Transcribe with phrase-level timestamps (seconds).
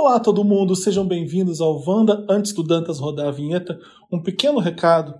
[0.00, 2.24] Olá todo mundo, sejam bem-vindos ao Wanda.
[2.30, 3.80] Antes do Dantas rodar a vinheta,
[4.12, 5.12] um pequeno recado.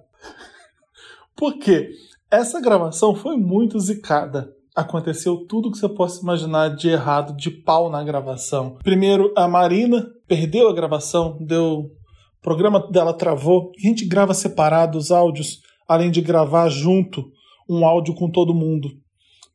[1.34, 1.90] Porque
[2.30, 4.54] essa gravação foi muito zicada.
[4.76, 8.78] Aconteceu tudo que você possa imaginar de errado, de pau na gravação.
[8.84, 11.80] Primeiro, a Marina perdeu a gravação, deu.
[11.80, 13.72] O programa dela travou.
[13.76, 17.24] A gente grava separado os áudios, além de gravar junto
[17.68, 18.92] um áudio com todo mundo.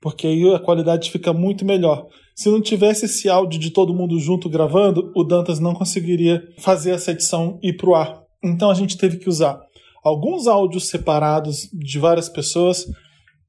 [0.02, 2.08] Porque aí a qualidade fica muito melhor.
[2.36, 6.91] Se não tivesse esse áudio de todo mundo junto gravando, o Dantas não conseguiria fazer
[6.91, 8.23] essa edição ir pro ar.
[8.44, 9.59] Então a gente teve que usar
[10.03, 12.85] alguns áudios separados de várias pessoas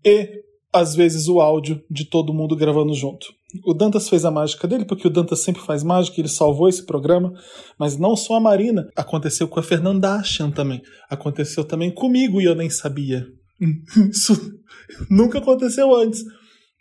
[0.04, 3.26] e às vezes o áudio de todo mundo gravando junto.
[3.64, 6.84] O Dantas fez a mágica dele, porque o Dantas sempre faz mágica, ele salvou esse
[6.84, 7.32] programa,
[7.78, 10.82] mas não só a Marina, aconteceu com a Fernanda Achan também.
[11.08, 13.24] Aconteceu também comigo e eu nem sabia.
[14.10, 14.60] Isso
[15.08, 16.24] nunca aconteceu antes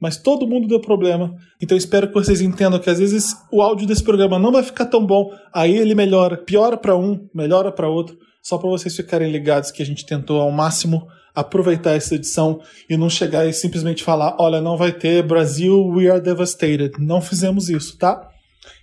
[0.03, 1.33] mas todo mundo deu problema.
[1.61, 4.85] Então espero que vocês entendam que às vezes o áudio desse programa não vai ficar
[4.85, 9.31] tão bom, aí ele melhora, piora para um, melhora para outro, só para vocês ficarem
[9.31, 14.03] ligados que a gente tentou ao máximo aproveitar essa edição e não chegar e simplesmente
[14.03, 16.91] falar, olha, não vai ter Brasil, we are devastated.
[16.99, 18.29] Não fizemos isso, tá?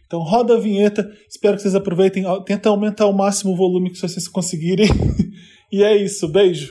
[0.06, 3.98] Então roda a vinheta, espero que vocês aproveitem, tenta aumentar ao máximo o volume que
[3.98, 4.88] vocês conseguirem.
[5.70, 6.70] e é isso, beijo.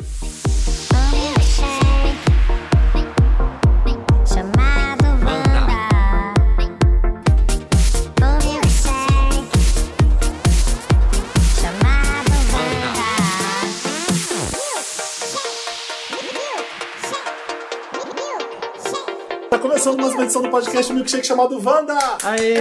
[20.29, 21.97] Edição do podcast Milkshake chamado Wanda!
[22.21, 22.53] Aê!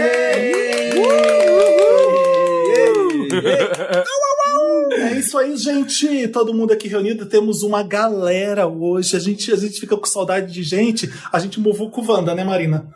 [4.90, 6.28] É isso aí, gente!
[6.28, 9.14] Todo mundo aqui reunido, temos uma galera hoje.
[9.14, 11.12] A gente, a gente fica com saudade de gente.
[11.30, 12.88] A gente movou com o Wanda, né, Marina?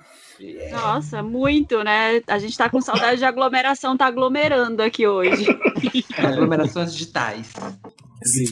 [0.71, 2.23] Nossa, muito, né?
[2.27, 5.47] A gente tá com saudade de aglomeração, tá aglomerando aqui hoje.
[6.17, 7.53] Aglomerações digitais.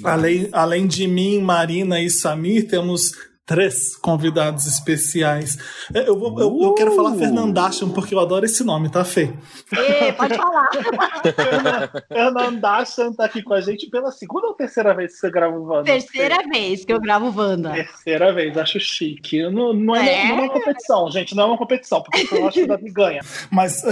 [0.05, 5.59] Além, além de mim, Marina e Samir, temos três convidados especiais.
[5.93, 7.19] É, eu, vou, eu, eu, quero falar uh!
[7.19, 9.33] Fernandacham, porque eu adoro esse nome, tá, Fê?
[9.73, 10.69] Ê, pode falar.
[12.07, 15.65] Fernandacham tá aqui com a gente pela segunda ou terceira vez que você grava o
[15.65, 15.83] Wanda?
[15.83, 16.49] Terceira Fê?
[16.49, 17.73] vez que eu gravo o Wanda.
[17.73, 19.43] Terceira vez, acho chique.
[19.51, 20.29] Não, não, é, é.
[20.29, 22.91] não é uma competição, gente, não é uma competição, porque eu acho que o Davi
[22.93, 23.21] ganha.
[23.51, 23.83] Mas,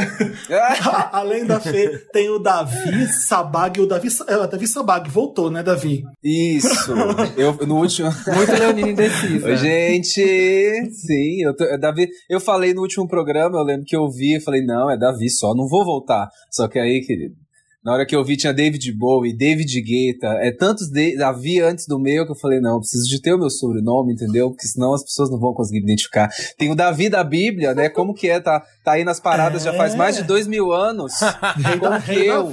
[1.11, 3.81] além da Fê, tem o Davi Sabag.
[3.81, 6.05] O Davi, é, o Davi Sabag voltou, né, Davi?
[6.23, 6.93] Isso.
[7.37, 8.09] Eu, no último...
[8.37, 9.48] Muito Leonino indeciso.
[9.49, 10.21] Oi, gente!
[10.93, 14.63] Sim, eu, tô, Davi, eu falei no último programa, eu lembro que eu vi, falei,
[14.63, 16.29] não, é Davi só, não vou voltar.
[16.51, 17.35] Só que aí, querido,
[17.89, 21.87] na hora que eu vi, tinha David Bowie, David Guetta, é tantos de, Davi antes
[21.87, 24.51] do meu que eu falei, não, eu preciso de ter o meu sobrenome, entendeu?
[24.51, 26.29] Porque senão as pessoas não vão conseguir identificar.
[26.59, 27.89] Tem o Davi da Bíblia, né?
[27.89, 28.41] Como que é?
[28.41, 29.73] Tá, tá aí nas paradas é.
[29.73, 31.15] já faz mais de dois mil anos.
[31.81, 32.53] como que eu,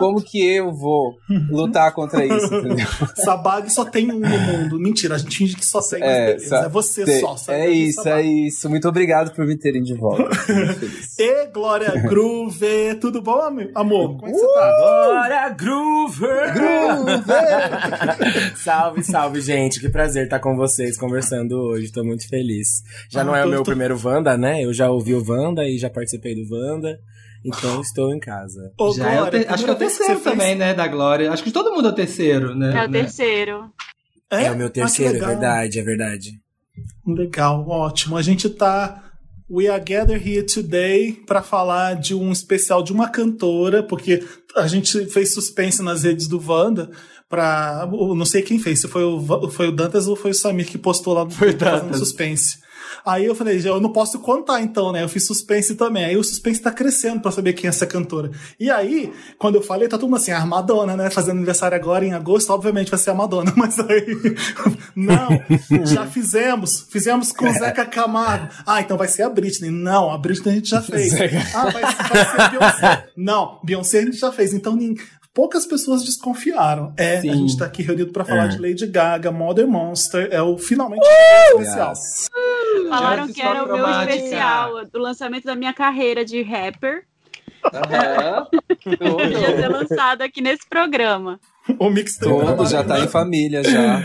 [0.00, 1.14] como que eu vou
[1.52, 2.88] lutar contra isso, entendeu?
[3.14, 4.76] Sabag só tem um no mundo.
[4.80, 7.36] Mentira, a gente finge que só tem, é, beleza, é você tem, só.
[7.46, 8.20] É isso, Sabag.
[8.20, 8.68] é isso.
[8.68, 10.28] Muito obrigado por me terem de volta.
[11.16, 13.40] e Glória Groove, tudo bom,
[13.72, 14.16] amor?
[14.16, 14.63] Como é que você tá?
[14.64, 16.54] Agora, Groover!
[16.54, 17.24] Groover!
[18.56, 19.80] salve, salve, gente.
[19.80, 21.92] Que prazer estar com vocês conversando hoje.
[21.92, 22.82] Tô muito feliz.
[23.10, 23.64] Já ah, não é tô, o meu tô...
[23.64, 24.64] primeiro Wanda, né?
[24.64, 26.98] Eu já ouvi o Wanda e já participei do Wanda.
[27.44, 28.72] Então estou em casa.
[28.78, 29.52] Ô, já Glória, é te...
[29.52, 31.30] Acho que é o terceiro também, né, da Glória.
[31.30, 32.74] Acho que todo mundo é o terceiro, né?
[32.74, 33.70] É o terceiro.
[34.30, 36.40] É, é o meu terceiro, é verdade, é verdade.
[37.06, 38.16] Legal, ótimo.
[38.16, 39.12] A gente tá
[39.48, 44.24] We are gathered here today para falar de um especial de uma cantora, porque
[44.56, 46.90] a gente fez suspense nas redes do Wanda
[47.28, 50.66] para não sei quem fez, se foi o, foi o Dantas ou foi o Samir
[50.66, 52.58] que postou lá no suspense.
[53.04, 55.02] Aí eu falei, eu não posso contar então, né?
[55.02, 56.04] Eu fiz suspense também.
[56.04, 58.30] Aí o suspense tá crescendo para saber quem é essa cantora.
[58.58, 61.10] E aí, quando eu falei, tá todo mundo assim, a Madonna, né?
[61.10, 63.52] Fazendo aniversário agora em agosto, obviamente vai ser a Madonna.
[63.56, 64.36] Mas aí,
[64.94, 65.28] não,
[65.84, 66.86] já fizemos.
[66.90, 68.48] Fizemos com o Zeca Camargo.
[68.66, 69.70] Ah, então vai ser a Britney.
[69.70, 71.12] Não, a Britney a gente já fez.
[71.54, 73.08] Ah, vai, vai ser a Beyoncé.
[73.16, 74.52] Não, Beyoncé a gente já fez.
[74.52, 74.76] Então
[75.34, 76.94] poucas pessoas desconfiaram.
[76.96, 77.30] É, Sim.
[77.30, 78.48] a gente tá aqui reunido para falar é.
[78.48, 81.60] de Lady Gaga, Modern Monster, é o finalmente uh!
[81.60, 81.90] especial.
[81.90, 82.30] Yes.
[82.88, 87.04] Falaram que era o meu especial do lançamento da minha carreira de rapper.
[87.64, 88.96] Uhum.
[88.96, 91.40] Podia ser lançado aqui nesse programa.
[91.78, 94.02] O mix Todo já tá em família já.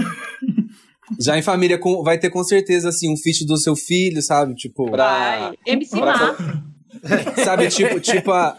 [1.20, 4.56] Já em família com, vai ter com certeza assim um feat do seu filho, sabe?
[4.56, 5.54] Tipo, vai.
[5.66, 6.36] MC Má.
[7.44, 8.56] Sabe, tipo, tipo a,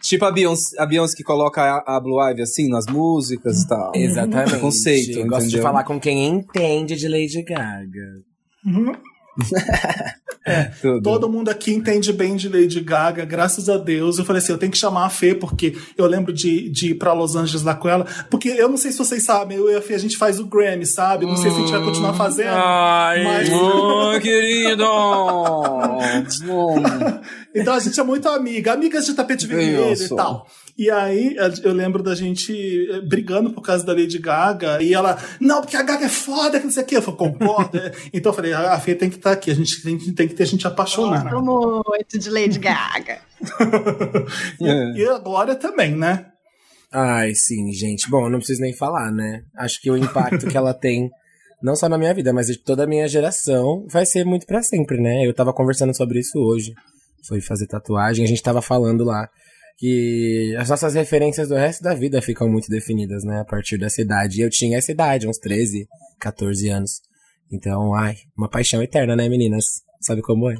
[0.00, 3.68] tipo a Beyoncé, a Beyoncé que coloca a, a Blue Ivy assim nas músicas e
[3.68, 3.92] tal.
[3.94, 4.58] Exatamente.
[4.58, 8.20] Conceito, Eu gosto de falar com quem entende de Lady Gaga.
[10.46, 10.70] É,
[11.02, 14.18] todo mundo aqui entende bem de Lady Gaga, graças a Deus.
[14.18, 16.94] Eu falei assim, eu tenho que chamar a Fê, porque eu lembro de, de ir
[16.94, 18.06] pra Los Angeles lá com ela.
[18.30, 20.46] Porque eu não sei se vocês sabem, eu e a Fê, a gente faz o
[20.46, 21.26] Grammy, sabe?
[21.26, 22.50] Não sei se a gente vai continuar fazendo.
[22.50, 23.48] Ai, mas...
[23.52, 24.84] oh, querido!
[27.54, 30.46] então a gente é muito amiga, amigas de tapete vermelho e tal.
[30.78, 35.18] E aí eu lembro da gente eh, brigando por causa da Lady Gaga, e ela,
[35.38, 36.96] não, porque a Gaga é foda, que não sei o quê.
[36.96, 37.78] Eu falei, concordo.
[38.14, 40.34] então eu falei, a Fê tem que estar tá aqui, a gente tem, tem que
[40.34, 41.28] ter gente apaixonada.
[41.28, 43.18] Gosto muito de Lady Gaga.
[44.58, 46.26] e, e a Glória também, né?
[46.92, 48.10] Ai, sim, gente.
[48.10, 49.42] Bom, não preciso nem falar, né?
[49.56, 51.10] Acho que o impacto que ela tem,
[51.62, 54.62] não só na minha vida, mas de toda a minha geração, vai ser muito para
[54.62, 55.26] sempre, né?
[55.26, 56.72] Eu tava conversando sobre isso hoje.
[57.26, 59.28] Foi fazer tatuagem, a gente tava falando lá
[59.80, 63.40] que as nossas referências do resto da vida ficam muito definidas, né?
[63.40, 64.38] A partir dessa idade.
[64.38, 65.86] E eu tinha essa idade, uns 13,
[66.20, 67.00] 14 anos.
[67.50, 69.64] Então, ai, uma paixão eterna, né, meninas?
[70.00, 70.56] Sabe como é?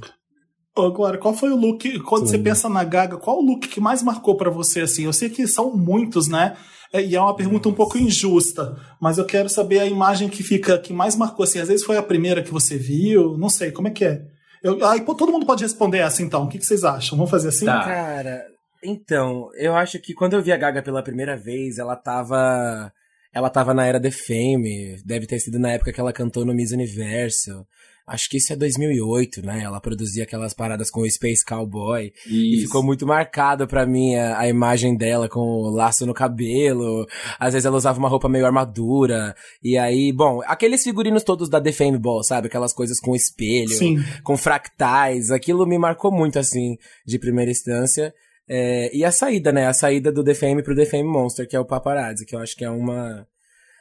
[0.77, 2.33] Agora, qual foi o look, quando Sim.
[2.33, 5.05] você pensa na Gaga, qual o look que mais marcou para você, assim?
[5.05, 6.57] Eu sei que são muitos, né?
[6.93, 10.43] É, e é uma pergunta um pouco injusta, mas eu quero saber a imagem que
[10.43, 11.59] fica, que mais marcou, assim.
[11.59, 14.23] Às vezes foi a primeira que você viu, não sei, como é que é?
[14.63, 16.45] Eu, aí, todo mundo pode responder essa, então.
[16.45, 17.17] O que, que vocês acham?
[17.17, 17.67] Vamos fazer assim?
[17.67, 17.85] Tá.
[17.85, 18.45] Cara,
[18.83, 22.93] então, eu acho que quando eu vi a Gaga pela primeira vez, ela tava.
[23.33, 26.53] Ela tava na era The Fame, deve ter sido na época que ela cantou no
[26.53, 27.65] Miss Universo.
[28.11, 29.63] Acho que isso é 2008, né?
[29.63, 32.13] Ela produzia aquelas paradas com o Space Cowboy.
[32.27, 32.35] Isso.
[32.35, 37.07] E ficou muito marcado pra mim a, a, imagem dela com o laço no cabelo.
[37.39, 39.33] Às vezes ela usava uma roupa meio armadura.
[39.63, 42.49] E aí, bom, aqueles figurinos todos da The Fame Ball, sabe?
[42.49, 43.99] Aquelas coisas com espelho, Sim.
[44.25, 45.31] com fractais.
[45.31, 46.77] Aquilo me marcou muito, assim,
[47.07, 48.13] de primeira instância.
[48.49, 49.69] É, e a saída, né?
[49.69, 52.65] A saída do DFM pro DFM Monster, que é o Paparazzi, que eu acho que
[52.65, 53.25] é uma.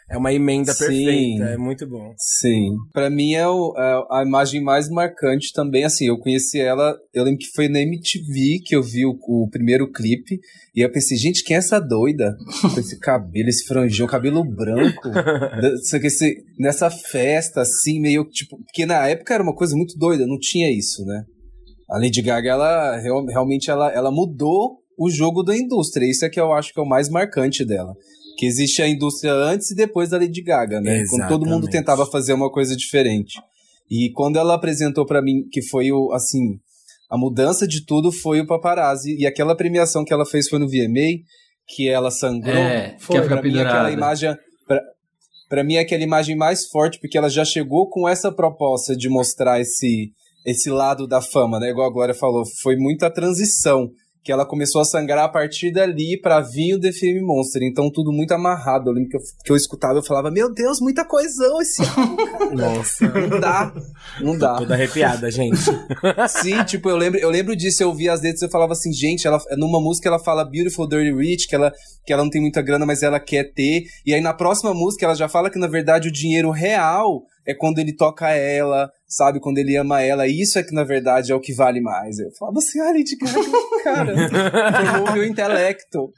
[0.09, 0.85] É uma emenda Sim.
[0.85, 2.13] perfeita, é muito bom.
[2.17, 2.75] Sim.
[2.91, 7.23] para mim é, o, é, a imagem mais marcante também, assim, eu conheci ela, eu
[7.23, 10.39] lembro que foi na MTV que eu vi o, o primeiro clipe,
[10.75, 12.35] e eu pensei, gente, quem é essa doida?
[12.61, 15.09] Com esse cabelo, esse franjão, cabelo branco,
[16.03, 20.39] esse, nessa festa, assim, meio, tipo, porque na época era uma coisa muito doida, não
[20.39, 21.23] tinha isso, né?
[21.89, 26.05] a Lady Gaga, ela realmente ela, ela mudou o jogo da indústria.
[26.05, 27.93] Isso é que eu acho que é o mais marcante dela.
[28.39, 31.01] Que existe a indústria antes e depois da Lady Gaga, né?
[31.01, 31.09] Exatamente.
[31.09, 33.37] Quando todo mundo tentava fazer uma coisa diferente.
[33.91, 36.57] E quando ela apresentou para mim que foi o, assim,
[37.09, 39.13] a mudança de tudo foi o paparazzi.
[39.19, 41.19] E aquela premiação que ela fez foi no VMA,
[41.67, 42.55] que ela sangrou.
[42.55, 44.33] É, foi, pra mim, aquela imagem.
[44.65, 44.81] Pra,
[45.49, 49.09] pra mim, é aquela imagem mais forte, porque ela já chegou com essa proposta de
[49.09, 50.13] mostrar esse
[50.45, 51.69] esse lado da fama, né?
[51.69, 53.89] Igual a Glória falou, foi muita transição.
[54.23, 57.63] Que ela começou a sangrar a partir dali pra vir o The Film Monster.
[57.63, 58.89] Então, tudo muito amarrado.
[58.89, 62.55] Eu lembro que eu, que eu escutava, eu falava, meu Deus, muita coisão esse álbum,
[62.55, 63.07] Nossa.
[63.07, 63.73] Não dá.
[64.21, 64.55] Não dá.
[64.57, 65.59] Toda arrepiada, gente.
[66.27, 69.25] Sim, tipo, eu lembro, eu lembro disso, eu ouvia as letras, eu falava assim, gente,
[69.25, 71.71] ela, numa música ela fala Beautiful Dirty Rich, que ela,
[72.05, 73.83] que ela não tem muita grana, mas ela quer ter.
[74.05, 77.53] E aí na próxima música ela já fala que, na verdade, o dinheiro real é
[77.55, 79.39] quando ele toca ela, sabe?
[79.39, 80.27] Quando ele ama ela.
[80.27, 82.19] Isso é que, na verdade, é o que vale mais.
[82.19, 84.15] Eu falava assim, ah, Lady Gaga, cara,
[84.91, 86.13] formou meu intelecto.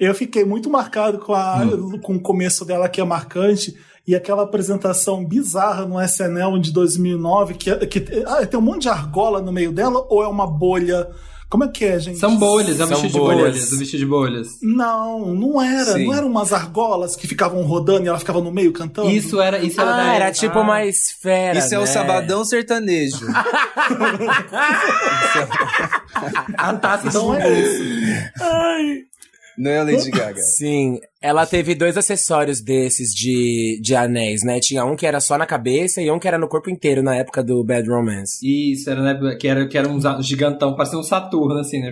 [0.00, 2.00] Eu fiquei muito marcado com, a, hum.
[2.00, 3.72] com o começo dela, que é marcante,
[4.04, 8.88] e aquela apresentação bizarra no SNL de 2009, que, que ah, tem um monte de
[8.88, 11.08] argola no meio dela, ou é uma bolha
[11.48, 12.18] como é que é, gente?
[12.18, 13.72] São bolhas, é um vestido de bolhas.
[13.72, 14.48] Um vestido de bolhas.
[14.60, 15.94] Não, não era.
[15.94, 16.04] Sim.
[16.04, 19.10] Não eram umas argolas que ficavam rodando e ela ficava no meio cantando?
[19.10, 20.62] Isso era, isso era ah, da era tipo ah.
[20.62, 21.58] uma esfera.
[21.58, 21.76] Isso né?
[21.76, 21.86] é o né?
[21.86, 23.26] sabadão sertanejo.
[26.58, 27.82] a taça então é isso.
[28.40, 29.08] Ai.
[29.58, 30.40] Não é a Lady Gaga.
[30.40, 34.60] Sim, ela teve dois acessórios desses de, de anéis, né?
[34.60, 37.16] Tinha um que era só na cabeça e um que era no corpo inteiro na
[37.16, 38.38] época do Bad Romance.
[38.40, 41.90] Isso, era né, que era, que era um gigantão, parecia um Saturno, assim, né?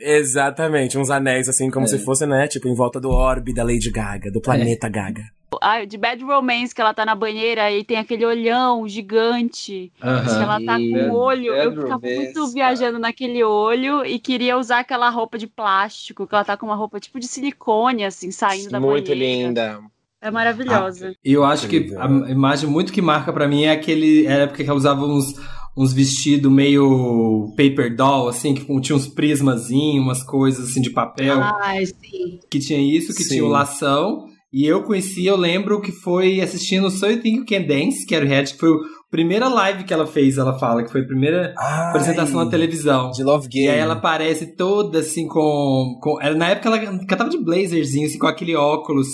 [0.00, 1.88] Exatamente, uns anéis assim, como é.
[1.88, 2.48] se fosse, né?
[2.48, 4.90] Tipo, em volta do orbe da Lady Gaga, do planeta é.
[4.90, 5.24] Gaga.
[5.60, 9.92] Ah, de Bad Romance, que ela tá na banheira e tem aquele olhão gigante.
[10.02, 10.42] Uh -huh.
[10.42, 11.52] Ela tá com o olho.
[11.52, 16.34] Bad eu ficava muito viajando naquele olho e queria usar aquela roupa de plástico, que
[16.34, 19.26] ela tá com uma roupa tipo de silicone, assim, saindo da muito banheira.
[19.26, 19.80] Muito linda.
[20.22, 21.14] É maravilhosa.
[21.24, 24.26] E ah, eu acho que a imagem muito que marca para mim é aquele.
[24.26, 25.32] É a época que ela usava uns,
[25.74, 31.40] uns vestidos meio paper doll, assim, que tinha uns prismazinhos, umas coisas assim de papel.
[31.40, 32.38] Ah, sim.
[32.50, 33.30] Que tinha isso, que sim.
[33.30, 34.28] tinha o lação.
[34.52, 38.14] E eu conheci, eu lembro que foi assistindo So You Think You Can Dance, que
[38.14, 41.02] era o Red, que foi a primeira live que ela fez, ela fala, que foi
[41.02, 43.12] a primeira Ai, apresentação na televisão.
[43.12, 43.66] De Love Game.
[43.66, 45.98] E aí ela aparece toda assim com.
[46.02, 49.06] com na época ela cantava de blazerzinho, assim, com aquele óculos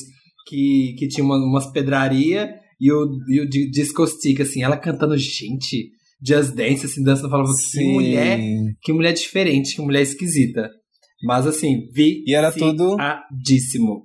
[0.46, 5.16] que, que tinha uma, umas pedraria e o, e o disco stick, assim, ela cantando,
[5.16, 5.90] gente.
[6.26, 7.78] Just Dance, assim, dançando, falava Sim.
[7.78, 8.40] que mulher,
[8.80, 10.70] que mulher diferente, que mulher esquisita.
[11.22, 12.96] Mas assim, vi e era tudo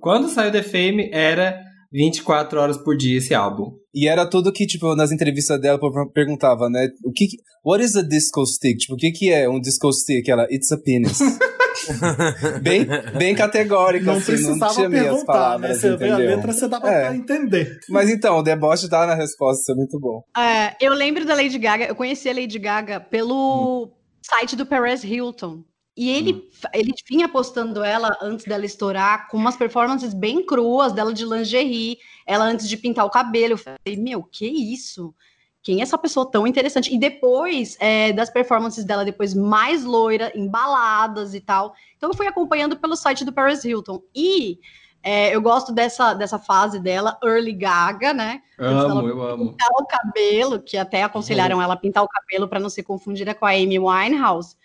[0.00, 1.60] Quando saiu The Fame, era
[1.92, 3.72] 24 horas por dia esse álbum.
[3.94, 5.78] E era tudo que, tipo, nas entrevistas dela,
[6.14, 6.88] perguntava, né?
[7.04, 7.26] O que.
[7.64, 8.78] What is a disco stick?
[8.78, 10.26] Tipo, o que, que é um disco stick?
[10.28, 11.18] Ela, it's a penis.
[12.62, 15.74] bem, bem categórico, não assim, não tinha meias palavras, né?
[15.74, 16.16] Você entendeu?
[16.16, 17.14] vê a letra, você dá pra é.
[17.14, 17.78] entender.
[17.88, 20.22] Mas então, o deboche tá na resposta, isso é muito bom.
[20.36, 23.90] É, eu lembro da Lady Gaga, eu conheci a Lady Gaga pelo hum.
[24.22, 25.62] site do Perez Hilton.
[25.96, 26.68] E ele, hum.
[26.72, 31.98] ele vinha postando ela antes dela estourar com umas performances bem cruas dela de lingerie,
[32.26, 33.54] ela antes de pintar o cabelo.
[33.54, 35.14] Eu falei, meu, que isso?
[35.62, 36.92] Quem é essa pessoa tão interessante?
[36.92, 41.74] E depois é, das performances dela, depois mais loira, embaladas e tal.
[41.96, 44.02] Então eu fui acompanhando pelo site do Paris Hilton.
[44.14, 44.58] E
[45.02, 48.42] é, eu gosto dessa, dessa fase dela, early Gaga, né?
[48.58, 49.50] Amo, eu amo.
[49.50, 53.34] Pintar o cabelo, que até aconselharam ela a pintar o cabelo para não ser confundida
[53.34, 54.56] com a Amy Winehouse.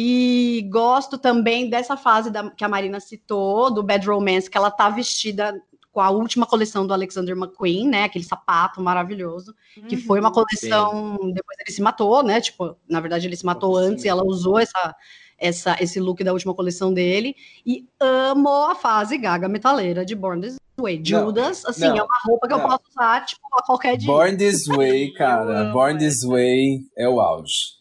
[0.00, 4.70] E gosto também dessa fase da, que a Marina citou, do Bad Romance, que ela
[4.70, 8.04] tá vestida com a última coleção do Alexander McQueen, né?
[8.04, 9.52] Aquele sapato maravilhoso,
[9.88, 11.18] que uhum, foi uma coleção.
[11.20, 11.32] Sim.
[11.32, 12.40] Depois ele se matou, né?
[12.40, 14.94] Tipo, na verdade, ele se matou antes e ela usou essa,
[15.36, 17.34] essa, esse look da última coleção dele.
[17.66, 21.02] E amo a fase gaga metaleira de Born This Way.
[21.04, 22.60] Judas, não, assim, não, é uma roupa que não.
[22.60, 24.06] eu posso usar, tipo, a qualquer dia.
[24.06, 25.64] Born This Way, cara.
[25.74, 27.77] Born This Way é o auge.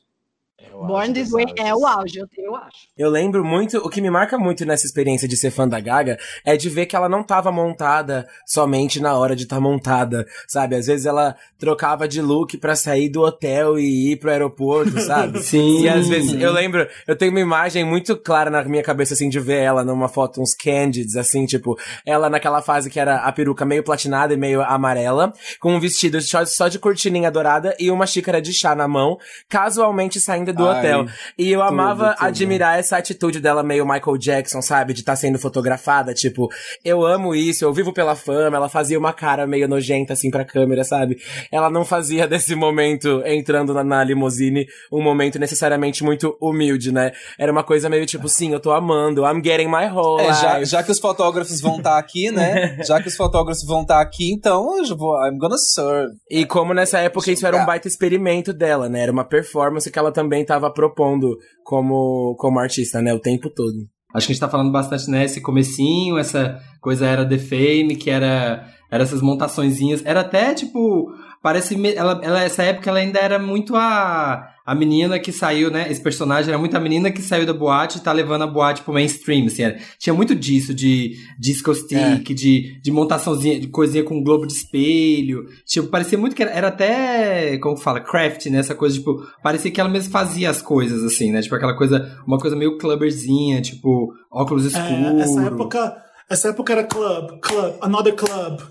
[0.85, 2.87] Born This Way é o auge, eu, eu acho.
[2.97, 6.17] Eu lembro muito, o que me marca muito nessa experiência de ser fã da Gaga
[6.45, 10.25] é de ver que ela não tava montada somente na hora de estar tá montada,
[10.47, 10.75] sabe?
[10.75, 15.41] Às vezes ela trocava de look para sair do hotel e ir pro aeroporto, sabe?
[15.41, 15.81] Sim.
[15.81, 19.29] E às vezes, eu lembro, eu tenho uma imagem muito clara na minha cabeça, assim,
[19.29, 23.31] de ver ela numa foto, uns candids, assim, tipo, ela naquela fase que era a
[23.31, 28.05] peruca meio platinada e meio amarela, com um vestido só de cortininha dourada e uma
[28.05, 29.17] xícara de chá na mão,
[29.49, 31.05] casualmente saindo do hotel.
[31.37, 32.27] E eu tudo, amava tudo.
[32.27, 34.93] admirar essa atitude dela meio Michael Jackson, sabe?
[34.93, 36.13] De estar tá sendo fotografada.
[36.13, 36.49] Tipo,
[36.83, 38.57] eu amo isso, eu vivo pela fama.
[38.57, 41.17] Ela fazia uma cara meio nojenta, assim, pra câmera, sabe?
[41.51, 47.11] Ela não fazia desse momento, entrando na, na limusine, um momento necessariamente muito humilde, né?
[47.37, 50.63] Era uma coisa meio tipo, sim, eu tô amando, I'm getting my whole é, já,
[50.63, 52.77] já, que os fotógrafos vão estar tá aqui, né?
[52.85, 56.15] já que os fotógrafos vão estar tá aqui, então eu vou, I'm gonna serve.
[56.29, 59.03] E como nessa época isso era um baita experimento dela, né?
[59.03, 63.13] Era uma performance que ela também tava propondo como, como artista, né?
[63.13, 63.75] O tempo todo.
[64.13, 65.25] Acho que a gente tá falando bastante, né?
[65.25, 70.03] Esse comecinho, essa coisa era The Fame, que era, era essas montaçõezinhas.
[70.05, 71.75] Era até, tipo, parece...
[71.95, 75.89] Ela, ela, essa época ela ainda era muito a a menina que saiu, né?
[75.89, 78.81] Esse personagem era muito a menina que saiu da boate e tá levando a boate
[78.81, 79.63] pro mainstream, assim.
[79.63, 82.33] Era, tinha muito disso, de disco stick, é.
[82.33, 85.45] de, de montaçãozinha, de coisinha com globo de espelho.
[85.65, 88.57] Tipo, parecia muito que era, era até, como fala, craft, né?
[88.57, 91.41] Essa coisa, tipo, parecia que ela mesma fazia as coisas, assim, né?
[91.41, 95.21] Tipo, aquela coisa, uma coisa meio clubberzinha, tipo, óculos é, escuros.
[95.21, 98.61] essa época essa época era club, club, another club.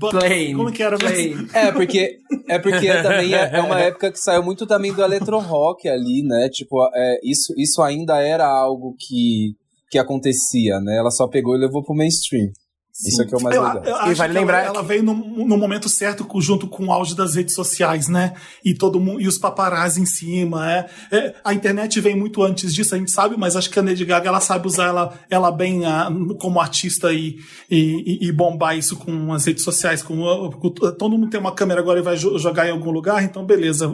[0.00, 0.54] Plane.
[0.54, 1.48] Como que era mesmo?
[1.54, 2.18] É, porque,
[2.48, 6.22] é porque também é, é, uma época que saiu muito também do electro rock ali,
[6.24, 6.48] né?
[6.50, 9.54] Tipo, é, isso, isso ainda era algo que,
[9.90, 10.96] que acontecia, né?
[10.98, 12.50] Ela só pegou e levou pro mainstream.
[12.96, 13.08] Sim.
[13.08, 13.82] Isso aqui é o mais legal.
[13.84, 16.92] Eu, eu e vale lembrar ela, ela, veio no, no momento certo junto com o
[16.92, 18.34] auge das redes sociais, né?
[18.64, 22.72] E todo mundo e os paparazzi em cima, é, é, A internet vem muito antes
[22.72, 25.50] disso, a gente sabe, mas acho que a Lady Gaga ela sabe usar ela, ela
[25.50, 26.08] bem a,
[26.38, 30.00] como artista e, e, e, bombar isso com as redes sociais.
[30.00, 33.44] Com, com, todo mundo tem uma câmera agora e vai jogar em algum lugar, então
[33.44, 33.92] beleza,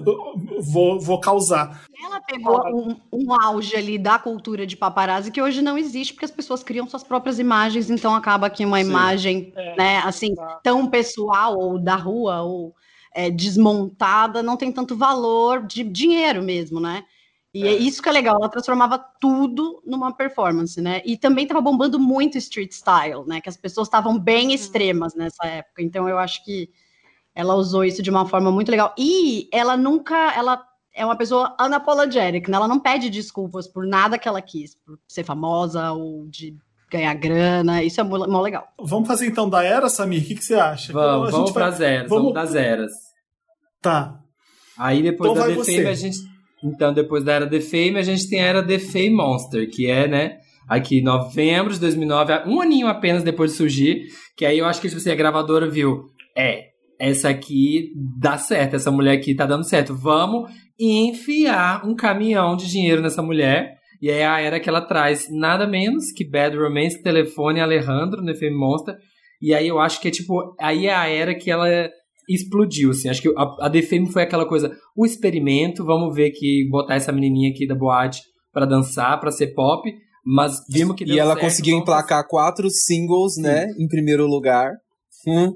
[0.61, 1.85] vou, vou causar.
[2.05, 6.25] Ela pegou um, um, auge ali da cultura de paparazzi que hoje não existe, porque
[6.25, 8.90] as pessoas criam suas próprias imagens, então acaba que uma Sim.
[8.91, 9.77] Imagem, é.
[9.77, 10.61] né, assim, tá.
[10.63, 12.75] tão pessoal ou da rua ou
[13.15, 17.05] é, desmontada não tem tanto valor de dinheiro mesmo, né?
[17.53, 17.73] E é.
[17.73, 21.03] é isso que é legal, ela transformava tudo numa performance, né?
[21.05, 23.41] E também estava bombando muito street style, né?
[23.41, 24.55] Que as pessoas estavam bem uhum.
[24.55, 25.83] extremas nessa época.
[25.83, 26.71] Então eu acho que
[27.35, 28.95] ela usou isso de uma forma muito legal.
[28.97, 32.57] E ela nunca, ela é uma pessoa unapologetic, né?
[32.57, 36.57] Ela não pede desculpas por nada que ela quis, por ser famosa ou de
[36.91, 38.67] ganhar grana, isso é muito, legal.
[38.83, 40.23] Vamos fazer então da era, Samir?
[40.23, 40.93] O que, que você acha?
[40.93, 41.95] Vamos, então, vamos para vai...
[41.95, 42.25] eras, vamos...
[42.25, 42.93] vamos das eras.
[43.81, 44.19] Tá.
[44.79, 46.19] Aí depois então da The Fame a gente...
[46.63, 49.91] Então, depois da era The Fame, a gente tem a era The Fame Monster, que
[49.91, 54.03] é, né, aqui novembro de 2009, um aninho apenas depois de surgir,
[54.37, 56.05] que aí eu acho que tipo assim, a gravadora viu,
[56.37, 56.71] é,
[57.01, 59.97] essa aqui dá certo, essa mulher aqui tá dando certo.
[59.97, 63.80] Vamos enfiar um caminhão de dinheiro nessa mulher.
[64.01, 68.35] E é a era que ela traz nada menos que Bad Romance, Telefone Alejandro no
[68.35, 68.97] FM Monster.
[69.43, 71.69] E aí eu acho que é tipo, aí é a era que ela
[72.29, 73.09] explodiu, assim.
[73.09, 76.95] Acho que a, a The Fame foi aquela coisa, o experimento, vamos ver que botar
[76.95, 79.93] essa menininha aqui da boate para dançar, para ser pop,
[80.25, 84.73] mas vimos que E ela certo, conseguiu emplacar quatro singles, né, em primeiro lugar.
[85.27, 85.53] Hum,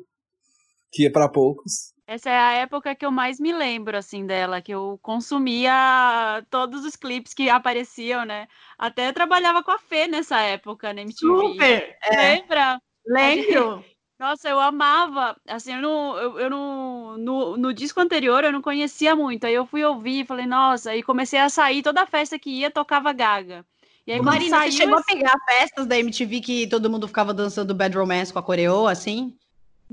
[0.92, 1.93] que é pra poucos.
[2.06, 6.84] Essa é a época que eu mais me lembro, assim, dela, que eu consumia todos
[6.84, 8.46] os clipes que apareciam, né?
[8.78, 11.56] Até trabalhava com a Fê nessa época, na MTV.
[11.56, 11.96] Super!
[12.02, 12.80] É, Lembra?
[13.06, 13.84] lembro.
[14.18, 15.36] Nossa, eu amava.
[15.48, 17.18] Assim, eu não, eu, eu não.
[17.18, 19.44] No, no disco anterior eu não conhecia muito.
[19.46, 22.70] Aí eu fui ouvir e falei, nossa, aí comecei a sair, toda festa que ia
[22.70, 23.66] tocava gaga.
[24.06, 27.08] E aí, Marina, saiu você chegou a esse- pegar festas da MTV que todo mundo
[27.08, 29.36] ficava dançando Bad Romance com a coreô, assim?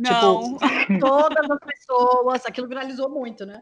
[0.01, 0.58] Não.
[0.58, 0.60] Tipo,
[1.00, 3.62] todas as pessoas, aquilo viralizou muito, né?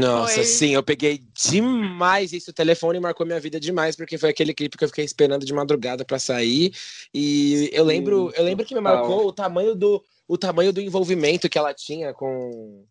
[0.00, 0.44] Nossa, Foi.
[0.44, 2.50] sim, eu peguei demais isso.
[2.50, 5.52] O telefone marcou minha vida demais, porque foi aquele clipe que eu fiquei esperando de
[5.52, 6.72] madrugada pra sair.
[7.12, 11.46] E eu lembro, eu lembro que me marcou o tamanho do, o tamanho do envolvimento
[11.48, 12.84] que ela tinha com,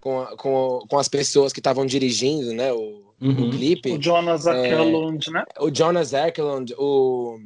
[0.00, 2.72] com, a- com, com as pessoas que estavam dirigindo, né?
[2.72, 3.48] O, Uhum.
[3.48, 3.92] o clipe.
[3.92, 4.50] O Jonas É.
[4.50, 5.42] Akerlund, né?
[5.58, 7.38] o Jonas Ekelund, o,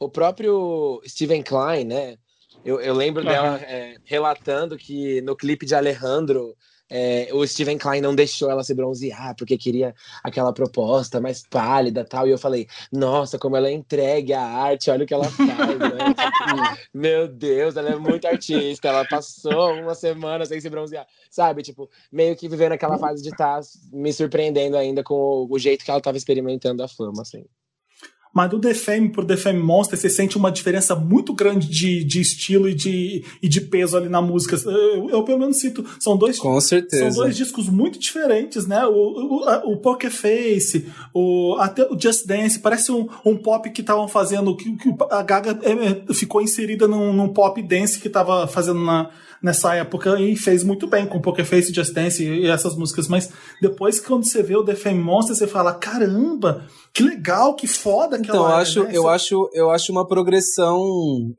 [0.00, 2.16] o próprio Steven Klein, né?
[2.64, 3.30] Eu, eu lembro Aham.
[3.30, 6.56] dela é, relatando que no clipe de Alejandro,
[6.88, 12.04] é, o Steven Klein não deixou ela se bronzear porque queria aquela proposta mais pálida
[12.04, 12.26] tal.
[12.26, 15.78] E eu falei, nossa, como ela é entregue à arte, olha o que ela faz,
[15.78, 16.14] né?
[16.14, 18.88] Tipo, Meu Deus, ela é muito artista.
[18.88, 21.62] Ela passou uma semana sem se bronzear, sabe?
[21.62, 23.60] Tipo, meio que vivendo aquela fase de estar
[23.92, 27.44] me surpreendendo ainda com o, o jeito que ela estava experimentando a fama, assim.
[28.34, 32.02] Mas do The Fame pro The Fame Monster, você sente uma diferença muito grande de,
[32.02, 34.56] de estilo e de, e de peso ali na música.
[34.66, 35.84] Eu, eu pelo menos sinto.
[36.00, 37.12] São dois, Com certeza.
[37.12, 38.84] são dois discos muito diferentes, né?
[38.86, 43.80] O, o, o Poker Face, o, até o Just Dance, parece um, um pop que
[43.80, 44.56] estavam fazendo.
[44.56, 49.10] Que, que a Gaga é, ficou inserida num, num pop dance que tava fazendo na,
[49.44, 53.06] nessa época e fez muito bem com Poker Face, Just Dance e, essas músicas.
[53.08, 53.28] Mas
[53.60, 58.16] depois, quando você vê o The Fame Monster, você fala: caramba, que legal, que foda
[58.16, 58.90] que Então, eu ela é, acho, né?
[58.94, 60.82] eu acho, eu acho uma progressão,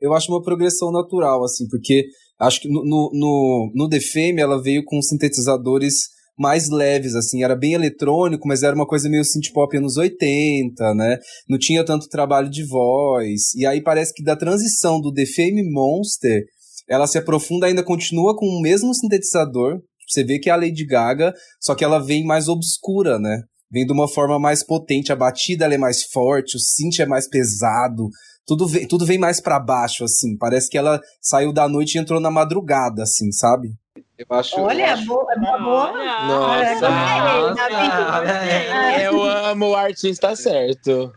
[0.00, 2.06] eu acho uma progressão natural, assim, porque
[2.38, 7.42] acho que no, no, no, no The Fame ela veio com sintetizadores mais leves, assim,
[7.42, 11.18] era bem eletrônico, mas era uma coisa meio synth pop anos 80, né?
[11.48, 13.54] Não tinha tanto trabalho de voz.
[13.56, 16.44] E aí parece que da transição do The Fame Monster,
[16.88, 19.80] ela se aprofunda, ainda continua com o mesmo sintetizador.
[20.08, 23.42] Você vê que é a Lady Gaga, só que ela vem mais obscura, né?
[23.70, 27.28] Vem de uma forma mais potente, a batida é mais forte, o synth é mais
[27.28, 28.08] pesado,
[28.46, 30.36] tudo vem, tudo vem mais pra baixo, assim.
[30.38, 33.70] Parece que ela saiu da noite e entrou na madrugada, assim, sabe?
[34.18, 34.58] Eu acho.
[34.60, 35.92] Olha, eu é acho- boa, é uma boa.
[35.92, 36.24] Olha.
[36.26, 36.56] Nossa.
[36.64, 39.02] É, Nossa, Davi.
[39.04, 41.12] Eu amo o artista certo.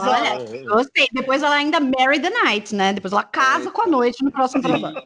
[0.00, 1.06] Olha, gostei.
[1.12, 2.92] Depois ela ainda marry the night, né?
[2.92, 5.02] Depois ela casa com a noite no próximo trabalho.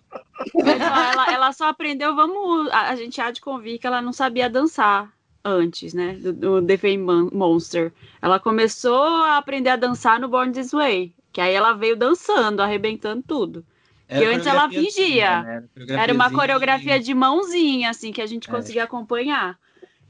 [0.65, 2.71] Mas, ó, ela, ela só aprendeu, vamos.
[2.73, 5.11] A, gente há de convir que ela não sabia dançar
[5.45, 6.15] antes, né?
[6.15, 7.93] Do, do The Fame Mon- Monster.
[8.23, 11.13] Ela começou a aprender a dançar no Born This Way.
[11.33, 13.65] Que aí ela veio dançando, arrebentando tudo.
[14.11, 15.43] Era antes ela fingia.
[15.43, 15.63] né?
[15.89, 16.31] Era uma Coreografiazinha.
[16.39, 18.53] coreografia de mãozinha, assim, que a gente É.
[18.53, 19.57] conseguia acompanhar.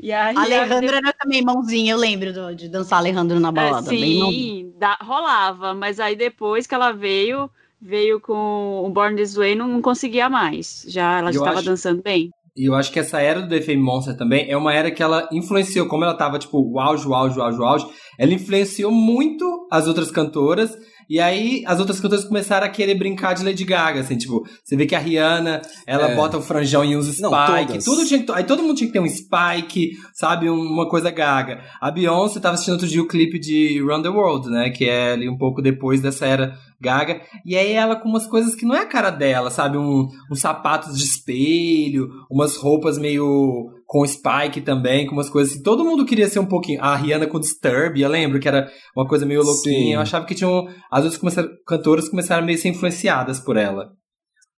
[0.03, 3.51] E aí, A Alejandra ela- era também mãozinha, eu lembro do- de dançar Alejandro na
[3.51, 3.91] É, balada.
[3.91, 4.33] bem mãozinha.
[4.33, 9.55] sim, dá- rolava, mas aí depois que ela veio, veio com o Born This Way,
[9.55, 10.85] não, não conseguia mais.
[10.89, 12.31] Já ela estava acho- dançando bem.
[12.57, 15.03] E eu acho que essa era do The Fame Monster também é uma era que
[15.03, 17.87] ela influenciou, como ela tava, tipo, o auge, o auge, o auge, o auge,
[18.19, 20.77] ela influenciou muito as outras cantoras,
[21.11, 24.77] e aí as outras cantoras começaram a querer brincar de Lady Gaga, assim, tipo, você
[24.77, 26.15] vê que a Rihanna, ela É.
[26.15, 27.85] bota o franjão e usa Não, spike, todas.
[27.85, 31.11] tudo tinha que, aí todo mundo tinha que ter um spike, sabe, um- uma coisa
[31.11, 31.61] gaga.
[31.81, 35.13] A Beyoncé tava assistindo outro dia o clipe de Run the World, né, que é
[35.15, 38.75] ali um pouco depois dessa era gaga, e aí ela com umas coisas que não
[38.77, 44.61] é a cara dela, sabe, um, uns sapatos de espelho, umas roupas meio com spike
[44.61, 45.65] também, com umas coisas assim.
[45.65, 46.81] Todo mundo queria ser um pouquinho.
[46.81, 49.85] A Rihanna com Disturb, eu lembro que era uma coisa meio louquinha.
[49.85, 49.95] Sim.
[49.95, 50.69] Eu achava que tinham.
[50.89, 53.89] As outras cantoras começaram meio a ser influenciadas por ela.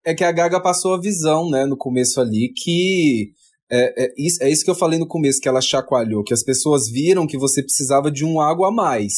[0.06, 3.30] É que a Gaga passou a visão, né, no começo ali, que.
[3.72, 6.44] É, é, isso, é isso que eu falei no começo, que ela chacoalhou, que as
[6.44, 9.13] pessoas viram que você precisava de um algo a mais.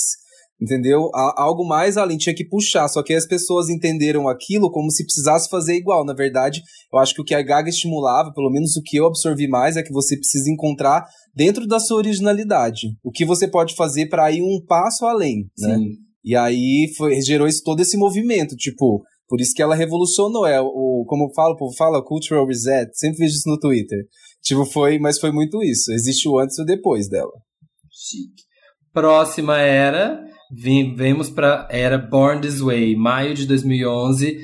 [0.64, 1.10] Entendeu?
[1.14, 2.88] Algo mais além, tinha que puxar.
[2.88, 6.06] Só que as pessoas entenderam aquilo como se precisasse fazer igual.
[6.06, 9.06] Na verdade, eu acho que o que a Gaga estimulava, pelo menos o que eu
[9.06, 11.04] absorvi mais, é que você precisa encontrar
[11.36, 12.88] dentro da sua originalidade.
[13.04, 15.76] O que você pode fazer para ir um passo além, né?
[15.76, 15.98] Sim.
[16.24, 20.62] E aí foi, gerou esse, todo esse movimento, tipo, por isso que ela revolucionou, é
[20.62, 24.06] o, como eu falo, o povo fala, cultural reset, sempre vejo isso no Twitter.
[24.42, 27.34] Tipo, foi, mas foi muito isso, existe o antes e o depois dela.
[27.92, 28.44] Chique.
[28.94, 30.24] Próxima era.
[30.56, 34.38] Vemos pra era Born This Way, maio de 2011.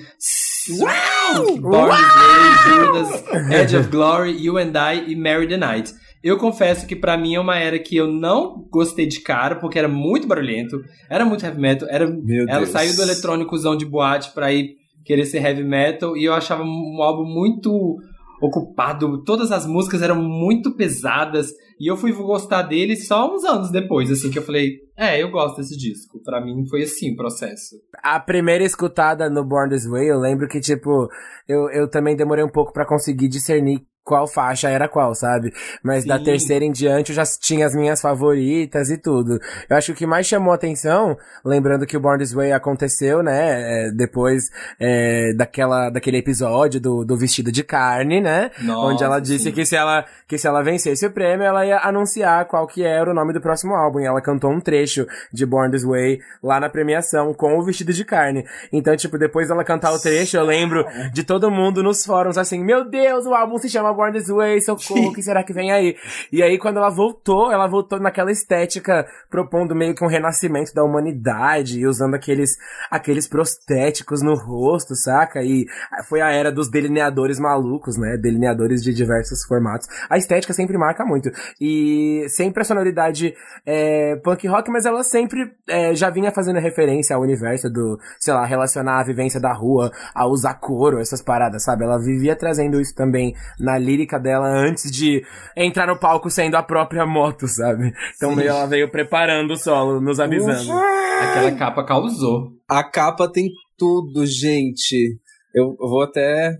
[0.80, 1.58] Uau!
[1.58, 5.93] Born This Way, Judas, Edge of Glory, You and I e Marry the Night.
[6.24, 9.78] Eu confesso que para mim é uma era que eu não gostei de cara, porque
[9.78, 12.69] era muito barulhento, era muito heavy metal, era, ela Deus.
[12.69, 17.02] saiu do eletrônicozão de boate pra ir querer ser heavy metal, e eu achava um
[17.02, 17.98] álbum muito
[18.41, 23.72] ocupado, todas as músicas eram muito pesadas, e eu fui gostar dele só uns anos
[23.72, 26.22] depois, assim, que eu falei, é, eu gosto desse disco.
[26.24, 27.78] Pra mim foi assim o processo.
[28.04, 31.08] A primeira escutada no Born This Way, eu lembro que, tipo,
[31.48, 35.54] eu, eu também demorei um pouco para conseguir discernir qual faixa era qual, sabe?
[35.84, 36.10] Mas Sim.
[36.10, 39.39] da terceira em diante eu já tinha as minhas favoritas e tudo.
[39.69, 43.22] Eu acho que o que mais chamou atenção, lembrando que o Born This Way aconteceu,
[43.22, 43.89] né?
[43.89, 48.50] É, depois é, daquela, daquele episódio do, do vestido de carne, né?
[48.63, 51.78] Nossa, Onde ela disse que se ela, que se ela vencesse o prêmio, ela ia
[51.78, 54.00] anunciar qual que era o nome do próximo álbum.
[54.00, 57.93] E ela cantou um trecho de Born This Way lá na premiação com o vestido
[57.93, 58.43] de carne.
[58.74, 62.63] Então, tipo, depois dela cantar o trecho, eu lembro de todo mundo nos fóruns assim,
[62.63, 65.74] meu Deus, o álbum se chama Born This Way, socorro, o que será que vem
[65.74, 65.94] aí?
[66.32, 70.86] E aí, quando ela voltou, ela voltou naquela estética, propondo meio que um renascimento da
[70.86, 72.58] humanidade, e usando aqueles,
[72.90, 75.44] aqueles prostéticos no rosto, saca?
[75.44, 75.66] E
[76.08, 78.16] foi a era dos delineadores malucos, né?
[78.16, 79.90] Delineadores de diversos formatos.
[80.10, 81.30] A estética sempre marca muito.
[81.60, 83.34] E sempre a sonoridade
[83.66, 88.34] é, punk rock, mas ela sempre é, já vinha fazendo referência ao universo do, sei
[88.34, 91.84] lá, relacionar a vivência da rua, a usar couro, essas paradas, sabe?
[91.84, 95.23] Ela vivia trazendo isso também na lírica dela antes de
[95.56, 97.91] entrar no palco sendo a própria moto, sabe?
[98.15, 100.62] Então meio ela veio preparando o solo, nos avisando.
[100.62, 100.99] Ufa!
[101.19, 102.52] Aquela capa causou.
[102.67, 105.19] A capa tem tudo, gente.
[105.54, 106.58] Eu vou até.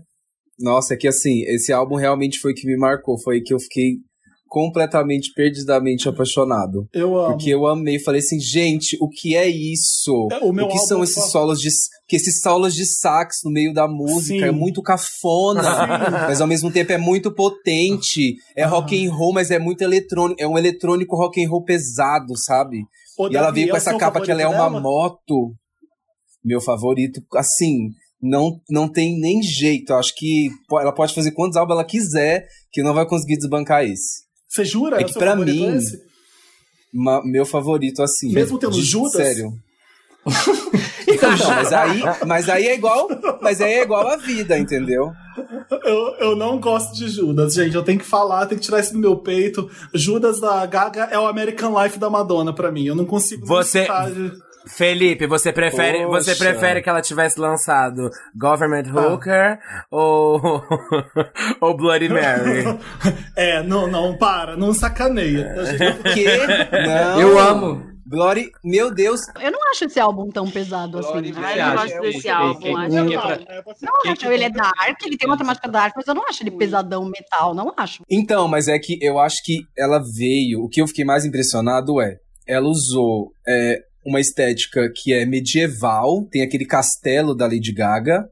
[0.58, 3.18] Nossa, é que assim, esse álbum realmente foi que me marcou.
[3.18, 3.98] Foi que eu fiquei
[4.50, 6.88] completamente, perdidamente apaixonado.
[6.92, 7.28] Eu amo.
[7.28, 10.26] Porque eu amei, falei assim, gente, o que é isso?
[10.32, 11.70] É, o, o que são esses solos de
[12.08, 14.48] que esses solos de sax no meio da música é Sim.
[14.48, 16.10] é muito cafona, Sim.
[16.10, 18.34] mas ao mesmo tempo é muito potente.
[18.56, 18.66] É ah.
[18.66, 22.78] rock and roll, mas é muito eletrônico, é um eletrônico rock and roll pesado, sabe?
[23.16, 24.80] Ô, e Davi, ela veio com essa capa que ela é uma dela?
[24.80, 25.54] moto.
[26.44, 29.92] Meu favorito, assim, não, não tem nem jeito.
[29.92, 33.84] Eu acho que ela pode fazer quantos álbuns ela quiser, que não vai conseguir desbancar
[33.84, 34.29] esse.
[34.50, 34.98] Você jura?
[34.98, 35.78] É, é que pra mim,
[36.92, 38.32] ma, meu favorito, assim.
[38.32, 39.12] Mesmo tendo de, Judas?
[39.12, 39.54] Sério.
[41.06, 43.08] então, mas aí, mas aí é igual,
[43.40, 45.12] mas aí é igual a vida, entendeu?
[45.84, 47.76] Eu, eu não gosto de Judas, gente.
[47.76, 49.70] Eu tenho que falar, tenho que tirar isso do meu peito.
[49.94, 52.84] Judas da Gaga é o American Life da Madonna para mim.
[52.84, 53.46] Eu não consigo.
[53.46, 53.86] Você,
[54.66, 59.00] Felipe, você prefere, você prefere que ela tivesse lançado Government ah.
[59.00, 59.84] Hooker ah.
[59.90, 60.40] ou,
[61.60, 62.64] ou Bloody Mary?
[63.36, 65.54] é, não, não, para, não sacaneia.
[66.14, 66.26] Que?
[66.86, 67.20] Não.
[67.20, 67.90] Eu amo.
[68.06, 69.20] Glory, meu Deus.
[69.40, 71.32] Eu não acho esse álbum tão pesado assim.
[71.36, 72.76] Ah, eu gosto desse álbum.
[72.76, 73.04] Acho não,
[74.04, 76.50] não acho, ele é dark, ele tem uma temática dark, mas eu não acho ele
[76.50, 78.02] pesadão metal, não acho.
[78.10, 80.64] Então, mas é que eu acho que ela veio.
[80.64, 82.16] O que eu fiquei mais impressionado é,
[82.48, 88.28] ela usou é, uma estética que é medieval, tem aquele castelo da Lady Gaga.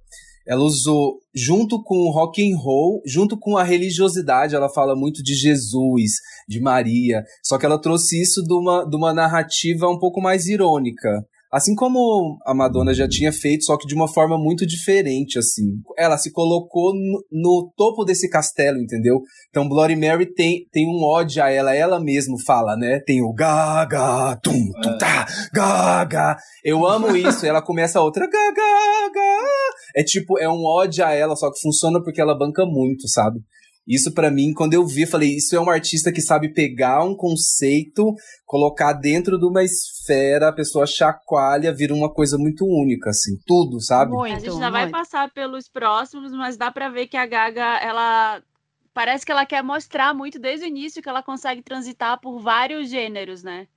[0.47, 5.23] Ela usou junto com o rock and roll, junto com a religiosidade, ela fala muito
[5.23, 6.13] de Jesus,
[6.49, 10.47] de Maria, só que ela trouxe isso de uma, de uma narrativa um pouco mais
[10.47, 11.23] irônica.
[11.51, 15.81] Assim como a Madonna já tinha feito, só que de uma forma muito diferente, assim.
[15.97, 19.21] Ela se colocou no, no topo desse castelo, entendeu?
[19.49, 23.01] Então Bloody Mary tem, tem um ódio a ela, ela mesma fala, né?
[23.07, 26.37] Tem o gaga, tum, tum, tá, gaga.
[26.63, 27.47] Eu amo isso.
[27.47, 29.49] ela começa a outra gaga, gaga.
[29.97, 33.41] É tipo, é um ódio a ela, só que funciona porque ela banca muito, sabe?
[33.89, 37.03] Isso para mim, quando eu vi, eu falei, isso é um artista que sabe pegar
[37.03, 43.09] um conceito, colocar dentro de uma esfera, a pessoa chacoalha, vira uma coisa muito única,
[43.09, 44.13] assim, tudo, sabe?
[44.13, 47.79] Muito, a gente ainda vai passar pelos próximos, mas dá para ver que a Gaga,
[47.79, 48.43] ela
[48.93, 52.91] parece que ela quer mostrar muito desde o início que ela consegue transitar por vários
[52.91, 53.69] gêneros, né?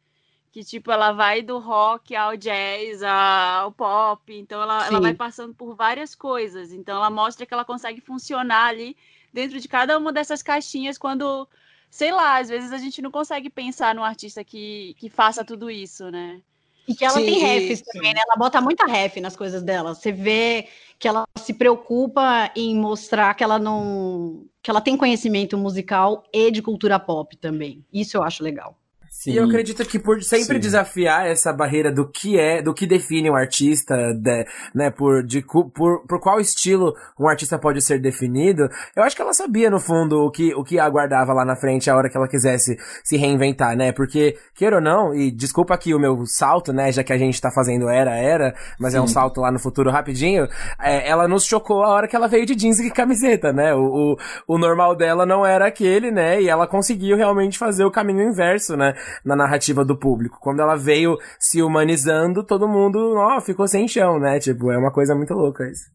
[0.52, 5.54] Que tipo, ela vai do rock ao jazz, ao pop, então ela, ela vai passando
[5.54, 6.74] por várias coisas.
[6.74, 8.98] Então ela mostra que ela consegue funcionar ali
[9.34, 11.48] dentro de cada uma dessas caixinhas quando,
[11.90, 15.70] sei lá, às vezes a gente não consegue pensar num artista que, que faça tudo
[15.70, 16.42] isso, né?
[16.88, 18.22] E que ela sim, tem refs também, né?
[18.28, 19.94] Ela bota muita ref nas coisas dela.
[19.94, 20.68] Você vê
[20.98, 24.46] que ela se preocupa em mostrar que ela não.
[24.62, 27.86] que ela tem conhecimento musical e de cultura pop também.
[27.94, 28.81] Isso eu acho legal.
[29.12, 29.34] Sim.
[29.34, 30.62] E eu acredito que por sempre Sim.
[30.62, 35.42] desafiar essa barreira do que é, do que define um artista, de, né, por, de,
[35.42, 39.82] por, por qual estilo um artista pode ser definido, eu acho que ela sabia, no
[39.82, 43.18] fundo, o que, o que aguardava lá na frente a hora que ela quisesse se
[43.18, 43.92] reinventar, né?
[43.92, 47.40] Porque, queira ou não, e desculpa aqui o meu salto, né, já que a gente
[47.40, 49.00] tá fazendo era, era, mas Sim.
[49.00, 50.48] é um salto lá no futuro rapidinho,
[50.82, 53.76] é, ela nos chocou a hora que ela veio de jeans e camiseta, né?
[53.76, 56.42] O, o, o normal dela não era aquele, né?
[56.42, 58.96] E ela conseguiu realmente fazer o caminho inverso, né?
[59.24, 60.38] Na narrativa do público.
[60.42, 64.40] Quando ela veio se humanizando, todo mundo, ó, ficou sem chão, né?
[64.40, 65.90] Tipo, é uma coisa muito louca isso.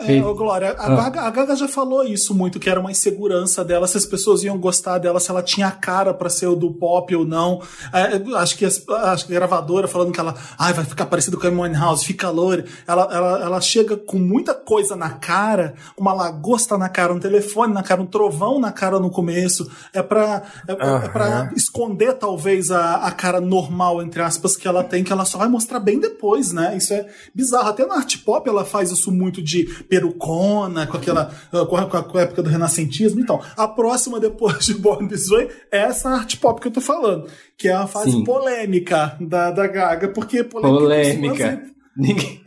[0.00, 0.96] É, ô Glória, a, ah.
[0.96, 4.42] Gaga, a, Gaga, já falou isso muito, que era uma insegurança dela, se as pessoas
[4.42, 7.60] iam gostar dela, se ela tinha a cara para ser o do pop ou não.
[7.92, 11.38] É, acho, que as, acho que a gravadora falando que ela ai, vai ficar parecido
[11.38, 12.64] com a Amy House, fica loira.
[12.86, 17.74] Ela, ela, ela chega com muita coisa na cara, uma lagosta na cara, um telefone
[17.74, 19.70] na cara, um trovão na cara no começo.
[19.92, 20.96] É pra, é, uhum.
[20.96, 25.26] é pra esconder, talvez, a, a cara normal, entre aspas, que ela tem, que ela
[25.26, 26.74] só vai mostrar bem depois, né?
[26.76, 27.68] Isso é bizarro.
[27.68, 31.34] Até na art pop ela faz isso muito de perucona, com aquela.
[31.50, 33.20] com a, com a época do renascentismo.
[33.20, 36.80] Então, a próxima depois de Born This Way é essa arte pop que eu tô
[36.80, 38.24] falando, que é a fase Sim.
[38.24, 41.34] polêmica da, da Gaga, porque polêmica.
[41.34, 41.70] polêmica.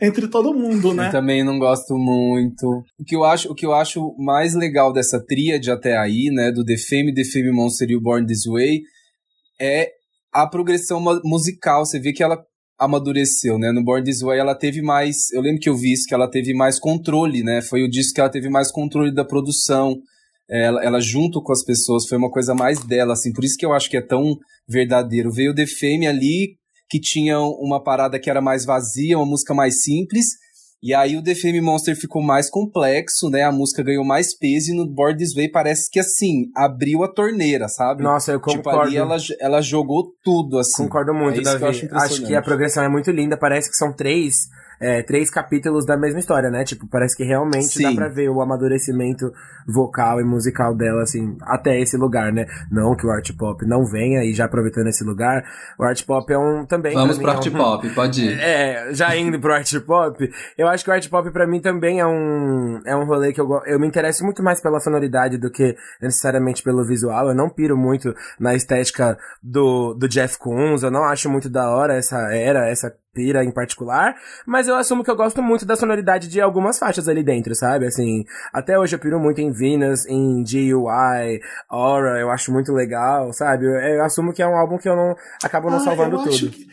[0.00, 1.08] entre todo mundo, né?
[1.08, 2.84] Eu também não gosto muito.
[2.98, 6.50] O que eu acho, o que eu acho mais legal dessa tríade até aí, né,
[6.50, 8.82] do The Fame, The Fame Monster e o Born This Way,
[9.60, 9.90] é
[10.32, 11.84] a progressão musical.
[11.84, 12.42] Você vê que ela
[12.84, 13.72] amadureceu, né?
[13.72, 16.30] No Born This Way ela teve mais, eu lembro que eu vi isso, que ela
[16.30, 17.60] teve mais controle, né?
[17.62, 19.96] Foi o disco que ela teve mais controle da produção.
[20.48, 23.64] Ela, ela junto com as pessoas, foi uma coisa mais dela, assim, por isso que
[23.64, 24.36] eu acho que é tão
[24.68, 25.32] verdadeiro.
[25.32, 26.56] Veio The Fame ali,
[26.88, 30.26] que tinha uma parada que era mais vazia, uma música mais simples,
[30.86, 33.42] e aí o The Fame Monster ficou mais complexo, né?
[33.42, 37.08] A música ganhou mais peso e no Board This Way parece que assim, abriu a
[37.08, 38.02] torneira, sabe?
[38.02, 38.58] Nossa, eu concordo.
[38.58, 40.82] Tipo, ali ela, ela jogou tudo, assim.
[40.82, 41.64] Concordo muito, é Davi.
[41.64, 44.50] acho, acho que a progressão é muito linda, parece que são três
[44.84, 46.62] é, três capítulos da mesma história, né?
[46.62, 47.84] Tipo, parece que realmente Sim.
[47.84, 49.32] dá pra ver o amadurecimento
[49.66, 52.44] vocal e musical dela, assim, até esse lugar, né?
[52.70, 55.42] Não que o art pop não venha, e já aproveitando esse lugar,
[55.78, 56.92] o art pop é um também.
[56.92, 58.34] Vamos pro art é um, pop, pode ir.
[58.44, 62.00] É, já indo pro art pop, eu acho que o art pop pra mim também
[62.00, 65.50] é um, é um rolê que eu, eu me interesso muito mais pela sonoridade do
[65.50, 67.28] que necessariamente pelo visual.
[67.28, 71.70] Eu não piro muito na estética do, do Jeff Koons, eu não acho muito da
[71.70, 75.76] hora essa era, essa pira em particular, mas eu assumo que eu gosto muito da
[75.76, 77.86] sonoridade de algumas faixas ali dentro, sabe?
[77.86, 83.32] Assim, até hoje eu piro muito em Venus, em GUI, Aura, eu acho muito legal,
[83.32, 83.64] sabe?
[83.64, 86.50] Eu, eu assumo que é um álbum que eu não acabo não ah, salvando tudo.
[86.50, 86.68] Que...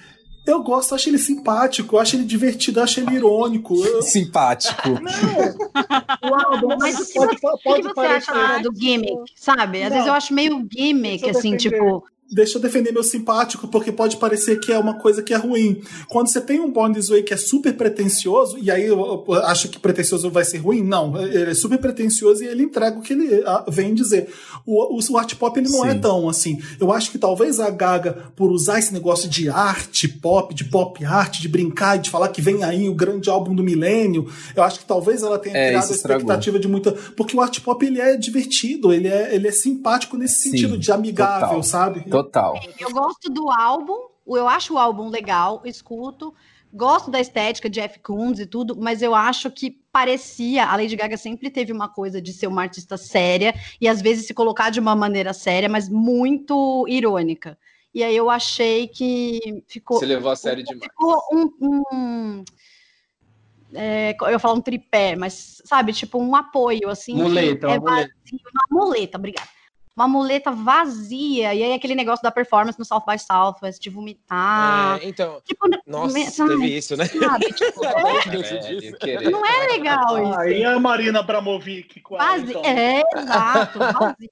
[0.45, 3.75] Eu gosto, acho ele simpático, eu acho ele divertido, eu acho ele irônico.
[3.85, 4.01] Eu...
[4.03, 4.89] Simpático.
[4.89, 5.01] Não.
[6.31, 9.83] o álbum, mas o que, pode, você, pode, que você acha do gimmick, sabe?
[9.83, 9.95] Às não.
[9.97, 11.77] vezes eu acho meio gimmick, assim, defender.
[11.77, 15.37] tipo deixa eu defender meu simpático, porque pode parecer que é uma coisa que é
[15.37, 15.81] ruim.
[16.07, 19.67] Quando você tem um Born This Way que é super pretencioso, e aí eu acho
[19.67, 21.21] que pretencioso vai ser ruim, não.
[21.21, 24.29] Ele é super pretencioso e ele entrega o que ele vem dizer.
[24.65, 25.97] O, o, o art pop ele não é Sim.
[25.97, 26.61] é tão assim.
[26.79, 31.03] Eu acho que talvez a Gaga, por usar esse negócio de arte pop, de pop
[31.03, 34.63] art, de brincar e de falar que vem aí o grande álbum do milênio, eu
[34.63, 36.91] acho que talvez ela tenha é, criado a expectativa de muita.
[36.91, 40.77] Porque o art pop ele é divertido, ele é, ele é simpático nesse Sim, sentido,
[40.77, 42.01] de amigável, total, sabe?
[42.01, 42.20] Total.
[42.79, 46.33] Eu gosto do álbum, eu acho o álbum legal, escuto.
[46.73, 50.65] Gosto da estética de Jeff Koons e tudo, mas eu acho que parecia.
[50.65, 54.25] A Lady Gaga sempre teve uma coisa de ser uma artista séria e às vezes
[54.25, 57.57] se colocar de uma maneira séria, mas muito irônica.
[57.93, 59.99] E aí eu achei que ficou.
[59.99, 60.83] Você levou a sério demais.
[60.83, 61.83] Ficou um.
[61.91, 62.43] um
[63.73, 67.15] é, eu ia falar um tripé, mas sabe, tipo um apoio, assim.
[67.15, 68.13] Muleta, é uma muleta.
[68.31, 69.49] Uma muleta, obrigada
[70.01, 71.53] uma muleta vazia.
[71.53, 74.99] E aí aquele negócio da performance no South by Southwest, de vomitar.
[75.01, 77.05] É, então, tipo, nossa, sabe, teve isso, né?
[77.05, 80.39] Sabe, tipo, é, não é legal isso.
[80.39, 82.01] Aí a Marina Abramovic.
[82.01, 82.65] Quase, então.
[82.65, 84.29] É, exato, vazio.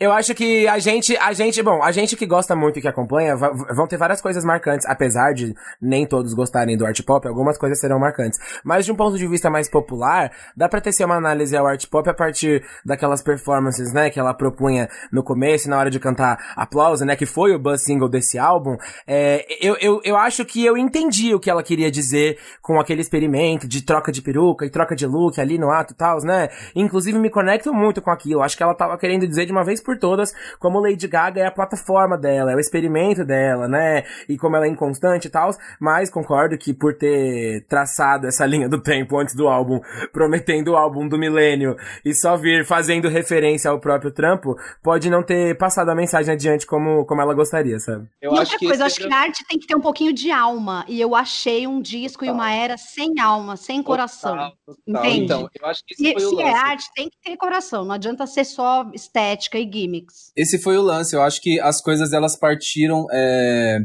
[0.00, 2.88] Eu acho que a gente, a gente, bom, a gente que gosta muito e que
[2.88, 7.58] acompanha, vão ter várias coisas marcantes, apesar de nem todos gostarem do art pop, algumas
[7.58, 8.40] coisas serão marcantes.
[8.64, 11.86] Mas de um ponto de vista mais popular, dá pra tecer uma análise ao art
[11.86, 16.54] pop a partir daquelas performances, né, que ela propunha no começo, na hora de cantar
[16.56, 18.78] Aplauso, né, que foi o buzz single desse álbum.
[19.06, 23.02] É, eu, eu, eu acho que eu entendi o que ela queria dizer com aquele
[23.02, 26.48] experimento de troca de peruca e troca de look ali no ato e tal, né.
[26.74, 28.42] Inclusive me conecto muito com aquilo.
[28.42, 31.40] Acho que ela tava querendo dizer de uma vez por por todas como Lady Gaga
[31.40, 34.04] é a plataforma dela, é o experimento dela, né?
[34.28, 35.50] E como ela é inconstante e tal,
[35.80, 39.80] mas concordo que por ter traçado essa linha do tempo antes do álbum,
[40.12, 45.24] prometendo o álbum do milênio e só vir fazendo referência ao próprio trampo, pode não
[45.24, 48.06] ter passado a mensagem adiante como, como ela gostaria, sabe?
[48.22, 50.30] Eu e outra coisa, eu acho que a arte tem que ter um pouquinho de
[50.30, 54.36] alma, e eu achei um disco e uma era sem alma, sem coração.
[54.36, 55.04] Total, total.
[55.04, 55.24] Entende?
[55.24, 56.56] Então, eu acho que esse foi se o é lance.
[56.56, 60.32] é arte, tem que ter coração, não adianta ser só estética e gimmicks.
[60.36, 63.06] Esse foi o lance, eu acho que as coisas elas partiram.
[63.12, 63.78] É...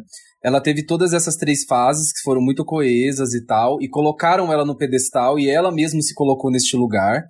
[0.43, 4.63] Ela teve todas essas três fases que foram muito coesas e tal, e colocaram ela
[4.63, 7.23] no pedestal e ela mesma se colocou neste lugar.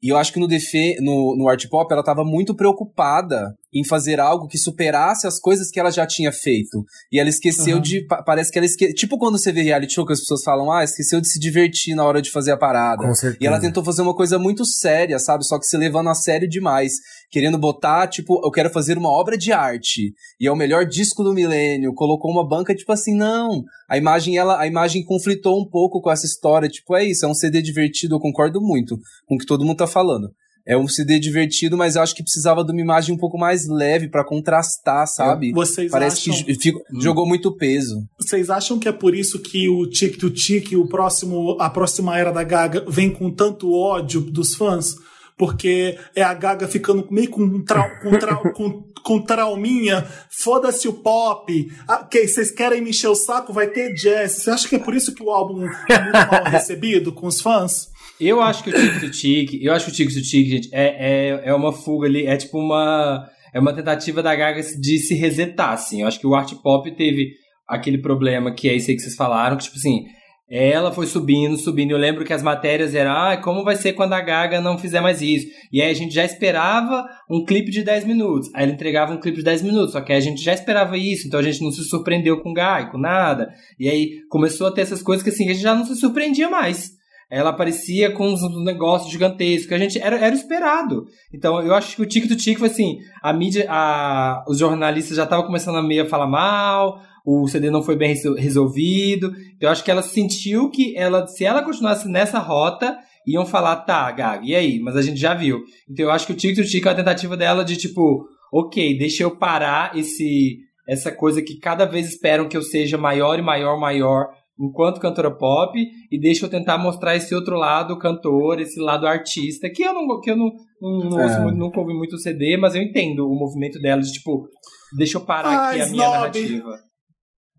[0.00, 3.84] E eu acho que no, Defe, no, no Art Pop ela estava muito preocupada em
[3.84, 6.84] fazer algo que superasse as coisas que ela já tinha feito.
[7.12, 7.82] E ela esqueceu uhum.
[7.82, 8.06] de.
[8.24, 8.94] Parece que ela esqueceu.
[8.94, 11.94] Tipo quando você vê reality show que as pessoas falam, ah, esqueceu de se divertir
[11.94, 13.06] na hora de fazer a parada.
[13.06, 13.38] Com certeza.
[13.42, 15.46] E ela tentou fazer uma coisa muito séria, sabe?
[15.46, 16.92] Só que se levando a sério demais.
[17.30, 20.14] Querendo botar, tipo, eu quero fazer uma obra de arte.
[20.40, 21.92] E é o melhor disco do milênio.
[21.94, 23.62] Colocou uma banca, tipo assim, não.
[23.88, 26.68] A imagem, ela, a imagem conflitou um pouco com essa história.
[26.68, 29.76] Tipo, é isso, é um CD divertido, eu concordo muito com o que todo mundo
[29.76, 30.30] tá falando
[30.68, 33.66] é um CD divertido, mas eu acho que precisava de uma imagem um pouco mais
[33.66, 35.50] leve para contrastar, sabe?
[35.50, 36.44] Vocês Parece acham...
[36.44, 37.00] que fico, hum.
[37.00, 38.06] jogou muito peso.
[38.20, 42.18] Vocês acham que é por isso que o Tic to Tic, o próximo, a próxima
[42.18, 44.96] era da Gaga, vem com tanto ódio dos fãs?
[45.38, 50.92] porque é a Gaga ficando meio com, trau, com, trau, com, com trauminha, foda-se o
[50.92, 54.32] pop, ah, que vocês querem me encher o saco, vai ter jazz.
[54.32, 57.40] Você acha que é por isso que o álbum é muito mal recebido com os
[57.40, 57.88] fãs?
[58.20, 60.68] Eu acho que o Tic to Tic, eu acho que o Tic to Tic, gente,
[60.72, 60.86] é,
[61.28, 63.28] é, é uma fuga ali, é tipo uma.
[63.54, 66.02] É uma tentativa da Gaga de se resetar, assim.
[66.02, 67.30] Eu acho que o art pop teve
[67.66, 70.04] aquele problema que é isso aí que vocês falaram, que, tipo assim,
[70.50, 71.92] ela foi subindo, subindo.
[71.92, 75.00] Eu lembro que as matérias eram, ah, como vai ser quando a Gaga não fizer
[75.00, 75.46] mais isso?
[75.72, 78.50] E aí a gente já esperava um clipe de 10 minutos.
[78.54, 81.26] Aí ela entregava um clipe de 10 minutos, só que a gente já esperava isso,
[81.26, 83.48] então a gente não se surpreendeu com Gaga, com nada.
[83.78, 86.50] E aí começou a ter essas coisas que assim, a gente já não se surpreendia
[86.50, 86.97] mais
[87.30, 91.06] ela aparecia com uns negócios gigantescos, a gente era, era esperado.
[91.32, 95.16] Então, eu acho que o Tic do Tic foi assim, a mídia, a, os jornalistas
[95.16, 99.32] já estavam começando a meio a falar mal, o CD não foi bem resolvido.
[99.56, 103.76] Então, eu acho que ela sentiu que ela, se ela continuasse nessa rota, iam falar,
[103.76, 104.80] tá, Gaga, e aí?
[104.80, 105.60] Mas a gente já viu.
[105.88, 108.96] Então, eu acho que o Tic do Tic é a tentativa dela de, tipo, ok,
[108.98, 113.42] deixa eu parar esse essa coisa que cada vez esperam que eu seja maior e
[113.42, 114.28] maior, maior,
[114.58, 115.78] enquanto cantora pop
[116.10, 120.20] e deixa eu tentar mostrar esse outro lado cantor, esse lado artista, que eu não,
[120.20, 121.24] que eu não, não, não é.
[121.24, 124.48] ouço, nunca ouvi muito CD, mas eu entendo o movimento dela de tipo,
[124.96, 126.88] deixa eu parar aqui a minha narrativa.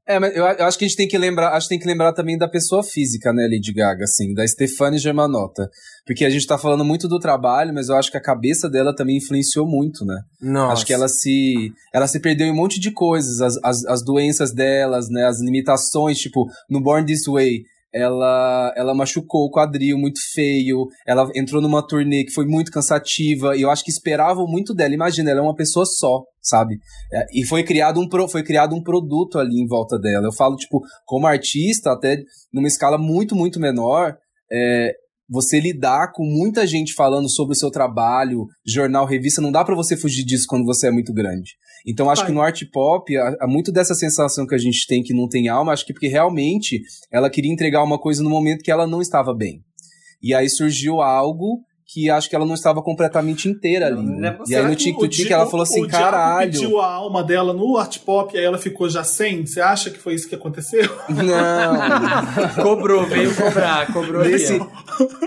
[0.10, 1.86] É, mas eu, eu, acho que a gente tem que lembrar, acho que tem que
[1.86, 5.70] lembrar também da pessoa física, né, Lady Gaga, assim, da Stefanie Germanotta.
[6.04, 8.96] Porque a gente tá falando muito do trabalho, mas eu acho que a cabeça dela
[8.96, 10.20] também influenciou muito, né?
[10.42, 10.74] Nossa.
[10.74, 14.04] Acho que ela se, ela se perdeu em um monte de coisas, as, as, as
[14.04, 17.60] doenças delas, né, as limitações, tipo, no Born This Way,
[17.94, 23.56] ela, ela machucou o quadril muito feio, ela entrou numa turnê que foi muito cansativa,
[23.56, 24.94] e eu acho que esperavam muito dela.
[24.94, 26.78] Imagina, ela é uma pessoa só, sabe?
[27.12, 30.28] É, e foi criado, um pro, foi criado um produto ali em volta dela.
[30.28, 32.22] Eu falo, tipo, como artista, até
[32.54, 34.16] numa escala muito, muito menor,
[34.52, 34.94] é,
[35.30, 39.76] você lidar com muita gente falando sobre o seu trabalho, jornal, revista, não dá para
[39.76, 41.52] você fugir disso quando você é muito grande.
[41.86, 42.30] Então acho Pai.
[42.30, 45.28] que no art pop há, há, muito dessa sensação que a gente tem que não
[45.28, 48.88] tem alma, acho que porque realmente ela queria entregar uma coisa no momento que ela
[48.88, 49.62] não estava bem.
[50.22, 54.06] E aí surgiu algo que acho que ela não estava completamente inteira ali.
[54.06, 54.38] Né?
[54.48, 56.52] E aí no Tic Tic ela falou assim, o caralho.
[56.52, 59.44] pediu a alma dela no art pop e aí ela ficou já sem?
[59.44, 60.88] Você acha que foi isso que aconteceu?
[61.10, 62.62] Não.
[62.64, 64.60] cobrou, veio cobrar, cobrou Nesse,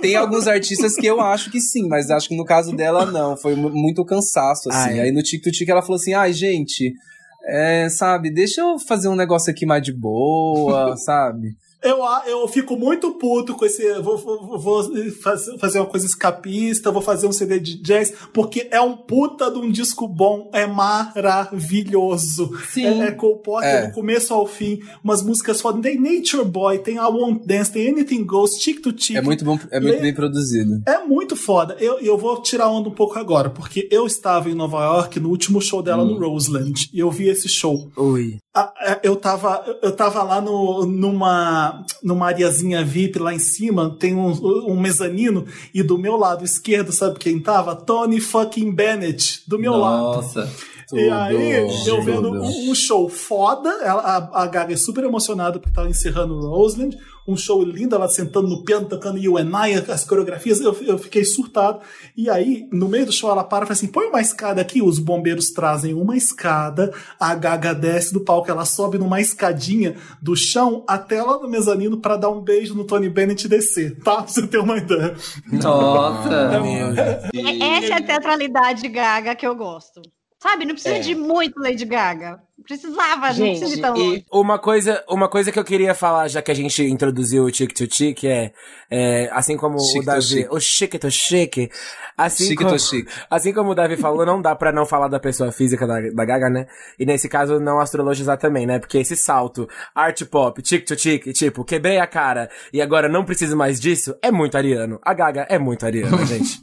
[0.01, 3.37] Tem alguns artistas que eu acho que sim, mas acho que no caso dela não,
[3.37, 4.91] foi muito cansaço assim.
[4.91, 5.01] Ai.
[5.01, 6.95] Aí no Tic Tic ela falou assim: "Ai, gente,
[7.45, 11.57] é, sabe, deixa eu fazer um negócio aqui mais de boa, sabe?
[11.83, 13.93] Eu, eu fico muito puto com esse.
[14.01, 14.83] Vou, vou, vou,
[15.59, 19.59] fazer uma coisa escapista, vou fazer um CD de jazz, porque é um puta de
[19.59, 22.53] um disco bom, é maravilhoso.
[22.71, 22.87] Sim.
[22.87, 23.87] É, é composta é.
[23.89, 25.83] do começo ao fim, umas músicas fodas.
[25.83, 29.17] Tem Nature Boy, tem I Won't Dance, tem Anything Goes, Tick to Tick.
[29.17, 30.83] É muito bom, é muito bem produzido.
[30.87, 31.77] É muito foda.
[31.81, 35.31] Eu, eu vou tirar onda um pouco agora, porque eu estava em Nova York no
[35.31, 36.15] último show dela hum.
[36.15, 37.91] no Roseland, e eu vi esse show.
[37.97, 38.39] Oi.
[38.55, 41.72] É, eu tava, eu tava lá no, numa,
[42.03, 44.31] numa areazinha VIP lá em cima, tem um,
[44.71, 47.77] um mezanino, e do meu lado esquerdo, sabe quem tava?
[47.77, 50.41] Tony fucking Bennett, do meu Nossa.
[50.41, 50.51] lado.
[50.93, 55.75] E aí, eu vendo um show foda, ela, a, a Gaga é super emocionada porque
[55.75, 60.05] tava encerrando Roseland, um show lindo, ela sentando no piano, tocando You and I, as
[60.05, 61.81] coreografias, eu, eu fiquei surtado.
[62.17, 64.83] E aí, no meio do show, ela para e fala assim: põe uma escada aqui,
[64.83, 70.35] os bombeiros trazem uma escada, a Gaga desce do palco, ela sobe numa escadinha do
[70.35, 74.17] chão até lá no mezanino para dar um beijo no Tony Bennett e descer, tá?
[74.17, 75.15] Pra você ter uma ideia.
[75.51, 76.53] Nossa!
[77.35, 80.01] Essa é a teatralidade Gaga que eu gosto.
[80.43, 80.99] Sabe, não precisa é.
[80.99, 82.43] de muito Lady Gaga.
[82.63, 84.27] Precisava, gente, não precisa de tão longe.
[84.33, 87.73] Uma coisa, uma coisa que eu queria falar, já que a gente introduziu o Tic
[87.73, 88.53] to Tic, é,
[88.91, 90.47] é assim como chique o Davi.
[90.51, 91.71] O Chique to Chique.
[92.17, 93.11] Assim chique como, chique.
[93.31, 96.25] assim como o Davi falou, não dá pra não falar da pessoa física da, da
[96.25, 96.67] Gaga, né?
[96.99, 98.79] E nesse caso, não astrologizar também, né?
[98.79, 103.25] Porque esse salto, art pop, tic to tic, tipo, quebrei a cara e agora não
[103.25, 105.01] preciso mais disso, é muito ariano.
[105.03, 106.61] A Gaga é muito ariana, gente.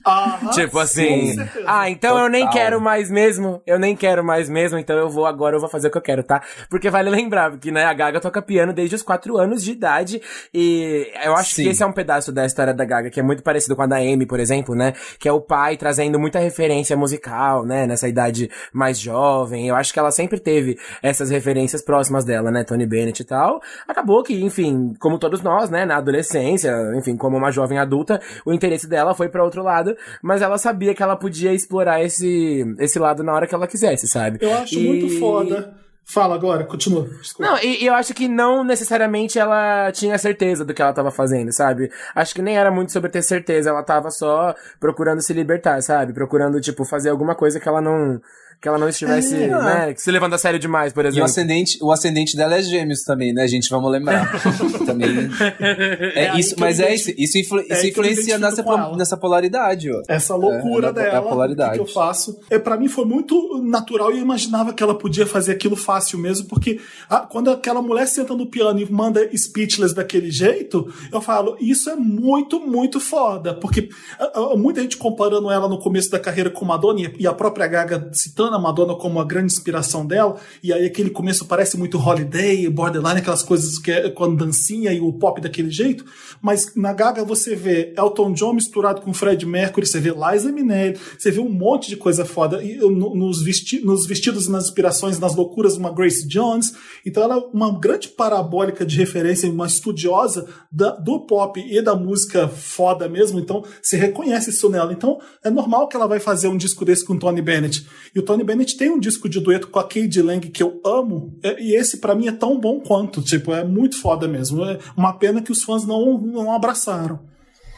[0.53, 1.35] tipo assim,
[1.65, 2.25] ah, então Total.
[2.25, 5.59] eu nem quero mais mesmo, eu nem quero mais mesmo, então eu vou agora, eu
[5.59, 6.41] vou fazer o que eu quero, tá?
[6.69, 10.21] Porque vale lembrar que, né, a Gaga toca piano desde os 4 anos de idade
[10.53, 11.63] e eu acho Sim.
[11.63, 13.87] que esse é um pedaço da história da Gaga que é muito parecido com a
[13.87, 14.93] da Amy, por exemplo, né?
[15.19, 17.85] Que é o pai trazendo muita referência musical, né?
[17.85, 19.67] Nessa idade mais jovem.
[19.67, 22.63] Eu acho que ela sempre teve essas referências próximas dela, né?
[22.63, 23.61] Tony Bennett e tal.
[23.87, 25.85] Acabou que, enfim, como todos nós, né?
[25.85, 30.41] Na adolescência, enfim, como uma jovem adulta, o interesse dela foi para outro lado, mas
[30.41, 34.39] ela sabia que ela podia explorar esse, esse lado na hora que ela quisesse, sabe?
[34.41, 34.87] Eu acho e...
[34.87, 35.78] muito foda
[36.09, 37.07] Fala agora, continua.
[37.21, 37.51] Desculpa.
[37.51, 41.11] Não, e, e, eu acho que não necessariamente ela tinha certeza do que ela tava
[41.11, 41.91] fazendo, sabe?
[42.15, 46.11] Acho que nem era muito sobre ter certeza, ela tava só procurando se libertar, sabe?
[46.11, 48.19] Procurando, tipo, fazer alguma coisa que ela não
[48.61, 51.19] que ela não estivesse, é, né, se levando a sério demais, por exemplo.
[51.19, 53.69] E o ascendente, o ascendente dela é gêmeos também, né, gente?
[53.69, 54.29] Vamos lembrar.
[54.85, 55.29] também.
[55.59, 58.61] É, é isso, mas é isso, isso, influ, é isso influencia nessa,
[58.97, 60.01] nessa polaridade, ó.
[60.09, 61.73] Essa loucura é, dela, é a polaridade.
[61.75, 62.37] que eu faço.
[62.49, 66.19] É, para mim foi muito natural e eu imaginava que ela podia fazer aquilo fácil
[66.19, 71.21] mesmo, porque a, quando aquela mulher senta no piano e manda speechless daquele jeito, eu
[71.21, 73.87] falo, isso é muito, muito foda, porque
[74.19, 77.65] a, a, muita gente comparando ela no começo da carreira com Madonna e a própria
[77.65, 81.97] Gaga citando a Madonna como a grande inspiração dela, e aí aquele começo parece muito
[81.97, 86.05] Holiday, Borderline, aquelas coisas que é com dancinha e o pop daquele jeito,
[86.41, 90.97] mas na Gaga você vê Elton John misturado com Fred Mercury, você vê Liza Minnelli,
[91.17, 95.19] você vê um monte de coisa foda, e, nos, vesti nos vestidos e nas inspirações,
[95.19, 96.73] nas loucuras, uma Grace Jones,
[97.05, 101.95] então ela é uma grande parabólica de referência, uma estudiosa da, do pop e da
[101.95, 106.47] música foda mesmo, então você reconhece isso nela, então é normal que ela vai fazer
[106.47, 109.39] um disco desse com Tony Bennett, e o Tony Tony Bennett tem um disco de
[109.39, 112.59] dueto com a Cade Lang que eu amo, é, e esse para mim é tão
[112.59, 113.21] bom quanto.
[113.21, 114.63] Tipo, é muito foda mesmo.
[114.63, 117.19] É uma pena que os fãs não, não abraçaram.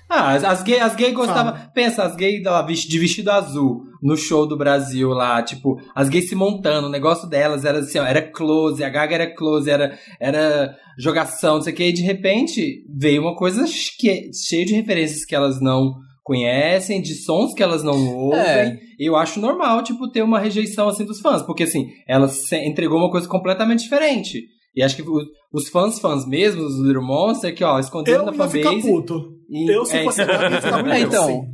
[0.08, 1.56] Ah, as, as gays as gay gostavam.
[1.74, 2.44] Pensa, as gays
[2.80, 7.30] de vestido azul no show do Brasil lá, tipo, as gays se montando, o negócio
[7.30, 11.72] delas era assim, ó, era close, a Gaga era close, era, era jogação, não sei
[11.72, 13.64] o que, e de repente veio uma coisa
[13.98, 18.42] que, cheia de referências que elas não conhecem, de sons que elas não ouvem.
[18.42, 18.80] É.
[19.00, 22.30] Eu acho normal, tipo, ter uma rejeição assim dos fãs, porque assim, ela
[22.66, 24.44] entregou uma coisa completamente diferente.
[24.76, 25.04] E acho que
[25.54, 28.82] os fãs, fãs mesmo, os Little Monster, que ó, esconderam na fanbase.
[28.82, 29.36] Puto.
[29.50, 30.92] E, eu se é, fosse então...
[30.92, 31.46] é, então.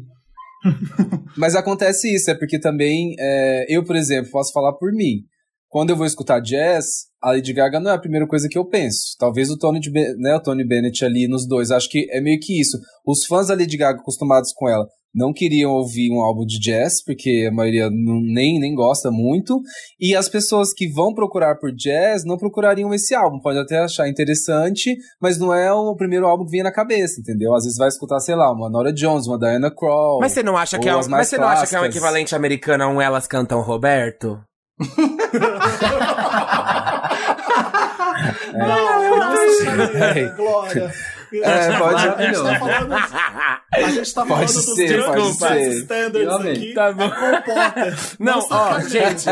[1.36, 5.24] Mas acontece isso, é porque também é, eu, por exemplo, posso falar por mim.
[5.68, 8.66] Quando eu vou escutar jazz, a Lady Gaga não é a primeira coisa que eu
[8.66, 9.16] penso.
[9.20, 9.80] Talvez o Tony,
[10.18, 11.72] né, o Tony Bennett ali nos dois.
[11.72, 12.78] Acho que é meio que isso.
[13.06, 14.86] Os fãs da Lady Gaga acostumados com ela
[15.18, 19.60] não queriam ouvir um álbum de jazz, porque a maioria não, nem, nem gosta muito.
[20.00, 23.40] E as pessoas que vão procurar por jazz não procurariam esse álbum.
[23.40, 27.56] Pode até achar interessante, mas não é o primeiro álbum que vem na cabeça, entendeu?
[27.56, 30.20] Às vezes vai escutar, sei lá, uma Nora Jones, uma Diana Krall.
[30.20, 32.36] Mas você não acha que é um, mas você não acha que é um equivalente
[32.36, 34.40] americano a um Elas Cantam Roberto?
[38.54, 38.58] É.
[38.58, 39.34] Não, não
[40.04, 40.24] é.
[40.36, 40.94] Glória.
[41.34, 42.08] É, pode.
[42.08, 42.94] A gente tá falando,
[43.74, 45.42] a gente tá falando dos ser, grandes
[45.80, 46.74] standards aqui.
[46.74, 47.04] Tá bom.
[47.04, 49.26] É não, ó, gente.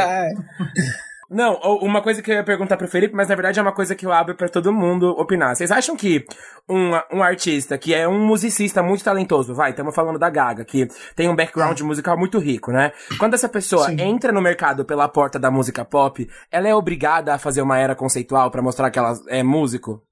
[1.29, 3.95] Não, uma coisa que eu ia perguntar pro Felipe, mas na verdade é uma coisa
[3.95, 5.55] que eu abro para todo mundo opinar.
[5.55, 6.23] Vocês acham que
[6.69, 10.87] um, um artista que é um musicista muito talentoso, vai, estamos falando da Gaga, que
[11.15, 12.91] tem um background musical muito rico, né?
[13.17, 14.01] Quando essa pessoa Sim.
[14.01, 17.95] entra no mercado pela porta da música pop, ela é obrigada a fazer uma era
[17.95, 20.03] conceitual para mostrar que ela é músico?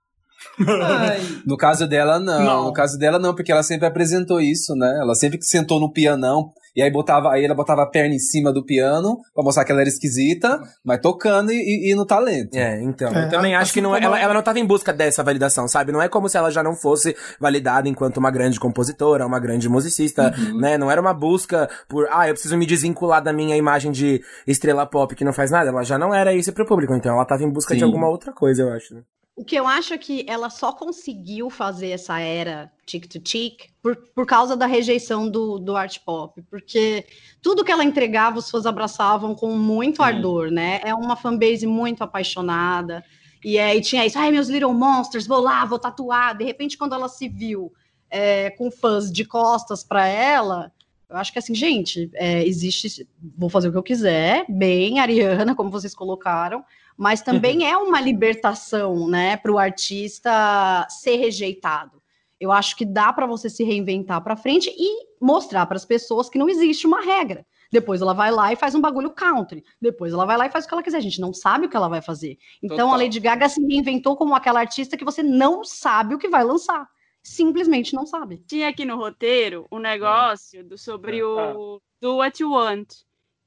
[1.45, 2.43] no caso dela, não.
[2.43, 2.63] não.
[2.65, 4.97] No caso dela, não, porque ela sempre apresentou isso, né?
[4.99, 8.19] Ela sempre que sentou no pianão E aí botava, aí ela botava a perna em
[8.19, 12.55] cima do piano pra mostrar que ela era esquisita, mas tocando e, e no talento.
[12.55, 13.13] É, então.
[13.13, 15.67] É, eu também acho que não, é, ela, ela não tava em busca dessa validação,
[15.67, 15.91] sabe?
[15.91, 19.69] Não é como se ela já não fosse validada enquanto uma grande compositora, uma grande
[19.69, 20.59] musicista, uhum.
[20.59, 20.77] né?
[20.77, 24.85] Não era uma busca por, ah, eu preciso me desvincular da minha imagem de estrela
[24.85, 25.69] pop que não faz nada.
[25.69, 27.79] Ela já não era isso pro público, então ela tava em busca Sim.
[27.79, 29.03] de alguma outra coisa, eu acho.
[29.35, 34.27] O que eu acho é que ela só conseguiu fazer essa era tic-to-tic por, por
[34.27, 37.05] causa da rejeição do, do art pop, porque
[37.41, 40.03] tudo que ela entregava, os fãs abraçavam com muito Sim.
[40.03, 40.81] ardor, né?
[40.83, 43.03] É uma fanbase muito apaixonada,
[43.43, 46.37] e aí tinha isso, ai, meus Little Monsters, vou lá, vou tatuar.
[46.37, 47.73] De repente, quando ela se viu
[48.09, 50.71] é, com fãs de costas para ela,
[51.09, 53.07] eu acho que assim, gente, é, existe,
[53.37, 56.63] vou fazer o que eu quiser, bem Ariana, como vocês colocaram,
[56.97, 62.01] mas também é uma libertação, né, para o artista ser rejeitado.
[62.39, 66.29] Eu acho que dá para você se reinventar para frente e mostrar para as pessoas
[66.29, 67.45] que não existe uma regra.
[67.71, 69.63] Depois ela vai lá e faz um bagulho country.
[69.81, 70.97] Depois ela vai lá e faz o que ela quiser.
[70.97, 72.37] A gente não sabe o que ela vai fazer.
[72.61, 72.93] Então Total.
[72.93, 76.43] a Lady Gaga se reinventou como aquela artista que você não sabe o que vai
[76.43, 76.87] lançar.
[77.23, 78.43] Simplesmente não sabe.
[78.45, 81.85] Tinha aqui no roteiro um negócio do, sobre é, o tá.
[82.01, 82.93] Do What You Want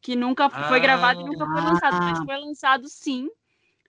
[0.06, 3.28] que nunca foi ah, gravado e nunca foi lançado, mas foi lançado sim,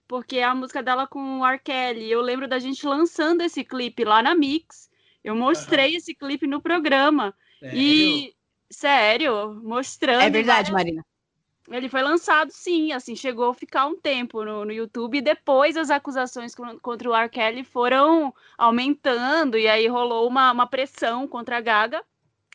[0.08, 1.60] porque é a música dela com o R.
[1.60, 2.10] Kelly.
[2.10, 4.90] Eu lembro da gente lançando esse clipe lá na Mix.
[5.22, 7.32] Eu mostrei esse clipe no programa.
[7.60, 7.78] Sério?
[7.78, 8.34] E
[8.68, 10.22] sério, mostrando.
[10.22, 11.06] É verdade, Marina.
[11.70, 15.76] Ele foi lançado, sim, assim, chegou a ficar um tempo no, no YouTube, e depois
[15.76, 16.52] as acusações
[16.82, 17.28] contra o R.
[17.28, 22.02] Kelly foram aumentando, e aí rolou uma, uma pressão contra a Gaga,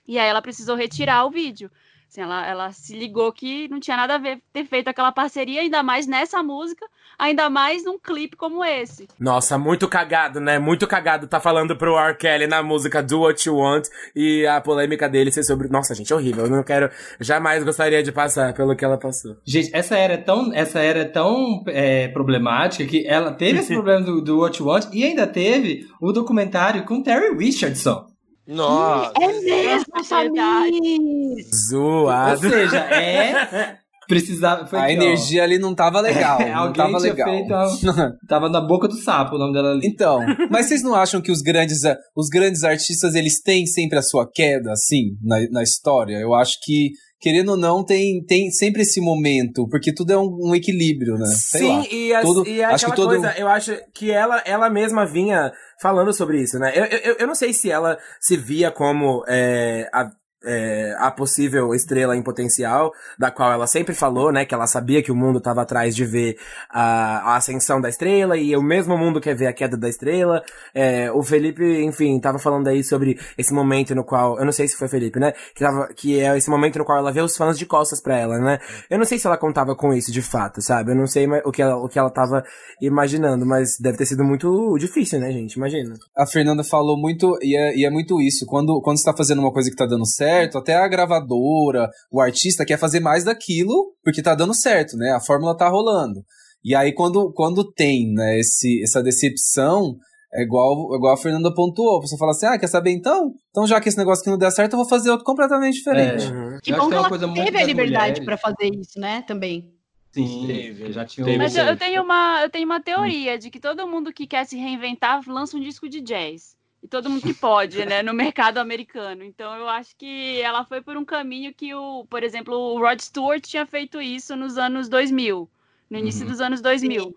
[0.05, 1.71] e aí ela precisou retirar o vídeo.
[2.13, 5.61] Assim, ela, ela se ligou que não tinha nada a ver ter feito aquela parceria,
[5.61, 6.85] ainda mais nessa música,
[7.17, 9.07] ainda mais num clipe como esse.
[9.19, 10.59] Nossa, muito cagado, né?
[10.59, 12.15] Muito cagado tá falando pro R.
[12.15, 15.67] Kelly na música Do What You Want e a polêmica dele ser sobre.
[15.69, 16.45] Nossa, gente, é horrível.
[16.45, 16.91] Eu não quero.
[17.19, 19.35] Jamais gostaria de passar pelo que ela passou.
[19.43, 24.21] Gente, essa era tão, essa era tão é, problemática que ela teve esse problema do,
[24.21, 28.12] do What You Want e ainda teve o documentário com Terry Richardson.
[28.47, 29.13] Nossa!
[29.21, 31.45] É mesmo, Samir!
[31.69, 32.45] Zoado.
[32.45, 33.77] Ou seja, é.
[34.07, 34.67] Precisava.
[34.67, 35.45] Foi a aqui, energia ó.
[35.45, 36.41] ali não tava legal.
[36.41, 37.29] É, não tava legal.
[37.29, 39.87] Feito tava na boca do sapo o nome dela ali.
[39.87, 40.19] Então,
[40.49, 41.81] mas vocês não acham que os grandes,
[42.15, 46.17] os grandes artistas eles têm sempre a sua queda, assim, na, na história?
[46.17, 46.91] Eu acho que
[47.23, 51.25] querendo ou não, tem, tem sempre esse momento, porque tudo é um, um equilíbrio, né?
[51.27, 51.87] Sei Sim, lá.
[51.89, 53.07] e, as, tudo, e é acho que todo...
[53.07, 56.73] coisa, eu acho que ela, ela mesma vinha falando sobre isso, né?
[56.75, 60.09] Eu, eu, eu não sei se ela se via como é, a,
[60.43, 65.01] é, a possível estrela em potencial, da qual ela sempre falou, né, que ela sabia
[65.01, 66.37] que o mundo estava atrás de ver
[66.69, 70.43] a, a, ascensão da estrela e o mesmo mundo quer ver a queda da estrela.
[70.73, 74.67] É, o Felipe, enfim, tava falando aí sobre esse momento no qual, eu não sei
[74.67, 77.35] se foi Felipe, né, que, tava, que é esse momento no qual ela vê os
[77.35, 78.59] fãs de costas para ela, né.
[78.89, 80.91] Eu não sei se ela contava com isso de fato, sabe?
[80.91, 82.43] Eu não sei o que ela, o que ela tava
[82.81, 85.53] imaginando, mas deve ter sido muito difícil, né, gente?
[85.53, 85.95] Imagina.
[86.15, 89.39] A Fernanda falou muito, e é, e é muito isso, quando, quando você tá fazendo
[89.39, 93.23] uma coisa que tá dando certo, certo, até a gravadora, o artista quer fazer mais
[93.23, 95.11] daquilo porque tá dando certo, né?
[95.11, 96.21] A fórmula tá rolando.
[96.63, 99.95] E aí, quando, quando tem né, esse, essa decepção,
[100.33, 101.97] é igual, igual a Fernanda pontuou.
[101.97, 103.33] A pessoa fala assim: ah, quer saber então?
[103.49, 106.25] Então, já que esse negócio aqui não der certo, eu vou fazer outro completamente diferente.
[106.25, 106.59] É.
[106.61, 109.23] Que bom que, ela teve a liberdade para fazer isso, né?
[109.27, 109.71] Também.
[110.11, 113.59] Sim, teve, já tinha Mas eu, eu tenho uma, eu tenho uma teoria de que
[113.59, 117.33] todo mundo que quer se reinventar lança um disco de jazz e todo mundo que
[117.33, 119.23] pode, né, no mercado americano.
[119.23, 122.99] Então eu acho que ela foi por um caminho que o, por exemplo, o Rod
[122.99, 125.49] Stewart tinha feito isso nos anos 2000,
[125.89, 126.31] no início uhum.
[126.31, 127.03] dos anos 2000.
[127.03, 127.13] Sim.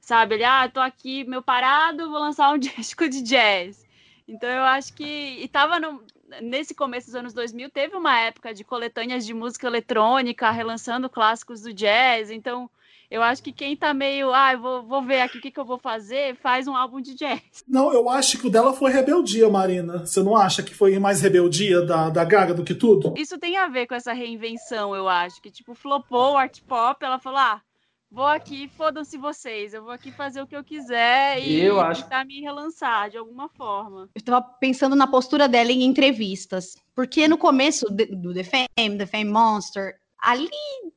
[0.00, 3.84] Sabe, ele, ah, tô aqui, meu parado, vou lançar um disco de jazz.
[4.28, 6.00] Então eu acho que e tava no,
[6.40, 11.62] nesse começo dos anos 2000 teve uma época de coletâneas de música eletrônica, relançando clássicos
[11.62, 12.30] do jazz.
[12.30, 12.70] Então
[13.10, 15.64] eu acho que quem tá meio, ah, vou, vou ver aqui o que, que eu
[15.64, 17.40] vou fazer, faz um álbum de jazz.
[17.66, 20.06] Não, eu acho que o dela foi rebeldia, Marina.
[20.06, 23.14] Você não acha que foi mais rebeldia da, da Gaga do que tudo?
[23.16, 25.40] Isso tem a ver com essa reinvenção, eu acho.
[25.40, 27.62] Que, tipo, flopou o art pop, ela falou, ah,
[28.10, 32.02] vou aqui, fodam-se vocês, eu vou aqui fazer o que eu quiser e eu acho...
[32.02, 34.08] tentar me relançar de alguma forma.
[34.14, 39.06] Eu tava pensando na postura dela em entrevistas, porque no começo do The Fame, The
[39.06, 40.48] Fame Monster, ali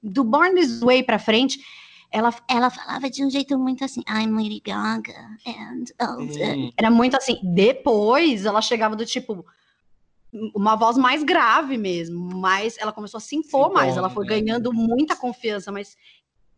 [0.01, 1.59] do Born This Way pra frente,
[2.12, 7.16] ela, ela falava de um jeito muito assim, I'm Lady Gaga, and oh, era muito
[7.16, 7.39] assim.
[7.41, 9.45] Depois ela chegava do tipo
[10.55, 14.26] uma voz mais grave mesmo, mas ela começou a se impor se mais, ela foi
[14.26, 14.39] né?
[14.39, 15.97] ganhando muita confiança, mas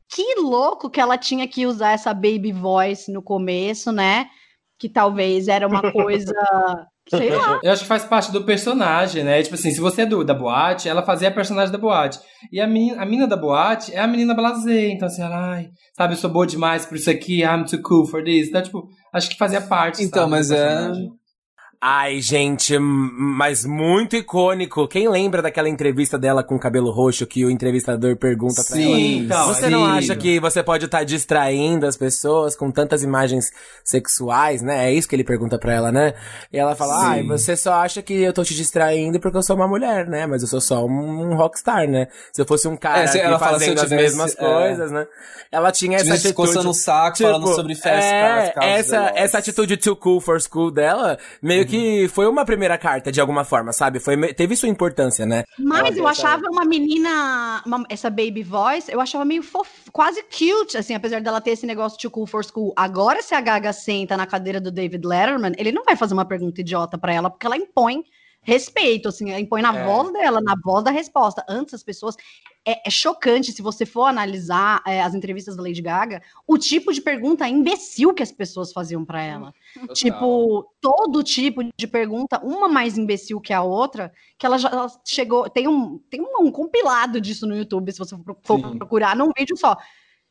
[0.07, 4.29] que louco que ela tinha que usar essa baby voice no começo, né?
[4.77, 6.33] Que talvez era uma coisa
[7.09, 7.59] Sei lá.
[7.61, 9.41] Eu acho que faz parte do personagem, né?
[9.43, 12.19] Tipo assim, se você é do, da boate, ela fazia a personagem da boate.
[12.51, 14.89] E a menina, a menina da boate é a menina blasé.
[14.89, 18.05] Então, assim, ela, ai, sabe, eu sou boa demais por isso aqui, I'm too cool
[18.05, 18.47] for this.
[18.47, 20.01] Então, tipo, acho que fazia parte.
[20.01, 20.91] Então, sabe, mas é.
[21.85, 24.87] Ai, gente, mas muito icônico.
[24.87, 28.85] Quem lembra daquela entrevista dela com o cabelo roxo que o entrevistador pergunta pra sim,
[28.85, 28.99] ela?
[29.25, 33.51] Então, você não acha que você pode estar tá distraindo as pessoas com tantas imagens
[33.83, 34.85] sexuais, né?
[34.85, 36.13] É isso que ele pergunta pra ela, né?
[36.53, 39.57] E ela fala: "Ai, você só acha que eu tô te distraindo porque eu sou
[39.57, 40.25] uma mulher, né?
[40.25, 42.07] Mas eu sou só um rockstar, né?
[42.31, 45.05] Se eu fosse um cara é, ela fazendo tivesse, as mesmas é, coisas, né?
[45.51, 49.75] Ela tinha essa atitude coçando o saco, tipo, falando sobre festas, é, essa essa atitude
[49.75, 53.73] too cool for school dela, meio que que foi uma primeira carta, de alguma forma,
[53.73, 53.99] sabe?
[53.99, 55.43] Foi, teve sua importância, né?
[55.57, 60.77] Mas eu achava uma menina, uma, essa baby voice, eu achava meio fof, quase cute,
[60.77, 62.73] assim, apesar dela ter esse negócio de cool for school.
[62.75, 66.25] Agora, se a Gaga senta na cadeira do David Letterman, ele não vai fazer uma
[66.25, 68.03] pergunta idiota para ela, porque ela impõe
[68.43, 69.85] respeito, assim, ela impõe na é.
[69.85, 71.43] voz dela, na voz da resposta.
[71.47, 72.15] Antes as pessoas
[72.65, 76.93] é, é, chocante se você for analisar é, as entrevistas da Lady Gaga, o tipo
[76.93, 79.53] de pergunta imbecil que as pessoas faziam para ela.
[79.73, 79.93] Total.
[79.93, 84.87] Tipo, todo tipo de pergunta, uma mais imbecil que a outra, que ela já ela
[85.05, 85.49] chegou.
[85.49, 89.31] Tem, um, tem um, um, compilado disso no YouTube, se você for, for procurar, num
[89.37, 89.77] vídeo só.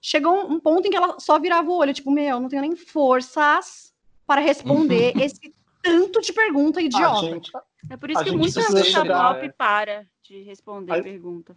[0.01, 2.75] Chegou um, ponto em que ela só virava o olho, tipo, meu, não tenho nem
[2.75, 3.93] forças
[4.27, 7.21] para responder esse tanto de pergunta ah, idiota.
[7.21, 7.53] Gente,
[7.91, 9.53] é por isso que muita música pop é.
[9.53, 11.03] para de responder Aí...
[11.03, 11.55] pergunta.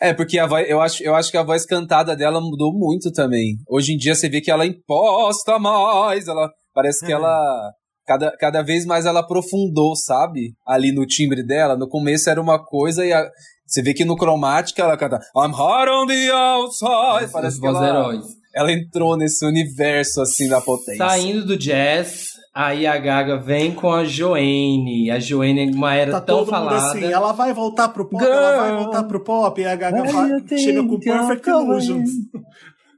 [0.00, 0.10] É.
[0.10, 3.10] é, porque a voz, eu acho, eu acho que a voz cantada dela mudou muito
[3.10, 3.56] também.
[3.68, 7.72] Hoje em dia você vê que ela imposta mais, ela parece que ela
[8.06, 10.54] cada, cada vez mais ela aprofundou, sabe?
[10.66, 13.28] Ali no timbre dela, no começo era uma coisa e a,
[13.66, 17.88] você vê que no cromática ela canta I'm hot on the outside, parece que ela,
[17.88, 18.24] heróis.
[18.52, 20.96] ela entrou nesse universo assim da potência.
[20.96, 25.10] Saindo do jazz, Aí a Gaga vem com a Joanne.
[25.10, 26.76] A Joanne, uma era tá tão todo falada.
[26.76, 28.36] Mundo assim, ela vai voltar pro pop, Girl.
[28.36, 32.10] ela vai voltar pro pop, e a Gaga vai, chega com Perfect Illusions.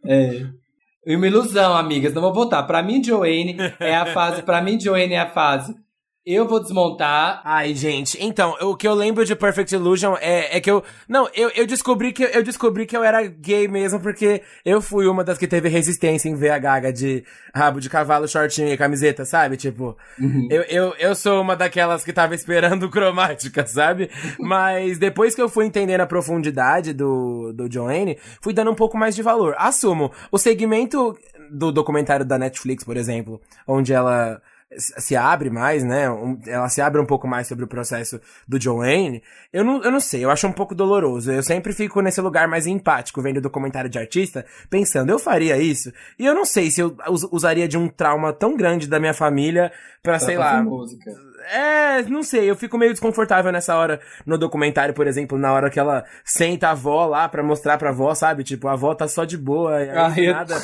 [0.06, 0.46] É.
[1.06, 2.62] Uma ilusão, amigas, não vou voltar.
[2.62, 4.42] Pra mim, Joanne é a fase.
[4.42, 5.74] Pra mim, Joanne é a fase
[6.24, 7.42] eu vou desmontar.
[7.44, 8.16] Ai, gente.
[8.22, 10.84] Então, o que eu lembro de Perfect Illusion é, é que eu.
[11.08, 15.08] Não, eu, eu descobri que eu descobri que eu era gay mesmo, porque eu fui
[15.08, 18.76] uma das que teve resistência em ver a gaga de rabo de cavalo, shortinho e
[18.76, 19.56] camiseta, sabe?
[19.56, 20.46] Tipo, uhum.
[20.48, 24.08] eu, eu, eu sou uma daquelas que tava esperando cromática, sabe?
[24.38, 28.96] Mas depois que eu fui entendendo a profundidade do, do Joanne, fui dando um pouco
[28.96, 29.56] mais de valor.
[29.58, 31.18] Assumo, o segmento
[31.50, 34.40] do documentário da Netflix, por exemplo, onde ela
[34.76, 36.04] se abre mais, né?
[36.46, 39.22] ela se abre um pouco mais sobre o processo do Joanne.
[39.52, 41.30] Eu não, eu não sei, eu acho um pouco doloroso.
[41.30, 45.92] Eu sempre fico nesse lugar mais empático, vendo documentário de artista, pensando, eu faria isso?
[46.18, 46.96] E eu não sei se eu
[47.30, 50.62] usaria de um trauma tão grande da minha família pra, pra sei lá.
[50.62, 55.52] Música é, não sei, eu fico meio desconfortável nessa hora no documentário, por exemplo, na
[55.52, 58.44] hora que ela senta a avó lá pra mostrar pra avó, sabe?
[58.44, 60.32] Tipo, a avó tá só de boa, e aí, ah, do, eu...
[60.32, 60.54] nada,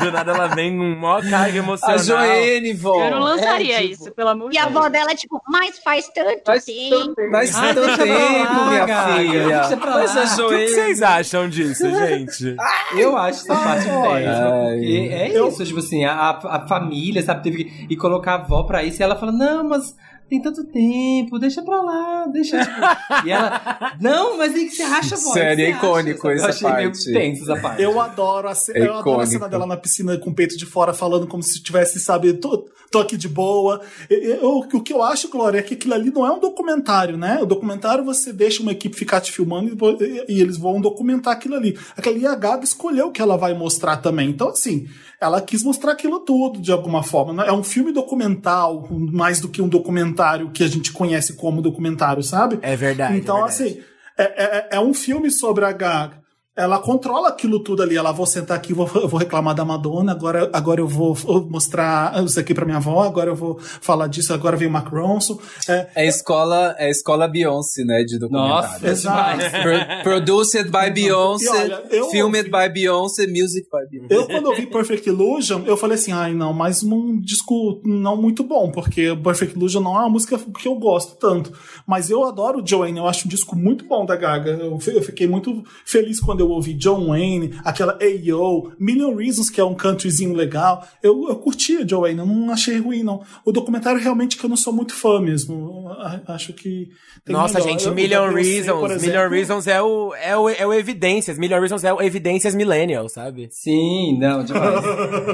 [0.00, 1.94] do nada ela vem um maior carga emocional.
[1.94, 3.04] A Joene, vó.
[3.04, 3.92] Eu não lançaria é, tipo...
[3.92, 4.64] isso, pelo amor de Deus.
[4.64, 7.14] E a avó dela é tipo, mas faz tanto faz tempo.
[7.30, 9.76] Faz tanto tempo, minha filha.
[9.78, 10.64] Mas a Joene...
[10.64, 12.56] O que vocês acham disso, gente?
[12.96, 14.66] eu acho essa parte péssima,
[15.12, 18.82] é isso, tipo assim, a, a família, sabe, teve que ir colocar a avó pra
[18.82, 19.96] isso, e ela fala, não, mas
[20.28, 22.58] tem tanto tempo, deixa pra lá, deixa.
[22.58, 22.80] Tipo...
[23.24, 25.32] e ela, não, mas aí que você acha, voz.
[25.32, 27.10] Sério, é icônico essa eu achei parte.
[27.10, 27.82] Meio tenso essa parte.
[27.82, 30.56] Eu adoro a, cena, é eu adoro a cena dela na piscina com o peito
[30.56, 33.80] de fora, falando como se tivesse, sabe, tô, tô aqui de boa.
[34.10, 37.16] Eu, eu, o que eu acho, Glória, é que aquilo ali não é um documentário,
[37.16, 37.38] né?
[37.40, 41.54] O documentário você deixa uma equipe ficar te filmando e, e eles vão documentar aquilo
[41.54, 41.78] ali.
[41.96, 44.30] Aquela ali a Gaga escolheu o que ela vai mostrar também.
[44.30, 44.88] Então, assim,
[45.20, 47.32] ela quis mostrar aquilo tudo de alguma forma.
[47.32, 47.48] Né?
[47.48, 52.22] É um filme documental, mais do que um documentário que a gente conhece como documentário,
[52.22, 52.58] sabe?
[52.62, 53.16] É verdade.
[53.16, 53.62] Então, é verdade.
[53.62, 53.82] assim,
[54.18, 56.25] é, é, é um filme sobre a Gaga
[56.56, 57.96] ela controla aquilo tudo ali.
[57.96, 61.14] Ela vou sentar aqui, vou, vou reclamar da Madonna, agora, agora eu vou
[61.50, 64.88] mostrar isso aqui para minha avó, agora eu vou falar disso, agora vem o Mark
[64.88, 65.38] Ronson.
[65.68, 68.72] É, é a escola, é escola Beyoncé, né, de documentário.
[68.72, 69.38] Nossa, exato.
[69.62, 74.14] Pro, produced by Beyoncé, filmed by Beyoncé, music by Beyoncé.
[74.14, 78.16] Eu, quando eu vi Perfect Illusion, eu falei assim, ai não, mas um disco não
[78.16, 81.52] muito bom, porque Perfect Illusion não é uma música que eu gosto tanto.
[81.86, 84.50] Mas eu adoro Joanne, eu acho um disco muito bom da Gaga.
[84.50, 89.50] Eu, eu fiquei muito feliz quando eu eu ouvi John Wayne, aquela Ayo, Million Reasons,
[89.50, 90.86] que é um countryzinho legal.
[91.02, 93.22] Eu, eu curtia John Wayne, eu não achei ruim, não.
[93.44, 95.88] O documentário realmente que eu não sou muito fã mesmo.
[96.26, 96.88] Acho que
[97.28, 97.70] Nossa, melhor.
[97.70, 98.90] gente, eu, Million Reasons.
[98.90, 101.38] Exemplo, Million Reasons é o, é, o, é o Evidências.
[101.38, 103.48] Million Reasons é o Evidências Millennial, sabe?
[103.50, 104.84] Sim, não, demais.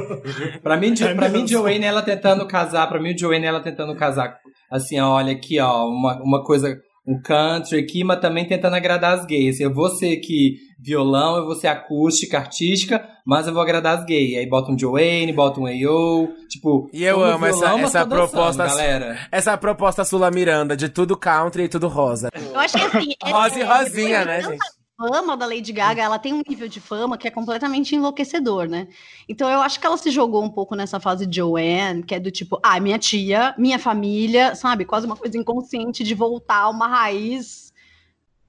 [0.62, 4.38] pra mim, é pra mim, Joanne, ela tentando casar, pra mim, Joanne, ela tentando casar
[4.72, 9.26] assim, olha aqui, ó, uma, uma coisa um country aqui, mas também tentando agradar as
[9.26, 9.60] gays.
[9.60, 14.04] Eu vou ser aqui violão, eu vou ser acústica, artística, mas eu vou agradar as
[14.04, 14.38] gays.
[14.38, 16.88] Aí bota um Joanne, bota um A.O., tipo...
[16.92, 19.18] E eu amo violão, essa, essa proposta, dançando, galera.
[19.30, 22.28] Essa proposta Sula Miranda, de tudo country e tudo rosa.
[22.34, 23.14] Eu acho que assim...
[23.24, 24.81] rosa e rosinha, né, gente?
[25.02, 28.86] Fama da Lady Gaga, ela tem um nível de fama que é completamente enlouquecedor, né?
[29.28, 32.20] Então eu acho que ela se jogou um pouco nessa fase de Joanne, que é
[32.20, 34.84] do tipo, ah, minha tia, minha família, sabe?
[34.84, 37.72] Quase uma coisa inconsciente de voltar a uma raiz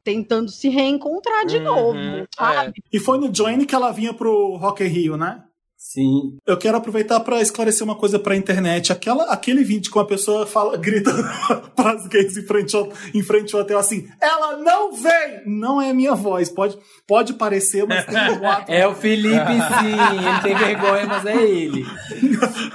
[0.04, 2.28] tentando se reencontrar de uhum, novo, é.
[2.36, 2.74] sabe?
[2.78, 2.98] É.
[2.98, 5.44] E foi no Joanne que ela vinha pro Rock in Rio, né?
[5.84, 6.38] Sim.
[6.48, 8.94] Eu quero aproveitar para esclarecer uma coisa pra internet.
[8.94, 11.12] Aquela, aquele vídeo com a pessoa fala, grita
[11.76, 15.42] pras gays em frente, ao, em frente ao hotel assim: ela não vem!
[15.46, 16.48] Não é a minha voz.
[16.48, 18.72] Pode, pode parecer, mas tem um boato.
[18.72, 20.20] é o Felipe, sim.
[20.26, 21.86] Ele tem vergonha, mas é ele.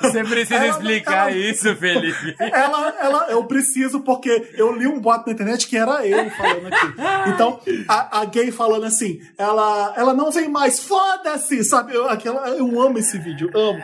[0.03, 2.37] Você precisa ela, explicar ela, isso, Felipe.
[2.39, 6.67] Ela, ela, eu preciso, porque eu li um boato na internet que era ele falando
[6.67, 6.95] aqui.
[7.31, 11.65] Então, a, a gay falando assim: ela, ela não vem mais, foda-se!
[11.65, 11.95] Sabe?
[11.95, 13.79] Eu, aquela, eu amo esse esse vídeo, amo.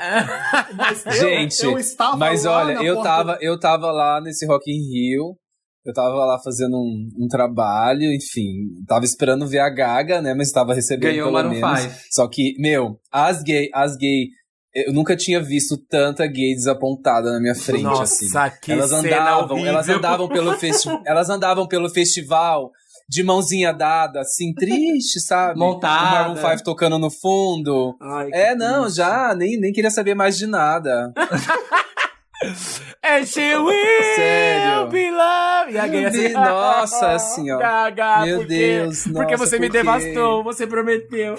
[0.76, 3.08] Mas Gente, eu, eu estava mas olha, eu porta...
[3.08, 5.36] tava, eu tava lá nesse Rock in Rio.
[5.84, 10.50] Eu tava lá fazendo um, um, trabalho, enfim, tava esperando ver a Gaga, né, mas
[10.50, 11.82] tava recebendo Ganhou pelo menos.
[11.82, 11.94] Five.
[12.10, 14.28] Só que, meu, as gay, as gay,
[14.74, 18.60] eu nunca tinha visto tanta gay desapontada na minha frente, Nossa, assim.
[18.62, 22.70] Que elas andavam, elas andavam pelo festival, elas andavam pelo festival
[23.08, 25.58] de mãozinha dada, assim, triste, sabe?
[25.58, 26.30] Montada.
[26.30, 27.96] O Marvel 5 tocando no fundo.
[28.00, 28.96] Ai, é, não, triste.
[28.96, 31.12] já, nem, nem queria saber mais de nada.
[33.02, 34.88] And she will Sério?
[34.88, 35.74] be loved.
[35.74, 37.58] E a gay assim, nossa, assim, ó.
[37.58, 41.36] Gaga, Meu porque, Deus, nossa, Porque você por me devastou, você prometeu.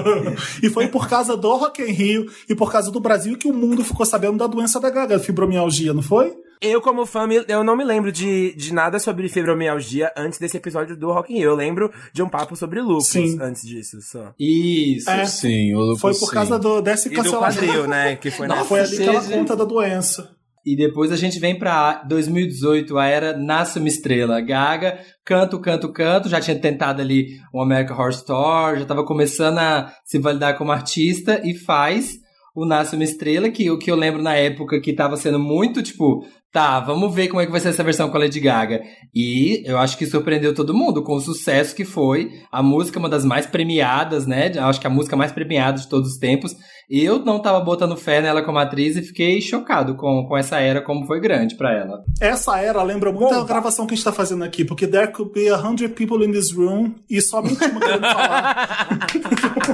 [0.62, 3.54] e foi por causa do Rock in Rio e por causa do Brasil que o
[3.54, 6.34] mundo ficou sabendo da doença da Gaga, fibromialgia, não foi?
[6.60, 10.96] Eu, como fã, eu não me lembro de, de nada sobre fibromialgia antes desse episódio
[10.96, 11.50] do Rock in Rio.
[11.50, 13.38] Eu lembro de um papo sobre lupus sim.
[13.40, 14.32] antes disso, só.
[14.38, 15.10] Isso.
[15.10, 17.60] É, sim, o lupus, Foi por causa do, desse cancelamento.
[17.60, 18.16] do quadril, né?
[18.24, 20.34] Que foi, não, foi ali que ela conta da doença.
[20.64, 24.40] E depois a gente vem pra 2018, a era Nasce uma Estrela.
[24.40, 26.28] Gaga, canto, canto, canto.
[26.28, 30.72] Já tinha tentado ali o American Horror Story, já tava começando a se validar como
[30.72, 32.23] artista e faz
[32.54, 35.82] o Nasce uma Estrela, que o que eu lembro na época que tava sendo muito,
[35.82, 38.80] tipo, tá, vamos ver como é que vai ser essa versão com a Lady Gaga.
[39.12, 42.30] E eu acho que surpreendeu todo mundo com o sucesso que foi.
[42.52, 44.52] A música, uma das mais premiadas, né?
[44.54, 46.54] Eu acho que a música mais premiada de todos os tempos.
[46.88, 50.80] Eu não tava botando fé nela como atriz e fiquei chocado com, com essa era,
[50.80, 52.04] como foi grande para ela.
[52.20, 55.10] Essa era lembra muito Bom, a gravação que a gente tá fazendo aqui, porque there
[55.10, 58.98] could be a hundred people in this room e somente uma querendo falar.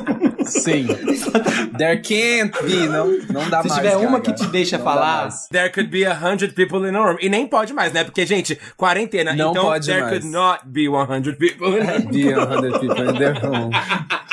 [0.47, 0.87] Sim.
[1.77, 3.73] There can't be, não, não dá Se mais.
[3.73, 5.29] Se tiver uma que te deixa falar.
[5.51, 7.19] There could be a hundred people in a room.
[7.21, 8.05] E nem pode mais, né?
[8.05, 9.35] Porque, gente, quarentena.
[9.35, 10.19] Não então, pode there mais.
[10.19, 12.11] could not be 100 people in a room.
[12.11, 13.71] Be 100 people in the room.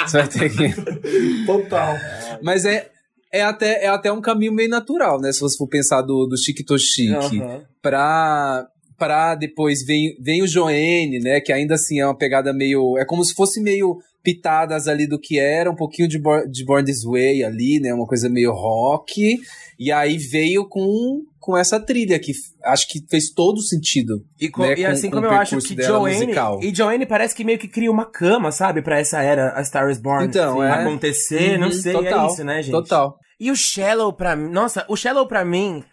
[0.05, 1.45] Você vai ter que.
[1.45, 1.95] Total.
[2.41, 2.89] Mas é,
[3.31, 5.31] é até, é até um caminho meio natural, né?
[5.31, 7.39] Se você for pensar do, do chique to chique.
[7.39, 7.61] Uhum.
[7.81, 8.65] Pra,
[8.97, 11.39] pra depois vem, vem o Joanne, né?
[11.41, 12.97] Que ainda assim é uma pegada meio.
[12.97, 13.97] É como se fosse meio
[14.27, 16.19] pitadas ali do que era, um pouquinho de,
[16.51, 17.93] de Born This Way ali, né?
[17.93, 19.39] Uma coisa meio rock.
[19.79, 22.33] E aí veio com, com essa trilha que
[22.65, 24.25] acho que fez todo sentido.
[24.37, 24.73] E, com, né?
[24.77, 26.33] e assim com, como eu acho que Joanne.
[26.61, 28.81] E Joanne parece que meio que cria uma cama, sabe?
[28.81, 30.73] para essa era A Star is Born então, é.
[30.73, 31.53] acontecer.
[31.53, 32.71] Uhum, não sei, é total, é isso, né, gente?
[32.71, 33.17] Total.
[33.39, 34.49] E o Shallow pra mim.
[34.49, 35.85] Nossa, o Shallow pra mim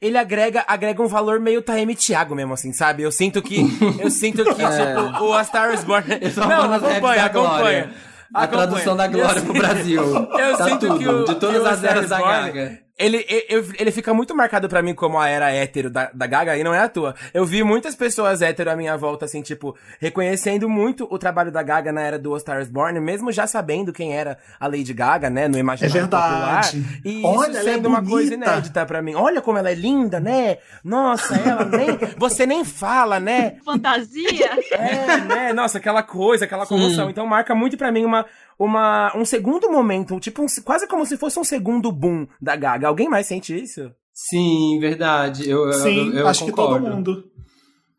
[0.00, 3.02] ele agrega, agrega um valor meio Taeme Thiago mesmo, assim, sabe?
[3.02, 3.60] Eu sinto que.
[4.00, 4.94] Eu sinto que, é.
[4.94, 6.06] tipo, o A Star is Born.
[6.36, 7.94] Não, acompanha, acompanha.
[8.32, 10.02] A tradução da glória pro Brasil.
[10.02, 12.87] Eu tá sinto tudo, que o, de todas as eras da Gaga.
[12.98, 16.56] Ele, ele, ele fica muito marcado para mim como a era hétero da, da Gaga,
[16.56, 17.14] e não é à toa.
[17.32, 21.62] Eu vi muitas pessoas hétero à minha volta, assim, tipo, reconhecendo muito o trabalho da
[21.62, 25.30] Gaga na era do All Stars Born, mesmo já sabendo quem era a Lady Gaga,
[25.30, 26.80] né, no imaginário é verdade.
[26.80, 27.00] popular.
[27.04, 29.14] E Olha, isso é sendo é uma coisa inédita para mim.
[29.14, 30.58] Olha como ela é linda, né?
[30.82, 31.98] Nossa, ela nem...
[32.16, 33.58] Você nem fala, né?
[33.64, 34.50] Fantasia?
[34.72, 35.52] É, né?
[35.52, 37.08] Nossa, aquela coisa, aquela comoção.
[37.08, 38.26] Então marca muito para mim uma
[38.58, 42.88] uma, um segundo momento, tipo, um, quase como se fosse um segundo boom da Gaga.
[42.88, 43.90] Alguém mais sente isso?
[44.12, 45.48] Sim, verdade.
[45.48, 46.74] Eu, Sim, eu, eu acho concordo.
[46.74, 47.24] que todo mundo.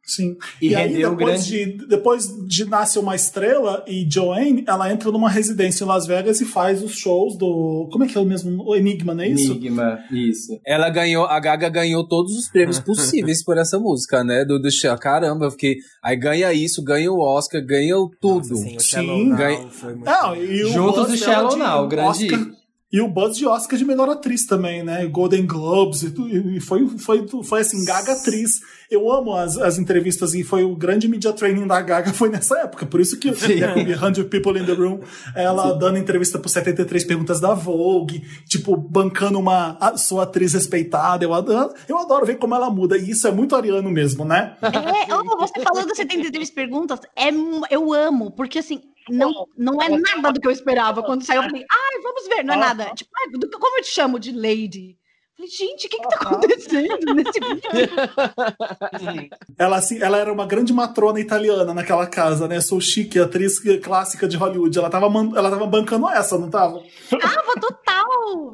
[0.09, 0.35] Sim.
[0.59, 1.77] E, e aí, depois, grande...
[1.77, 6.41] de, depois de Nasce uma Estrela e Joanne, ela entra numa residência em Las Vegas
[6.41, 7.87] e faz os shows do.
[7.91, 8.63] Como é que é o mesmo?
[8.63, 9.51] O Enigma, não é isso?
[9.51, 10.59] Enigma, isso.
[10.65, 14.43] Ela ganhou, a Gaga ganhou todos os prêmios possíveis por essa música, né?
[14.43, 15.75] Do, do Caramba, eu fiquei.
[16.03, 18.49] Aí ganha isso, ganha o Oscar, ganha tudo.
[18.49, 19.35] Nossa, sim, o sim.
[19.35, 19.69] Ganha...
[20.03, 22.09] Não, e Juntos e Shallow Now, grande.
[22.09, 22.58] Oscar
[22.91, 25.05] E o buzz de Oscar de melhor atriz também, né?
[25.05, 28.61] Golden Globes, e, e foi, foi, foi assim, Gaga atriz.
[28.89, 32.57] Eu amo as, as entrevistas e foi o grande media training da Gaga foi nessa
[32.61, 32.87] época.
[32.87, 33.59] Por isso que Sim.
[33.99, 35.01] com 100 People in the Room,
[35.35, 35.77] ela Sim.
[35.77, 41.23] dando entrevista por 73 perguntas da Vogue, tipo, bancando uma a, sua atriz respeitada.
[41.23, 42.97] Eu adoro, eu adoro ver como ela muda.
[42.97, 44.57] E isso é muito ariano mesmo, né?
[44.63, 47.29] É, oh, você falou das 73 perguntas, é,
[47.69, 51.03] eu amo, porque assim, não, não é nada do que eu esperava.
[51.03, 52.91] Quando saiu, eu falei, ai, vamos ver, não é nada.
[52.95, 53.11] Tipo,
[53.59, 54.97] como eu te chamo de lady?
[55.39, 57.69] Falei, gente, o que, que tá acontecendo nesse vídeo?
[59.57, 62.59] ela, assim, ela era uma grande matrona italiana naquela casa, né?
[62.59, 64.77] Sou chique, atriz clássica de Hollywood.
[64.77, 66.83] Ela tava, ela tava bancando essa, não tava?
[67.09, 67.88] Tava, total!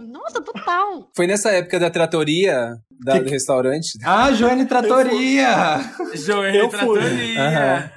[0.07, 1.09] Nossa, total!
[1.15, 3.25] Foi nessa época da tratoria da, que...
[3.25, 3.97] do restaurante?
[4.05, 5.79] Ah, Joane Tratoria!
[6.15, 7.91] Joane Tratoria!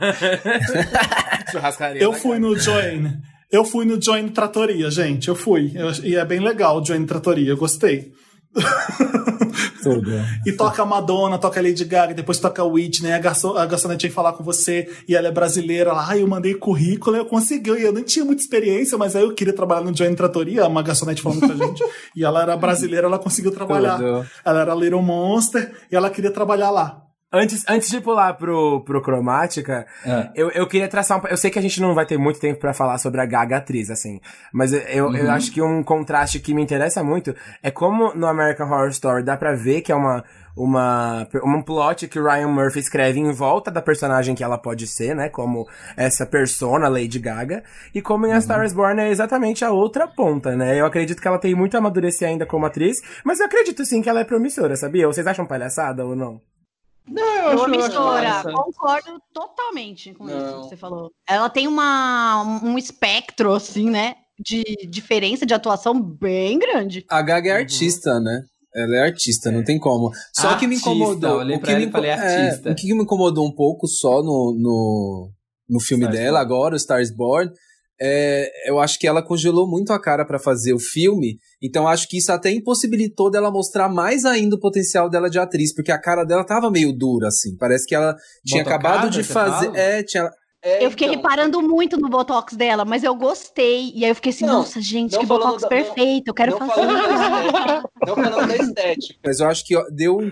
[1.50, 2.02] Churrascaria.
[2.02, 3.18] Eu fui no Joane.
[3.50, 5.28] Eu fui no Join Tratoria, gente.
[5.28, 5.72] Eu fui.
[5.74, 7.50] Eu, e é bem legal o Join Tratoria.
[7.50, 8.12] Eu gostei.
[9.82, 10.11] Tudo.
[10.44, 14.32] e toca Madonna, toca Lady Gaga, depois toca Whitney, a, garçon, a garçonete vem falar
[14.32, 15.92] com você e ela é brasileira.
[15.92, 17.70] Lá, eu mandei currículo, eu consegui.
[17.70, 21.22] Eu nem tinha muita experiência, mas aí eu queria trabalhar no Johnny Tratoria, uma garçonete
[21.22, 21.82] falando pra gente.
[22.14, 24.01] e ela era brasileira, ela conseguiu trabalhar.
[24.44, 27.07] Ela era Little Monster e ela queria trabalhar lá.
[27.30, 30.30] Antes, antes de pular pro, pro Cromática, é.
[30.34, 31.26] eu, eu queria traçar um.
[31.28, 33.58] Eu sei que a gente não vai ter muito tempo para falar sobre a Gaga
[33.58, 34.18] atriz, assim.
[34.50, 35.14] Mas eu, uhum.
[35.14, 39.22] eu acho que um contraste que me interessa muito é como no American Horror Story
[39.22, 40.24] dá pra ver que é uma,
[40.56, 44.86] uma, um plot que o Ryan Murphy escreve em volta da personagem que ela pode
[44.86, 45.28] ser, né?
[45.28, 45.68] Como
[45.98, 47.62] essa persona Lady Gaga.
[47.94, 50.80] E como em A Star is Born é exatamente a outra ponta, né?
[50.80, 54.00] Eu acredito que ela tem muito a amadurecer ainda como atriz, mas eu acredito sim
[54.00, 55.06] que ela é promissora, sabia?
[55.06, 56.40] Vocês acham palhaçada ou não?
[57.11, 58.42] Não, eu acho, promissora.
[58.52, 60.36] Concordo totalmente com não.
[60.36, 61.11] isso que você falou.
[61.28, 64.16] Ela tem uma, um espectro, assim, né?
[64.38, 67.04] De diferença de atuação bem grande.
[67.11, 67.59] A Gaga é uhum.
[67.61, 68.42] artista, né?
[68.74, 69.52] Ela é artista, é.
[69.52, 70.12] não tem como.
[70.32, 71.40] Só artista, que me incomodou.
[71.40, 72.68] o que me, falei artista.
[72.68, 75.30] É, o que me incomodou um pouco só no, no,
[75.68, 76.52] no filme Stars dela, Born.
[76.52, 77.50] agora, o Stars Born,
[78.01, 82.09] é, eu acho que ela congelou muito a cara para fazer o filme, então acho
[82.09, 86.01] que isso até impossibilitou dela mostrar mais ainda o potencial dela de atriz, porque a
[86.01, 87.57] cara dela tava meio dura, assim.
[87.57, 89.66] Parece que ela tinha acabado de fazer.
[89.66, 89.78] Fala?
[89.78, 90.30] É, tinha.
[90.68, 93.90] É, eu fiquei então, reparando muito no Botox dela, mas eu gostei.
[93.94, 96.58] E aí eu fiquei assim, não, nossa, gente, que Botox da, perfeito, não, eu quero
[96.58, 96.82] fazer.
[98.06, 99.14] não falando da estética.
[99.24, 100.30] Mas eu acho que deu.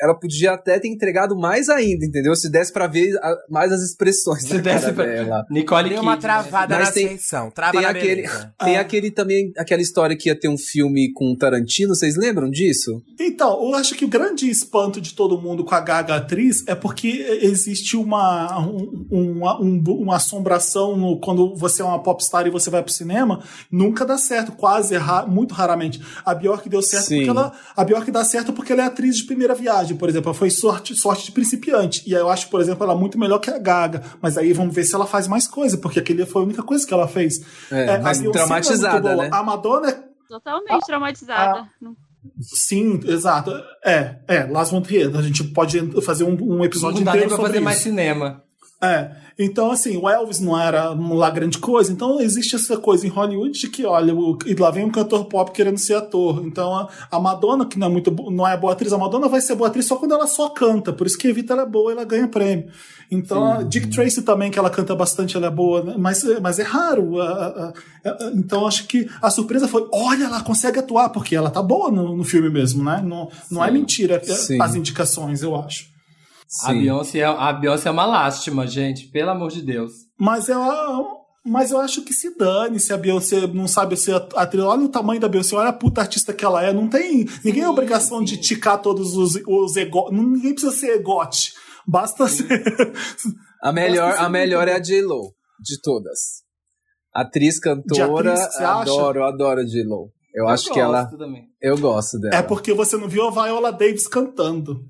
[0.00, 2.34] Ela podia até ter entregado mais ainda, entendeu?
[2.34, 5.04] Se desse pra ver a, mais as expressões Se desse pra...
[5.04, 5.46] dela.
[5.50, 7.50] Nicole Deu uma travada mas na tem, ascensão.
[7.50, 8.22] Trava tem aquele,
[8.64, 8.80] Tem ah.
[8.80, 13.02] aquele também, aquela história que ia ter um filme com Tarantino, vocês lembram disso?
[13.18, 16.74] Então, eu acho que o grande espanto de todo mundo com a Gaga atriz é
[16.74, 18.58] porque existe uma,
[19.10, 22.92] uma uma, um, uma assombração no, quando você é uma popstar e você vai pro
[22.92, 26.00] cinema, nunca dá certo, quase, ra, muito raramente.
[26.24, 27.16] A Bjork deu certo Sim.
[27.16, 27.52] porque ela.
[27.76, 30.30] A Bjork dá certo porque ela é atriz de primeira viagem, por exemplo.
[30.30, 32.02] Ela foi sorte, sorte de principiante.
[32.08, 34.02] E aí eu acho, por exemplo, ela muito melhor que a Gaga.
[34.20, 36.86] Mas aí vamos ver se ela faz mais coisa, porque aquele foi a única coisa
[36.86, 37.40] que ela fez.
[37.70, 39.28] É, é mais traumatizada, é né?
[39.32, 40.10] A Madonna é.
[40.28, 41.68] Totalmente traumatizada.
[42.40, 43.50] Sim, exato.
[43.84, 45.10] É, é, Las Von Trier.
[45.16, 47.64] A gente pode fazer um, um episódio não inteiro dá sobre fazer isso.
[47.64, 48.44] mais cinema.
[48.82, 49.10] É.
[49.38, 51.92] Então, assim, o Elvis não era lá grande coisa.
[51.92, 55.26] Então, existe essa coisa em Hollywood de que, olha, o, e lá vem um cantor
[55.26, 56.42] pop querendo ser ator.
[56.44, 59.40] Então, a, a, Madonna, que não é muito não é boa atriz, a Madonna vai
[59.40, 60.92] ser boa atriz só quando ela só canta.
[60.92, 62.70] Por isso que Evita ela é boa, ela ganha prêmio.
[63.10, 65.94] Então, a Dick Tracy também, que ela canta bastante, ela é boa, né?
[65.98, 67.20] mas, mas é raro.
[67.20, 67.72] A, a,
[68.34, 72.16] então, acho que a surpresa foi: olha, ela consegue atuar, porque ela tá boa no,
[72.16, 73.02] no filme mesmo, né?
[73.04, 74.60] Não, não é mentira Sim.
[74.60, 75.89] as indicações, eu acho.
[76.64, 79.92] A Beyoncé, é, a Beyoncé é uma lástima, gente, pelo amor de Deus.
[80.18, 81.20] Mas ela.
[81.46, 84.62] Mas eu acho que se dane se a Beyoncé não sabe ser atriz.
[84.62, 86.72] Olha o tamanho da Beyoncé, olha a puta artista que ela é.
[86.72, 87.24] Não tem.
[87.44, 88.24] Ninguém tem obrigação sim.
[88.24, 90.10] de ticar todos os, os ego.
[90.10, 91.52] Ninguém precisa ser egote.
[91.86, 92.46] Basta sim.
[92.46, 92.92] ser.
[93.62, 96.42] A melhor, ser a melhor é a J-Lo, de todas.
[97.14, 99.34] Atriz, cantora, atriz, adoro, acha?
[99.34, 100.10] adoro a J-Lo.
[100.34, 101.06] Eu, eu, acho que ela.
[101.06, 101.44] Também.
[101.60, 102.36] Eu gosto dela.
[102.36, 104.80] É porque você não viu a Viola Davis cantando.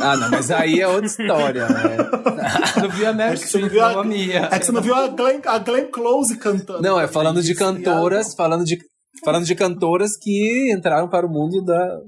[0.00, 1.96] Ah, não, mas aí é outra história, né?
[2.80, 4.48] não viu a Mary é Streep, não a, Mia.
[4.52, 6.82] É que você não viu a Glenn, a Glenn Close cantando.
[6.82, 8.78] Não, é falando de cantoras, falando de,
[9.24, 12.00] falando de cantoras que entraram para o mundo da,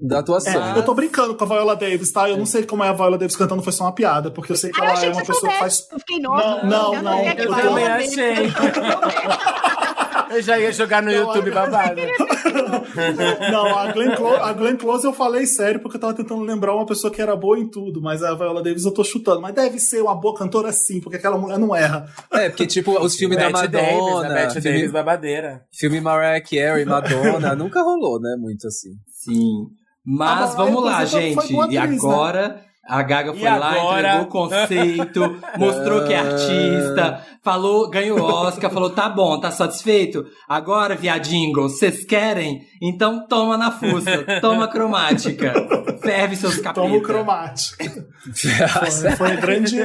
[0.00, 0.74] da atuação.
[0.74, 2.28] É, eu tô brincando com a Viola Davis, tá?
[2.28, 4.56] Eu não sei como é a Viola Davis cantando, foi só uma piada, porque eu
[4.56, 5.88] sei que ah, ela é uma pessoa que faz.
[5.90, 7.18] Eu fiquei Não, não, não.
[7.20, 8.52] Eu, eu também achei.
[10.30, 12.00] Eu já ia jogar no YouTube babado.
[13.50, 16.74] Não, a Glenn, Close, a Glenn Close eu falei sério porque eu tava tentando lembrar
[16.74, 19.40] uma pessoa que era boa em tudo, mas a Viola Davis eu tô chutando.
[19.40, 22.06] Mas deve ser uma boa cantora sim, porque aquela mulher não erra.
[22.32, 23.68] É, porque tipo, os filmes da Madonna.
[23.68, 25.62] Davis, a Bette filme, Davis babadeira.
[25.72, 28.36] Filme Mariah Carey, Madonna, nunca rolou, né?
[28.38, 28.90] Muito assim.
[29.08, 29.66] Sim.
[30.04, 31.38] Mas vamos lá, gente.
[31.38, 31.78] Atriz, e né?
[31.78, 32.48] agora.
[32.48, 32.60] Né?
[32.88, 38.90] A Gaga foi lá, entregou o conceito, mostrou que é artista, falou, ganhou Oscar, falou:
[38.90, 40.24] tá bom, tá satisfeito?
[40.48, 42.62] Agora, viadinho, vocês querem?
[42.80, 45.52] Então toma na fuça, toma cromática.
[46.00, 46.90] Ferve seus capetas.
[46.90, 48.06] Toma cromática.
[48.34, 49.76] Foi, foi, a grande,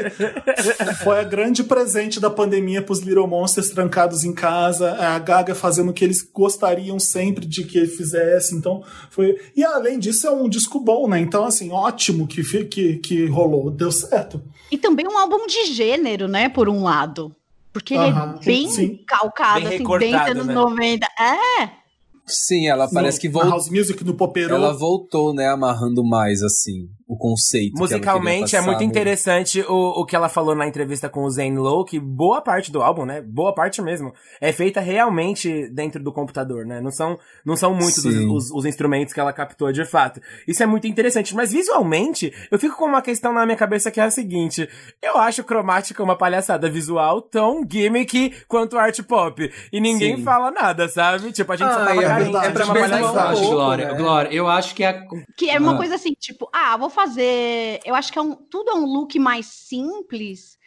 [1.04, 5.92] foi a grande presente da pandemia pros Little Monsters trancados em casa, a Gaga fazendo
[5.92, 8.56] o que eles gostariam sempre de que ele fizesse.
[8.56, 9.36] Então, foi.
[9.56, 11.20] E além disso, é um disco bom, né?
[11.20, 14.42] Então, assim, ótimo que, que, que rolou, deu certo.
[14.72, 16.50] E também um álbum de gênero, né?
[16.50, 17.36] Por um lado.
[17.74, 19.00] Porque ele é bem sim.
[19.08, 20.54] calcado, bem assim, bem anos né?
[20.54, 21.08] 90.
[21.18, 21.82] É!
[22.26, 23.52] Sim, ela parece no, que voltou.
[23.52, 24.56] House Music no Popero.
[24.56, 27.78] Ela voltou, né, amarrando mais, assim, o conceito.
[27.78, 31.84] Musicalmente é muito interessante o, o que ela falou na entrevista com o Zane Lowe,
[31.84, 36.66] que boa parte do álbum, né, boa parte mesmo, é feita realmente dentro do computador,
[36.66, 36.80] né?
[36.80, 40.22] Não são, não são muitos os, os, os, instrumentos que ela captou de fato.
[40.48, 44.00] Isso é muito interessante, mas visualmente, eu fico com uma questão na minha cabeça que
[44.00, 44.70] é a seguinte:
[45.02, 49.52] eu acho cromática uma palhaçada visual tão gimmick quanto art pop.
[49.74, 50.24] E ninguém Sim.
[50.24, 51.34] fala nada, sabe?
[51.34, 53.36] Tipo, a gente ah, só tava é, é pra uma palhaçada.
[53.42, 53.98] Glória, né?
[53.98, 55.04] Glória, eu acho que é.
[55.36, 55.78] Que é uma ah.
[55.78, 57.80] coisa assim, tipo, ah, vou fazer.
[57.86, 60.60] Eu acho que é um, tudo é um look mais simples.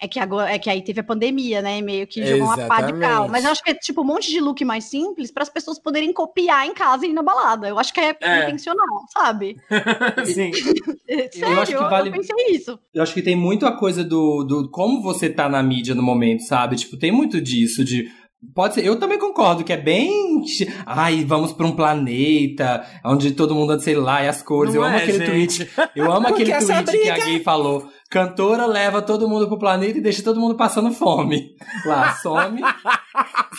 [0.00, 1.80] É que agora é que aí teve a pandemia, né?
[1.80, 3.28] Meio que jogou uma pá de cal.
[3.28, 5.78] Mas eu acho que é tipo um monte de look mais simples para as pessoas
[5.78, 7.68] poderem copiar em casa e ir na balada.
[7.68, 8.48] Eu acho que é, é.
[8.48, 9.56] intencional, sabe?
[10.26, 10.50] Sim.
[11.30, 12.08] Sério, eu, acho que vale...
[12.08, 12.80] eu pensei isso.
[12.92, 16.02] Eu acho que tem muito a coisa do, do como você tá na mídia no
[16.02, 16.74] momento, sabe?
[16.74, 18.10] Tipo, tem muito disso de
[18.54, 20.42] Pode ser, eu também concordo que é bem.
[20.84, 24.74] Ai, vamos para um planeta onde todo mundo anda, sei lá, e as cores.
[24.74, 25.64] Não eu amo é, aquele gente.
[25.66, 25.70] tweet.
[25.94, 27.88] Eu amo aquele tweet que a gay falou.
[28.12, 31.56] Cantora leva todo mundo pro planeta e deixa todo mundo passando fome.
[31.86, 32.60] Lá, some,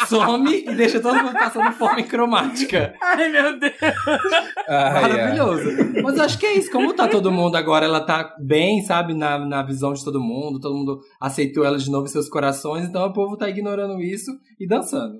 [0.08, 2.94] some e deixa todo mundo passando fome cromática.
[3.02, 3.74] Ai, meu Deus.
[4.70, 5.70] Ai, Maravilhoso.
[5.70, 6.02] Ai.
[6.04, 6.70] Mas acho que é isso.
[6.70, 10.60] Como tá todo mundo agora, ela tá bem, sabe, na, na visão de todo mundo.
[10.60, 12.86] Todo mundo aceitou ela de novo em seus corações.
[12.86, 15.16] Então o povo tá ignorando isso e dançando.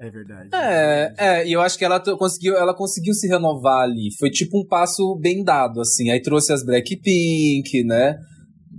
[0.00, 0.48] É verdade.
[0.54, 4.08] É, é, e eu acho que ela conseguiu, ela conseguiu se renovar ali.
[4.18, 6.10] Foi tipo um passo bem dado, assim.
[6.10, 8.16] Aí trouxe as Blackpink, né?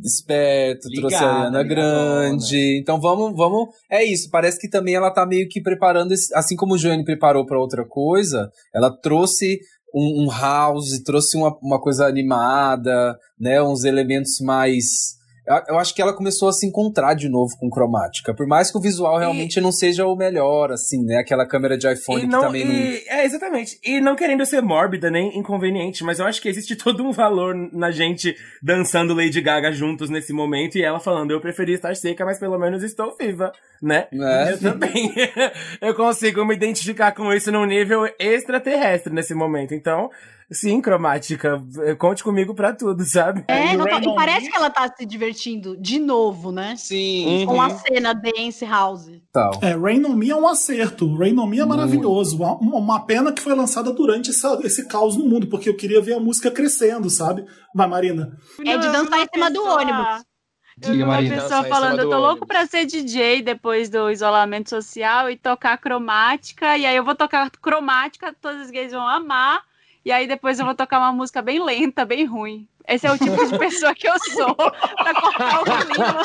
[0.04, 2.80] Esperto, Ligada, trouxe a Ariana Grande.
[2.80, 3.70] Então vamos, vamos.
[3.89, 4.30] É isso.
[4.30, 7.60] Parece que também ela tá meio que preparando, esse, assim como o Joane preparou para
[7.60, 9.60] outra coisa, ela trouxe
[9.93, 13.62] um, um house, trouxe uma, uma coisa animada, né?
[13.62, 15.19] Uns elementos mais
[15.68, 18.34] eu acho que ela começou a se encontrar de novo com cromática.
[18.36, 19.62] Por mais que o visual realmente e...
[19.62, 21.18] não seja o melhor, assim, né?
[21.18, 22.66] Aquela câmera de iPhone não, que também e...
[22.66, 23.18] não.
[23.18, 23.80] É, exatamente.
[23.84, 27.56] E não querendo ser mórbida nem inconveniente, mas eu acho que existe todo um valor
[27.74, 32.24] na gente dançando Lady Gaga juntos nesse momento e ela falando, eu preferi estar seca,
[32.24, 34.08] mas pelo menos estou viva, né?
[34.12, 34.54] É.
[34.54, 35.12] Eu também.
[35.82, 39.74] eu consigo me identificar com isso num nível extraterrestre nesse momento.
[39.74, 40.12] Então,
[40.52, 41.62] Sim, cromática.
[42.00, 43.45] Conte comigo pra tudo, sabe?
[43.47, 46.76] É, não, e parece que ela tá se divertindo de novo, né?
[46.76, 47.43] Sim.
[47.45, 47.62] Com uhum.
[47.62, 49.12] a cena Dance House.
[49.32, 49.52] Tal.
[49.62, 51.16] É, Rain on Me é um acerto.
[51.16, 52.38] Rain on Me é maravilhoso.
[52.38, 56.02] Uma, uma, pena que foi lançada durante essa, esse caos no mundo, porque eu queria
[56.02, 57.45] ver a música crescendo, sabe?
[57.76, 58.36] Vai, Marina.
[58.66, 60.26] É de dançar em cima do ônibus.
[60.82, 65.30] Eu vi uma pessoa falando, eu tô louco pra ser DJ depois do isolamento social
[65.30, 69.62] e tocar cromática, e aí eu vou tocar cromática, todos os gays vão amar,
[70.06, 72.68] e aí depois eu vou tocar uma música bem lenta, bem ruim.
[72.88, 76.24] Esse é o tipo de pessoa que eu sou, pra cortar o clima.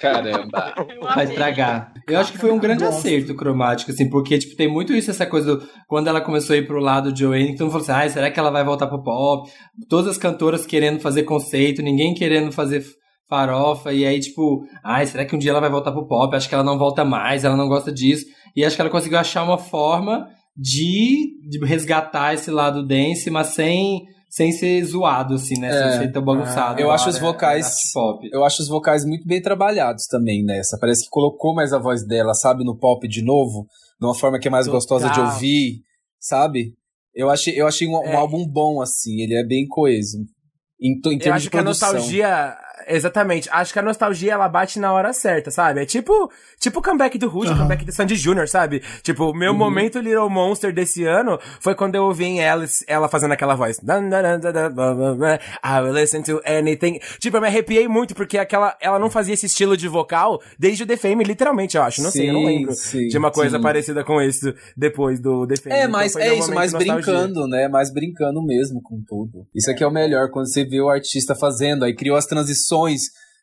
[0.00, 0.74] Caramba.
[1.14, 1.92] Vai estragar.
[2.08, 2.98] Eu acho que foi um grande Nossa.
[2.98, 6.56] acerto cromático, assim, porque, tipo, tem muito isso, essa coisa do, quando ela começou a
[6.56, 8.86] ir pro lado de Joanne, todo mundo falou assim, ah, será que ela vai voltar
[8.86, 9.50] pro pop?
[9.88, 12.84] Todas as cantoras querendo fazer conceito, ninguém querendo fazer
[13.28, 16.34] farofa, e aí, tipo, ai, será que um dia ela vai voltar pro pop?
[16.34, 18.26] Acho que ela não volta mais, ela não gosta disso.
[18.54, 23.48] E acho que ela conseguiu achar uma forma de, de resgatar esse lado dance, mas
[23.48, 25.68] sem sem ser zoado, assim, né?
[25.68, 26.80] É, sem ser tão bagunçado.
[26.80, 27.92] Eu acho os vocais.
[27.92, 28.26] Pop.
[28.32, 30.78] Eu acho os vocais muito bem trabalhados também nessa.
[30.80, 33.66] Parece que colocou mais a voz dela, sabe, no pop de novo,
[34.00, 34.78] de uma forma que é mais Total.
[34.78, 35.82] gostosa de ouvir,
[36.18, 36.72] sabe?
[37.14, 38.14] Eu achei, eu achei um, um é.
[38.14, 40.16] álbum bom, assim, ele é bem coeso.
[40.80, 41.90] Em, em termos eu acho de produção.
[41.90, 43.48] que a nostalgia Exatamente.
[43.50, 45.82] Acho que a nostalgia, ela bate na hora certa, sabe?
[45.82, 48.82] É tipo, tipo o comeback do Rush, o comeback do Sandy Jr., sabe?
[49.02, 49.58] Tipo, o meu uhum.
[49.58, 53.78] momento Little Monster desse ano foi quando eu ouvi em Alice, ela fazendo aquela voz.
[53.78, 56.98] I will listen to anything.
[57.18, 60.82] Tipo, eu me arrepiei muito, porque aquela, ela não fazia esse estilo de vocal desde
[60.82, 62.02] o The Fame, literalmente, eu acho.
[62.02, 63.62] Não sim, sei, eu não lembro sim, de uma coisa sim.
[63.62, 65.74] parecida com isso depois do The Fame.
[65.74, 67.68] É, então mas então é isso, mais brincando, né?
[67.68, 69.46] Mais brincando mesmo com tudo.
[69.54, 72.71] Isso aqui é o melhor, quando você vê o artista fazendo, aí criou as transições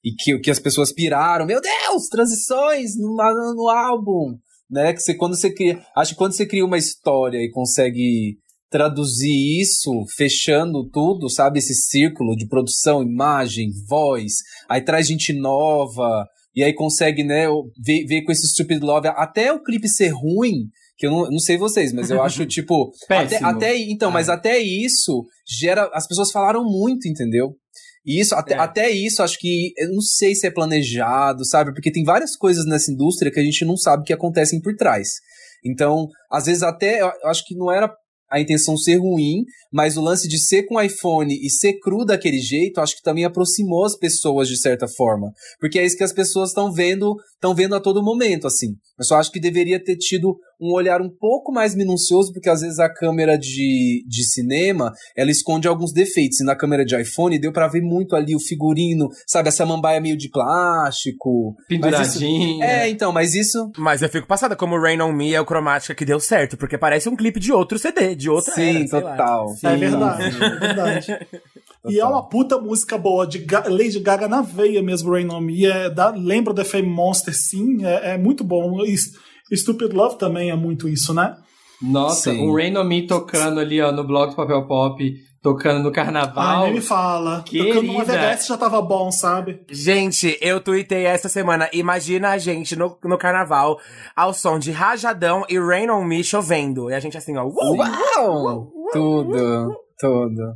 [0.03, 1.45] e que, que as pessoas piraram.
[1.45, 3.15] Meu Deus, transições no,
[3.55, 4.38] no álbum,
[4.69, 4.93] né?
[4.93, 8.38] Que você quando você cria, acho que quando você cria uma história e consegue
[8.69, 14.34] traduzir isso, fechando tudo, sabe, esse círculo de produção, imagem, voz,
[14.69, 17.47] aí traz gente nova, e aí consegue, né,
[17.84, 20.67] ver, ver com esse Stupid Love, até o clipe ser ruim,
[20.97, 24.59] que eu não, não sei vocês, mas eu acho, tipo, até, até, então, mas até
[24.59, 27.55] isso gera, as pessoas falaram muito, entendeu?
[28.06, 28.58] E isso, até, é.
[28.58, 31.74] até isso, acho que, eu não sei se é planejado, sabe?
[31.74, 35.10] Porque tem várias coisas nessa indústria que a gente não sabe que acontecem por trás.
[35.66, 37.93] Então, às vezes até, eu acho que não era
[38.32, 42.39] a intenção ser ruim, mas o lance de ser com iPhone e ser cru daquele
[42.39, 45.32] jeito, acho que também aproximou as pessoas de certa forma.
[45.60, 48.76] Porque é isso que as pessoas estão vendo, estão vendo a todo momento, assim.
[48.97, 52.62] Eu só acho que deveria ter tido um olhar um pouco mais minucioso, porque às
[52.62, 56.41] vezes a câmera de, de cinema, ela esconde alguns defeitos.
[56.41, 59.47] E na câmera de iPhone deu para ver muito ali o figurino, sabe?
[59.47, 61.55] Essa mambaia meio de plástico.
[61.68, 62.66] Penduradinha.
[62.66, 63.72] É, então, mas isso...
[63.78, 66.78] Mas eu fico passada como Rain On Me é o cromática que deu certo, porque
[66.78, 69.49] parece um clipe de outro CD, de outra Sim, era, total.
[69.49, 69.68] Sim.
[69.68, 71.28] É verdade, é verdade.
[71.88, 75.39] E é uma puta música boa, de Ga Lady Gaga na veia mesmo, Rain On
[75.39, 75.66] Me.
[75.66, 78.84] É, dá, lembra do Fame Monster, sim, é, é muito bom.
[78.84, 79.12] Isso
[79.56, 81.36] Stupid Love também é muito isso, né?
[81.82, 82.47] Nossa, Sim.
[82.47, 86.64] o Rain on Me tocando ali, ó, no blog do Papel Pop, tocando no carnaval.
[86.64, 87.41] Ai, nem me fala.
[87.43, 87.76] Querida.
[87.76, 89.62] Tocando no VHS já tava bom, sabe?
[89.70, 91.70] Gente, eu tuitei essa semana.
[91.72, 93.80] Imagina a gente no, no carnaval
[94.16, 96.89] ao som de Rajadão e Rain on Me chovendo.
[96.89, 97.45] E a gente assim, ó.
[97.45, 97.78] Uau!
[98.18, 100.56] uau tudo, tudo.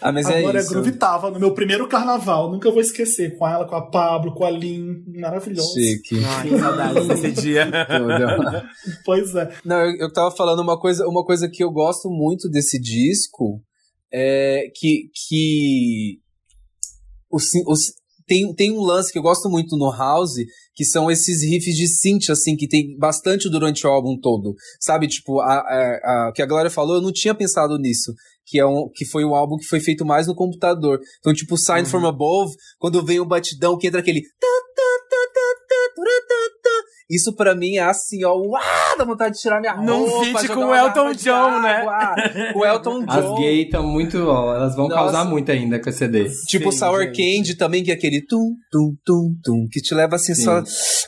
[0.00, 3.36] Ah, mas é Agora é a Groove tava no meu primeiro carnaval, nunca vou esquecer.
[3.36, 5.74] Com ela, com a Pablo, com a Lin, maravilhoso.
[5.74, 6.22] Chique.
[6.24, 7.68] Ai, que saudade desse dia.
[9.04, 9.52] pois é.
[9.64, 13.60] Não, eu, eu tava falando uma coisa, uma coisa que eu gosto muito desse disco,
[14.12, 16.20] é que, que
[17.30, 17.92] os, os,
[18.26, 20.36] tem, tem um lance que eu gosto muito no House,
[20.74, 24.54] que são esses riffs de synth, assim, que tem bastante durante o álbum todo.
[24.80, 28.12] Sabe, tipo, a, a, a, que a Glória falou, eu não tinha pensado nisso
[28.48, 30.98] que é um que foi um álbum que foi feito mais no computador.
[31.18, 31.86] Então, tipo, Sign uhum.
[31.86, 34.22] from Above, quando vem um batidão que entra aquele
[37.08, 39.92] isso para mim é assim, ó, uau, dá vontade de tirar minha roupa.
[39.92, 42.52] Num feat com o Elton John, né?
[42.52, 43.34] Com o Elton John.
[43.34, 45.00] As gays estão muito, ó, elas vão Nossa.
[45.00, 46.30] causar muito ainda com esse CD.
[46.46, 47.36] Tipo Sim, Sour gente.
[47.38, 50.44] Candy também, que é aquele tum, tum, tum, tum, que te leva assim Sim.
[50.44, 50.62] só...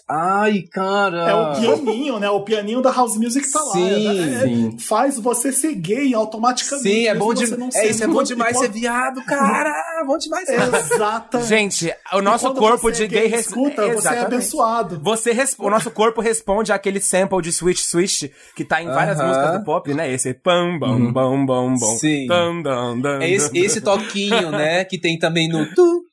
[0.09, 1.28] Ai, cara...
[1.28, 2.30] É o pianinho, né?
[2.30, 3.72] O pianinho da House Music tá lá.
[3.72, 4.78] Sim, é, sim.
[4.78, 6.88] Faz você ser gay automaticamente.
[6.88, 7.74] Sim, é bom demais.
[7.74, 9.70] É isso, é bom demais ser viado, cara.
[10.01, 10.48] É bom demais.
[10.48, 11.48] Exatamente.
[11.48, 13.28] Gente, o nosso corpo de gay...
[13.28, 14.98] gay escuta, você é abençoado.
[15.03, 18.24] Você, o nosso nosso corpo responde àquele sample de Switch Switch
[18.55, 19.26] que tá em várias uh -huh.
[19.26, 20.12] músicas do pop, né?
[20.12, 21.12] Esse pam, bam, uhum.
[21.12, 21.97] bam, bam, bam.
[21.99, 22.26] Sim.
[22.26, 24.84] Dum, dum, dum, é esse, esse toquinho, né?
[24.84, 26.05] Que tem também no tu,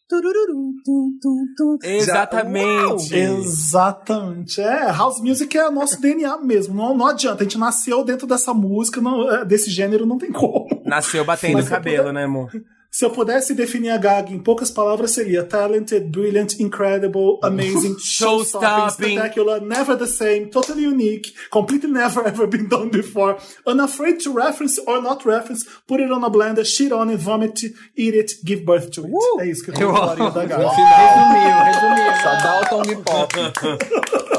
[1.83, 3.15] Exatamente.
[3.15, 4.61] Exatamente.
[4.61, 6.73] É, house music é nosso DNA mesmo.
[6.73, 7.41] Não, não adianta.
[7.41, 10.67] A gente nasceu dentro dessa música, não, é, desse gênero, não tem como.
[10.85, 12.49] Nasceu batendo o cabelo, né, amor?
[12.89, 18.89] Se eu pudesse definir a Gaga em poucas palavras, seria talented, brilliant, incredible, amazing, show-stopping,
[18.91, 24.79] spectacular, never the same, totally unique, completely never ever been done before, unafraid to reference
[24.87, 27.61] or not reference, put it on a blender, shit on it, vomit,
[27.95, 29.11] eat it, give birth to it.
[29.13, 30.69] Uh, é isso que eu falaria da Gaga.
[30.69, 32.07] Resumiu, resumiu.
[32.23, 33.35] Só dá o Tommy Pop.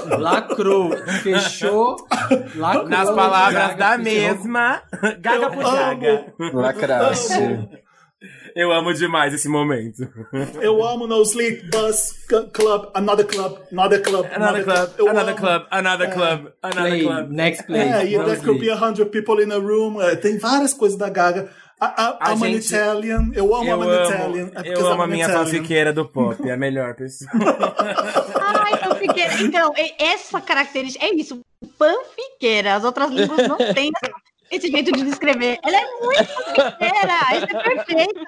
[0.19, 0.91] Lacrou,
[1.23, 1.97] fechou,
[2.57, 2.89] lacrou.
[2.89, 4.83] Nas palavras da mesma,
[5.21, 6.35] Gaga por Gaga.
[6.55, 7.87] Lacraste.
[8.59, 10.03] Eu amo demais esse momento.
[10.61, 12.19] Eu amo No Sleep, Bus,
[12.53, 17.31] Club, Another Club, Another Club, Another Club, Another Club, Another Club, Another Club.
[17.31, 17.83] Next play.
[17.83, 20.03] É, e There Could Be a Hundred People in a Room.
[20.03, 21.49] É, tem várias coisas da Gaga.
[21.81, 23.31] A, a, a I'm gente, an Italian.
[23.33, 24.51] Eu amo eu a Italian.
[24.57, 26.37] É eu amo a minha fanfiqueira do pop.
[26.49, 27.31] É a melhor pessoa.
[28.43, 29.41] Ai, fanfiqueira.
[29.41, 31.07] Então, essa característica...
[31.07, 31.41] É isso.
[31.79, 32.75] Fanfiqueira.
[32.75, 33.93] As outras línguas não têm...
[34.51, 35.59] esse jeito de descrever.
[35.63, 38.25] Ela é muito fofoqueira, isso é perfeito.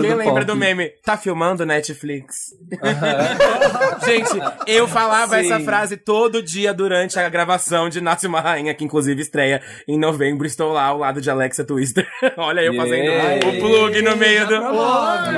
[0.00, 0.90] Quem lembra do meme?
[1.04, 2.52] Tá filmando Netflix?
[2.70, 4.06] Uhum.
[4.06, 5.46] Gente, eu falava Sim.
[5.46, 9.98] essa frase todo dia durante a gravação de Nasce uma Rainha, que inclusive estreia em
[9.98, 10.46] novembro.
[10.46, 12.06] Estou lá ao lado de Alexa Twister.
[12.36, 13.48] Olha eu fazendo yeah.
[13.48, 14.54] o plug no meio do.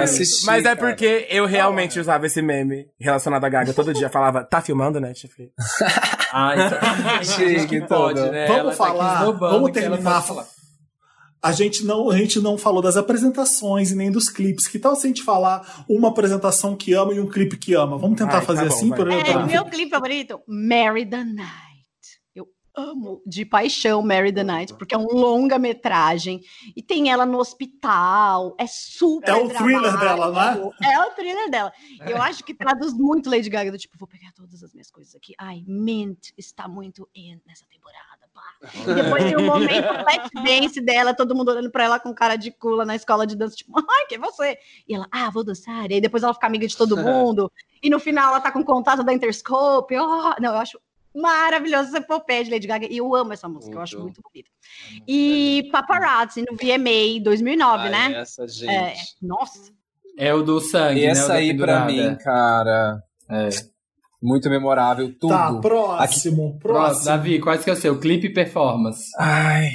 [0.03, 4.09] Assisti, Mas é porque eu realmente usava esse meme relacionado à Gaga todo dia.
[4.09, 5.53] Falava, tá filmando Netflix?
[6.33, 7.25] ah, então.
[7.25, 8.47] Chique, pode, né?
[8.47, 10.23] Vamos Ela falar falar, vamos terminar.
[10.23, 10.47] Falar.
[11.43, 14.67] A gente, não, a gente não falou das apresentações e nem dos clipes.
[14.67, 17.99] Que tal se a gente falar uma apresentação que ama e um clipe que ama?
[17.99, 18.89] Vamos tentar Ai, fazer tá assim?
[18.89, 21.75] Por, é, meu clipe favorito, Mary the Night
[22.77, 26.41] amo de paixão Mary the Night, porque é um longa-metragem
[26.75, 30.70] e tem ela no hospital, é super É o thriller dela, né?
[30.82, 31.73] É o thriller dela.
[32.01, 32.12] É.
[32.12, 35.15] Eu acho que traduz muito Lady Gaga, do tipo, vou pegar todas as minhas coisas
[35.15, 35.35] aqui.
[35.39, 38.14] Ai, Mint está muito in nessa temporada.
[38.86, 42.36] E depois tem um momento flash dance dela, todo mundo olhando pra ela com cara
[42.36, 44.59] de cula na escola de dança, tipo, ai, que é você?
[44.89, 45.90] E ela, ah, vou dançar.
[45.90, 47.51] E aí depois ela fica amiga de todo mundo.
[47.82, 49.97] e no final ela tá com contato da Interscope.
[49.97, 50.78] Oh, não, eu acho
[51.15, 52.86] maravilhoso essa epopeia de Lady Gaga.
[52.90, 53.78] E eu amo essa música, muito.
[53.78, 54.51] eu acho muito bonita.
[55.06, 58.20] E Paparazzi no VMA 2009, Ai, né?
[58.20, 58.70] Essa, gente.
[58.70, 59.73] É, nossa.
[60.16, 61.09] É o do sangue, né?
[61.09, 63.02] Essa aí pra mim, cara.
[63.28, 63.48] É.
[64.25, 65.35] Muito memorável, tudo.
[65.35, 67.05] Tá, próximo, Aqui, próximo.
[67.05, 68.01] Davi, quais que é o seu?
[68.01, 69.03] Clipe e performance?
[69.19, 69.69] Ai,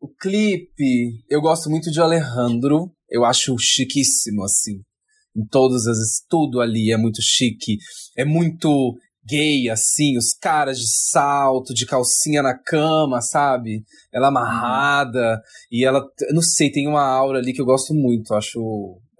[0.00, 2.92] o clipe, eu gosto muito de Alejandro.
[3.10, 4.74] Eu acho chiquíssimo, assim.
[5.36, 5.98] Em todas as.
[6.28, 7.76] Tudo ali é muito chique.
[8.16, 8.94] É muito
[9.24, 13.82] gay, assim, os caras de salto, de calcinha na cama, sabe?
[14.12, 15.40] Ela amarrada,
[15.70, 18.60] e ela, não sei, tem uma aura ali que eu gosto muito, acho,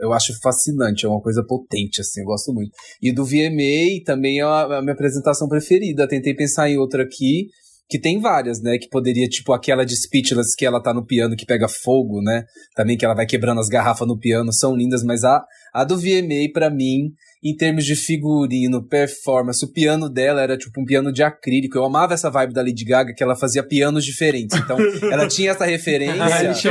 [0.02, 2.72] eu acho fascinante, é uma coisa potente, assim, eu gosto muito.
[3.00, 7.50] E do VMA também é a, a minha apresentação preferida, tentei pensar em outra aqui,
[7.92, 8.78] que tem várias, né?
[8.78, 12.46] Que poderia, tipo, aquela de Speechless que ela tá no piano que pega fogo, né?
[12.74, 15.44] Também que ela vai quebrando as garrafas no piano, são lindas, mas a,
[15.74, 17.12] a do VMA, para mim,
[17.44, 21.76] em termos de figurino, performance, o piano dela era tipo um piano de acrílico.
[21.76, 24.56] Eu amava essa vibe da Lady Gaga, que ela fazia pianos diferentes.
[24.56, 24.78] Então,
[25.12, 26.14] ela tinha essa referência.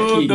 [0.08, 0.34] Tudo!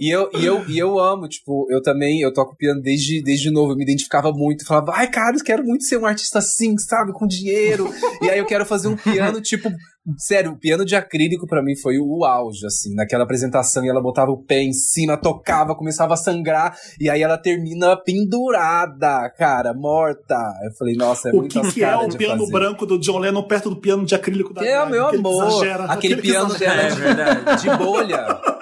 [0.00, 3.52] E eu, e, eu, e eu amo, tipo, eu também, eu toco piano desde, desde
[3.52, 6.76] novo, eu me identificava muito, falava, ai, cara, eu quero muito ser um artista assim,
[6.76, 7.88] sabe, com dinheiro.
[8.20, 9.70] e aí eu quero fazer um piano, tipo,
[10.18, 14.02] Sério, o piano de acrílico para mim foi o auge, assim, naquela apresentação, e ela
[14.02, 19.72] botava o pé em cima, tocava, começava a sangrar, e aí ela termina pendurada, cara,
[19.72, 20.36] morta.
[20.62, 22.52] Eu falei, nossa, é o muito O que, que é o piano fazer.
[22.52, 25.46] branco do John Lennon perto do piano de acrílico da É, meu amor.
[25.46, 28.53] Exagera, aquele, aquele piano dela é de bolha.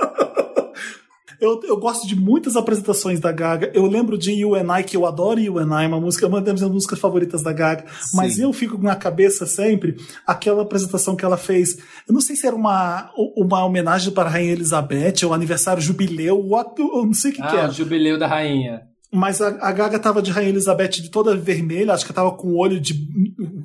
[1.43, 3.73] Eu, eu gosto de muitas apresentações da Gaga.
[3.75, 6.41] Eu lembro de You and I, que eu adoro You and I, uma música, uma
[6.41, 7.85] das minhas músicas favoritas da Gaga.
[8.01, 8.17] Sim.
[8.17, 11.79] Mas eu fico na cabeça sempre aquela apresentação que ela fez.
[12.07, 16.49] Eu não sei se era uma, uma homenagem para a Rainha Elizabeth, ou aniversário jubileu,
[16.79, 17.69] eu não sei o que, ah, que era.
[17.69, 18.92] o jubileu da rainha.
[19.15, 22.49] Mas a, a Gaga tava de Rainha Elizabeth de toda vermelha, acho que tava com
[22.49, 22.95] o olho de.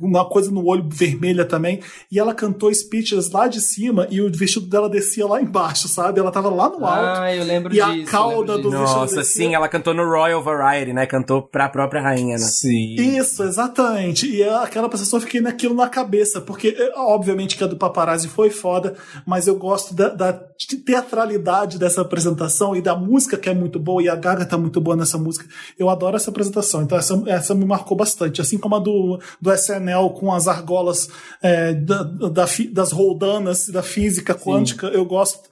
[0.02, 1.80] uma coisa no olho vermelha também.
[2.12, 6.20] E ela cantou Speechless lá de cima e o vestido dela descia lá embaixo, sabe?
[6.20, 7.22] Ela tava lá no alto.
[7.22, 7.90] Ah, eu lembro e disso.
[7.96, 8.78] E a cauda do disso.
[8.82, 9.00] vestido.
[9.00, 11.06] Nossa, sim, ela cantou no Royal Variety, né?
[11.06, 12.46] Cantou pra própria rainha, né?
[12.46, 12.96] Sim.
[12.96, 14.30] Isso, exatamente.
[14.30, 18.50] E aquela pessoa fiquei naquilo na cabeça, porque, é, obviamente, que a do paparazzi foi
[18.50, 18.96] foda,
[19.26, 20.34] mas eu gosto da, da
[20.86, 24.82] teatralidade dessa apresentação e da música que é muito boa, e a Gaga tá muito
[24.82, 25.48] boa nessa música música.
[25.78, 28.42] Eu adoro essa apresentação, então essa, essa me marcou bastante.
[28.42, 31.10] Assim como a do, do SNL com as argolas
[31.42, 34.96] é, da, da, das roldanas da física quântica, Sim.
[34.96, 35.50] eu gosto.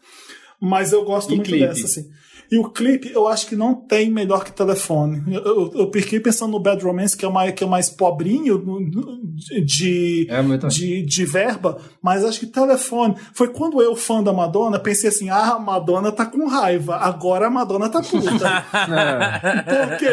[0.59, 1.67] Mas eu gosto e muito clipe.
[1.67, 2.09] dessa, assim.
[2.51, 5.23] E o clipe, eu acho que não tem melhor que telefone.
[5.27, 8.61] Eu, eu, eu fiquei pensando no Bad Romance, que é, mais, que é mais pobrinho
[9.63, 13.15] de, é de, de verba, mas acho que telefone.
[13.33, 17.47] Foi quando eu, fã da Madonna, pensei assim: ah, a Madonna tá com raiva, agora
[17.47, 18.65] a Madonna tá puta.
[19.89, 20.07] Porque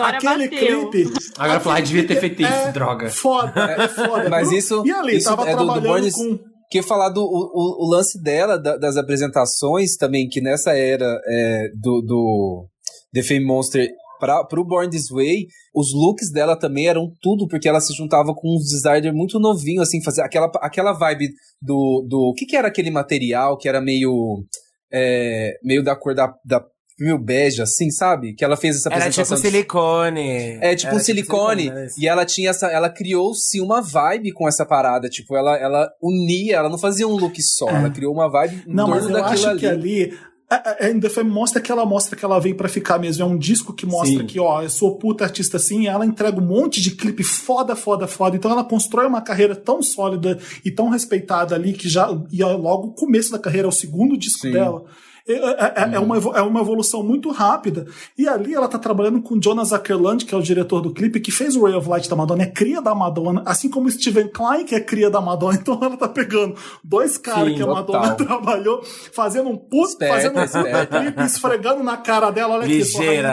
[0.00, 0.90] agora aquele bateu.
[0.90, 1.18] clipe.
[1.38, 3.10] Agora falar, devia ter feito isso, é droga.
[3.10, 4.28] Foda, é foda.
[4.28, 4.82] Mas isso.
[4.86, 8.20] E ali, isso tava é trabalhando do, do com que falar do o, o, lance
[8.22, 12.66] dela, da, das apresentações também, que nessa era é, do, do
[13.12, 13.88] The Fame Monster
[14.18, 18.34] para pro Born This Way, os looks dela também eram tudo, porque ela se juntava
[18.34, 21.30] com uns designers muito novinho, assim, fazer aquela, aquela vibe
[21.62, 22.04] do.
[22.08, 24.44] do o que, que era aquele material que era meio.
[24.90, 26.64] É, meio da cor da, da
[26.98, 28.34] meio bege, assim, sabe?
[28.34, 29.22] Que ela fez essa apresentação.
[29.22, 30.58] Era tipo silicone.
[30.60, 31.64] É, tipo um silicone.
[31.64, 32.66] Tipo silicone e ela tinha essa.
[32.66, 35.08] Ela criou-se uma vibe com essa parada.
[35.08, 37.68] Tipo, ela, ela unia, ela não fazia um look só.
[37.68, 37.74] É.
[37.74, 39.60] Ela criou uma vibe em não, torno mas eu daquilo acho ali.
[39.60, 40.18] que ali
[40.50, 43.22] a, a In The Fame mostra que ela mostra que ela veio para ficar mesmo.
[43.22, 44.26] É um disco que mostra Sim.
[44.26, 47.76] que, ó, eu sou puta artista assim, e ela entrega um monte de clipe foda,
[47.76, 48.36] foda, foda.
[48.36, 52.08] Então ela constrói uma carreira tão sólida e tão respeitada ali que já.
[52.32, 54.52] E logo o começo da carreira, é o segundo disco Sim.
[54.52, 54.84] dela
[55.28, 57.86] é, é, é, é, uma, é uma evolução muito rápida.
[58.16, 61.30] E ali ela tá trabalhando com Jonas Ackerland, que é o diretor do clipe, que
[61.30, 64.64] fez o Ray of Light da Madonna, é cria da Madonna, assim como Steven Klein,
[64.64, 65.58] que é cria da Madonna.
[65.68, 68.80] Então ela tá pegando dois caras que a Madonna trabalhou,
[69.12, 72.82] fazendo um puto, fazendo um puta clipe, esfregando na cara dela, olha aqui,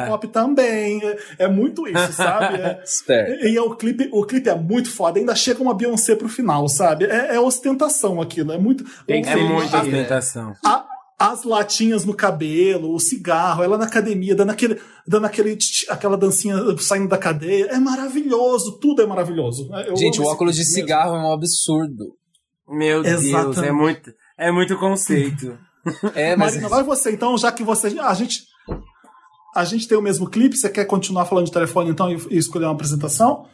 [0.08, 1.02] pop também.
[1.04, 2.58] É, é, muito isso, sabe?
[2.58, 2.82] É,
[3.46, 6.28] e, e é o clipe, o clipe é muito foda, ainda chega uma Beyoncé pro
[6.28, 7.06] final, sabe?
[7.06, 8.84] É, é ostentação aquilo, é muito.
[9.06, 10.56] Tem que ser muita ostentação.
[10.66, 15.58] A, as latinhas no cabelo, o cigarro, ela na academia, dando, aquele, dando aquele,
[15.90, 17.68] aquela dancinha saindo da cadeia.
[17.68, 19.70] É maravilhoso, tudo é maravilhoso.
[19.88, 21.26] Eu Gente, o óculos de cigarro mesmo.
[21.26, 22.16] é um absurdo.
[22.68, 23.56] Meu Exatamente.
[23.56, 25.58] Deus, é muito, é muito conceito.
[26.14, 26.54] é, mas...
[26.54, 27.98] Marina, vai você então, já que você.
[28.00, 28.44] A gente,
[29.56, 32.38] a gente tem o mesmo clipe, você quer continuar falando de telefone então e, e
[32.38, 33.46] escolher uma apresentação?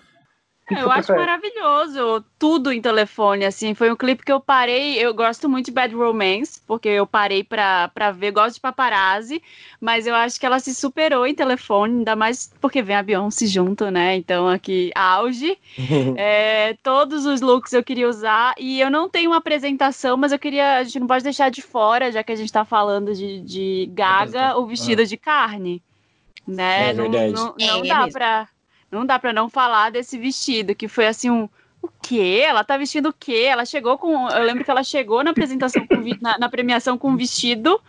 [0.79, 5.47] Eu acho maravilhoso tudo em telefone, assim, foi um clipe que eu parei, eu gosto
[5.47, 9.41] muito de Bad Romance, porque eu parei pra, pra ver, gosto de paparazzi,
[9.79, 13.45] mas eu acho que ela se superou em telefone, ainda mais porque vem a Beyoncé
[13.45, 15.57] junto, né, então aqui, auge,
[16.17, 20.39] é, todos os looks eu queria usar, e eu não tenho uma apresentação, mas eu
[20.39, 23.41] queria, a gente não pode deixar de fora, já que a gente tá falando de,
[23.41, 25.05] de Gaga, o vestido ah.
[25.05, 25.83] de carne,
[26.47, 28.47] né, é não, não, não, não é, dá é pra
[28.91, 31.49] não dá para não falar desse vestido, que foi assim um.
[31.81, 32.43] O quê?
[32.45, 33.47] Ela tá vestindo o quê?
[33.49, 34.29] Ela chegou com.
[34.29, 37.81] Eu lembro que ela chegou na apresentação, com, na, na, premiação com um vestido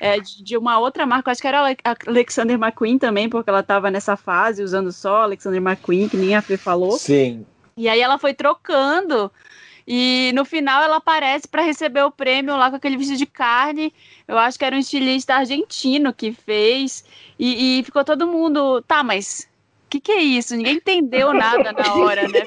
[0.00, 3.62] é, de, de, uma outra marca, acho que era a Alexander McQueen também, porque ela
[3.62, 6.98] tava nessa fase usando só Alexander McQueen, que nem a Fê falou.
[6.98, 7.46] Sim.
[7.74, 9.32] E aí ela foi trocando.
[9.90, 13.94] E no final ela aparece para receber o prêmio lá com aquele vestido de carne.
[14.26, 17.02] Eu acho que era um estilista argentino que fez.
[17.38, 18.82] E, e ficou todo mundo.
[18.82, 19.47] Tá, mas
[19.88, 20.54] o que, que é isso?
[20.54, 22.42] Ninguém entendeu nada na hora, né?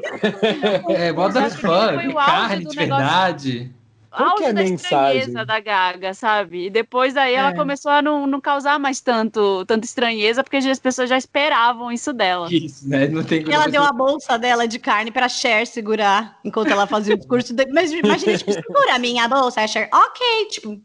[0.96, 3.72] É, bota fã, carne de verdade.
[4.12, 6.66] Qual auge é da estranheza da Gaga, sabe?
[6.66, 7.38] E depois aí é.
[7.38, 11.90] ela começou a não, não causar mais tanto, tanta estranheza, porque as pessoas já esperavam
[11.92, 12.48] isso dela.
[12.52, 13.08] Isso, né?
[13.08, 17.16] Não tem ela deu a bolsa dela de carne pra Cher segurar enquanto ela fazia
[17.16, 17.54] o discurso.
[17.54, 17.66] De...
[17.68, 20.82] Mas imagina, tipo, segura a minha bolsa, a Cher, ok, tipo...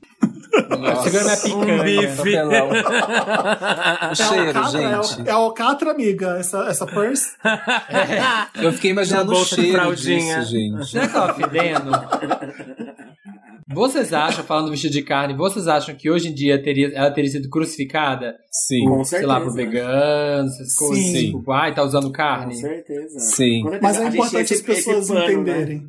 [1.02, 1.82] Segura minha picanha.
[1.82, 2.36] Um bife.
[4.10, 5.28] o cheiro, é gente.
[5.28, 7.34] É, é alcatra, amiga, essa, essa purse.
[7.44, 8.64] É.
[8.64, 10.86] Eu fiquei imaginando o cheiro disso, gente.
[10.86, 11.90] Será que ela fedendo?
[13.68, 17.10] Vocês acham, falando do vestido de carne, vocês acham que hoje em dia teria, ela
[17.10, 18.36] teria sido crucificada?
[18.48, 18.84] Sim.
[18.84, 19.26] Com sei certeza.
[19.26, 21.04] lá, por veganos, essas coisas.
[21.04, 21.32] Sim.
[21.32, 22.54] Tipo, ai, tá usando carne.
[22.54, 23.18] Com certeza.
[23.18, 23.64] Sim.
[23.82, 25.32] Mas é importante as pessoas plano, né?
[25.32, 25.78] entenderem.
[25.80, 25.88] Né?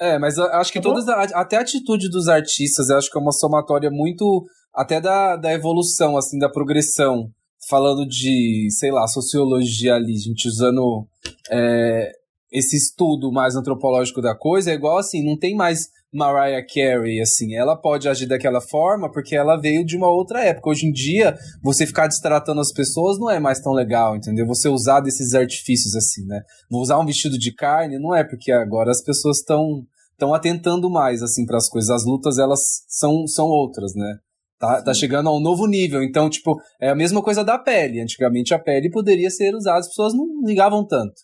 [0.00, 3.20] É, mas acho que tá todas, até a atitude dos artistas, eu acho que é
[3.20, 7.30] uma somatória muito, até da, da evolução, assim, da progressão.
[7.68, 11.06] Falando de, sei lá, sociologia ali, gente usando
[11.50, 12.10] é,
[12.50, 17.54] esse estudo mais antropológico da coisa, é igual assim, não tem mais Mariah Carey, assim,
[17.54, 20.70] ela pode agir daquela forma porque ela veio de uma outra época.
[20.70, 24.44] Hoje em dia, você ficar destratando as pessoas não é mais tão legal, entendeu?
[24.46, 26.42] Você usar desses artifícios assim, né?
[26.68, 30.90] Vou usar um vestido de carne não é porque agora as pessoas estão estão atentando
[30.90, 31.90] mais assim para as coisas.
[31.90, 34.18] As lutas elas são são outras, né?
[34.58, 36.02] Tá, tá chegando a um novo nível.
[36.02, 38.00] Então, tipo, é a mesma coisa da pele.
[38.00, 41.14] Antigamente a pele poderia ser usada, as pessoas não ligavam tanto.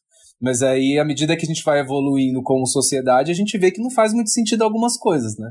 [0.40, 3.80] Mas aí, à medida que a gente vai evoluindo como sociedade, a gente vê que
[3.80, 5.50] não faz muito sentido algumas coisas, né?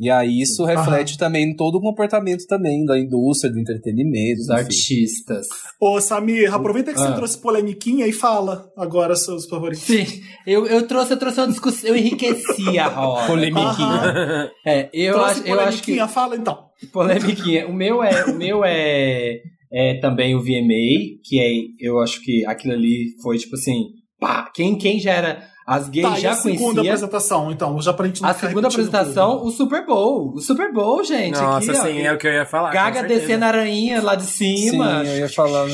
[0.00, 4.38] E aí isso reflete também em todo o comportamento também da indústria, do entretenimento.
[4.38, 5.46] Dos artistas.
[5.80, 7.06] Ô, Samir, aproveita que ah.
[7.06, 9.84] você trouxe polemiquinha e fala agora seus favoritos.
[9.84, 10.04] Sim,
[10.44, 13.26] eu, eu trouxe, eu trouxe uma discussão, eu enriqueci a roda.
[13.28, 14.50] Polemiquinha.
[14.66, 16.08] É, eu trouxe acho, eu acho que...
[16.08, 16.64] fala então.
[16.92, 17.68] Polemiquinha.
[17.68, 19.40] O meu é, o meu é,
[19.72, 24.48] é também o VMA, que é, eu acho que aquilo ali foi tipo assim pá,
[24.54, 25.52] quem, quem já era.
[25.66, 26.54] As gays tá, já conheciam.
[26.54, 30.32] a segunda apresentação, então, já pra gente não A segunda apresentação, o Super Bowl.
[30.34, 31.40] O Super Bowl, gente.
[31.40, 32.72] Nossa, aqui, sim, ó, é o que eu ia falar.
[32.72, 35.04] Gaga descendo a aranha lá de cima.
[35.04, 35.68] Sim, eu ia falar.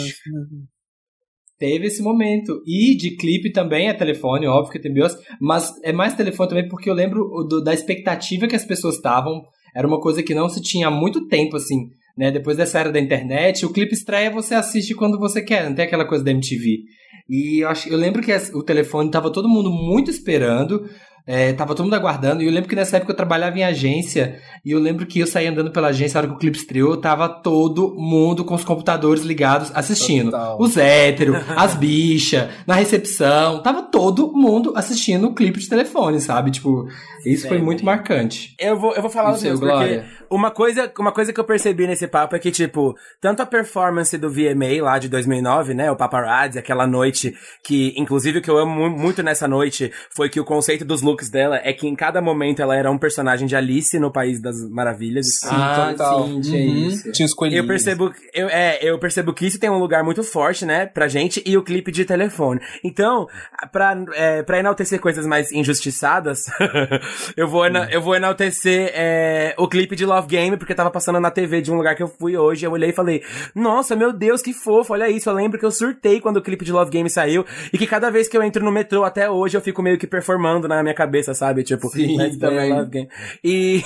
[1.59, 2.63] Teve esse momento.
[2.67, 6.69] E de clipe também é telefone, óbvio que tem bios, mas é mais telefone também
[6.69, 9.43] porque eu lembro do, da expectativa que as pessoas estavam.
[9.75, 12.31] Era uma coisa que não se tinha há muito tempo, assim, né?
[12.31, 15.87] Depois dessa era da internet, o clipe estreia você assiste quando você quer, não tem
[15.87, 16.83] aquela coisa da MTV.
[17.29, 20.89] E eu, acho, eu lembro que o telefone tava todo mundo muito esperando.
[21.31, 22.43] É, tava todo mundo aguardando.
[22.43, 24.41] E eu lembro que nessa época eu trabalhava em agência.
[24.65, 26.97] E eu lembro que eu saí andando pela agência na hora que o clipe estreou.
[26.97, 30.31] Tava todo mundo com os computadores ligados assistindo.
[30.31, 30.57] Total.
[30.59, 33.63] Os héteros, as bichas, na recepção.
[33.63, 36.51] Tava todo mundo assistindo o clipe de telefone, sabe?
[36.51, 36.89] Tipo,
[37.27, 38.55] isso foi muito marcante.
[38.59, 41.87] Eu vou, eu vou falar o seu, porque uma coisa, uma coisa que eu percebi
[41.87, 45.91] nesse papo é que, tipo, tanto a performance do VMA lá de 2009, né?
[45.91, 50.41] O Paparazzi, aquela noite que, inclusive, o que eu amo muito nessa noite foi que
[50.41, 53.47] o conceito dos looks looks dela é que em cada momento ela era um personagem
[53.47, 55.27] de Alice no País das Maravilhas.
[55.41, 56.27] Sim, ah, total.
[56.27, 56.89] sim, tinha uhum.
[56.89, 57.13] isso.
[57.13, 57.63] Tinha os coelhinhos.
[57.63, 61.09] Eu percebo, eu, é, eu percebo que isso tem um lugar muito forte, né, pra
[61.09, 62.61] gente, e o clipe de telefone.
[62.85, 63.27] Então,
[63.73, 66.47] pra, é, pra enaltecer coisas mais injustiçadas,
[67.37, 71.21] eu, vou ena, eu vou enaltecer é, o clipe de Love Game, porque tava passando
[71.21, 73.23] na TV de um lugar que eu fui hoje, eu olhei e falei,
[73.55, 76.65] nossa, meu Deus, que fofo, olha isso, eu lembro que eu surtei quando o clipe
[76.65, 79.57] de Love Game saiu, e que cada vez que eu entro no metrô até hoje,
[79.57, 81.65] eu fico meio que performando na minha cabeça cabeça, sabe?
[81.65, 83.09] Tipo, Sim, Let's Love Game.
[83.43, 83.83] E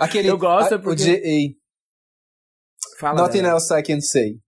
[0.00, 1.02] Aquele, eu gosto porque...
[1.02, 1.56] O GA.
[2.98, 3.54] Fala, Nothing dela.
[3.54, 4.38] else I can say.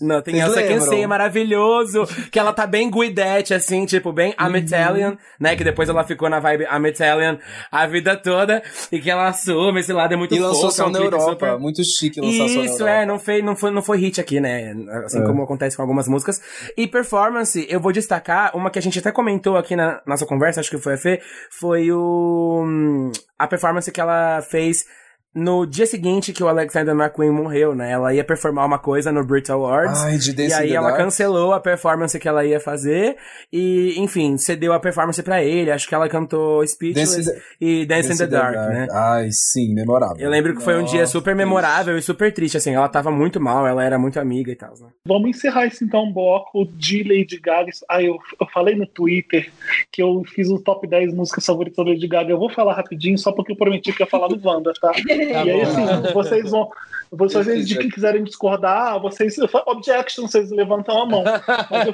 [0.00, 2.04] Não, tem essa que sei, é maravilhoso.
[2.30, 4.56] Que ela tá bem guidete, assim, tipo, bem I'm uhum.
[4.56, 5.54] Italian, né?
[5.54, 7.38] Que depois ela ficou na vibe I'm Italian
[7.70, 8.62] a vida toda.
[8.90, 11.30] E que ela assume esse lado é muito E lançou só é um na Europa.
[11.30, 11.58] Super...
[11.58, 14.74] Muito chique lançar só Isso, é, não foi, não, foi, não foi hit aqui, né?
[15.04, 15.24] Assim é.
[15.24, 16.40] como acontece com algumas músicas.
[16.76, 20.60] E performance, eu vou destacar uma que a gente até comentou aqui na nossa conversa,
[20.60, 22.64] acho que foi a Fê, foi o...
[22.64, 24.84] Hum, a performance que ela fez
[25.34, 27.90] no dia seguinte que o Alexander McQueen morreu, né?
[27.90, 30.00] Ela ia performar uma coisa no Brit Awards.
[30.02, 33.16] Ai, de e aí ela cancelou a performance que ela ia fazer
[33.52, 35.72] e, enfim, cedeu a performance para ele.
[35.72, 38.86] Acho que ela cantou Speechless Dance e Dance, Dance in the, the Dark, Dark, né?
[38.92, 40.16] Ai, sim, memorável.
[40.18, 42.72] Eu lembro que foi um dia super memorável e super triste, assim.
[42.72, 44.74] Ela tava muito mal, ela era muito amiga e tal.
[44.80, 44.88] Né?
[45.06, 47.72] Vamos encerrar esse então bloco de Lady Gaga.
[47.88, 49.50] Ah, eu, eu falei no Twitter
[49.90, 52.30] que eu fiz o top 10 músicas favoritas da Lady Gaga.
[52.30, 54.92] Eu vou falar rapidinho, só porque eu prometi que ia falar do Wanda, tá?
[55.32, 56.70] Tá e aí, assim, vocês vão.
[57.16, 59.36] Vocês de que quiserem discordar, vocês.
[59.66, 61.24] Objection, vocês levantam a mão.
[61.70, 61.92] Mas eu,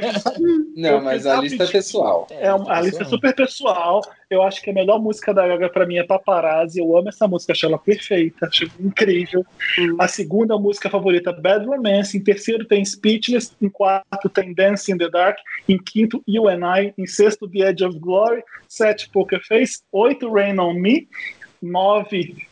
[0.77, 2.27] não, eu mas a lista é pessoal.
[2.31, 4.01] É, a lista é super pessoal.
[4.31, 6.81] Eu acho que a melhor música da Gaga pra mim é Paparazzi.
[6.81, 9.45] Eu amo essa música, acho ela perfeita, acho incrível.
[9.79, 9.97] Hum.
[9.99, 12.17] A segunda música favorita, Bad Romance.
[12.17, 13.53] Em terceiro tem Speechless.
[13.61, 15.39] Em quarto tem Dance in the Dark.
[15.69, 16.95] Em quinto, You and I.
[16.97, 18.43] Em sexto, The Edge of Glory.
[18.69, 19.83] Sete, Poker Face.
[19.93, 21.09] Oito, Rain on Me.
[21.63, 22.49] Nove,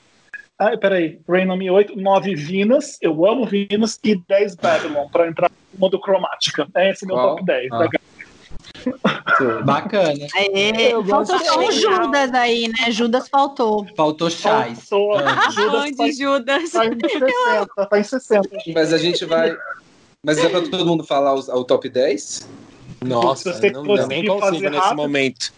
[0.58, 1.20] ah, peraí.
[1.28, 5.78] Rain on Me 8, 9 Vinas, eu amo Vinas, e 10 Babylon, pra entrar no
[5.78, 6.66] modo cromática.
[6.74, 7.36] É esse meu Qual?
[7.36, 7.72] top 10.
[7.72, 7.88] Ah.
[9.64, 10.26] Bacana.
[10.34, 12.90] Aê, faltou só o Judas aí, né?
[12.90, 13.86] Judas faltou.
[13.96, 14.88] Faltou Chais.
[14.88, 15.20] Faltou.
[15.20, 15.50] É.
[15.52, 16.72] Judas, tá, Judas.
[16.72, 18.48] Tá em 60, tá em 60.
[18.74, 19.56] Mas a gente vai.
[20.22, 22.48] Mas é pra todo mundo falar o, o top 10?
[23.04, 24.96] Nossa, não, eu nem consigo nesse rápido.
[24.96, 25.52] momento.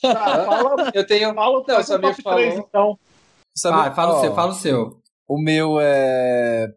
[0.00, 1.34] Tá, fala, eu tenho.
[1.34, 2.38] Fala, não, só me falou.
[2.38, 2.98] 3, então.
[3.56, 5.00] Sabe, fala o seu, fala o seu.
[5.28, 6.68] O meu é.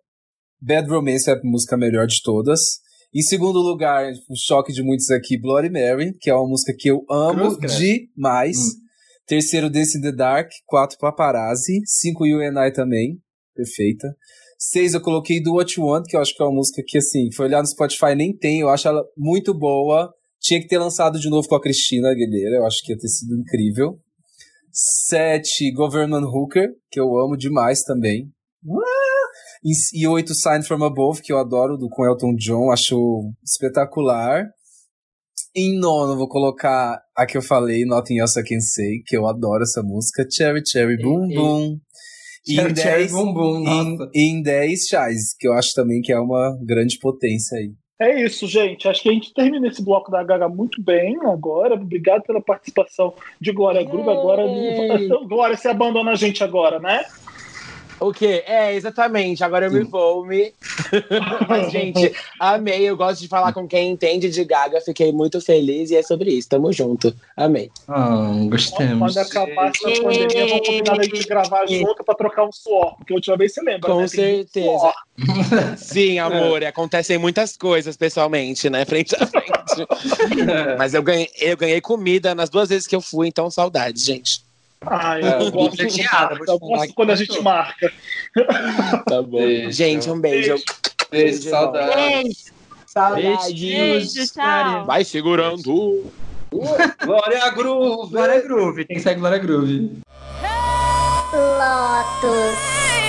[0.61, 2.59] Bad Romance é a música melhor de todas.
[3.13, 6.89] Em segundo lugar, o choque de muitos aqui, Bloody Mary, que é uma música que
[6.89, 8.57] eu amo Cruz, demais.
[8.57, 8.89] Hum.
[9.25, 10.49] Terceiro, Dance in the Dark.
[10.65, 11.81] Quatro, Paparazzi.
[11.85, 13.19] Cinco, You and I também.
[13.55, 14.15] Perfeita.
[14.57, 16.97] Seis, eu coloquei Do What You Want, que eu acho que é uma música que,
[16.97, 18.59] assim, foi olhar no Spotify, nem tem.
[18.59, 20.13] Eu acho ela muito boa.
[20.39, 22.57] Tinha que ter lançado de novo com a Cristina Aguilera.
[22.57, 23.99] Eu acho que ia ter sido incrível.
[24.71, 28.29] 7, Government Hooker, que eu amo demais também.
[29.93, 34.45] E 8, Sign From Above, que eu adoro, do com Elton John, acho espetacular.
[35.55, 39.27] Em nono, vou colocar a que eu falei, Nothing Else I Can Say, que eu
[39.27, 40.25] adoro essa música.
[40.29, 41.79] Cherry Cherry Boom Boom.
[42.47, 46.19] E, em 10, boom, boom, em, em 10, Chais, que eu acho também que é
[46.19, 47.73] uma grande potência aí.
[47.99, 48.87] É isso, gente.
[48.87, 51.73] Acho que a gente termina esse bloco da Gaga muito bem agora.
[51.73, 54.09] Obrigado pela participação de Glória Groove.
[54.09, 54.43] Agora,
[55.27, 57.03] Glória, você abandona a gente agora, né?
[57.99, 58.43] O quê?
[58.45, 59.43] É, exatamente.
[59.43, 60.53] Agora eu me vou me.
[61.47, 62.81] Mas, gente, amei.
[62.81, 64.79] Eu gosto de falar com quem entende de Gaga.
[64.81, 66.49] Fiquei muito feliz e é sobre isso.
[66.49, 67.13] Tamo junto.
[67.35, 67.69] Amei.
[67.87, 69.13] Ah, gostemos.
[69.13, 72.95] Quando acabar essa pandemia, vamos combinar a gente gravar junto pra trocar um suor.
[72.97, 73.91] Porque a última vez você lembra.
[73.91, 74.07] Com né?
[74.07, 74.93] certeza.
[75.77, 76.63] Sim, amor.
[76.63, 76.67] É.
[76.67, 78.85] Acontecem muitas coisas pessoalmente, né?
[78.85, 79.49] Frente a frente.
[80.77, 84.48] Mas eu ganhei, eu ganhei comida nas duas vezes que eu fui, então saudades, gente.
[84.81, 85.81] Ah, eu gosto,
[86.47, 87.91] eu gosto quando a gente marca.
[89.05, 89.39] Tá bom.
[89.39, 89.71] Beijo.
[89.71, 90.51] Gente, um beijo.
[90.51, 90.65] Beijo,
[91.11, 91.95] beijo saudade.
[91.95, 92.37] Beijo.
[92.85, 93.53] Saudade.
[93.53, 94.85] Beijo, tchau.
[94.85, 96.11] Vai segurando.
[97.03, 98.11] Glória Groove.
[98.11, 98.85] Glória Groove.
[98.85, 99.99] Tem que ser Glória Groove.
[101.33, 103.08] Lotus.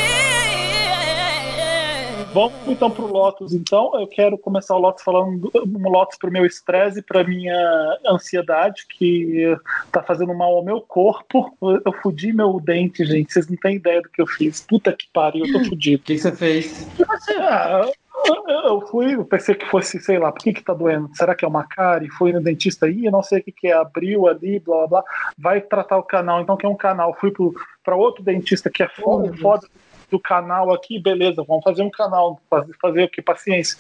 [2.33, 3.93] Vamos então pro Lotus, então.
[3.99, 9.57] Eu quero começar o Lotus falando um Lotus pro meu estresse, pra minha ansiedade, que
[9.91, 11.57] tá fazendo mal ao meu corpo.
[11.85, 13.33] Eu fudi meu dente, gente.
[13.33, 14.61] Vocês não têm ideia do que eu fiz.
[14.61, 16.03] Puta que pariu, eu tô fudido.
[16.03, 16.89] O que, que você fez?
[17.41, 17.91] Ah,
[18.65, 21.11] eu fui, eu pensei que fosse, sei lá, por que que tá doendo?
[21.15, 22.11] Será que é uma cárie?
[22.11, 24.87] Fui no dentista aí, eu não sei o que que é, abriu ali, blá blá
[24.87, 25.05] blá.
[25.39, 27.17] Vai tratar o canal, então que é um canal.
[27.19, 29.67] Fui pro, pra outro dentista que é foda, foda
[30.11, 33.23] do canal aqui, beleza, vamos fazer um canal, fazer, fazer o que?
[33.23, 33.79] Paciência.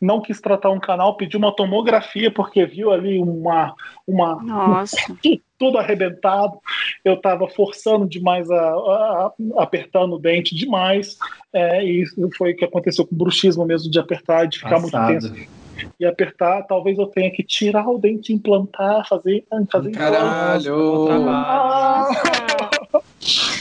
[0.00, 3.74] Não quis tratar um canal, pediu uma tomografia porque viu ali uma.
[4.06, 4.96] uma Nossa.
[5.58, 6.56] tudo arrebentado.
[7.04, 11.18] Eu estava forçando demais, a, a, a, apertando o dente demais.
[11.52, 14.80] É, e isso foi o que aconteceu com o bruxismo mesmo, de apertar, de ficar
[14.80, 15.10] Passado.
[15.10, 15.58] muito tenso
[15.98, 21.08] e apertar, talvez eu tenha que tirar o dente, implantar, fazer, fazer Caralho!
[21.28, 22.08] Ah,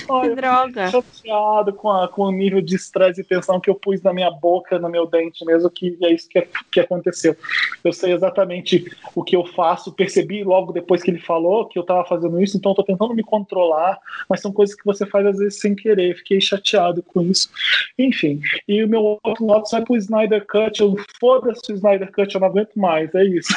[0.27, 0.89] Que droga.
[0.89, 4.31] chateado com, a, com o nível de estresse e tensão que eu pus na minha
[4.31, 7.35] boca, no meu dente mesmo, que é isso que, que aconteceu.
[7.84, 11.84] Eu sei exatamente o que eu faço, percebi logo depois que ele falou que eu
[11.84, 15.25] tava fazendo isso, então eu tô tentando me controlar, mas são coisas que você faz
[15.25, 17.49] às vezes sem querer, fiquei chateado com isso.
[17.97, 22.34] Enfim, e o meu outro lado vai pro Snyder Cut, eu foda-se o Snyder Cut,
[22.34, 23.53] eu não aguento mais, é isso.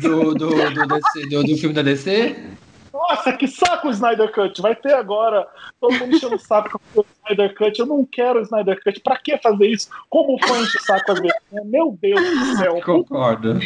[0.00, 2.36] Do, do, do, DC, do, do filme da DC?
[2.92, 4.60] Nossa, que saco o Snyder Cut.
[4.60, 5.46] Vai ter agora.
[5.80, 7.78] Todo mundo enchendo o saco com o Snyder Cut.
[7.78, 9.00] Eu não quero o Snyder Cut.
[9.00, 9.88] Pra que fazer isso?
[10.10, 11.36] Como foi encher o saco às vezes?
[11.64, 12.80] Meu Deus do céu.
[12.82, 13.58] Concordo.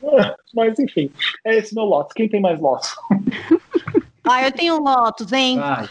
[0.54, 1.10] Mas enfim,
[1.44, 2.12] é esse meu Lotus.
[2.12, 2.94] Quem tem mais Lotus?
[4.30, 5.58] Ah, eu tenho um Lotus, hein?
[5.58, 5.88] Vai.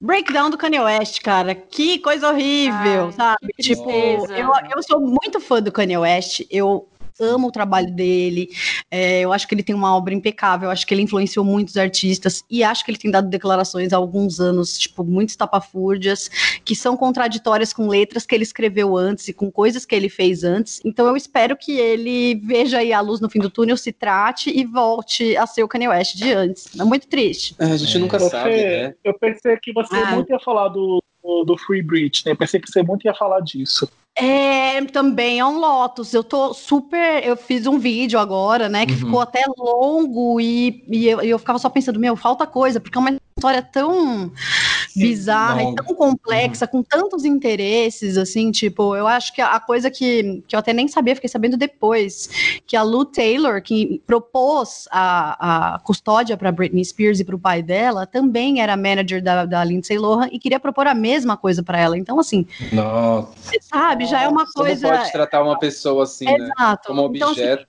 [0.00, 1.52] Breakdown do Kanye West, cara.
[1.54, 3.52] Que coisa horrível, Ai, sabe?
[3.56, 6.42] que Tipo, eu, eu sou muito fã do Kanye West.
[6.48, 6.88] Eu
[7.20, 8.48] amo o trabalho dele.
[8.90, 10.66] É, eu acho que ele tem uma obra impecável.
[10.68, 12.44] Eu acho que ele influenciou muitos artistas.
[12.50, 16.30] E acho que ele tem dado declarações há alguns anos, tipo, muito estapafúrdias,
[16.64, 20.44] que são contraditórias com letras que ele escreveu antes e com coisas que ele fez
[20.44, 20.80] antes.
[20.84, 24.50] Então eu espero que ele veja aí a luz no fim do túnel, se trate
[24.50, 26.68] e volte a ser o Kanye West de antes.
[26.78, 27.54] É muito triste.
[27.58, 28.94] A gente nunca Você- sabe, né?
[29.04, 30.12] Eu pensei que você Ah.
[30.14, 32.32] muito ia falar do, do, do Free Britney.
[32.32, 33.88] Eu pensei que você muito ia falar disso.
[34.18, 36.12] É, também é um Lotus.
[36.12, 37.24] Eu tô super.
[37.26, 38.84] Eu fiz um vídeo agora, né?
[38.84, 38.98] Que Uhum.
[38.98, 42.96] ficou até longo e, e eu, e eu ficava só pensando, meu, falta coisa, porque
[42.98, 44.30] é uma história tão
[44.94, 50.42] bizarra e tão complexa, com tantos interesses, assim, tipo, eu acho que a coisa que,
[50.46, 52.28] que eu até nem sabia, fiquei sabendo depois,
[52.66, 57.38] que a Lou Taylor, que propôs a, a custódia para Britney Spears e para o
[57.38, 61.62] pai dela, também era manager da, da Lindsay Lohan e queria propor a mesma coisa
[61.62, 61.96] para ela.
[61.96, 63.32] Então, assim, Nossa.
[63.40, 64.88] você sabe, já é uma Você coisa.
[64.88, 66.36] não pode tratar uma pessoa assim, né?
[66.58, 66.88] Exato.
[66.88, 67.66] Como Então, assim, objeto.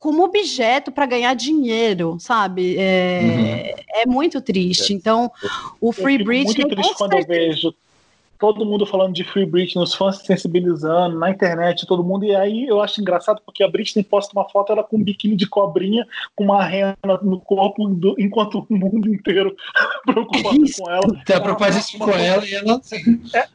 [0.00, 2.74] Como objeto para ganhar dinheiro, sabe?
[2.78, 4.94] É, é muito triste.
[4.94, 5.30] Então,
[5.78, 6.64] o Free Britney.
[6.64, 7.74] muito triste quando eu vejo
[8.40, 12.24] todo mundo falando de Free Britney, os fãs se sensibilizando na internet, todo mundo.
[12.24, 15.36] E aí eu acho engraçado porque a Britney posta uma foto ela com um biquíni
[15.36, 19.54] de cobrinha, com uma rena no corpo, do- enquanto o mundo inteiro
[20.06, 21.22] preocupado com ela.
[21.26, 22.80] Tá preocupadíssimo com ela e ela.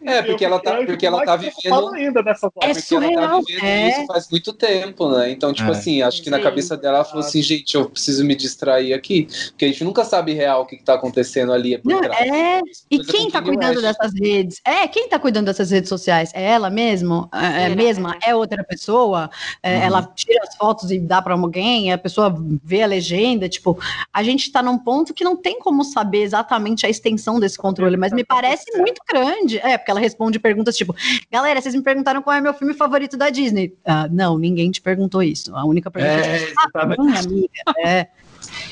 [0.05, 2.05] É, porque Eu ela tá, fiquei porque ela tá preocupado vivendo.
[2.07, 3.89] ainda nessa É porque ela tá surreal, vivendo é.
[3.89, 5.31] isso faz muito tempo, né?
[5.31, 5.71] Então, tipo É.
[5.71, 9.27] assim, acho que na cabeça dela ela falou assim, gente, eu preciso me distrair aqui.
[9.49, 12.19] Porque a gente nunca sabe real o que, que tá acontecendo ali por Não, trás.
[12.31, 12.61] é.
[12.91, 14.61] E Coisa quem tá cuidando dessas redes?
[14.65, 16.31] É, quem tá cuidando dessas redes sociais?
[16.34, 17.30] É ela mesmo?
[17.34, 17.76] É, é É.
[17.76, 18.15] mesma?
[18.22, 19.30] É outra pessoa?
[19.64, 19.84] É, Uhum.
[19.84, 21.91] Ela tira as fotos e dá pra alguém?
[21.91, 22.34] A pessoa
[22.64, 23.47] vê a legenda?
[23.49, 23.77] Tipo,
[24.14, 27.95] a gente tá num ponto que não tem como saber exatamente a extensão desse controle,
[27.97, 29.57] mas me parece muito grande.
[29.60, 30.95] É, porque ela responde perguntas tipo:
[31.31, 33.73] galera, vocês me perguntaram qual é meu filme favorito da Disney.
[33.85, 35.56] Ah, não, ninguém te perguntou isso.
[35.56, 37.02] A única pergunta É, é: ah, exatamente.
[37.02, 37.49] minha amiga.
[37.85, 38.07] É.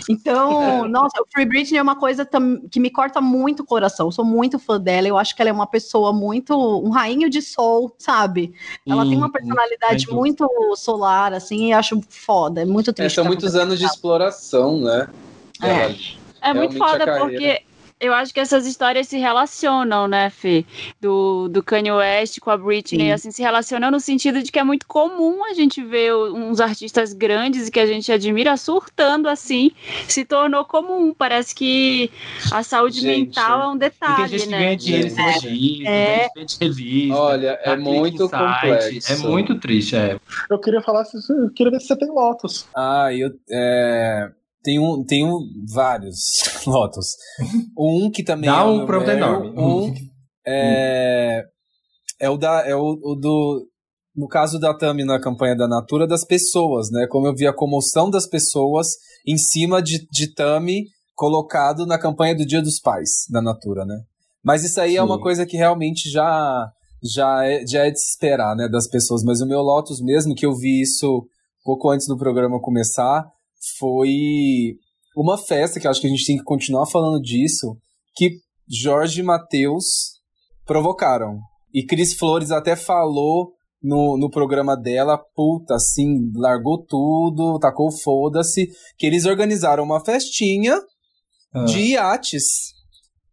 [0.10, 2.28] Então, nossa, o Free Britney é uma coisa
[2.72, 4.08] que me corta muito o coração.
[4.08, 5.08] Eu sou muito fã dela.
[5.08, 6.54] Eu acho que ela é uma pessoa muito.
[6.56, 8.54] um rainho de sol, sabe?
[8.88, 12.62] Ela tem uma Hum, personalidade muito solar, assim, e acho foda.
[12.62, 13.16] É muito É, triste.
[13.16, 15.08] são o que muitos anos de exploração, né?
[15.62, 16.14] É.
[16.50, 17.62] É muito foda porque
[18.04, 20.66] eu acho que essas histórias se relacionam, né, Fê?
[21.00, 23.12] Do, do Kanye West com a Britney, Sim.
[23.12, 27.14] assim, se relacionam no sentido de que é muito comum a gente ver uns artistas
[27.14, 29.72] grandes e que a gente admira surtando assim.
[30.08, 31.14] Se tornou comum.
[31.14, 32.12] Parece que
[32.52, 33.28] a saúde Gente.
[33.28, 34.60] mental é um E tem detalhe, gente que né?
[34.60, 35.40] ganha dinheiro em cima É.
[35.40, 36.30] disso, É.
[36.30, 37.16] tem gente revista.
[37.18, 38.32] Olha, é muito site,
[38.62, 39.12] complexo.
[39.14, 40.18] É muito triste, é.
[40.50, 42.68] Eu queria falar, eu queria ver se você tem Lotus.
[42.76, 44.30] Ah, eu é,
[44.64, 45.40] tenho, tenho
[45.72, 46.18] vários
[46.66, 47.08] Lotus.
[47.78, 49.50] Um que também Dá é um Meryl, enorme.
[49.58, 49.94] Um
[50.46, 51.44] é,
[52.20, 53.68] é o da é o, o do
[54.16, 57.08] no caso da Tami na campanha da Natura das pessoas, né?
[57.10, 58.88] Como eu vi a comoção das pessoas
[59.28, 60.86] em cima de, de Tami
[61.16, 64.02] colocado na campanha do Dia dos Pais da Natura, né?
[64.44, 65.06] Mas isso aí é Sim.
[65.06, 66.70] uma coisa que realmente já
[67.04, 69.24] já é, já é de se esperar, né, das pessoas.
[69.24, 71.28] Mas o meu Lotus mesmo, que eu vi isso
[71.64, 73.26] pouco antes do programa começar,
[73.78, 74.78] foi
[75.16, 77.78] uma festa, que acho que a gente tem que continuar falando disso,
[78.16, 80.20] que Jorge e Matheus
[80.66, 81.40] provocaram.
[81.74, 88.70] E Cris Flores até falou no, no programa dela, puta, assim, largou tudo, tacou foda-se,
[88.98, 90.80] que eles organizaram uma festinha
[91.54, 91.66] ah.
[91.66, 92.74] de iates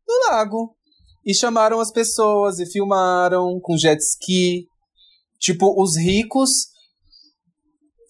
[0.07, 0.75] no lago.
[1.25, 4.67] E chamaram as pessoas e filmaram com jet ski.
[5.39, 6.69] Tipo, os ricos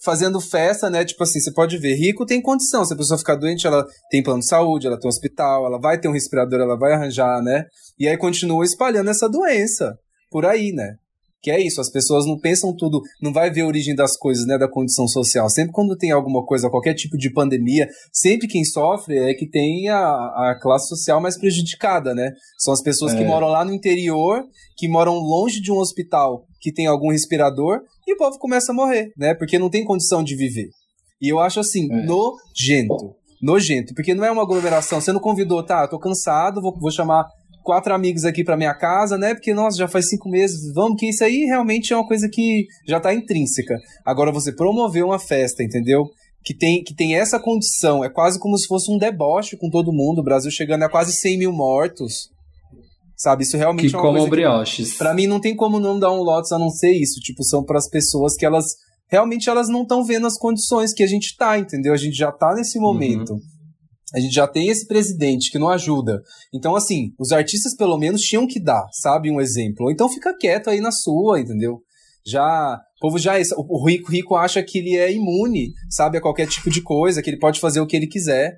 [0.02, 1.04] fazendo festa, né?
[1.04, 2.84] Tipo assim, você pode ver, rico tem condição.
[2.84, 5.78] Se a pessoa ficar doente, ela tem plano de saúde, ela tem um hospital, ela
[5.78, 7.64] vai ter um respirador, ela vai arranjar, né?
[7.98, 9.94] E aí continua espalhando essa doença
[10.30, 10.94] por aí, né?
[11.42, 14.46] Que é isso, as pessoas não pensam tudo, não vai ver a origem das coisas,
[14.46, 15.48] né, da condição social.
[15.48, 19.88] Sempre quando tem alguma coisa, qualquer tipo de pandemia, sempre quem sofre é que tem
[19.88, 22.32] a, a classe social mais prejudicada, né?
[22.58, 23.16] São as pessoas é.
[23.16, 24.44] que moram lá no interior,
[24.76, 27.80] que moram longe de um hospital que tem algum respirador,
[28.10, 29.34] e o povo começa a morrer, né?
[29.34, 30.68] Porque não tem condição de viver.
[31.20, 32.02] E eu acho assim, é.
[32.04, 33.14] nojento.
[33.40, 35.00] Nojento, porque não é uma aglomeração.
[35.00, 35.86] Você não convidou, tá?
[35.88, 37.26] Tô cansado, vou, vou chamar
[37.62, 39.34] quatro amigos aqui para minha casa, né?
[39.34, 42.66] Porque, nossa, já faz cinco meses, vamos, que isso aí realmente é uma coisa que
[42.86, 43.76] já tá intrínseca.
[44.04, 46.04] Agora, você promover uma festa, entendeu?
[46.44, 49.92] Que tem, que tem essa condição, é quase como se fosse um deboche com todo
[49.92, 52.30] mundo, o Brasil chegando a quase 100 mil mortos.
[53.20, 54.92] Sabe, isso realmente que é uma coisa brioches.
[54.92, 57.20] Que, pra mim não tem como não dar um Lotus a não ser isso.
[57.20, 58.64] Tipo, são para as pessoas que elas
[59.10, 61.92] realmente elas não estão vendo as condições que a gente tá, entendeu?
[61.92, 62.84] A gente já tá nesse uhum.
[62.84, 63.34] momento.
[63.34, 63.40] Uhum.
[64.14, 66.22] A gente já tem esse presidente que não ajuda.
[66.54, 69.84] Então, assim, os artistas pelo menos tinham que dar, sabe, um exemplo.
[69.84, 71.82] Ou então fica quieto aí na sua, entendeu?
[72.26, 76.48] Já, o povo já, o rico, rico acha que ele é imune, sabe, a qualquer
[76.48, 78.56] tipo de coisa, que ele pode fazer o que ele quiser.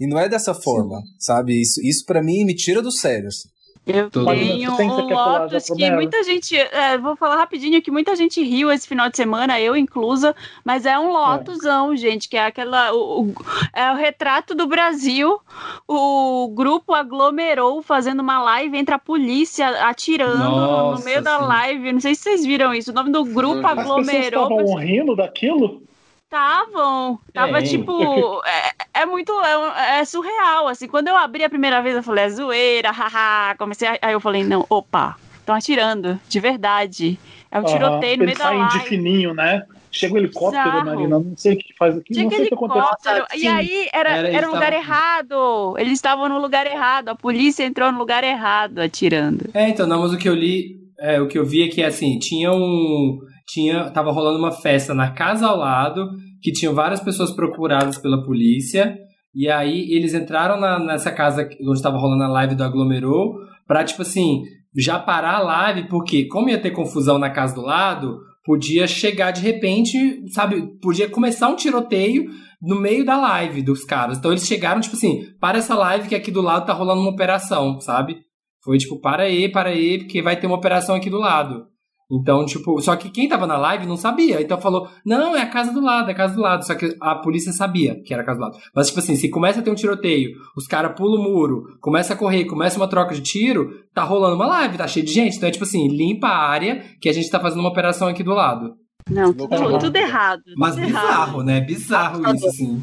[0.00, 1.06] E não é dessa forma, Sim.
[1.18, 1.60] sabe?
[1.60, 3.28] Isso, isso para mim me tira do sério.
[3.28, 3.48] Assim.
[3.88, 4.26] Eu Tudo.
[4.26, 6.54] tenho um Lotus que muita gente.
[6.56, 10.84] É, vou falar rapidinho que muita gente riu esse final de semana, eu inclusa, mas
[10.84, 11.96] é um Lotusão, é.
[11.96, 12.92] gente, que é aquela.
[12.92, 13.34] O, o,
[13.74, 15.40] é o retrato do Brasil.
[15.86, 21.92] O grupo aglomerou fazendo uma live entre a polícia atirando Nossa, no meio da live.
[21.92, 22.90] Não sei se vocês viram isso.
[22.90, 24.42] O nome do grupo aglomerou.
[24.42, 25.82] As pessoas estavam rindo daquilo?
[26.28, 27.18] Estavam.
[27.32, 27.62] Tava é.
[27.62, 28.42] tipo.
[28.44, 29.32] É, é muito.
[29.40, 30.68] É, é, surreal.
[30.68, 33.54] Assim, quando eu abri a primeira vez, eu falei, é zoeira, haha.
[33.56, 37.18] Comecei a, Aí eu falei, não, opa, estão atirando, de verdade.
[37.50, 38.18] É um tiroteio uhum.
[38.18, 38.78] no meio da live.
[38.78, 39.62] de fininho, né?
[39.90, 40.84] Chega um helicóptero.
[40.84, 43.38] Marina, não sei o que faz aqui, Chega não sei o que acontece.
[43.38, 45.76] E aí era, era, era um lugar errado.
[45.78, 47.08] Eles estavam no lugar errado.
[47.08, 49.48] A polícia entrou no lugar errado atirando.
[49.54, 51.82] É, então, não, mas o que eu li, é, o que eu vi é que
[51.82, 53.18] assim, tinha um
[53.48, 56.10] tinha tava rolando uma festa na casa ao lado,
[56.42, 58.96] que tinham várias pessoas procuradas pela polícia,
[59.34, 63.34] e aí eles entraram na, nessa casa onde estava rolando a live do Aglomerou,
[63.66, 64.42] pra, tipo assim,
[64.76, 69.30] já parar a live, porque como ia ter confusão na casa do lado, podia chegar
[69.30, 72.26] de repente, sabe, podia começar um tiroteio
[72.60, 74.18] no meio da live dos caras.
[74.18, 77.10] Então eles chegaram, tipo assim, para essa live que aqui do lado tá rolando uma
[77.10, 78.18] operação, sabe?
[78.62, 81.66] Foi tipo, para aí, para aí, porque vai ter uma operação aqui do lado.
[82.10, 84.40] Então, tipo, só que quem tava na live não sabia.
[84.40, 86.66] Então falou, não, é a casa do lado, é a casa do lado.
[86.66, 88.58] Só que a polícia sabia que era a casa do lado.
[88.74, 92.14] Mas, tipo assim, se começa a ter um tiroteio, os caras pulam o muro, começa
[92.14, 95.36] a correr, começa uma troca de tiro, tá rolando uma live, tá cheio de gente.
[95.36, 98.22] Então é tipo assim, limpa a área que a gente tá fazendo uma operação aqui
[98.22, 98.74] do lado.
[99.10, 100.42] Não, tudo, tudo errado.
[100.56, 101.44] Mas tudo bizarro, errado.
[101.44, 101.60] né?
[101.60, 102.82] Bizarro isso, assim.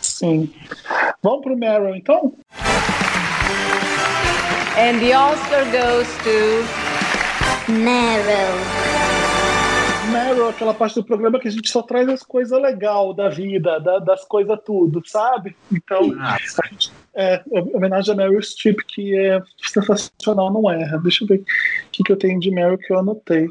[0.00, 0.50] Sim.
[1.22, 2.34] Vamos pro Meryl, então?
[4.78, 6.85] And the Oscar goes to
[7.68, 8.54] Meryl.
[10.12, 13.80] Meryl, aquela parte do programa que a gente só traz as coisas legais da vida,
[13.80, 15.56] da, das coisas tudo, sabe?
[15.72, 16.38] Então, a
[16.68, 17.42] gente, é,
[17.74, 20.98] homenagem a Meryl Streep, que é sensacional, não erra.
[20.98, 21.44] Deixa eu ver o
[21.90, 23.48] que, que eu tenho de Meryl que eu anotei.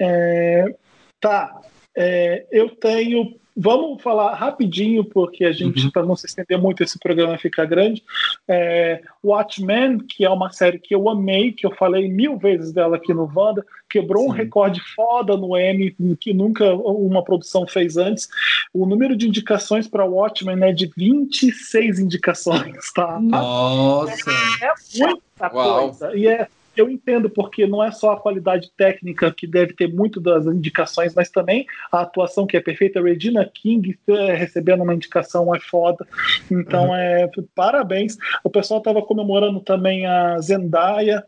[0.00, 0.74] É,
[1.20, 1.60] tá,
[1.96, 5.90] é, eu tenho Vamos falar rapidinho, porque a gente, uhum.
[5.90, 8.04] para não se estender muito, esse programa fica grande.
[8.46, 12.96] É, Watchmen, que é uma série que eu amei, que eu falei mil vezes dela
[12.96, 14.28] aqui no Wanda, quebrou Sim.
[14.28, 18.28] um recorde foda no Emmy, que nunca uma produção fez antes.
[18.72, 23.18] O número de indicações para Watchmen é de 26 indicações, tá?
[23.20, 24.30] Nossa!
[24.62, 25.88] É, é muita Uau.
[25.88, 26.16] coisa.
[26.16, 26.46] E é
[26.80, 31.14] eu entendo porque não é só a qualidade técnica que deve ter muito das indicações,
[31.14, 33.02] mas também a atuação que é perfeita.
[33.02, 36.06] Regina King é, recebendo uma indicação é foda.
[36.50, 36.94] Então, uhum.
[36.94, 38.16] é parabéns.
[38.42, 41.24] O pessoal estava comemorando também a Zendaya,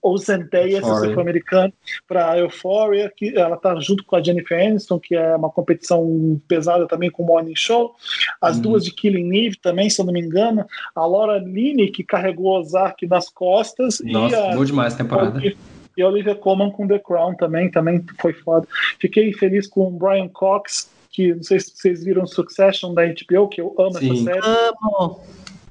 [0.00, 1.72] ou Zendaya, se você for americano,
[2.06, 6.86] para Euphoria, que ela está junto com a Jennifer Aniston, que é uma competição pesada
[6.86, 7.94] também com o Morning Show.
[8.40, 8.62] As uhum.
[8.62, 10.66] duas de Killing Eve também, se eu não me engano.
[10.94, 13.98] A Laura Linney, que carregou Ozark nas costas.
[14.04, 15.40] Nossa, e a, bom demais temporada.
[15.96, 18.66] E a Olivia Colman com The Crown também, também foi foda.
[18.98, 23.48] Fiquei feliz com o Brian Cox, que não sei se vocês viram Succession da HBO,
[23.48, 24.12] que eu amo Sim.
[24.12, 24.40] essa série.
[24.42, 25.20] Amo!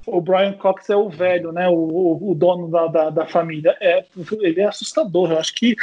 [0.06, 1.68] o Brian Cox é o velho, né?
[1.70, 3.76] O, o dono da, da, da, família.
[3.80, 4.04] É,
[4.41, 5.32] ele é assustador.
[5.32, 5.76] Eu acho que,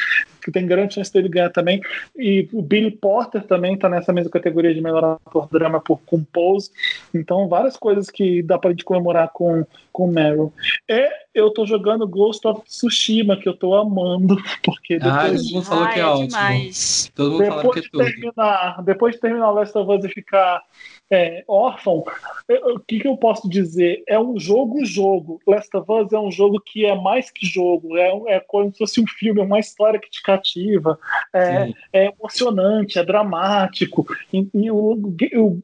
[0.42, 1.80] que tem grande chance dele ganhar também.
[2.16, 6.70] E o Billy Porter também está nessa mesma categoria de melhor ator drama por Compose.
[7.14, 10.52] Então, várias coisas que dá para gente comemorar com, com Meryl.
[10.88, 15.14] E eu tô jogando Ghost of Tsushima, que eu tô amando, porque depois.
[15.14, 16.26] Ah, todo mundo falou que é, é ótimo.
[16.28, 17.12] Demais.
[17.14, 18.04] Todo mundo depois que é tudo.
[18.04, 20.62] Terminar, depois de terminar Last of Us e ficar
[21.10, 22.04] é, órfão,
[22.48, 24.02] o que, que, eu posso dizer?
[24.06, 25.40] É um jogo-jogo.
[25.46, 28.78] Last of Us é um jogo que é mais que jogo, é, é como se
[28.78, 30.98] fosse um filme, é uma história que te cativa,
[31.32, 34.06] é, é emocionante, é dramático.
[34.32, 34.92] E, e o,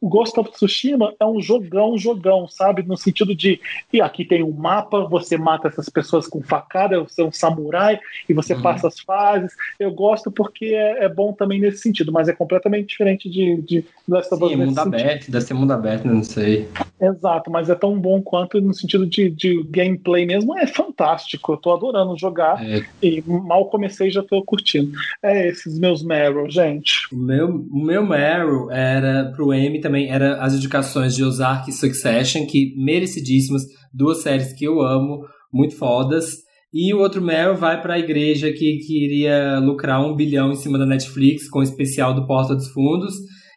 [0.00, 2.82] o, Ghost of Tsushima é um jogão, jogão, sabe?
[2.82, 3.60] No sentido de,
[3.92, 7.98] e aqui tem um mapa, você mata essas pessoas com facada, você é um samurai,
[8.28, 8.62] e você uhum.
[8.62, 9.52] passa as fases.
[9.78, 13.84] Eu gosto porque é, é, bom também nesse sentido, mas é completamente diferente de, de
[14.08, 14.50] Last of Us.
[14.50, 16.68] Sim, mundo aberto deve ser mundo aberto, não sei.
[17.00, 21.52] Exato, mas é tão bom quanto no sentido de, de gameplay mesmo, é fantástico.
[21.52, 22.84] Eu tô adorando jogar é.
[23.02, 24.92] e mal comecei já tô curtindo.
[25.22, 27.06] É esses meus Meryl, gente.
[27.12, 31.72] O meu, o meu Meryl era pro M também, era as indicações de Ozark e
[31.72, 35.20] Succession, que merecidíssimas, duas séries que eu amo,
[35.52, 36.46] muito fodas.
[36.72, 40.78] E o outro Meryl vai para a igreja que queria lucrar um bilhão em cima
[40.78, 43.14] da Netflix com o especial do Porta dos Fundos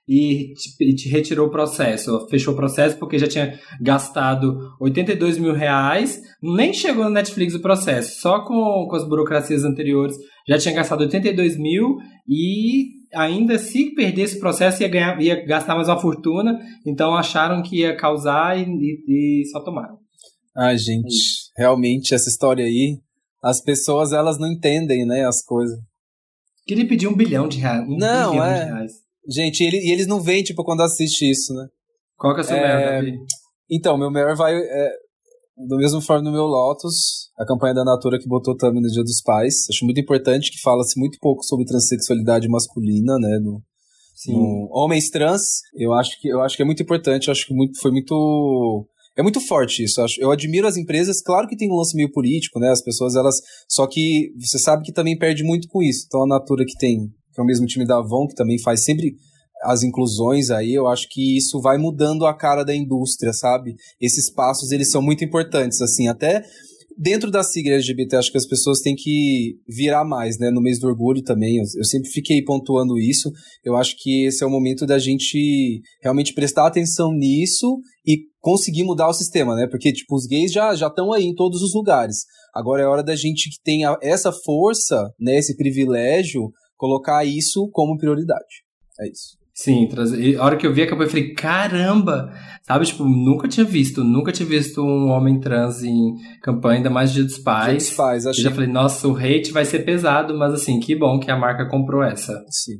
[0.09, 5.53] e te, te, retirou o processo, fechou o processo porque já tinha gastado 82 mil
[5.53, 10.73] reais, nem chegou no Netflix o processo, só com, com as burocracias anteriores já tinha
[10.73, 11.97] gastado 82 mil
[12.27, 17.61] e ainda se perdesse o processo ia, ganhar, ia gastar mais uma fortuna, então acharam
[17.61, 19.98] que ia causar e, e, e só tomaram.
[20.59, 21.15] Ah, gente,
[21.55, 22.99] realmente essa história aí,
[23.41, 25.79] as pessoas elas não entendem, né, as coisas.
[26.67, 27.87] Queria pedir um bilhão de reais.
[27.87, 28.59] Um não, bilhão é.
[28.59, 28.91] de reais.
[29.27, 31.67] Gente, e, ele, e eles não veem, tipo, quando assiste isso, né?
[32.17, 32.95] Qual que é o seu é...
[32.95, 33.17] Mare,
[33.71, 34.53] Então, meu Mare vai...
[34.53, 34.91] É,
[35.67, 39.03] do mesmo forma no meu Lotus, a campanha da Natura que botou também no Dia
[39.03, 39.53] dos Pais.
[39.69, 43.39] Acho muito importante que fala-se muito pouco sobre transexualidade masculina, né?
[43.39, 43.61] No,
[44.15, 44.33] Sim.
[44.33, 45.41] No homens trans,
[45.75, 48.85] eu acho que eu acho que é muito importante, acho que muito, foi muito
[49.19, 50.01] é muito forte isso.
[50.19, 52.69] Eu, admiro as empresas, claro que tem um lance meio político, né?
[52.69, 53.35] As pessoas elas,
[53.67, 56.05] só que você sabe que também perde muito com isso.
[56.07, 58.83] Então a Natura que tem que é o mesmo time da Avon, que também faz
[58.83, 59.15] sempre
[59.63, 63.75] as inclusões aí, eu acho que isso vai mudando a cara da indústria, sabe?
[63.99, 66.43] Esses passos, eles são muito importantes, assim, até
[66.97, 70.49] dentro da sigla LGBT, acho que as pessoas têm que virar mais, né?
[70.49, 73.31] No mês do orgulho também, eu, sempre fiquei pontuando isso.
[73.63, 78.83] Eu acho que esse é o momento da gente realmente prestar atenção nisso e conseguir
[78.83, 79.67] mudar o sistema, né?
[79.69, 82.25] Porque, tipo, os gays já estão aí em todos os lugares.
[82.53, 85.37] Agora é hora da gente que tenha essa força, né?
[85.37, 88.63] Esse privilégio colocar isso como prioridade.
[88.99, 89.37] É isso.
[89.53, 89.89] Sim,
[90.39, 92.31] a hora que eu vi a campanha, eu falei, caramba!
[92.65, 97.11] Sabe, tipo, nunca tinha visto, nunca tinha visto um homem trans em campanha, ainda mais
[97.11, 97.67] Dia dos Pais.
[97.67, 98.45] Dia dos Pais, achei.
[98.45, 101.35] Eu já falei, nossa, o hate vai ser pesado, mas assim, que bom que a
[101.35, 102.41] marca comprou essa.
[102.49, 102.77] Sim.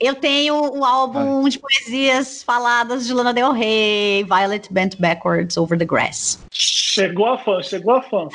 [0.00, 1.50] Eu tenho o álbum Ai.
[1.50, 6.38] de poesias faladas de Lana Del Rey, Violet Bent Backwards Over the Grass.
[6.50, 8.28] Chegou a fã, chegou a fã.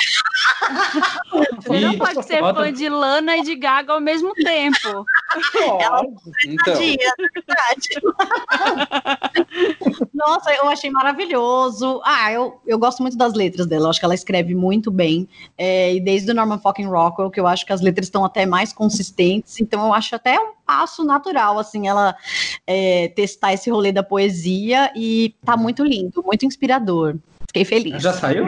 [1.62, 2.62] Você não pode ser Bota...
[2.62, 5.06] fã de Lana e de Gaga ao mesmo tempo.
[5.80, 6.02] Ela
[6.46, 6.76] então.
[10.14, 12.02] Nossa, eu achei maravilhoso.
[12.04, 13.86] Ah, eu, eu gosto muito das letras dela.
[13.86, 15.28] Eu acho que ela escreve muito bem.
[15.58, 18.46] É, e desde o Norman Fucking Rockwell, que eu acho que as letras estão até
[18.46, 19.60] mais consistentes.
[19.60, 22.16] Então eu acho até um passo natural, assim, ela
[22.68, 24.92] é, testar esse rolê da poesia.
[24.96, 27.16] E tá muito lindo, muito inspirador.
[27.48, 28.02] Fiquei feliz.
[28.02, 28.46] Já saiu?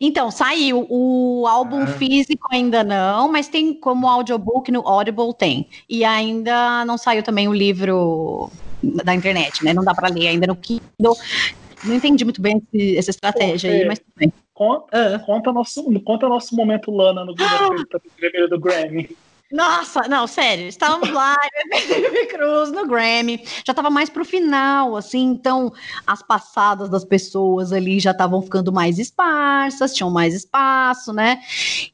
[0.00, 0.86] Então, saiu.
[0.88, 1.86] O álbum ah.
[1.86, 5.68] físico ainda não, mas tem como audiobook no Audible tem.
[5.88, 8.50] E ainda não saiu também o livro
[8.82, 9.72] da internet, né?
[9.72, 11.16] Não dá para ler ainda no Kindle.
[11.84, 14.32] Não entendi muito bem esse, essa estratégia Pô, aí, mas tudo bem.
[14.54, 15.18] Conta, ah.
[15.18, 19.16] conta, nosso, conta nosso momento Lana no primeiro do Grammy.
[19.52, 21.36] Nossa, não, sério, estávamos lá,
[22.30, 25.70] Cruz no Grammy, já estava mais pro final, assim, então
[26.06, 31.42] as passadas das pessoas ali já estavam ficando mais esparsas, tinham mais espaço, né?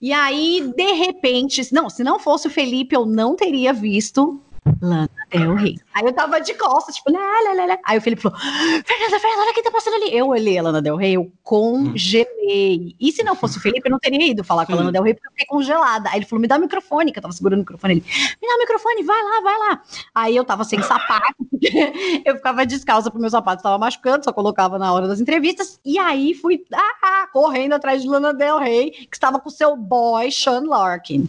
[0.00, 4.40] E aí, de repente, não, se não fosse o Felipe, eu não teria visto
[4.80, 5.78] Lana Del Rey.
[5.94, 7.78] Aí eu tava de costas, tipo, lá, lá, lá, lá.
[7.84, 10.16] Aí o Felipe falou: Fernanda, Fernanda, olha quem tá passando ali.
[10.16, 12.94] Eu olhei a Lana Del Rey, eu congelei.
[12.98, 15.02] E se não fosse o Felipe, eu não teria ido falar com a Lana Del
[15.02, 16.08] Rey, porque eu fiquei congelada.
[16.10, 17.94] Aí ele falou: me dá o microfone, que eu tava segurando o microfone.
[17.94, 19.82] Ele, me dá o microfone, vai lá, vai lá.
[20.14, 24.32] Aí eu tava sem sapato, porque eu ficava descalça porque meu sapato estava machucando, só
[24.32, 25.80] colocava na hora das entrevistas.
[25.84, 30.30] E aí fui ah, correndo atrás de Lana Del Rey, que estava com seu boy,
[30.30, 31.28] Sean Larkin.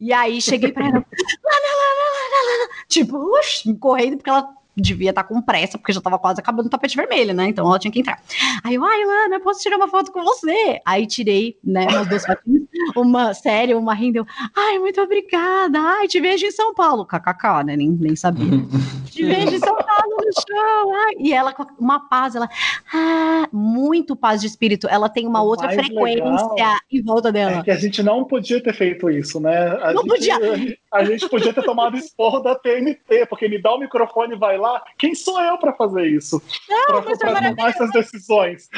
[0.00, 1.04] E aí cheguei pra ela,
[2.88, 3.18] tipo,
[3.78, 6.96] correndo, porque ela devia estar tá com pressa, porque já tava quase acabando o tapete
[6.96, 7.48] vermelho, né?
[7.48, 8.22] Então ela tinha que entrar.
[8.62, 10.80] Aí eu, ai, Lana, eu posso tirar uma foto com você?
[10.84, 12.62] Aí tirei, né, umas duas fotinhas,
[12.96, 14.26] uma séria, uma rindo.
[14.56, 15.78] Ai, muito obrigada.
[15.80, 17.04] Ai, te vejo em São Paulo.
[17.04, 17.76] KKK, né?
[17.76, 18.46] Nem, nem sabia.
[19.06, 19.67] te vejo em São
[20.32, 20.92] show.
[20.92, 21.14] Ai.
[21.18, 22.48] E ela com uma paz, ela,
[22.92, 24.88] ah, muito paz de espírito.
[24.88, 27.58] Ela tem uma o outra frequência em volta dela.
[27.58, 29.78] É que a gente não podia ter feito isso, né?
[29.82, 30.78] A não gente, podia.
[30.90, 34.56] A gente podia ter tomado esporro da TNT, porque me dá o microfone e vai
[34.56, 36.42] lá quem sou eu para fazer isso?
[36.68, 38.68] Não, para tomar essas decisões.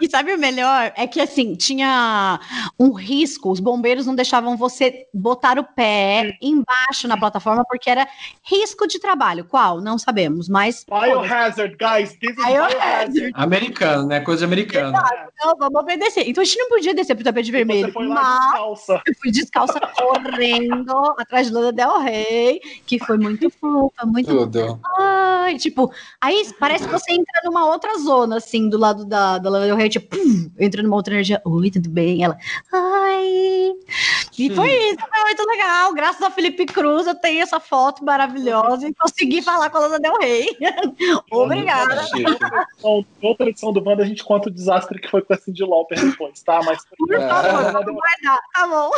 [0.00, 0.92] e sabe o melhor?
[0.96, 2.40] É que assim, tinha
[2.78, 8.06] um risco, os bombeiros não deixavam você botar o pé embaixo na plataforma porque era
[8.42, 9.44] risco de trabalho.
[9.44, 9.80] Qual?
[9.80, 10.84] Não sabemos, mas.
[10.88, 13.30] Biohazard, guys, this is biohazard.
[13.34, 14.20] Americano, né?
[14.20, 15.02] Coisa americana.
[15.34, 16.28] Então, vamos obedecer.
[16.28, 17.86] Então a gente não podia descer pro tapete vermelho.
[17.86, 19.02] Você foi lá mas descalça.
[19.06, 20.31] Eu fui descalça correndo
[21.18, 24.28] atrás de Lana Del Rey, que foi muito fofa, muito.
[24.28, 24.80] Tudo.
[24.98, 29.50] Ai, tipo, aí parece que você entra numa outra zona, assim, do lado da, da
[29.50, 31.40] Lana Del Rey, tipo, pum, entra numa outra energia.
[31.44, 32.24] Oi, tudo bem?
[32.24, 32.36] Ela,
[32.72, 33.72] ai.
[34.38, 35.92] E foi isso, foi muito legal.
[35.94, 40.00] Graças a Felipe Cruz, eu tenho essa foto maravilhosa e consegui falar com a Lana
[40.00, 40.46] Del Rey.
[41.30, 42.02] Obrigada.
[43.22, 46.00] Outra edição do Banda, a gente conta o desastre que foi com a Cindy Lauper
[46.00, 46.60] depois, tá?
[46.64, 46.82] Mas.
[46.96, 48.90] Por favor, não vai dar, tá bom.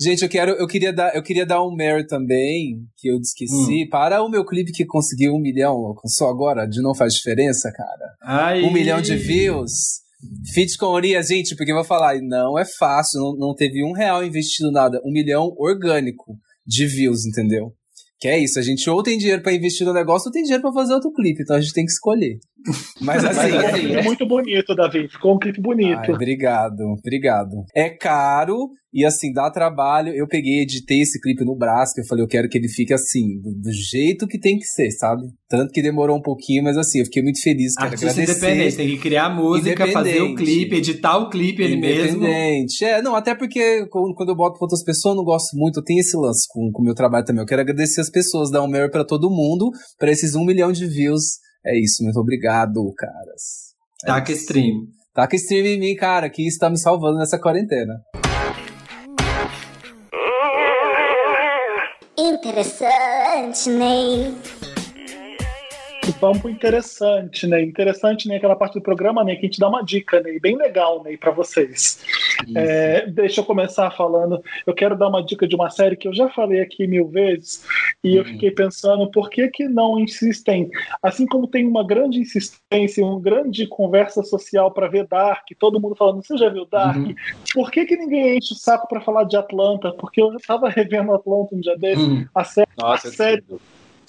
[0.00, 3.84] Gente, eu quero, eu queria dar, eu queria dar um Mary também, que eu esqueci,
[3.84, 3.88] hum.
[3.90, 8.14] para o meu clipe que conseguiu um milhão, só agora, de não faz diferença, cara.
[8.22, 8.62] Ai.
[8.62, 9.70] Um milhão de views.
[10.54, 13.92] Fit com Oria, gente, porque eu vou falar, não é fácil, não, não teve um
[13.92, 17.72] real investido nada, um milhão orgânico de views, entendeu?
[18.18, 20.62] Que é isso, a gente ou tem dinheiro para investir no negócio ou tem dinheiro
[20.62, 22.38] para fazer outro clipe, então a gente tem que escolher.
[23.00, 23.52] Mas assim.
[23.52, 25.08] Mas, assim é muito bonito, Davi.
[25.08, 26.00] Ficou um clipe bonito.
[26.00, 27.64] Ai, obrigado, obrigado.
[27.74, 30.14] É caro e assim, dá trabalho.
[30.14, 32.94] Eu peguei, editei esse clipe no braço, que eu falei, eu quero que ele fique
[32.94, 35.22] assim, do, do, jeito que tem que ser, sabe?
[35.48, 37.74] Tanto que demorou um pouquinho, mas assim, eu fiquei muito feliz.
[37.74, 38.46] Quero Artista agradecer.
[38.46, 42.18] independente, tem que criar música, fazer o clipe, editar o clipe ele mesmo.
[42.18, 42.84] Independente.
[42.84, 45.84] É, não, até porque quando eu boto pra outras pessoas, eu não gosto muito, eu
[45.84, 47.42] tenho esse lance com o meu trabalho também.
[47.42, 50.70] Eu quero agradecer as pessoas, dar um maior pra todo mundo, para esses um milhão
[50.70, 53.74] de views é isso, muito obrigado, caras.
[54.04, 54.42] É Taca isso.
[54.42, 54.88] stream.
[55.14, 58.02] Taca stream em mim, cara, que está me salvando nessa quarentena.
[62.16, 64.63] Interessante, Ney vamos
[66.18, 67.62] pro interessante, né?
[67.62, 68.36] Interessante, né?
[68.36, 69.34] Aquela parte do programa, né?
[69.34, 70.38] Que a gente dá uma dica, né?
[70.40, 71.16] Bem legal, né?
[71.16, 72.04] Para vocês.
[72.54, 74.42] É, deixa eu começar falando.
[74.66, 77.64] Eu quero dar uma dica de uma série que eu já falei aqui mil vezes
[78.02, 78.28] e eu uhum.
[78.28, 80.70] fiquei pensando por que que não insistem,
[81.02, 85.94] assim como tem uma grande insistência, uma grande conversa social para ver Dark, todo mundo
[85.94, 86.96] falando, você já viu Dark?
[86.96, 87.14] Uhum.
[87.52, 89.92] Por que que ninguém enche o saco para falar de Atlanta?
[89.92, 92.26] Porque eu tava revendo Atlanta um dia desse, uhum.
[92.34, 93.44] a série, Nossa, a série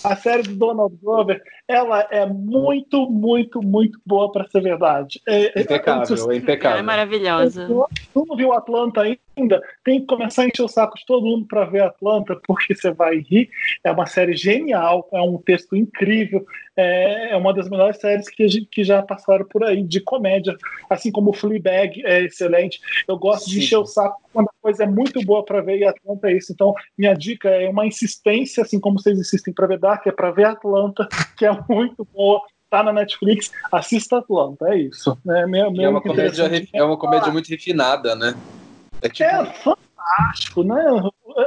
[0.03, 5.19] a série do Donald Glover, ela é muito, muito, muito boa para ser verdade.
[5.27, 6.71] É, é impecável, é, impecável.
[6.71, 7.67] Ela é maravilhosa.
[8.13, 9.61] Tu não viu Atlanta ainda?
[9.83, 12.91] Tem que começar a encher o saco de todo mundo para ver Atlanta, porque você
[12.91, 13.49] vai rir.
[13.83, 16.45] É uma série genial, é um texto incrível,
[16.77, 20.55] é, é uma das melhores séries que, que já passaram por aí, de comédia.
[20.89, 22.79] Assim como Fleabag é excelente.
[23.07, 23.51] Eu gosto Sim.
[23.51, 26.37] de encher o saco quando a coisa é muito boa para ver e Atlanta é
[26.37, 26.51] isso.
[26.51, 30.31] Então, minha dica é uma insistência, assim como vocês insistem para ver Dark, é para
[30.31, 35.17] ver Atlanta, que é muito boa tá na Netflix, assista Atlanta, é isso.
[35.29, 38.35] É, meio, meio é, uma comédia, é uma comédia muito refinada, né?
[39.01, 39.29] É, tipo...
[39.29, 40.83] é fantástico, né?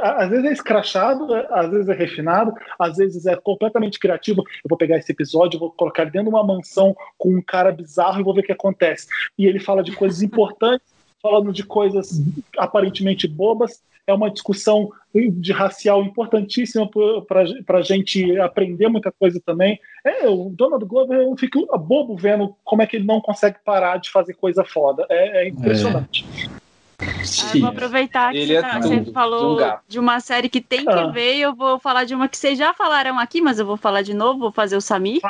[0.01, 4.41] Às vezes é escrachado, às vezes é refinado, às vezes é completamente criativo.
[4.41, 7.71] Eu vou pegar esse episódio, vou colocar ele dentro de uma mansão com um cara
[7.71, 9.07] bizarro e vou ver o que acontece.
[9.37, 10.87] E ele fala de coisas importantes,
[11.21, 12.21] falando de coisas
[12.57, 13.81] aparentemente bobas.
[14.09, 16.89] É uma discussão de racial importantíssima
[17.27, 19.79] para a gente aprender muita coisa também.
[20.03, 23.97] É, o Donald Glover, eu fico bobo vendo como é que ele não consegue parar
[23.97, 25.05] de fazer coisa foda.
[25.09, 26.25] É, é impressionante.
[26.55, 26.58] É.
[27.01, 30.91] Ah, eu vou aproveitar que é você, você falou de uma série que tem que
[30.91, 31.07] ah.
[31.07, 31.37] ver.
[31.37, 34.13] Eu vou falar de uma que vocês já falaram aqui, mas eu vou falar de
[34.13, 34.39] novo.
[34.39, 35.21] Vou fazer o Samir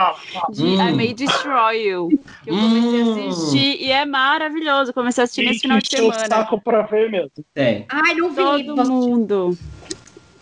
[0.50, 0.90] de hum.
[0.90, 2.10] I May Destroy You.
[2.44, 3.26] Que eu comecei hum.
[3.26, 4.94] a assistir e é maravilhoso.
[4.94, 6.28] Comecei a assistir nesse final de semana.
[6.28, 7.32] saco pra ver mesmo.
[7.54, 7.86] Tem.
[7.90, 8.66] Ai, não vi.
[8.66, 9.58] Todo mundo.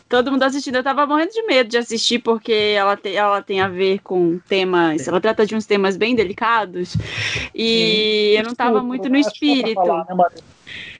[0.08, 0.76] Todo mundo assistindo.
[0.76, 4.40] Eu tava morrendo de medo de assistir, porque ela, te, ela tem a ver com
[4.48, 5.06] temas.
[5.06, 6.96] Ela trata de uns temas bem delicados.
[7.54, 8.40] E Sim.
[8.40, 9.76] eu não tava muito no espírito.
[9.76, 10.26] Falar, né,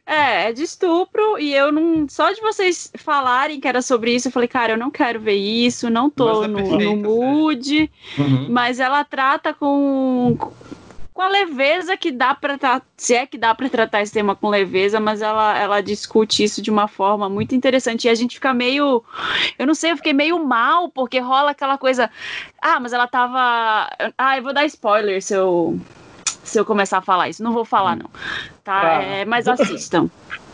[0.08, 2.08] é, é de estupro e eu não.
[2.08, 5.36] Só de vocês falarem que era sobre isso, eu falei, cara, eu não quero ver
[5.36, 7.92] isso, não tô é no, no mood.
[8.18, 8.48] Uhum.
[8.50, 10.38] Mas ela trata com
[11.18, 14.36] com a leveza que dá para tratar, se é que dá para tratar esse tema
[14.36, 18.36] com leveza, mas ela, ela discute isso de uma forma muito interessante e a gente
[18.36, 19.04] fica meio,
[19.58, 22.08] eu não sei, eu fiquei meio mal porque rola aquela coisa,
[22.62, 25.80] ah, mas ela tava, ah, eu vou dar spoiler se eu
[26.50, 28.02] se eu começar a falar isso, não vou falar hum.
[28.04, 28.10] não,
[28.64, 28.98] tá?
[28.98, 29.04] Ah.
[29.04, 30.10] É, mas assistam.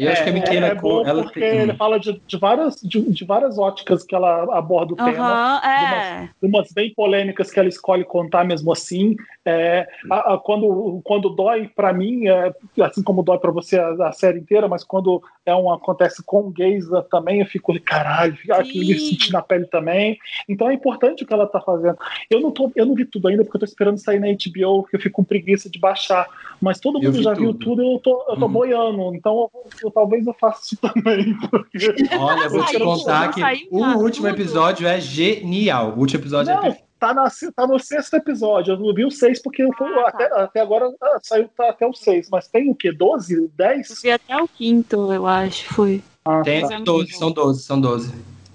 [0.00, 1.58] Eu é, acho que a Miquela é, é bom ela porque tem...
[1.58, 5.78] ele fala de, de várias, de, de, várias óticas que ela aborda o tema, é.
[5.78, 9.14] de, umas, de, umas, bem polêmicas que ela escolhe contar mesmo assim.
[9.44, 12.52] É, a, a, quando, quando dói para mim, é,
[12.82, 16.50] assim como dói para você a, a, série inteira, mas quando é um acontece com
[16.50, 20.18] gays também, eu fico caralho, aquilo me senti na pele também.
[20.48, 21.98] Então é importante o que ela tá fazendo.
[22.30, 24.82] Eu não tô, eu não vi tudo ainda porque eu tô esperando sair na HBO,
[24.82, 26.26] porque eu fico com preguiça de baixar.
[26.60, 27.40] Mas todo mundo já tudo.
[27.40, 28.52] viu tudo, eu tô, eu tô uhum.
[28.52, 29.14] boiando.
[29.14, 29.50] Então
[29.82, 31.36] eu, talvez eu faça isso também.
[31.50, 31.94] Porque...
[32.18, 35.94] Olha, vou te contar que o último episódio é genial.
[35.96, 38.74] O último episódio é não, é Tá, na, tá no sexto episódio.
[38.74, 40.42] Eu não vi o seis porque eu, ah, até, tá.
[40.42, 42.28] até agora ah, saiu tá até o seis.
[42.30, 42.92] Mas tem o quê?
[42.92, 43.50] Doze?
[43.56, 43.88] Dez?
[43.88, 45.72] Eu vi até o quinto, eu acho.
[45.72, 46.02] Foi.
[46.26, 46.78] Ah, tem, tá.
[46.78, 48.12] 12, são doze, são doze.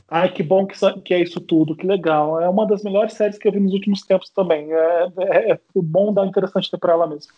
[0.07, 2.39] Ai, que bom que, que é isso tudo, que legal.
[2.39, 4.71] É uma das melhores séries que eu vi nos últimos tempos também.
[4.71, 7.31] É, é, é bom dar interessante ter pra ela mesmo.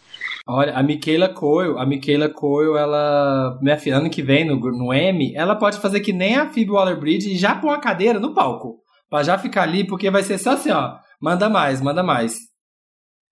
[0.45, 4.94] Olha, a Michaela Coyle, a Michaela Coyle, ela, minha filha, ano que vem no, no
[4.94, 8.34] M, ela pode fazer que nem a Phoebe Waller-Bridge e já pôr uma cadeira no
[8.34, 8.81] palco.
[9.10, 10.98] Pra já ficar ali, porque vai ser só assim, ó.
[11.22, 12.35] Manda mais, manda mais.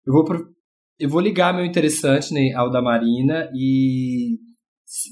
[0.08, 0.46] Eu vou, pro,
[0.98, 4.38] eu vou ligar meu interessante né, ao da Marina e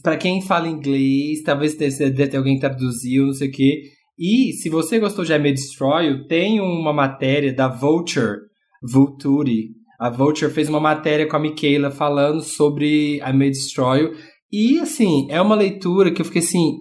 [0.01, 3.81] para quem fala inglês, talvez deve ter alguém que traduziu, não sei o quê.
[4.17, 8.37] E se você gostou de I May Destroy tem uma matéria da Vulture,
[8.81, 9.69] Vulture.
[9.99, 14.11] A Vulture fez uma matéria com a Michaela falando sobre I May Destroy.
[14.51, 16.73] E assim, é uma leitura que eu fiquei assim,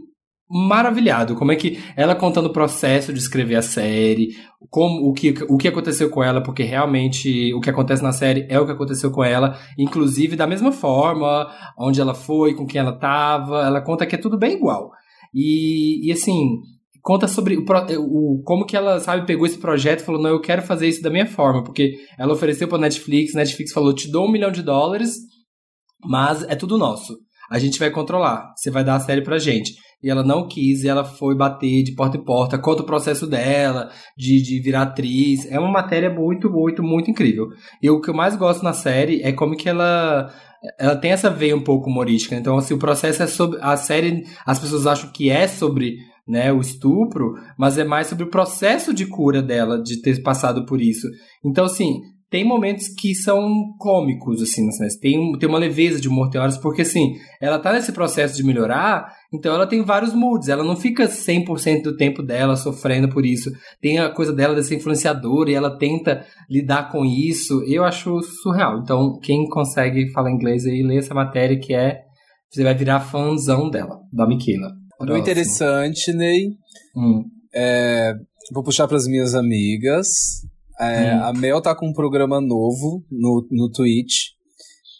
[0.52, 1.34] maravilhado.
[1.34, 4.36] Como é que ela contando o processo de escrever a série,
[4.68, 8.46] como o que, o que aconteceu com ela, porque realmente o que acontece na série
[8.50, 12.80] é o que aconteceu com ela, inclusive da mesma forma, onde ela foi, com quem
[12.80, 14.90] ela estava, ela conta que é tudo bem igual.
[15.34, 16.60] E, e assim,
[17.02, 17.64] conta sobre o,
[17.98, 21.02] o, como que ela, sabe, pegou esse projeto e falou, não, eu quero fazer isso
[21.02, 24.62] da minha forma, porque ela ofereceu para Netflix, Netflix falou, te dou um milhão de
[24.62, 25.16] dólares,
[26.04, 27.18] mas é tudo nosso.
[27.50, 30.82] A gente vai controlar, você vai dar a série pra gente e ela não quis,
[30.82, 34.82] e ela foi bater de porta em porta, conta o processo dela, de, de virar
[34.82, 35.46] atriz.
[35.50, 37.46] É uma matéria muito, muito, muito incrível.
[37.80, 40.32] E o que eu mais gosto na série é como que ela
[40.78, 42.34] ela tem essa veia um pouco humorística.
[42.34, 43.58] Então, assim, o processo é sobre.
[43.60, 45.96] A série, as pessoas acham que é sobre
[46.26, 50.64] né, o estupro, mas é mais sobre o processo de cura dela, de ter passado
[50.64, 51.08] por isso.
[51.44, 52.00] Então, assim,
[52.32, 54.88] tem momentos que são cômicos, assim, né?
[54.98, 58.42] tem, tem uma leveza de humor, tem horas, porque, assim, ela tá nesse processo de
[58.42, 63.26] melhorar, então ela tem vários moods, ela não fica 100% do tempo dela sofrendo por
[63.26, 63.50] isso.
[63.82, 68.22] Tem a coisa dela de ser influenciadora e ela tenta lidar com isso, eu acho
[68.22, 68.78] surreal.
[68.78, 72.00] Então, quem consegue falar inglês aí, lê essa matéria que é,
[72.50, 74.81] você vai virar fãzão dela, da Miquela.
[75.06, 76.50] Muito interessante, Ney.
[76.96, 77.24] Hum.
[77.54, 78.14] É,
[78.52, 80.08] vou puxar para as minhas amigas.
[80.80, 81.24] É, hum.
[81.24, 84.30] A Mel tá com um programa novo no, no Twitch.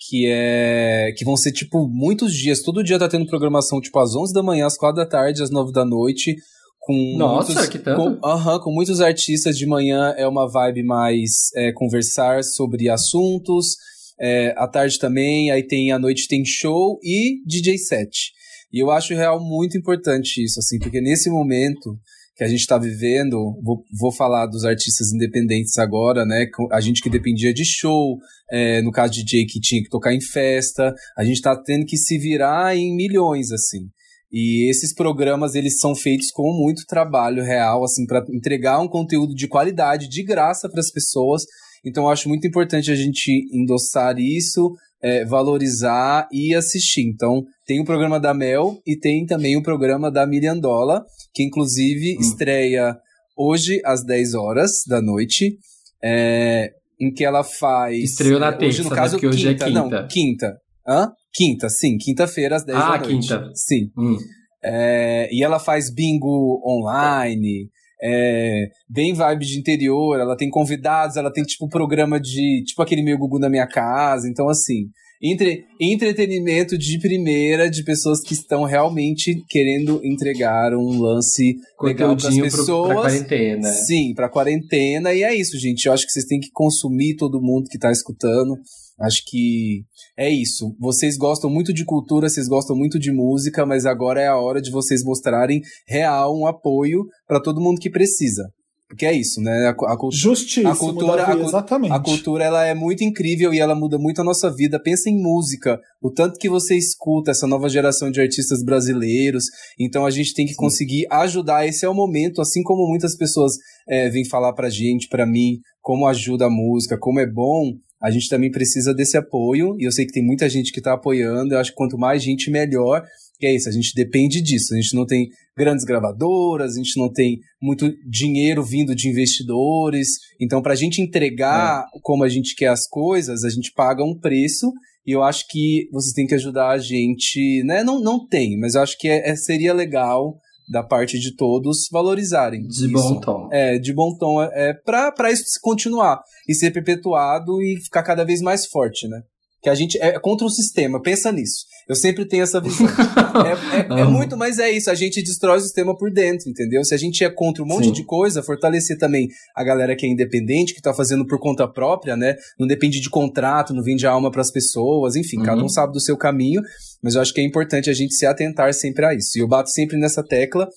[0.08, 1.12] Que é.
[1.16, 2.62] Que vão ser, tipo, muitos dias.
[2.62, 5.50] Todo dia tá tendo programação, tipo, às 11 da manhã, às 4 da tarde, às
[5.50, 6.36] 9 da noite.
[6.80, 8.18] Com Nossa, muitos, que tanto?
[8.20, 12.88] Com, uh -huh, com muitos artistas de manhã é uma vibe mais é, conversar sobre
[12.88, 13.76] assuntos.
[14.20, 18.32] É, à tarde também, aí tem à noite tem show e DJ set.
[18.72, 21.98] E eu acho real muito importante isso, assim, porque nesse momento
[22.34, 26.46] que a gente está vivendo, vou, vou falar dos artistas independentes agora, né?
[26.70, 28.18] A gente que dependia de show,
[28.50, 31.84] é, no caso de DJ que tinha que tocar em festa, a gente está tendo
[31.84, 33.90] que se virar em milhões, assim.
[34.32, 39.34] E esses programas, eles são feitos com muito trabalho real, assim, para entregar um conteúdo
[39.34, 41.42] de qualidade, de graça para as pessoas.
[41.84, 47.02] Então, eu acho muito importante a gente endossar isso, é, valorizar e assistir.
[47.02, 51.04] Então, tem o programa da Mel e tem também o programa da Miriam Dola,
[51.34, 52.20] que inclusive hum.
[52.20, 52.96] estreia
[53.36, 55.58] hoje às 10 horas da noite.
[56.04, 56.72] É,
[57.02, 58.10] em que ela faz.
[58.10, 58.96] Estreou na terça, hoje, no né?
[58.96, 59.70] caso, que hoje é quinta.
[59.70, 60.56] Não, quinta.
[60.86, 61.10] Hã?
[61.34, 61.98] Quinta, sim.
[61.98, 63.32] Quinta-feira, às 10 ah, da noite.
[63.32, 63.50] Ah, quinta.
[63.54, 63.90] Sim.
[63.98, 64.16] Hum.
[64.64, 67.68] É, e ela faz bingo online,
[68.02, 72.64] é, bem vibe de interior, ela tem convidados, ela tem tipo programa de.
[72.66, 74.28] tipo aquele meu Gugu na minha casa.
[74.28, 74.88] Então, assim,
[75.22, 82.28] entre, entretenimento de primeira de pessoas que estão realmente querendo entregar um lance legal para
[82.28, 82.66] as pessoas.
[82.66, 83.68] Pro, pra quarentena.
[83.68, 85.12] Sim, para quarentena.
[85.14, 85.86] E é isso, gente.
[85.86, 88.58] Eu acho que vocês têm que consumir todo mundo que está escutando.
[89.02, 89.84] Acho que
[90.16, 90.76] é isso.
[90.78, 94.60] Vocês gostam muito de cultura, vocês gostam muito de música, mas agora é a hora
[94.60, 98.44] de vocês mostrarem real um apoio para todo mundo que precisa.
[98.92, 99.74] Porque é isso, né?
[99.74, 101.92] A, a, Justíssimo, a cultura, Davi, exatamente.
[101.94, 104.78] A cultura ela é muito incrível e ela muda muito a nossa vida.
[104.78, 109.44] Pensa em música, o tanto que você escuta essa nova geração de artistas brasileiros.
[109.80, 111.66] Então a gente tem que conseguir ajudar.
[111.66, 113.52] Esse é o momento, assim como muitas pessoas
[113.88, 117.72] é, vêm falar pra gente, pra mim, como ajuda a música, como é bom.
[118.02, 120.94] A gente também precisa desse apoio, e eu sei que tem muita gente que está
[120.94, 121.54] apoiando.
[121.54, 123.04] Eu acho que quanto mais gente, melhor.
[123.38, 124.74] Que é isso, a gente depende disso.
[124.74, 130.08] A gente não tem grandes gravadoras, a gente não tem muito dinheiro vindo de investidores.
[130.40, 131.98] Então, para a gente entregar é.
[132.02, 134.72] como a gente quer as coisas, a gente paga um preço.
[135.06, 137.82] E eu acho que vocês têm que ajudar a gente, né?
[137.82, 140.38] Não, não tem, mas eu acho que é, é seria legal
[140.68, 142.62] da parte de todos valorizarem.
[142.62, 142.92] De isso.
[142.92, 143.48] bom tom.
[143.52, 144.42] É, de bom tom.
[144.42, 149.22] É, para isso continuar e ser perpetuado e ficar cada vez mais forte, né?
[149.62, 151.66] Que a gente é contra o sistema, pensa nisso.
[151.88, 152.86] Eu sempre tenho essa visão.
[153.46, 154.90] é, é, é, muito, mas é isso.
[154.90, 156.84] A gente destrói o sistema por dentro, entendeu?
[156.84, 157.92] Se a gente é contra um monte Sim.
[157.92, 162.16] de coisa, fortalecer também a galera que é independente, que tá fazendo por conta própria,
[162.16, 162.34] né?
[162.58, 165.44] Não depende de contrato, não vende alma para as pessoas, enfim, uhum.
[165.44, 166.60] cada um sabe do seu caminho.
[167.02, 169.38] Mas eu acho que é importante a gente se atentar sempre a isso.
[169.38, 170.68] E eu bato sempre nessa tecla.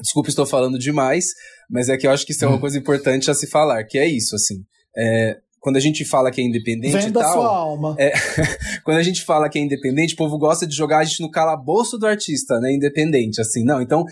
[0.00, 1.26] Desculpa, estou falando demais,
[1.70, 2.60] mas é que eu acho que isso é uma uhum.
[2.60, 4.56] coisa importante a se falar, que é isso, assim.
[4.96, 7.32] É, quando a gente fala que é independente Venda e tal.
[7.32, 7.94] sua alma.
[7.96, 8.12] É,
[8.84, 11.30] quando a gente fala que é independente, o povo gosta de jogar a gente no
[11.30, 12.74] calabouço do artista, né?
[12.74, 13.64] Independente, assim.
[13.64, 14.04] Não, então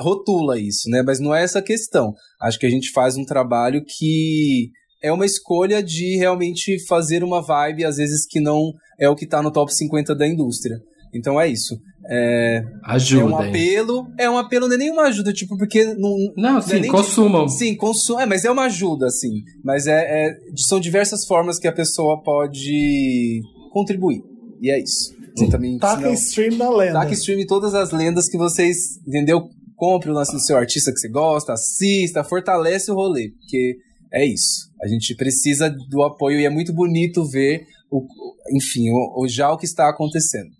[0.00, 1.04] rotula isso, né?
[1.06, 2.12] Mas não é essa a questão.
[2.42, 7.40] Acho que a gente faz um trabalho que é uma escolha de realmente fazer uma
[7.40, 10.76] vibe, às vezes, que não é o que tá no top 50 da indústria.
[11.14, 11.80] Então é isso.
[12.08, 13.22] É, ajuda.
[13.22, 14.06] É um apelo.
[14.18, 16.16] É um apelo, não é nenhuma ajuda, tipo, porque não.
[16.36, 17.46] Não, não sim, é consumam.
[17.46, 18.22] De, sim, consumam.
[18.22, 19.42] É, mas é uma ajuda, assim.
[19.64, 23.40] Mas é, é, são diversas formas que a pessoa pode
[23.72, 24.22] contribuir.
[24.60, 25.14] E é isso.
[25.50, 27.00] também, Taca senão, stream na lenda.
[27.00, 29.48] Taca stream todas as lendas que vocês, entendeu?
[29.76, 33.76] Compre o lance do seu artista que você gosta, assista, fortalece o rolê, porque
[34.12, 34.68] é isso.
[34.82, 38.06] A gente precisa do apoio e é muito bonito ver, o,
[38.54, 40.59] enfim, o, o já o que está acontecendo.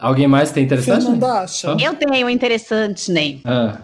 [0.00, 1.02] Alguém mais tem interessante?
[1.02, 1.76] Fernanda acha.
[1.78, 3.40] Eu tenho um interessante, Ney.
[3.44, 3.78] Ah.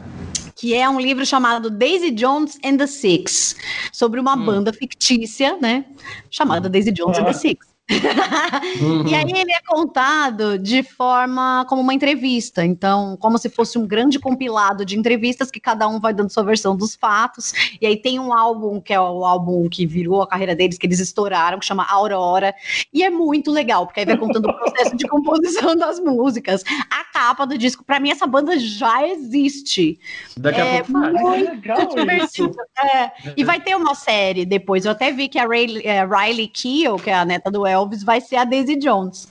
[0.55, 3.55] Que é um livro chamado Daisy Jones and the Six,
[3.93, 4.47] sobre uma hum.
[4.47, 5.85] banda fictícia, né?
[6.31, 7.21] Chamada Daisy Jones ah.
[7.21, 7.76] and the Six.
[9.07, 13.87] E aí ele é contado de forma como uma entrevista, então, como se fosse um
[13.87, 17.53] grande compilado de entrevistas que cada um vai dando sua versão dos fatos.
[17.81, 20.87] E aí tem um álbum que é o álbum que virou a carreira deles, que
[20.87, 22.55] eles estouraram, que chama Aurora.
[22.93, 26.65] E é muito legal, porque aí vai contando o processo de composição das músicas.
[26.91, 29.99] A capa do disco, para mim, essa banda já existe.
[30.37, 30.93] Daqui é a pouco.
[30.93, 32.57] Muito divertido.
[32.95, 33.13] É.
[33.37, 34.85] E vai ter uma série depois.
[34.85, 37.76] Eu até vi que a Riley, é, Riley Keough, que é a neta do El
[37.77, 39.29] Elvis vai ser a Daisy Jones.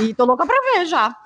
[0.00, 1.16] E tô louca pra ver já.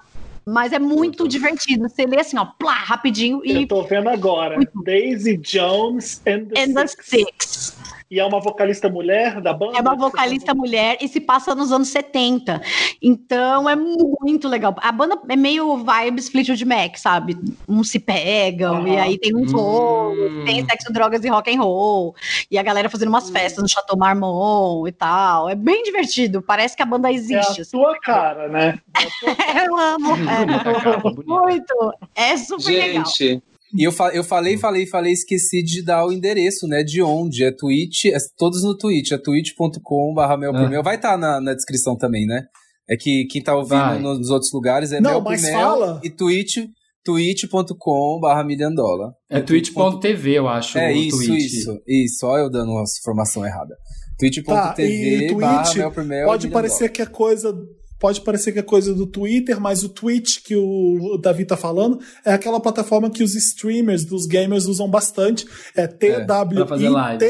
[0.46, 1.88] Mas é muito divertido.
[1.88, 3.62] Você lê assim, ó, plá, rapidinho e.
[3.62, 4.58] Eu tô vendo agora.
[4.82, 6.94] Daisy Jones and the, and Six.
[6.94, 7.77] the Six.
[8.10, 9.76] E é uma vocalista mulher da banda?
[9.76, 12.60] É uma vocalista mulher e se passa nos anos 70.
[13.02, 14.74] Então é muito legal.
[14.78, 17.36] A banda é meio vibes Fleetwood Mac, sabe?
[17.68, 20.44] Uns se pegam e aí tem uns hum.
[20.46, 22.14] tem sexo, drogas e rock and roll.
[22.50, 25.48] E a galera fazendo umas festas no Chateau Marmont e tal.
[25.48, 26.40] É bem divertido.
[26.40, 27.34] Parece que a banda existe.
[27.34, 27.64] É a assim.
[27.64, 28.78] sua cara, né?
[28.96, 30.08] É eu amo.
[30.28, 31.08] É.
[31.26, 31.92] muito.
[32.14, 33.42] É super Gente, legal.
[33.76, 36.82] E eu, fa eu falei, falei, falei, esqueci de dar o endereço, né?
[36.82, 37.44] De onde.
[37.44, 40.82] É Twitch, é todos no Twitch, é twitch.com.br mel por mel.
[40.82, 42.44] Vai estar tá na, na descrição também, né?
[42.88, 46.00] É que quem tá ouvindo nos outros lugares é Não, mel por mel fala.
[46.02, 46.58] e Twitch
[47.04, 49.14] twitch.com.br milhandola.
[49.30, 50.78] É twitch.tv, eu acho.
[50.78, 51.44] É isso, Twitch.
[51.44, 52.26] isso, isso.
[52.26, 53.74] Olha eu dando uma informação errada.
[54.18, 55.64] twitch.tv tá,
[56.26, 57.54] Pode parecer que é coisa
[57.98, 61.98] pode parecer que é coisa do Twitter, mas o Twitch que o Davi tá falando
[62.24, 65.46] é aquela plataforma que os streamers dos gamers usam bastante.
[65.74, 67.22] É T-W-I-T-C-H,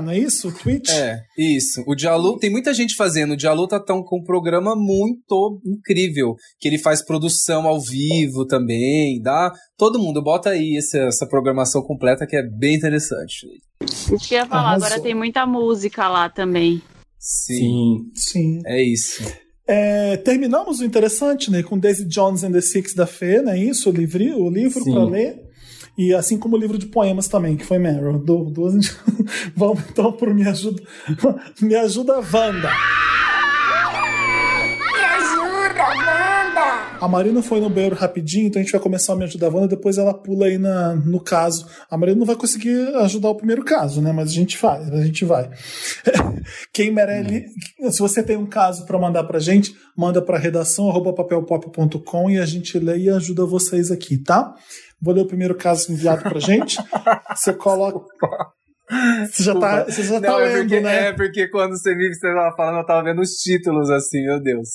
[0.00, 0.52] não é isso?
[0.52, 0.90] Twitch?
[0.90, 1.82] É, isso.
[1.86, 3.32] O Dialu, tem muita gente fazendo.
[3.32, 8.46] O Dialu tá tão, com um programa muito incrível, que ele faz produção ao vivo
[8.46, 9.52] também, dá.
[9.76, 13.46] Todo mundo, bota aí essa, essa programação completa que é bem interessante.
[13.82, 14.86] Isso que eu ia falar, Arrasou.
[14.86, 16.82] agora tem muita música lá também.
[17.18, 18.10] Sim.
[18.14, 18.60] Sim.
[18.66, 19.22] É isso.
[19.66, 21.62] É, terminamos o interessante, né?
[21.62, 23.58] Com Daisy Jones and the Six da Fê, né?
[23.58, 25.46] Isso, o livro, o livro para ler.
[25.98, 28.18] E assim como o livro de poemas também, que foi Meryl.
[28.18, 28.74] duas...
[29.56, 30.82] Vamos então pro Me Ajuda.
[31.60, 32.70] Me Ajuda Wanda.
[37.06, 39.50] A Marina foi no banheiro rapidinho, então a gente vai começar a me ajudar a
[39.50, 41.64] Wanda, depois ela pula aí na, no caso.
[41.88, 44.10] A Marina não vai conseguir ajudar o primeiro caso, né?
[44.10, 45.48] Mas a gente faz, a gente vai.
[46.74, 47.46] Quem merece.
[47.92, 52.44] Se você tem um caso para mandar pra gente, manda pra redação papelpop.com e a
[52.44, 54.52] gente lê e ajuda vocês aqui, tá?
[55.00, 56.76] Vou ler o primeiro caso enviado pra gente.
[57.36, 58.00] Você coloca.
[59.30, 61.08] Você já tá, você já tá Não, é lendo, porque, né?
[61.08, 64.40] É porque quando você vive, você tava falando, eu tava vendo os títulos assim, meu
[64.40, 64.68] Deus.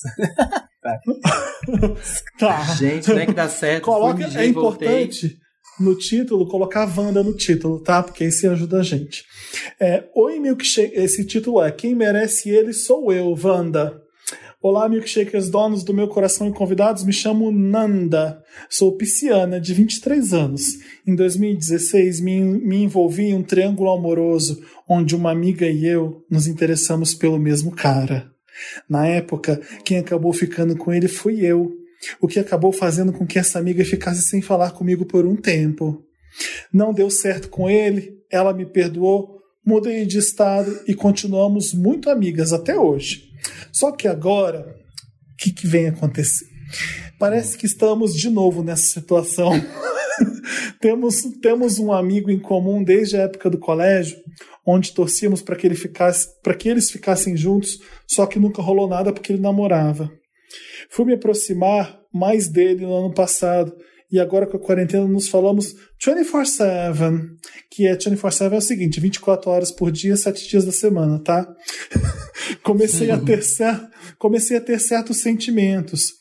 [0.82, 0.98] Tá.
[2.78, 3.86] Gente, não é que dá certo.
[3.86, 4.88] Coloca, é mijei, voltei.
[4.88, 5.38] importante
[5.80, 8.04] no título colocar a Wanda no título, tá?
[8.04, 9.24] Porque isso ajuda a gente.
[9.80, 10.96] É, Oi, Milkshake.
[10.96, 14.02] Esse título é Quem merece ele sou eu, Wanda.
[14.64, 17.04] Olá, milkshakers, donos do meu coração e convidados.
[17.04, 18.44] Me chamo Nanda.
[18.70, 20.78] Sou pisciana, de 23 anos.
[21.06, 26.46] Em 2016, me, me envolvi em um triângulo amoroso onde uma amiga e eu nos
[26.46, 28.31] interessamos pelo mesmo cara.
[28.90, 31.72] Na época, quem acabou ficando com ele fui eu,
[32.20, 36.04] o que acabou fazendo com que essa amiga ficasse sem falar comigo por um tempo.
[36.74, 42.54] Não deu certo com ele, ela me perdoou, mudei de estado e continuamos muito amigas
[42.54, 43.30] até hoje.
[43.72, 44.76] Só que agora,
[45.34, 46.46] o que, que vem acontecer?
[47.20, 49.52] Parece que estamos de novo nessa situação.
[50.80, 54.18] temos, temos um amigo em comum desde a época do colégio,
[54.66, 57.80] onde torcíamos para que, ele ficasse, para que eles ficassem juntos,
[58.12, 60.12] só que nunca rolou nada porque ele namorava.
[60.90, 63.74] Fui me aproximar mais dele no ano passado,
[64.12, 67.38] e agora com a quarentena nos falamos 24/7,
[67.72, 71.48] que é 24/7 é o seguinte, 24 horas por dia, 7 dias da semana, tá?
[72.62, 73.40] comecei a ter
[74.20, 76.16] comecei a ter certos sentimentos.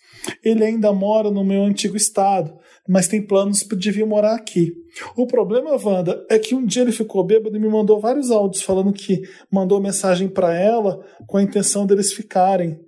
[0.44, 2.56] Ele ainda mora no meu antigo estado,
[2.90, 4.72] mas tem planos de vir morar aqui.
[5.16, 8.64] O problema, Wanda, é que um dia ele ficou bêbado e me mandou vários áudios
[8.64, 12.80] falando que mandou mensagem para ela com a intenção deles ficarem.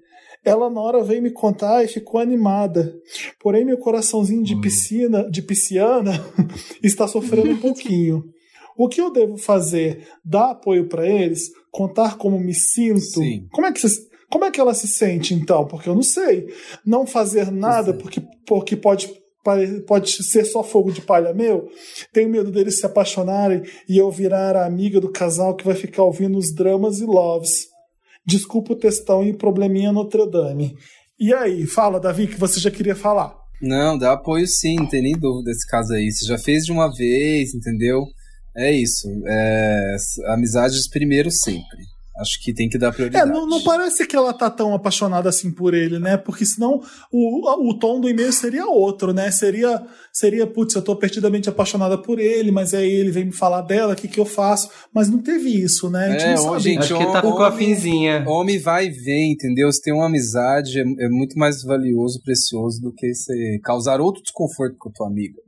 [0.44, 2.92] Ela na hora veio me contar e ficou animada.
[3.38, 6.10] Porém, meu coraçãozinho de piscina, de pisciana,
[6.82, 8.24] está sofrendo um pouquinho.
[8.76, 10.08] O que eu devo fazer?
[10.24, 11.52] Dar apoio para eles?
[11.70, 12.98] Contar como me sinto?
[12.98, 13.46] Sim.
[13.52, 15.64] Como é que você, como é que ela se sente então?
[15.64, 16.48] Porque eu não sei.
[16.84, 19.21] Não fazer nada porque porque pode
[19.86, 21.68] pode ser só fogo de palha meu.
[22.12, 26.04] Tenho medo deles se apaixonarem e eu virar a amiga do casal que vai ficar
[26.04, 27.68] ouvindo os dramas e loves.
[28.26, 30.76] Desculpa o textão e o probleminha Notre Dame.
[31.18, 33.36] E aí, fala, Davi, que você já queria falar.
[33.60, 36.10] Não, dá apoio sim, não tem nem dúvida desse caso aí.
[36.10, 38.04] Você já fez de uma vez, entendeu?
[38.56, 39.08] É isso.
[39.26, 39.96] É,
[40.26, 41.91] amizades primeiro sempre.
[42.22, 43.30] Acho que tem que dar É, prioridade.
[43.30, 46.16] não, não parece que ela tá tão apaixonada assim por ele, né?
[46.16, 46.80] Porque senão
[47.12, 49.30] o, o tom do e-mail seria outro, né?
[49.30, 49.82] Seria,
[50.12, 53.92] seria putz, eu tô perdidamente apaixonada por ele, mas aí ele vem me falar dela,
[53.92, 54.70] o que, que eu faço?
[54.94, 56.06] Mas não teve isso, né?
[56.06, 56.60] A gente É, não sabe.
[56.62, 58.24] gente, Acho que ele tá com homem- afinzinha.
[58.26, 59.70] Homem vai e vem, entendeu?
[59.70, 64.22] Você tem uma amizade, é, é muito mais valioso, precioso do que você causar outro
[64.22, 65.40] desconforto com a tua amiga.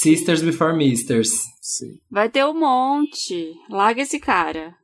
[0.00, 1.30] Sisters before misters.
[1.60, 1.96] Sim.
[2.10, 3.52] Vai ter um monte.
[3.68, 4.74] Larga esse cara.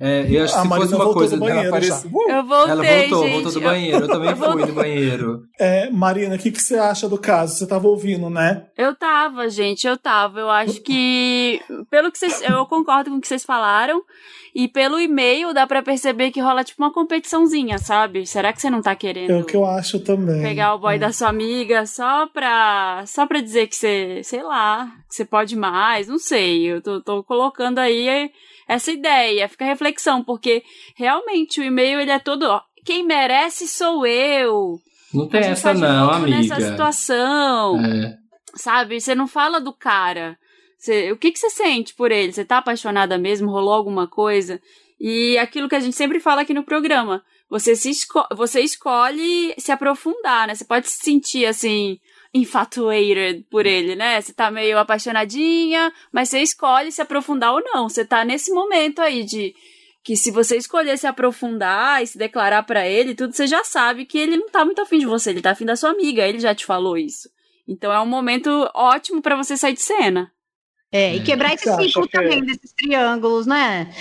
[0.00, 1.36] É, eu acho que A se Marina fosse uma voltou coisa.
[1.36, 2.30] do banheiro Uh!
[2.30, 3.32] Eu voltei, ela voltou, gente.
[3.32, 3.98] voltou do Eu- banheiro.
[4.04, 5.42] Eu também fui no banheiro.
[5.60, 7.54] É, Marina, o que, que você acha do caso?
[7.56, 8.66] Você tava ouvindo, né?
[8.76, 10.40] Eu tava, gente, eu tava.
[10.40, 14.02] Eu acho que, pelo que vocês, eu concordo com o que vocês falaram.
[14.56, 18.24] E pelo e-mail dá pra perceber que rola tipo uma competiçãozinha, sabe?
[18.24, 20.42] Será que você não tá querendo É o que eu acho também.
[20.42, 24.86] pegar o boy da sua amiga só pra, só pra dizer que você, sei lá,
[25.08, 26.06] que você pode mais?
[26.06, 26.66] Não sei.
[26.70, 28.30] Eu tô, tô colocando aí
[28.68, 29.48] essa ideia.
[29.48, 30.62] Fica a reflexão, porque
[30.96, 32.44] realmente o e-mail ele é todo.
[32.44, 34.78] ó, Quem merece sou eu.
[35.12, 36.36] Não tem essa não, amiga.
[36.36, 38.16] Nessa situação É.
[38.56, 39.00] sabe?
[39.00, 40.36] Você não fala do cara.
[40.78, 42.32] Você- o que, que você sente por ele?
[42.32, 43.50] Você tá apaixonada mesmo?
[43.50, 44.60] Rolou alguma coisa?
[45.00, 47.22] E aquilo que a gente sempre fala aqui no programa.
[47.48, 50.54] Você, se esco você escolhe se aprofundar, né?
[50.54, 51.98] Você pode se sentir assim,
[52.34, 54.20] infatuated por ele, né?
[54.20, 57.88] Você tá meio apaixonadinha, mas você escolhe se aprofundar ou não.
[57.88, 59.54] Você tá nesse momento aí de
[60.02, 64.04] que se você escolher se aprofundar e se declarar pra ele, tudo, você já sabe
[64.04, 66.40] que ele não tá muito afim de você, ele tá afim da sua amiga, ele
[66.40, 67.30] já te falou isso.
[67.66, 70.30] Então é um momento ótimo pra você sair de cena.
[70.96, 72.18] É, e quebrar que esse você ciclo Fê?
[72.18, 73.92] também desses triângulos, né?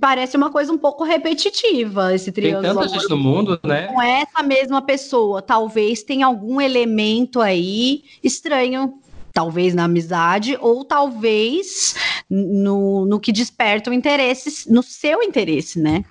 [0.00, 2.74] Parece uma coisa um pouco repetitiva esse Tem triângulo.
[2.74, 3.88] tanta gente no mundo, né?
[3.88, 8.94] Com essa mesma pessoa, talvez tenha algum elemento aí estranho,
[9.30, 11.94] talvez na amizade, ou talvez
[12.30, 16.02] no, no que desperta o interesse, no seu interesse, né?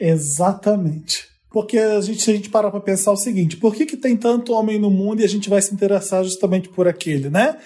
[0.00, 1.28] Exatamente.
[1.54, 4.16] Porque a gente, se a gente parar pra pensar o seguinte, por que, que tem
[4.16, 7.56] tanto homem no mundo e a gente vai se interessar justamente por aquele, né?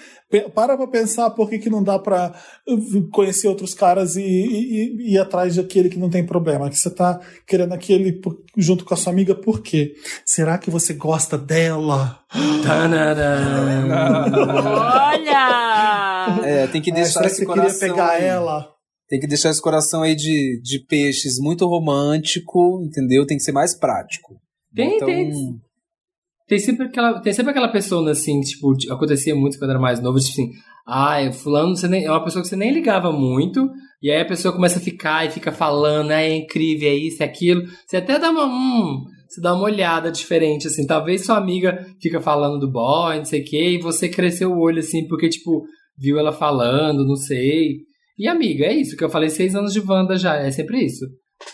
[0.53, 2.31] Para pra pensar por que, que não dá pra
[2.67, 6.69] uh, conhecer outros caras e, e- e ir atrás daquele que não tem problema.
[6.69, 8.21] Que você tá querendo aquele
[8.55, 9.95] junto com a sua amiga, por quê?
[10.23, 12.19] Será que você gosta dela?
[15.09, 16.39] Olha!
[16.45, 17.79] É, tem que deixar será que esse você queria coração.
[17.89, 18.23] pegar aí.
[18.25, 18.67] ela?
[19.09, 23.25] Tem que deixar esse coração aí de, de peixes muito romântico, entendeu?
[23.25, 24.35] Tem que ser mais prático.
[24.73, 25.31] Tem- então, tem-
[26.47, 30.19] tem sempre aquela, tem sempre aquela pessoa, assim, tipo, acontecia muito quando era mais novo,
[30.19, 30.51] tipo assim,
[30.87, 33.69] ai, fulano, você nem, é uma pessoa que você nem ligava muito,
[34.01, 37.25] e aí a pessoa começa a ficar e fica falando, é incrível, é isso, é
[37.25, 37.61] aquilo.
[37.85, 42.19] Você até dá uma, hum, você dá uma olhada diferente, assim, talvez sua amiga fica
[42.19, 45.63] falando do boy, não sei o quê, e você cresceu o olho, assim, porque, tipo,
[45.97, 47.87] viu ela falando, não sei.
[48.19, 51.05] E amiga, é isso que eu falei seis anos de Wanda já, é sempre isso.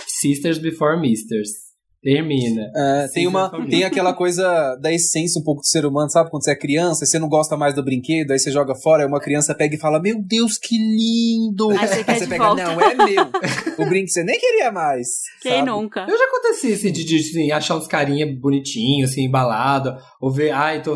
[0.08, 1.65] Sisters before Misters.
[2.06, 2.72] Termina.
[2.76, 6.30] É, tem uma tem aquela coisa da essência um pouco do ser humano, sabe?
[6.30, 9.10] Quando você é criança, você não gosta mais do brinquedo, aí você joga fora, aí
[9.10, 11.72] uma criança pega e fala: Meu Deus, que lindo!
[11.72, 12.64] Aí você, aí você pega, volta.
[12.64, 13.23] não, é meu.
[13.84, 15.07] o brinquedo você nem queria mais.
[15.41, 15.72] Quem sabe?
[15.72, 16.06] nunca?
[16.07, 20.52] Eu já aconteci assim, de, de assim, achar uns carinha bonitinhos, assim, embalado, ou ver,
[20.52, 20.94] ai, tô,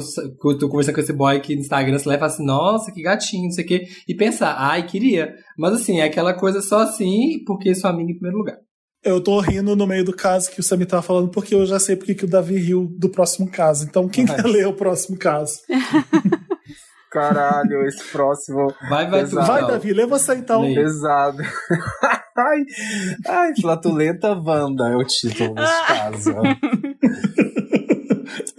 [0.59, 3.51] tô conversando com esse boy aqui no Instagram, você leva assim, nossa, que gatinho, não
[3.51, 5.33] sei o quê, e pensar, ai, queria.
[5.57, 8.68] Mas assim, é aquela coisa só assim, porque sua amiga em primeiro lugar.
[9.03, 11.79] Eu tô rindo no meio do caso que o Samir tava falando, porque eu já
[11.79, 13.85] sei porque que o Davi riu do próximo caso.
[13.85, 15.53] Então, quem quer ler o próximo caso?
[17.09, 18.71] Caralho, esse próximo.
[18.89, 19.47] Vai, vai, Pesado.
[19.47, 20.61] Vai, Davi, lê você então.
[20.61, 20.75] Lê.
[20.75, 21.41] Pesado.
[22.37, 22.59] ai,
[23.27, 26.33] ai, Flatulenta Wanda é o título desse caso.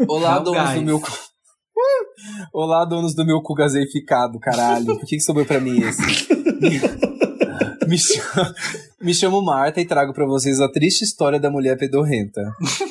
[0.08, 0.74] Olá, Não, donos guys.
[0.80, 1.00] do meu.
[2.52, 4.86] Olá, donos do meu cu gaseificado, caralho.
[4.86, 6.02] Por que, que sobrou pra mim esse?
[7.90, 8.54] Me chamo,
[9.02, 12.40] me chamo Marta e trago pra vocês a triste história da mulher pedorrenta.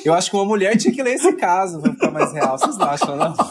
[0.04, 2.58] Eu acho que uma mulher tinha que ler esse caso pra ficar mais real.
[2.58, 3.34] Vocês não acham, não?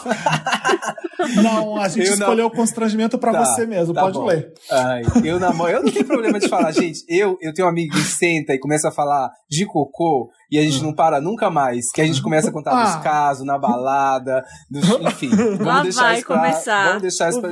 [1.42, 3.92] Não, a gente Eu não- escolheu o constrangimento pra Tá, você mesmo.
[3.92, 4.24] tá Pode bom.
[4.24, 4.52] ler.
[4.70, 5.70] Ai, eu namoro.
[5.70, 7.04] Eu não tenho problema de falar, gente.
[7.06, 10.62] Eu, eu tenho um amigo que senta e começa a falar de cocô e a
[10.62, 11.92] gente não para nunca mais.
[11.92, 12.84] Que a gente começa a contar Ah.
[12.84, 15.28] dos casos na balada, dos, enfim.
[15.36, 17.50] Vamos Lá deixar vai isso pra, começar Vamos deixar isso pra.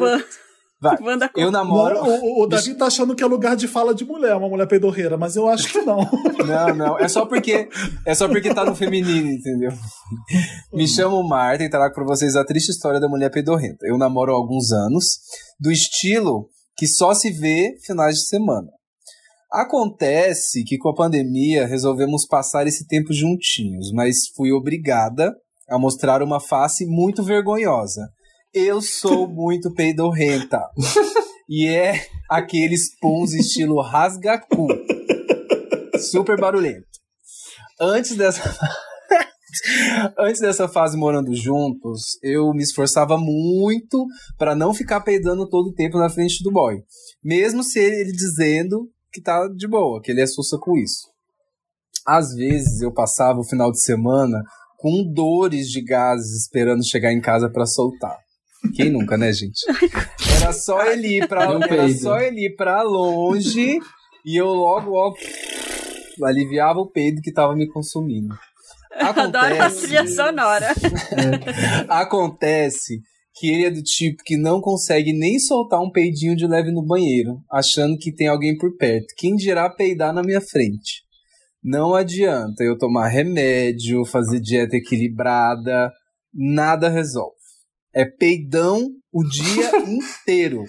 [0.80, 0.96] Vai.
[1.02, 1.96] Wanda Eu namoro.
[2.04, 4.66] O, o- o Davi tá achando que é lugar de fala de mulher, uma mulher
[4.68, 5.98] pedorreira, mas eu acho que não.
[6.46, 6.98] Não, não.
[6.98, 7.68] É só porque
[8.06, 9.72] é só porque tá no feminino, entendeu?
[10.72, 13.86] Me chamo Marta e trago pra vocês a triste história da mulher pedorrenta.
[13.86, 15.04] Eu namoro há alguns anos,
[15.58, 18.68] do estilo que só se vê finais de semana.
[19.50, 25.34] Acontece que com a pandemia resolvemos passar esse tempo juntinhos, mas fui obrigada
[25.68, 28.08] a mostrar uma face muito vergonhosa.
[28.52, 30.60] Eu sou muito peidorrenta.
[31.48, 34.68] E é aqueles puns estilo rasga-cu.
[36.10, 36.86] Super barulhento.
[37.80, 38.42] Antes dessa.
[40.18, 44.06] Antes dessa fase morando juntos, eu me esforçava muito
[44.36, 46.76] pra não ficar peidando todo o tempo na frente do boy.
[47.22, 51.08] Mesmo se ele dizendo que tá de boa, que ele é sussa com isso.
[52.06, 54.42] Às vezes eu passava o final de semana
[54.78, 58.16] com dores de gases esperando chegar em casa pra soltar.
[58.74, 59.60] Quem nunca, né, gente?
[60.40, 61.98] Era só ele ir pra, Não era peido.
[62.00, 63.78] só ele ir pra longe
[64.24, 65.12] e eu logo, ó,
[66.26, 68.34] aliviava o peido que tava me consumindo.
[68.92, 70.68] Adoro a trilha sonora.
[71.88, 73.00] Acontece
[73.34, 76.84] que ele é do tipo que não consegue nem soltar um peidinho de leve no
[76.84, 79.06] banheiro, achando que tem alguém por perto.
[79.16, 81.02] Quem dirá peidar na minha frente?
[81.62, 85.92] Não adianta eu tomar remédio, fazer dieta equilibrada,
[86.34, 87.37] nada resolve.
[87.94, 90.64] É peidão o dia inteiro.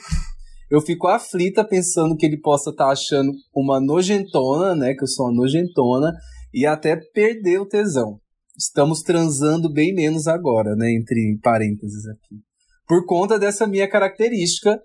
[0.70, 4.94] Eu fico aflita pensando que ele possa estar achando uma nojentona, né?
[4.94, 6.14] Que eu sou uma nojentona,
[6.54, 8.20] e até perder o tesão.
[8.58, 10.92] Estamos transando bem menos agora, né?
[10.92, 12.42] Entre parênteses aqui.
[12.88, 14.80] Por conta dessa minha característica,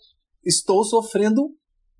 [0.44, 1.50] estou sofrendo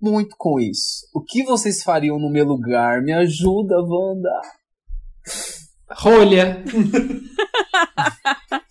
[0.01, 1.07] muito com isso.
[1.13, 3.01] O que vocês fariam no meu lugar?
[3.01, 4.41] Me ajuda, Wanda.
[5.89, 6.63] Rolha.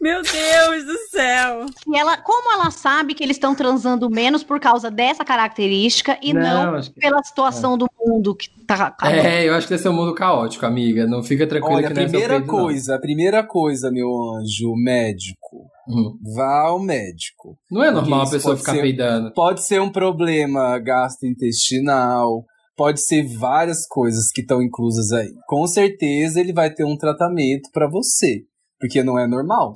[0.00, 1.66] Meu Deus do céu.
[1.86, 6.32] E ela, como ela sabe que eles estão transando menos por causa dessa característica e
[6.32, 6.92] não, que...
[6.94, 8.96] pela situação do mundo que tá.
[9.02, 11.06] É, eu acho que esse é um mundo caótico, amiga.
[11.06, 12.58] Não fica tranquilo Olha, que a não é primeira peito, não.
[12.62, 15.66] coisa, a primeira coisa, meu anjo, médico.
[15.86, 16.16] Hum.
[16.34, 17.56] Vá ao médico.
[17.70, 19.32] Não é normal a pessoa ficar ser- peidando.
[19.34, 22.44] Pode ser um problema gastrointestinal,
[22.76, 25.30] pode ser várias coisas que estão inclusas aí.
[25.46, 28.42] Com certeza ele vai ter um tratamento pra você,
[28.78, 29.74] porque não é normal.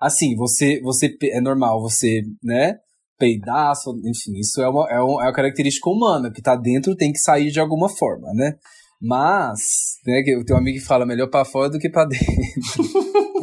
[0.00, 2.76] Assim, você, você é normal você, né,
[3.18, 3.72] peidar,
[4.04, 7.18] enfim, isso é uma, é, um- é uma característica humana, que tá dentro tem que
[7.18, 8.54] sair de alguma forma, né?
[9.02, 12.26] Mas, né, que amigo que fala melhor pra fora do que pra dentro.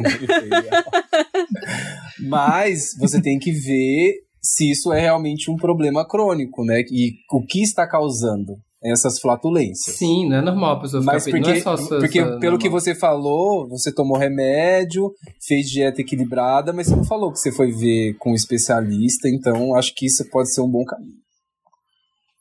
[2.28, 6.80] Mas você tem que ver se isso é realmente um problema crônico, né?
[6.92, 9.96] E o que está causando essas flatulências.
[9.96, 11.44] Sim, não é normal a pessoa ficar Mas peidando.
[11.44, 12.80] porque, não é só porque pelo que normal.
[12.80, 15.12] você falou, você tomou remédio,
[15.46, 19.74] fez dieta equilibrada, mas você não falou que você foi ver com um especialista, então
[19.74, 21.18] acho que isso pode ser um bom caminho.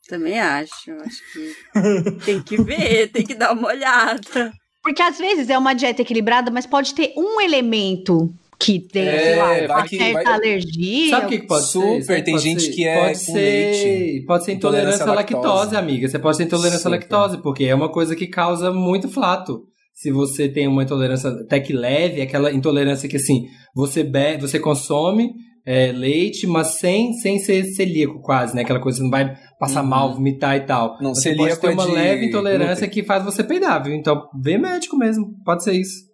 [0.08, 0.92] Também acho.
[0.92, 4.54] Acho que tem que ver, tem que dar uma olhada.
[4.82, 9.20] Porque às vezes é uma dieta equilibrada, mas pode ter um elemento que tem, é,
[9.20, 10.26] sei lá, uma certa vai...
[10.26, 11.10] alergia.
[11.12, 12.22] Sabe o que, que pode Super, ser?
[12.24, 15.46] tem gente ser, que é pode ser, leite, Pode ser intolerância, à lactose.
[15.46, 16.08] lactose, amiga.
[16.08, 16.90] Você pode ter intolerância Super.
[16.90, 19.62] à lactose, porque é uma coisa que causa muito flato.
[19.94, 24.60] Se você tem uma intolerância até que leve, aquela intolerância que assim, você bebe, você
[24.60, 25.30] consome
[25.68, 28.62] é, leite, mas sem, sem ser celíaco quase, né?
[28.62, 29.90] Aquela coisa que não vai passar uhum.
[29.90, 30.98] mal, vomitar e tal.
[31.02, 33.94] Não, você pode ter uma é leve intolerância que faz você peidar, viu?
[33.94, 36.07] Então, vê médico mesmo, pode ser isso.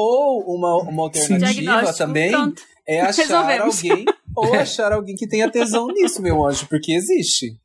[0.00, 2.62] Ou uma, uma alternativa também pronto.
[2.86, 3.76] é achar Resolvemos.
[3.76, 4.04] alguém
[4.34, 7.56] ou achar alguém que tenha tesão nisso, meu anjo, porque existe.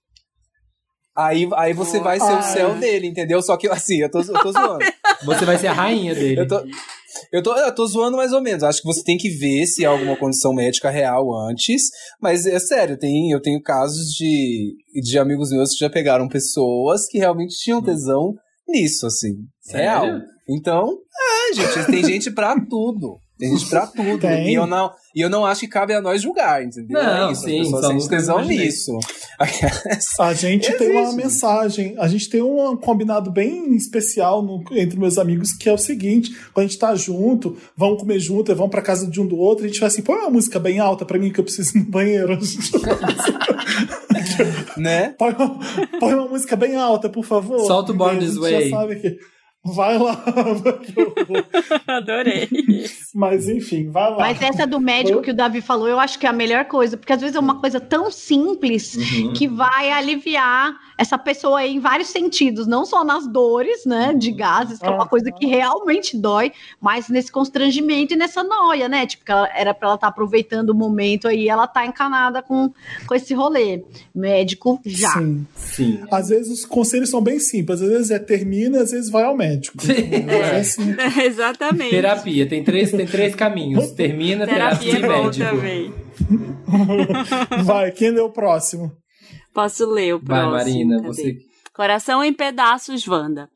[1.15, 3.41] Aí, aí você vai ser o céu dele, entendeu?
[3.41, 4.79] Só que assim, eu tô, eu tô zoando.
[5.23, 6.41] Você vai ser a rainha dele.
[6.41, 6.61] Eu tô,
[7.31, 8.63] eu tô, eu tô zoando mais ou menos.
[8.63, 11.83] Acho que você tem que ver se há alguma condição médica real antes.
[12.21, 17.07] Mas é sério, tem, eu tenho casos de, de amigos meus que já pegaram pessoas
[17.07, 18.33] que realmente tinham tesão
[18.67, 19.35] nisso, assim.
[19.61, 19.83] Sério?
[20.03, 20.21] Real.
[20.47, 20.99] Então,
[21.49, 23.19] é, gente, tem gente pra tudo.
[23.37, 24.19] Tem gente pra tudo.
[24.21, 24.49] Tem.
[24.49, 27.01] E eu não, e eu não acho que cabe a nós julgar, entendeu?
[27.01, 28.97] Não, é sim, As pessoas sentem tesão nisso.
[30.19, 30.77] a gente Existe.
[30.77, 35.67] tem uma mensagem, a gente tem um combinado bem especial no, entre meus amigos, que
[35.67, 39.19] é o seguinte: quando a gente tá junto, vamos comer junto, vamos pra casa de
[39.19, 41.39] um do outro, a gente fala assim, põe uma música bem alta pra mim que
[41.39, 42.39] eu preciso ir no banheiro.
[44.77, 45.13] né?
[45.17, 45.59] Põe uma,
[45.99, 47.59] põe uma, música bem alta, por favor.
[47.65, 48.69] Solta o Born This Way.
[48.69, 49.17] Já sabe que
[49.65, 50.23] Vai lá.
[51.87, 52.47] Adorei.
[53.15, 54.17] Mas enfim, vai lá.
[54.17, 56.97] Mas essa do médico que o Davi falou, eu acho que é a melhor coisa,
[56.97, 59.33] porque às vezes é uma coisa tão simples uhum.
[59.33, 64.31] que vai aliviar essa pessoa aí em vários sentidos, não só nas dores, né, de
[64.31, 69.05] gases, que é uma coisa que realmente dói, mas nesse constrangimento e nessa noia, né?
[69.05, 72.41] Tipo, que ela, era para ela estar tá aproveitando o momento aí, ela tá encanada
[72.41, 72.71] com,
[73.05, 73.83] com esse rolê.
[74.13, 75.11] Médico já.
[75.13, 75.47] Sim.
[75.55, 75.99] Sim.
[76.09, 79.35] Às vezes os conselhos são bem simples, às vezes é termina, às vezes vai ao
[79.35, 79.77] médico médico.
[80.31, 80.59] É.
[80.59, 80.95] Assim.
[81.23, 81.89] Exatamente.
[81.89, 83.91] Terapia, tem três, tem três caminhos.
[83.91, 85.55] Termina, terapia, terapia e médico.
[85.55, 85.93] Também.
[87.63, 88.91] Vai, quem lê o próximo?
[89.53, 90.51] Posso ler o próximo.
[90.51, 91.07] Vai, Marina, Cadê?
[91.07, 91.37] você.
[91.73, 93.49] Coração em pedaços, Wanda.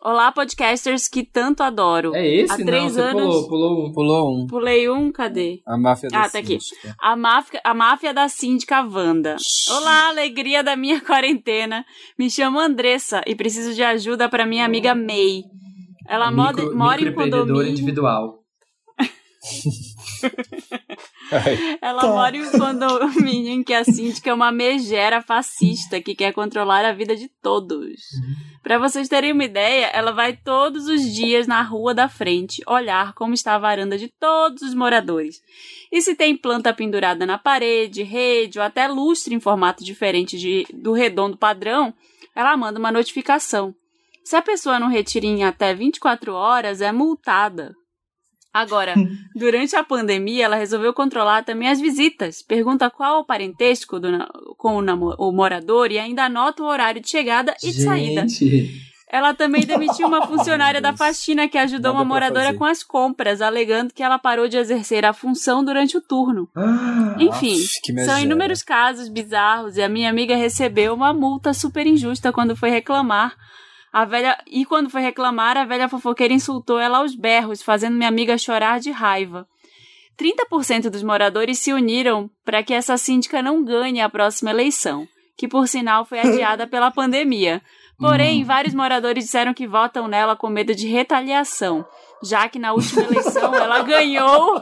[0.00, 2.14] Olá, podcasters que tanto adoro.
[2.14, 2.52] É esse?
[2.52, 3.22] Há três não, anos...
[3.22, 3.92] pulou, pulou um.
[3.92, 4.46] Pulou um.
[4.46, 5.60] Pulei um, cadê?
[5.66, 6.58] A máfia da Ah, tá aqui.
[7.00, 9.36] A máfia, a máfia da síndica Wanda.
[9.70, 11.86] Olá, alegria da minha quarentena.
[12.18, 15.44] Me chamo Andressa e preciso de ajuda para minha amiga May.
[16.06, 17.66] Ela micro, mora em condomínio...
[17.66, 18.43] individual.
[21.80, 22.06] Ela tá.
[22.08, 26.84] mora em um condomínio em que a síndica é uma megera fascista que quer controlar
[26.84, 27.78] a vida de todos.
[27.80, 28.34] Uhum.
[28.62, 33.12] Para vocês terem uma ideia, ela vai todos os dias na rua da frente olhar
[33.14, 35.42] como está a varanda de todos os moradores.
[35.92, 40.66] E se tem planta pendurada na parede, rede ou até lustre em formato diferente de,
[40.72, 41.92] do redondo padrão,
[42.34, 43.74] ela manda uma notificação.
[44.24, 47.74] Se a pessoa não retira em até 24 horas, é multada.
[48.54, 48.94] Agora,
[49.34, 52.40] durante a pandemia, ela resolveu controlar também as visitas.
[52.40, 54.08] Pergunta qual o parentesco do,
[54.56, 58.24] com o, o, morador e ainda anota o horário de chegada e de saída.
[59.10, 63.42] Ela também demitiu uma funcionária da faxina que ajudou Nada uma moradora com as compras,
[63.42, 66.48] alegando que ela parou de exercer a função durante o turno.
[66.54, 67.56] Ah, Enfim,
[68.04, 72.70] são inúmeros casos bizarros e a minha amiga recebeu uma multa super injusta quando foi
[72.70, 73.34] reclamar
[73.94, 78.08] a velha e quando foi reclamar, a velha fofoqueira insultou ela aos berros, fazendo minha
[78.08, 79.46] amiga chorar de raiva.
[80.18, 85.06] 30% dos moradores se uniram para que essa síndica não ganhe a próxima eleição,
[85.38, 87.62] que por sinal foi adiada pela pandemia.
[87.96, 88.44] Porém, hum.
[88.44, 91.86] vários moradores disseram que votam nela com medo de retaliação,
[92.20, 94.60] já que na última eleição ela ganhou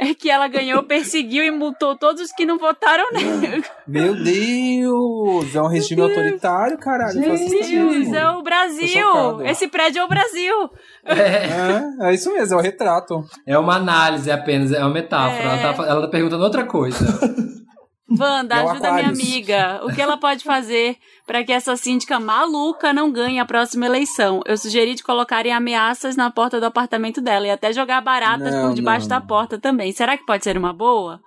[0.00, 3.62] é que ela ganhou, perseguiu e multou todos os que não votaram nela.
[3.86, 5.54] Meu Deus!
[5.54, 7.20] É um regime autoritário, caralho.
[7.20, 9.42] Meu Deus, é o Brasil!
[9.44, 10.70] Esse prédio é o Brasil!
[11.04, 11.12] É.
[11.12, 12.08] é.
[12.08, 13.22] é, isso mesmo, é o retrato.
[13.46, 15.42] É uma análise apenas, é uma metáfora.
[15.42, 15.62] É.
[15.62, 17.04] Ela, tá, ela tá perguntando outra coisa.
[18.10, 19.80] Wanda, é ajuda minha amiga.
[19.84, 20.96] O que ela pode fazer
[21.26, 24.42] para que essa síndica maluca não ganhe a próxima eleição?
[24.44, 28.68] Eu sugeri de colocarem ameaças na porta do apartamento dela e até jogar baratas não,
[28.68, 29.16] por debaixo não.
[29.16, 29.92] da porta também.
[29.92, 31.20] Será que pode ser uma boa?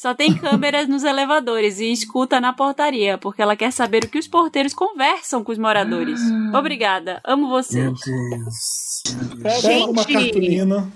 [0.00, 4.18] Só tem câmeras nos elevadores e escuta na portaria, porque ela quer saber o que
[4.18, 6.18] os porteiros conversam com os moradores.
[6.54, 6.58] Ah.
[6.58, 7.84] Obrigada, amo vocês.
[7.84, 9.02] Meu Deus.
[9.42, 10.90] Pega uma cartolina.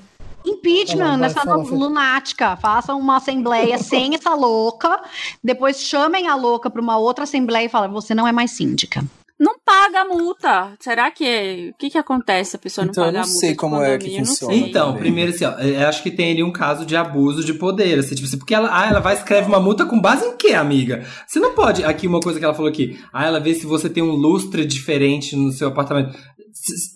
[0.44, 2.56] Impeachment nessa lunática.
[2.56, 5.00] Façam uma assembleia sem essa louca.
[5.42, 9.04] Depois chamem a louca para uma outra assembleia e falem: você não é mais síndica.
[9.38, 10.72] Não paga a multa.
[10.78, 11.70] Será que.
[11.74, 12.54] O que, que acontece?
[12.54, 13.30] A pessoa não então, paga a multa?
[13.30, 14.54] Eu não sei como é que funciona.
[14.54, 17.98] Então, primeiro assim, ó, eu acho que tem ali um caso de abuso de poder.
[17.98, 20.52] Assim, tipo assim, porque ela, ah, ela vai escrever uma multa com base em quê,
[20.52, 21.04] amiga?
[21.26, 21.84] Você não pode.
[21.84, 22.98] Aqui, uma coisa que ela falou aqui.
[23.12, 26.16] Ah, ela vê se você tem um lustre diferente no seu apartamento.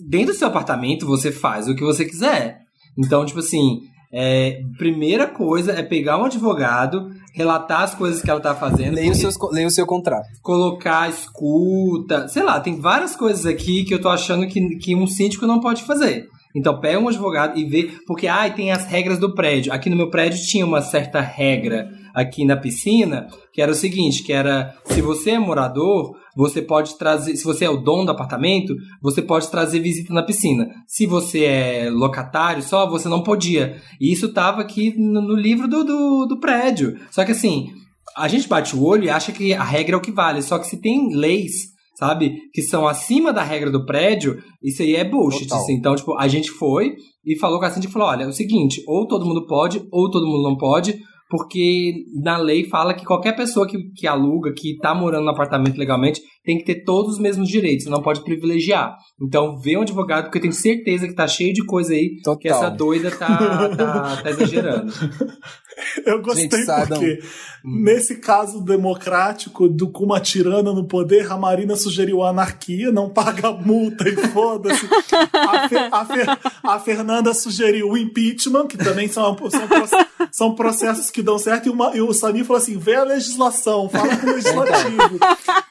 [0.01, 2.68] dentro do seu apartamento você faz o que você quiser.
[2.99, 8.41] Então, tipo assim, é, primeira coisa é pegar um advogado, relatar as coisas que ela
[8.41, 8.95] tá fazendo.
[8.95, 10.27] Leia, seus, leia o seu contrato.
[10.43, 15.07] Colocar escuta, sei lá, tem várias coisas aqui que eu tô achando que, que um
[15.07, 16.27] síndico não pode fazer.
[16.57, 19.73] Então pega um advogado e vê, porque ah, tem as regras do prédio.
[19.73, 24.23] Aqui no meu prédio tinha uma certa regra aqui na piscina, que era o seguinte,
[24.23, 28.13] que era se você é morador, você pode trazer, se você é o dono do
[28.13, 30.69] apartamento, você pode trazer visita na piscina.
[30.87, 33.83] Se você é locatário só, você não podia.
[34.01, 36.97] E isso tava aqui no, no livro do, do, do prédio.
[37.11, 37.73] Só que assim,
[38.17, 40.41] a gente bate o olho e acha que a regra é o que vale.
[40.41, 42.37] Só que se tem leis sabe?
[42.55, 45.53] Que são acima da regra do prédio, isso aí é bullshit.
[45.53, 45.73] Assim.
[45.73, 46.95] Então, tipo, a gente foi
[47.27, 50.09] e falou com a síndica, falou, olha, é o seguinte, ou todo mundo pode, ou
[50.09, 54.73] todo mundo não pode, porque na lei fala que qualquer pessoa que, que aluga, que
[54.73, 58.97] está morando no apartamento legalmente, tem que ter todos os mesmos direitos, não pode privilegiar.
[59.21, 62.39] Então, vê um advogado, porque eu tenho certeza que tá cheio de coisa aí Total.
[62.39, 64.91] que essa doida tá, tá, tá exagerando.
[66.05, 67.23] Eu gostei Gente, porque,
[67.65, 67.83] hum.
[67.85, 73.53] nesse caso democrático do com uma tirana no poder, a Marina sugeriu anarquia, não paga
[73.53, 74.89] multa e foda-se.
[75.33, 76.25] A, a, Fe,
[76.63, 79.99] a, Fernanda sugeriu o impeachment, que também são, são,
[80.31, 83.89] são processos que dão certo, e, uma, e o Samir falou assim: vê a legislação,
[83.89, 85.19] fala com o legislativo.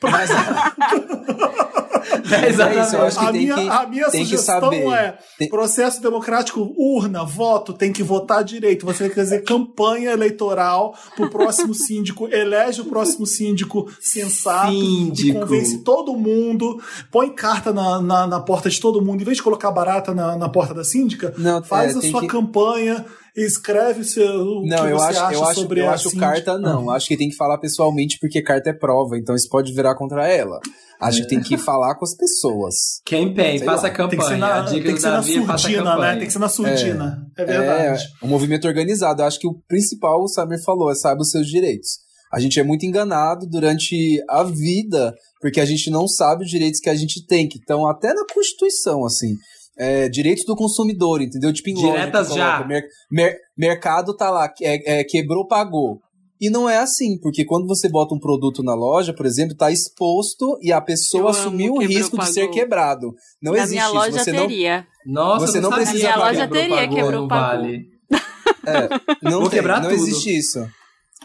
[0.01, 0.29] Mas,
[2.31, 2.95] é, exatamente.
[2.95, 5.49] É isso, a, minha, que, a minha sugestão é: tem...
[5.49, 8.85] processo democrático, urna, voto, tem que votar direito.
[8.85, 15.29] Você quer dizer campanha eleitoral pro próximo síndico, elege o próximo síndico sensato síndico.
[15.29, 16.81] e convence todo mundo,
[17.11, 20.35] põe carta na, na, na, porta de todo mundo, em vez de colocar barata na,
[20.35, 22.27] na porta da síndica, Não, faz é, a sua que...
[22.27, 23.05] campanha
[23.45, 26.57] escreve seu, o não, que eu você acho, acha eu acho, sobre eu acho carta
[26.57, 26.89] não.
[26.89, 30.27] Acho que tem que falar pessoalmente porque carta é prova, então isso pode virar contra
[30.27, 30.59] ela.
[30.99, 31.21] Acho é.
[31.21, 32.73] que tem que falar com as pessoas.
[33.05, 34.09] Campaign, faça campanha.
[34.09, 36.15] Tem que ser na, tem que ser na surdina, né?
[36.15, 37.27] Tem que ser na surdina.
[37.37, 38.03] É, é verdade.
[38.03, 39.21] É, um movimento organizado.
[39.21, 41.99] Acho que o principal, o Samir falou, é saiba os seus direitos.
[42.33, 46.79] A gente é muito enganado durante a vida, porque a gente não sabe os direitos
[46.79, 49.35] que a gente tem, que estão até na Constituição, assim.
[49.77, 51.53] É, direitos do consumidor, entendeu?
[51.53, 52.65] Tipo em Diretas loja, já.
[52.65, 55.99] Mer, mer, mercado tá lá, é, é, quebrou, pagou.
[56.39, 59.71] E não é assim, porque quando você bota um produto na loja, por exemplo, está
[59.71, 62.27] exposto e a pessoa assumiu o risco pagou.
[62.27, 63.13] de ser quebrado.
[63.41, 64.87] Não na existe minha loja Você teria.
[65.05, 66.09] não, Nossa, você não, precisa.
[66.09, 67.61] Na minha loja teria quebrou, pagou.
[67.61, 67.85] Vale.
[68.65, 68.89] É,
[69.23, 70.01] não Vou tem, quebrar não tudo.
[70.01, 70.67] existe isso.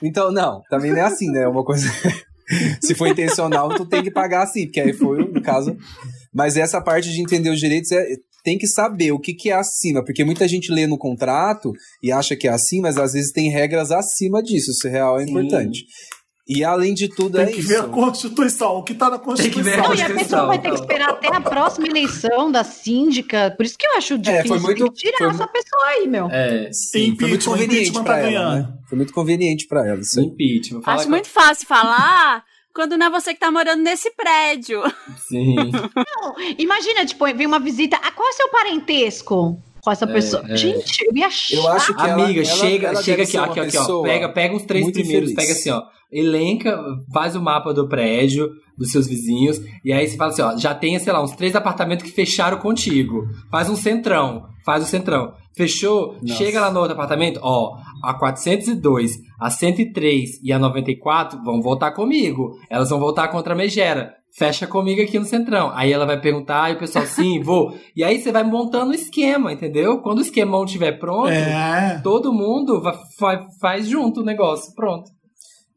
[0.02, 1.42] Então, não, também não é assim, né?
[1.42, 1.86] É uma coisa.
[2.80, 5.76] Se for intencional, tu tem que pagar assim, porque aí foi um caso.
[6.32, 8.04] Mas essa parte de entender os direitos é,
[8.42, 12.10] tem que saber o que, que é acima, porque muita gente lê no contrato e
[12.10, 14.70] acha que é assim, mas às vezes tem regras acima disso.
[14.70, 15.30] Isso real é Sim.
[15.30, 15.84] importante.
[16.48, 17.54] E além de tudo tem é isso.
[17.54, 19.62] Tem que ver a Constituição, o que está na Constituição.
[19.62, 21.86] Tem que ver a Não, e a pessoa vai ter que esperar até a próxima
[21.86, 23.54] eleição da síndica.
[23.56, 24.40] Por isso que eu acho difícil.
[24.40, 26.28] É, foi muito, tem que tirar foi, essa pessoa aí, meu.
[26.28, 28.68] É, sim, foi muito conveniente para tá ela, né?
[28.88, 30.00] Foi muito conveniente para ela.
[30.00, 30.82] Isso impeachment.
[30.84, 32.44] Acho muito fácil falar
[32.74, 34.82] quando não é você que tá morando nesse prédio.
[35.28, 35.54] Sim.
[35.96, 37.98] Não, imagina, tipo, vem uma visita.
[38.02, 39.60] Ah, qual é o seu parentesco?
[39.82, 40.44] Com essa é, pessoa.
[40.48, 40.56] É.
[40.56, 41.56] Gente, eu ia achar.
[41.56, 44.02] Eu acho que Amiga, ela, chega, ela chega aqui, ó, aqui, aqui, ó.
[44.02, 45.34] Pega, pega os três primeiros, infeliz.
[45.34, 45.82] pega assim, ó.
[46.12, 46.78] Elenca,
[47.12, 50.74] faz o mapa do prédio, dos seus vizinhos, e aí você fala assim, ó, já
[50.74, 53.24] tem, sei lá, uns três apartamentos que fecharam contigo.
[53.50, 55.32] Faz um centrão, faz o centrão.
[55.54, 56.16] Fechou?
[56.22, 56.34] Nossa.
[56.34, 61.92] Chega lá no outro apartamento, ó, a 402, a 103 e a 94 vão voltar
[61.92, 62.56] comigo.
[62.70, 64.14] Elas vão voltar contra a Megera.
[64.34, 65.70] Fecha comigo aqui no Centrão.
[65.74, 67.76] Aí ela vai perguntar, e o pessoal, sim, vou.
[67.94, 70.00] E aí você vai montando o esquema, entendeu?
[70.00, 72.00] Quando o esquemão estiver pronto, é.
[72.02, 74.74] todo mundo vai, faz junto o negócio.
[74.74, 75.10] Pronto.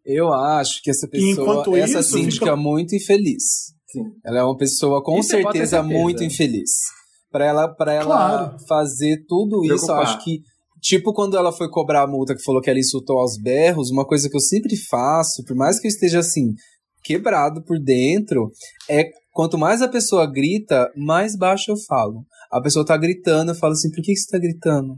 [0.05, 2.55] Eu acho que essa pessoa, essa isso, síndica fica...
[2.55, 3.73] muito infeliz.
[3.91, 4.03] Sim.
[4.23, 6.71] Ela é uma pessoa com certeza, certeza, muito infeliz
[7.31, 8.57] para ela, pra ela claro.
[8.67, 9.75] fazer tudo Preocupar.
[9.75, 10.41] isso, acho que
[10.85, 14.05] Tipo quando ela foi cobrar a multa que falou que ela insultou aos berros, uma
[14.05, 16.53] coisa que eu sempre faço, por mais que eu esteja assim,
[17.03, 18.51] quebrado por dentro,
[18.87, 22.23] é quanto mais a pessoa grita, mais baixo eu falo.
[22.51, 24.95] A pessoa tá gritando, eu falo assim, por que, você tá gritando?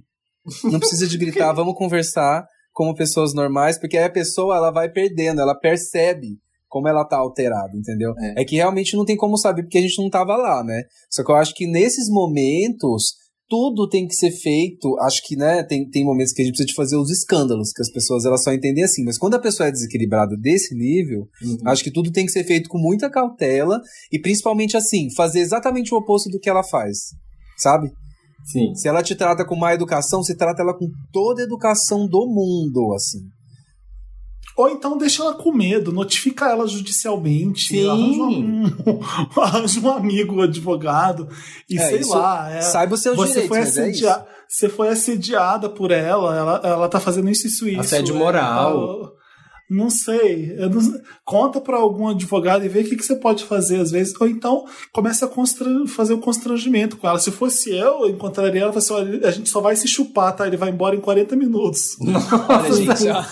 [0.66, 2.46] Não precisa de gritar, vamos conversar
[2.78, 6.38] como pessoas normais, porque aí a pessoa ela vai perdendo, ela percebe
[6.70, 8.14] como ela tá alterada, entendeu?
[8.20, 8.42] É.
[8.42, 8.46] é.
[8.46, 10.84] que realmente não tem como saber porque a gente não tava lá, né?
[11.10, 13.16] Só que eu acho que nesses momentos
[13.50, 14.96] tudo tem que ser feito.
[15.00, 17.82] Acho que, né, tem, tem momentos que a gente precisa de fazer os escândalos, que
[17.82, 19.04] as pessoas elas só entendem assim.
[19.04, 21.58] Mas quando a pessoa é desequilibrada desse nível, uhum.
[21.66, 23.82] acho que tudo tem que ser feito com muita cautela
[24.12, 26.98] e principalmente assim, fazer exatamente o oposto do que ela faz.
[27.58, 27.90] Sabe?
[28.52, 28.74] Sim.
[28.76, 32.26] Se ela te trata com má educação, se trata ela com toda a educação do
[32.26, 33.20] mundo, assim.
[34.56, 37.88] Ou então deixa ela com medo, notifica ela judicialmente, Sim.
[37.88, 38.64] arranja um,
[39.40, 41.28] arranja um amigo advogado
[41.70, 42.50] e É, sei isso- lá.
[42.52, 43.82] é, saiba os seus você direitos, foi mas é
[44.50, 47.82] Você foi assediada por ela, ela, ela tá fazendo isso e isso.
[47.82, 49.04] Assédio é, moral.
[49.04, 49.12] tá-
[49.70, 50.56] não sei.
[50.58, 53.92] eu não- conta pra algum advogado e vê o que, que você pode fazer às
[53.92, 54.14] vezes.
[54.20, 57.20] Ou então começa a constra- fazer o constrangimento com ela.
[57.20, 59.88] Se fosse eu, eu encontraria ela e falaria assim: olha, a gente só vai se
[59.88, 60.48] chupar, tá?
[60.48, 61.98] Ele vai embora em 40 minutos.
[62.48, 63.24] Olha, gente, ó.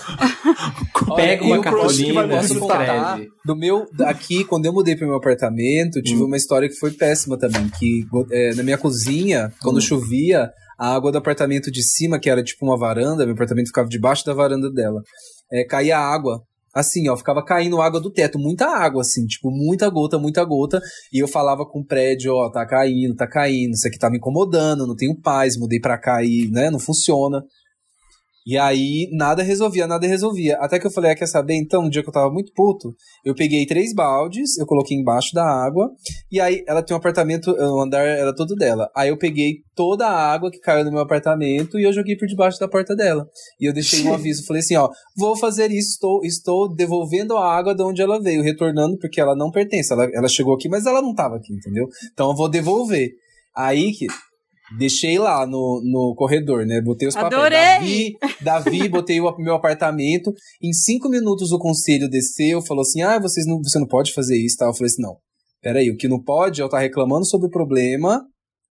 [1.16, 3.30] Pega Olha, uma cartolina, inscreve.
[3.45, 7.38] do meu aqui quando eu mudei pro meu apartamento tive uma história que foi péssima
[7.38, 12.30] também que é, na minha cozinha quando chovia a água do apartamento de cima que
[12.30, 15.02] era tipo uma varanda meu apartamento ficava debaixo da varanda dela
[15.56, 16.41] é, caía água.
[16.73, 20.82] Assim ó ficava caindo água do teto muita água assim tipo muita gota muita gota.
[21.14, 24.18] E eu falava com o prédio ó tá caindo tá caindo isso aqui tá me
[24.18, 27.41] incomodando não tenho paz mudei pra cá e né não funciona
[28.46, 30.56] e aí, nada resolvia, nada resolvia.
[30.58, 31.56] Até que eu falei, ah, quer saber?
[31.56, 32.94] Então, no dia que eu tava muito puto,
[33.24, 35.90] eu peguei três baldes, eu coloquei embaixo da água,
[36.32, 38.88] e aí ela tem um apartamento, o andar era todo dela.
[38.96, 42.28] Aí eu peguei toda a água que caiu no meu apartamento e eu joguei por
[42.28, 43.26] debaixo da porta dela.
[43.60, 47.52] E eu deixei um aviso, falei assim, ó, vou fazer isso, estou, estou devolvendo a
[47.52, 49.92] água de onde ela veio, retornando, porque ela não pertence.
[49.92, 51.88] Ela, ela chegou aqui, mas ela não tava aqui, entendeu?
[52.14, 53.10] Então eu vou devolver.
[53.56, 54.06] Aí que
[54.78, 56.82] deixei lá no, no corredor, né?
[56.82, 57.34] Botei os papéis.
[57.34, 57.60] Adorei!
[57.60, 60.34] Davi, Davi, botei o meu apartamento.
[60.62, 64.38] Em cinco minutos o conselho desceu, falou assim: ah, vocês não, você não pode fazer
[64.38, 64.66] isso, tá?
[64.66, 65.18] Eu falei assim: não.
[65.62, 68.24] Peraí, o que não pode é eu estar reclamando sobre o problema,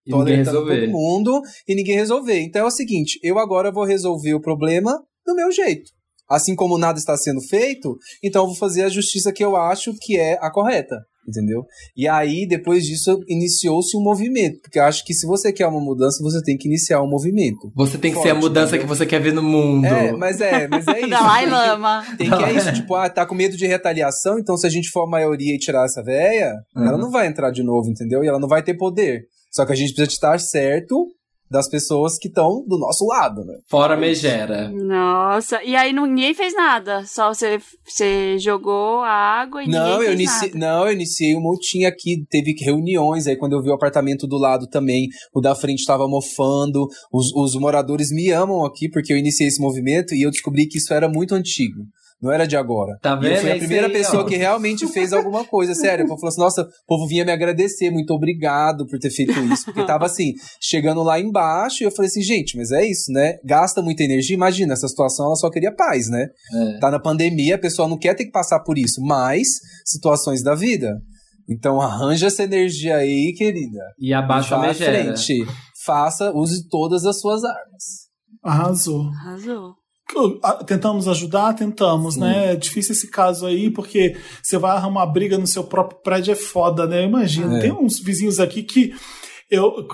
[0.07, 0.81] E tô ninguém alertando resolver.
[0.87, 2.41] todo mundo e ninguém resolver.
[2.41, 5.91] Então é o seguinte: eu agora vou resolver o problema do meu jeito.
[6.29, 9.93] Assim como nada está sendo feito, então eu vou fazer a justiça que eu acho
[10.01, 10.97] que é a correta.
[11.27, 11.65] Entendeu?
[11.97, 14.61] E aí, depois disso, iniciou-se um movimento.
[14.61, 17.73] Porque eu acho que se você quer uma mudança, você tem que iniciar um movimento.
[17.75, 18.87] Você tem que ser a Forte, mudança entendeu?
[18.87, 19.87] que você quer ver no mundo.
[19.87, 21.09] É, mas é, mas é isso.
[21.11, 22.05] Dalai Tem que- Lama.
[22.19, 24.91] Tem que é isso, tipo, ah, tá com medo de retaliação, então se a gente
[24.91, 26.85] for a maioria e tirar essa véia, Uhum.
[26.87, 28.23] ela não vai entrar de novo, entendeu?
[28.23, 29.23] E ela não vai ter poder.
[29.51, 31.07] Só que a gente precisa estar certo
[31.55, 33.55] das pessoas que estão do nosso lado, né?
[33.71, 34.69] Fora megera.
[34.71, 37.05] Nossa, e aí não- ninguém fez nada.
[37.07, 40.67] Só você, você jogou a água e Não, ninguém eu fez iniciei, nada.
[40.79, 44.37] não, eu iniciei um montinho aqui, teve reuniões, aí quando eu vi o apartamento do
[44.37, 49.17] lado também, o da frente tava mofando, os, os moradores me amam aqui porque eu
[49.17, 51.85] iniciei esse movimento e eu descobri que isso era muito antigo.
[52.25, 52.97] Não era de agora.
[53.03, 53.41] Tá E eu vendo?
[53.41, 54.27] fui É a isso primeira aí, pessoa ó.
[54.27, 56.07] que realmente fez alguma coisa, sério.
[56.07, 59.39] O povo falou assim, nossa, o povo vinha me agradecer, muito obrigado por ter feito
[59.53, 59.67] isso.
[59.67, 63.35] Porque tava assim, chegando lá embaixo, e eu falei assim, gente, mas é isso, né?
[63.45, 66.27] Gasta muita energia, imagina, essa situação ela só queria paz, né?
[66.55, 66.79] É.
[66.79, 69.47] Tá na pandemia, a pessoa não quer ter que passar por isso, mas
[69.85, 70.95] situações da vida.
[71.47, 73.83] Então arranja essa energia aí, querida.
[74.01, 75.15] E abaixa a megera.
[75.15, 75.45] frente.
[75.85, 78.09] Faça, use todas as suas armas.
[78.43, 79.09] Arrasou.
[79.11, 79.75] Arrasou.
[80.67, 81.55] Tentamos ajudar?
[81.55, 82.53] Tentamos, né?
[82.53, 86.37] É difícil esse caso aí, porque você vai arrumar briga no seu próprio prédio é
[86.37, 87.01] foda, né?
[87.03, 87.57] Eu imagino.
[87.57, 87.61] É.
[87.61, 88.95] Tem uns vizinhos aqui que.
[89.51, 89.87] Eu,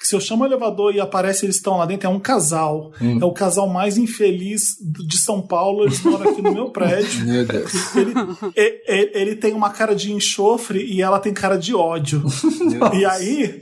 [0.00, 2.92] se eu chamo o elevador e aparece eles estão lá dentro, é um casal.
[3.00, 3.18] Hum.
[3.20, 4.76] É o casal mais infeliz
[5.06, 5.84] de São Paulo.
[5.84, 7.24] Eles moram aqui no meu prédio.
[7.24, 7.96] Meu Deus.
[7.96, 8.12] Ele,
[8.54, 12.22] e- e- ele tem uma cara de enxofre e ela tem cara de ódio.
[12.94, 13.60] E aí,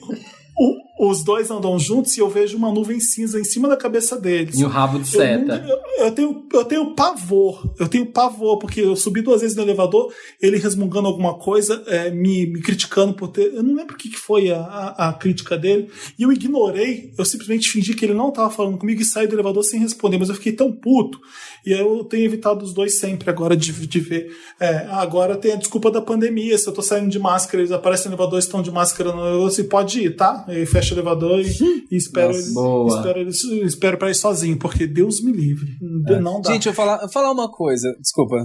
[0.59, 4.19] o- os dois andam juntos e eu vejo uma nuvem cinza em cima da cabeça
[4.19, 4.59] deles.
[4.59, 5.65] E o rabo de Eu, seta.
[5.69, 7.71] eu- eu tenho, eu tenho pavor.
[7.79, 12.11] Eu tenho pavor, porque eu subi duas vezes no elevador, ele resmungando alguma coisa, é,
[12.11, 13.53] me, me criticando por ter.
[13.55, 15.89] Eu não lembro o que, que foi a, a, a crítica dele.
[16.19, 19.35] E eu ignorei, eu simplesmente fingi que ele não estava falando comigo e saí do
[19.35, 21.19] elevador sem responder, mas eu fiquei tão puto.
[21.65, 24.29] E aí eu tenho evitado os dois sempre agora de, de ver.
[24.61, 26.57] É, agora tem a desculpa da pandemia.
[26.57, 29.65] Se eu tô saindo de máscara, eles aparecem no elevador, estão de máscara elevador, você
[29.65, 30.45] pode ir, tá?
[30.49, 34.59] E fecha o elevador e, e espero, Nossa, ele, espero, ele, espero pra ir sozinho,
[34.59, 35.77] porque Deus me livre.
[35.81, 36.53] Não dá.
[36.53, 37.95] Gente, eu vou falar, falar uma coisa.
[38.01, 38.37] Desculpa.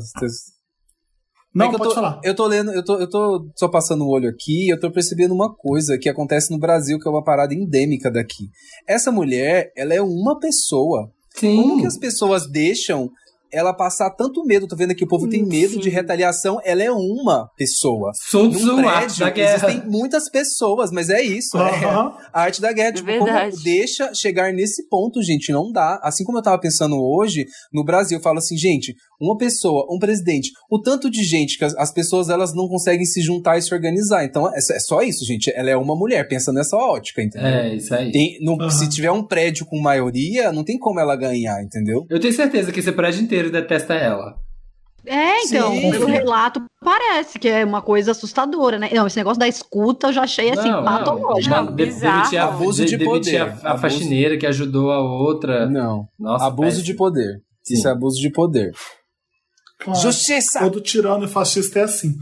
[1.53, 2.19] não, É que eu pode tô, falar.
[2.23, 4.91] Eu tô lendo, eu tô, eu tô só passando o olho aqui e eu tô
[4.91, 8.49] percebendo uma coisa que acontece no Brasil, que é uma parada endêmica daqui.
[8.88, 11.09] Essa mulher, ela é uma pessoa.
[11.39, 11.88] Como que Sim.
[11.88, 13.09] as pessoas deixam
[13.52, 14.68] ela passar tanto medo?
[14.68, 16.60] Tô vendo aqui, o povo tem medo de retaliação.
[16.64, 18.11] Ela é uma pessoa.
[18.15, 19.68] Sun Num Tzu, arte prédio da guerra.
[19.68, 21.57] existem muitas pessoas, mas é isso.
[21.57, 21.86] é
[22.34, 22.94] a arte da guerra.
[22.94, 23.52] Tipo, verdade.
[23.52, 25.52] como deixa chegar nesse ponto, gente?
[25.52, 25.99] Não dá.
[26.03, 29.99] Assim como eu tava pensando hoje, no Brasil, eu falo assim, gente, uma pessoa, um
[29.99, 33.61] presidente, o tanto de gente que as, as pessoas elas não conseguem se juntar e
[33.61, 34.23] se organizar.
[34.26, 35.52] Então, é, é só isso, gente.
[35.56, 37.48] Ela é uma mulher, pensa nessa ótica, entendeu?
[37.48, 38.11] É, isso aí.
[38.11, 38.69] Tem- Aham.
[38.69, 42.06] Se tiver um prédio com maioria, não tem como ela ganhar, entendeu?
[42.10, 44.35] Eu tenho certeza que esse prédio inteiro detesta ela.
[45.03, 45.89] É, então, Sim.
[45.89, 48.88] pelo relato parece que é uma coisa assustadora, né?
[48.93, 51.55] Não, esse negócio da escuta eu já achei assim, Não, patológico.
[51.55, 52.05] Não, De- ter
[52.38, 53.41] a- Abuso de deve ter a- poder.
[53.41, 55.68] A, Abuso- faxineira que ajudou a outra.
[55.68, 56.05] Não.
[56.19, 56.84] Nossa, abuso péssimo.
[56.85, 57.41] de poder.
[57.63, 57.73] Sim.
[57.73, 58.72] Isso é abuso de poder.
[59.80, 59.99] Claro.
[59.99, 60.63] Justiça!
[60.63, 62.13] O do tirano e fascista é assim.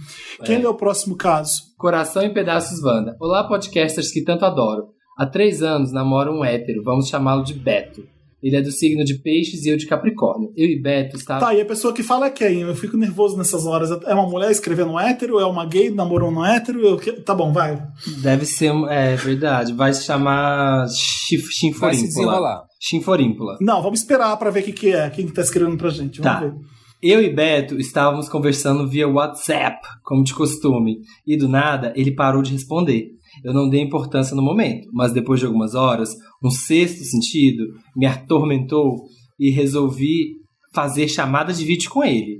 [0.46, 0.62] Quem é.
[0.64, 1.62] é o próximo caso?
[1.78, 3.18] Coração em Pedaços Wanda.
[3.20, 4.88] Olá, podcasters que tanto adoro.
[5.18, 8.02] Há três anos namoro um hétero, vamos chamá-lo de Beto.
[8.42, 10.52] Ele é do signo de peixes e eu de capricórnio.
[10.56, 11.40] Eu e Beto está.
[11.40, 12.62] Tá, e a pessoa que fala é quem?
[12.62, 13.92] Eu fico nervoso nessas horas.
[14.06, 15.40] É uma mulher escrevendo um hétero?
[15.40, 16.80] É uma gay namorando um hétero?
[16.80, 17.24] Eu...
[17.24, 17.82] Tá bom, vai.
[18.22, 18.72] Deve ser.
[18.90, 19.74] É verdade.
[19.74, 21.82] Vai se chamar Chinforímpula.
[21.82, 22.64] Vai se desenrolar.
[22.80, 23.58] Chinforímpula.
[23.60, 25.10] Não, vamos esperar para ver o que, que é.
[25.10, 26.22] Quem tá escrevendo pra gente.
[26.22, 26.46] Vamos tá.
[26.46, 26.54] ver.
[27.02, 32.42] Eu e Beto estávamos conversando via WhatsApp, como de costume, e do nada ele parou
[32.42, 33.12] de responder.
[33.44, 37.64] Eu não dei importância no momento, mas depois de algumas horas, um sexto sentido
[37.96, 39.06] me atormentou
[39.40, 40.40] e resolvi
[40.74, 42.40] fazer chamada de vídeo com ele,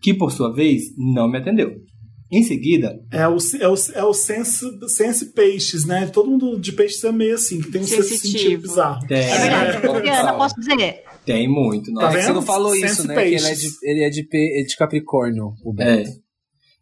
[0.00, 1.72] que por sua vez não me atendeu.
[2.32, 2.98] Em seguida.
[3.12, 6.06] É o, é o, é o sense, sense peixes, né?
[6.06, 9.06] Todo mundo de peixes é meio assim, que tem um sexto sentido bizarro.
[9.06, 9.18] Tem.
[9.18, 10.08] É verdade.
[10.08, 10.32] É.
[10.32, 11.02] posso dizer.
[11.24, 11.92] Tem muito.
[11.94, 13.14] Tá é você não falou sense isso, né?
[13.14, 13.78] Peixes.
[13.78, 16.10] Que ele é de, ele é de, é de Capricórnio, o Beto.
[16.10, 16.24] É.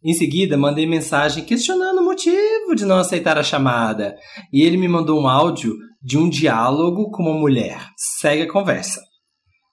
[0.05, 4.17] Em seguida, mandei mensagem questionando motivo de não aceitar a chamada.
[4.53, 7.89] E ele me mandou um áudio de um diálogo com uma mulher.
[7.97, 9.01] Segue a conversa.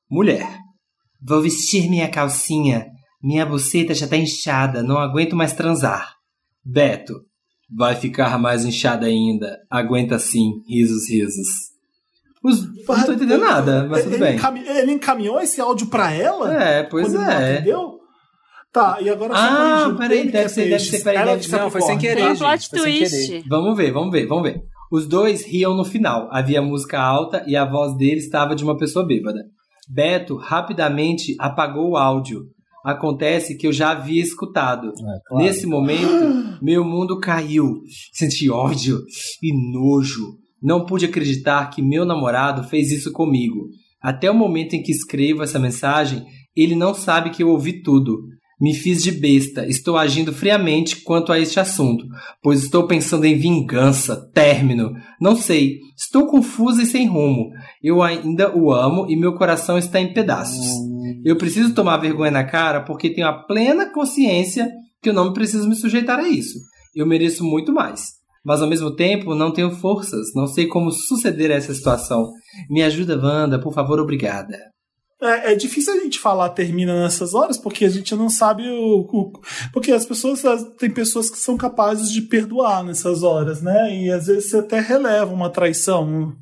[0.10, 0.48] Mulher.
[1.22, 2.88] Vou vestir minha calcinha.
[3.22, 6.14] Minha buceta já tá inchada, não aguento mais transar.
[6.64, 7.14] Beto.
[7.78, 9.58] Vai ficar mais inchada ainda.
[9.70, 10.50] Aguenta sim.
[10.68, 11.48] Risos, risos.
[12.42, 12.66] Os...
[12.88, 14.66] Não tô entendendo nada, mas tudo ele bem.
[14.66, 16.54] Ele encaminhou esse áudio pra ela?
[16.64, 17.56] É, pois é.
[17.56, 17.99] Entendeu?
[18.80, 21.58] Tá, e agora Ah, peraí, deve ser, deve ser, peraí, deve ser.
[21.58, 22.22] Não, foi sem querer.
[22.22, 23.44] Foi um plot twist.
[23.48, 24.62] Vamos ver, vamos ver, vamos ver.
[24.92, 26.30] Os dois riam no final.
[26.32, 29.40] Havia música alta e a voz dele estava de uma pessoa bêbada.
[29.90, 32.46] Beto rapidamente apagou o áudio.
[32.86, 34.88] Acontece que eu já havia escutado.
[34.88, 35.44] É, claro.
[35.44, 37.82] Nesse momento, meu mundo caiu.
[38.14, 39.00] Senti ódio
[39.44, 40.38] e nojo.
[40.62, 43.68] Não pude acreditar que meu namorado fez isso comigo.
[44.02, 46.26] Até o momento em que escrevo essa mensagem,
[46.56, 48.22] ele não sabe que eu ouvi tudo.
[48.60, 52.06] Me fiz de besta, estou agindo friamente quanto a este assunto,
[52.44, 54.92] pois estou pensando em vingança, término.
[55.22, 57.52] Não sei, estou confusa e sem rumo.
[57.82, 60.66] Eu ainda o amo e meu coração está em pedaços.
[61.24, 64.70] Eu preciso tomar vergonha na cara porque tenho a plena consciência
[65.02, 66.60] que eu não preciso me sujeitar a isso.
[66.94, 68.20] Eu mereço muito mais.
[68.44, 72.32] Mas ao mesmo tempo não tenho forças, não sei como suceder a essa situação.
[72.70, 74.58] Me ajuda, Wanda, por favor, obrigada.
[75.22, 79.02] É, é, difícil a gente falar termina nessas horas, porque a gente não sabe o.
[79.02, 79.34] o
[79.74, 80.42] porque as pessoas.
[80.78, 83.94] Tem pessoas que são capazes de perdoar nessas horas, né?
[83.94, 86.34] E às vezes você até releva uma traição.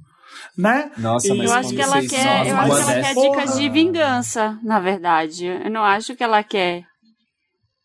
[0.56, 0.92] Né?
[0.98, 4.60] Nossa, mas eu acho que ela quer, eu acho que ela quer dicas de vingança,
[4.64, 5.46] na verdade.
[5.46, 6.84] Eu não acho que ela quer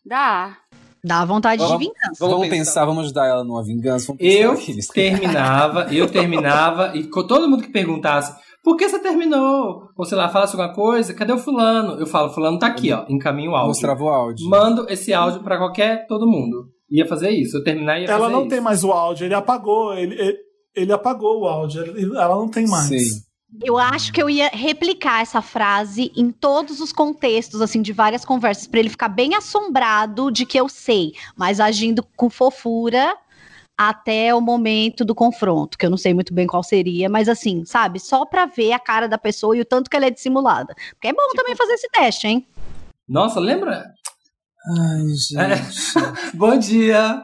[0.05, 0.57] dar.
[1.03, 2.17] Dá vontade vamos, de vingança.
[2.19, 2.57] Vamos, vamos pensar.
[2.57, 2.85] pensar.
[2.85, 4.15] vamos ajudar ela numa vingança.
[4.19, 4.57] eu
[4.93, 8.33] terminava, eu terminava, e todo mundo que perguntasse,
[8.63, 9.89] por que você terminou?
[9.95, 11.99] Ou sei lá, fala alguma coisa, cadê o fulano?
[11.99, 13.67] Eu falo, fulano tá aqui, ó, encaminho o áudio.
[13.67, 14.49] Mostrava o áudio.
[14.49, 16.69] Mando esse áudio para qualquer, todo mundo.
[16.89, 18.49] Ia fazer isso, eu terminar e ia Ela fazer não isso.
[18.49, 20.37] tem mais o áudio, ele apagou, ele, ele,
[20.75, 21.83] ele apagou o áudio,
[22.15, 22.87] ela não tem mais.
[22.87, 23.21] Sim.
[23.61, 28.25] Eu acho que eu ia replicar essa frase em todos os contextos, assim, de várias
[28.25, 33.15] conversas, para ele ficar bem assombrado de que eu sei, mas agindo com fofura
[33.77, 37.65] até o momento do confronto, que eu não sei muito bem qual seria, mas assim,
[37.65, 40.75] sabe, só para ver a cara da pessoa e o tanto que ela é dissimulada.
[40.91, 41.37] Porque é bom tipo...
[41.37, 42.47] também fazer esse teste, hein?
[43.07, 43.85] Nossa, lembra?
[44.77, 45.99] Ai, gente.
[45.99, 46.31] É.
[46.37, 47.21] Bom dia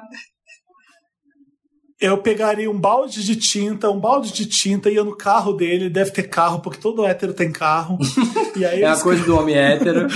[1.99, 6.11] eu pegaria um balde de tinta, um balde de tinta, ia no carro dele, deve
[6.11, 7.97] ter carro, porque todo hétero tem carro.
[8.55, 10.07] E aí é a coisa do homem hétero.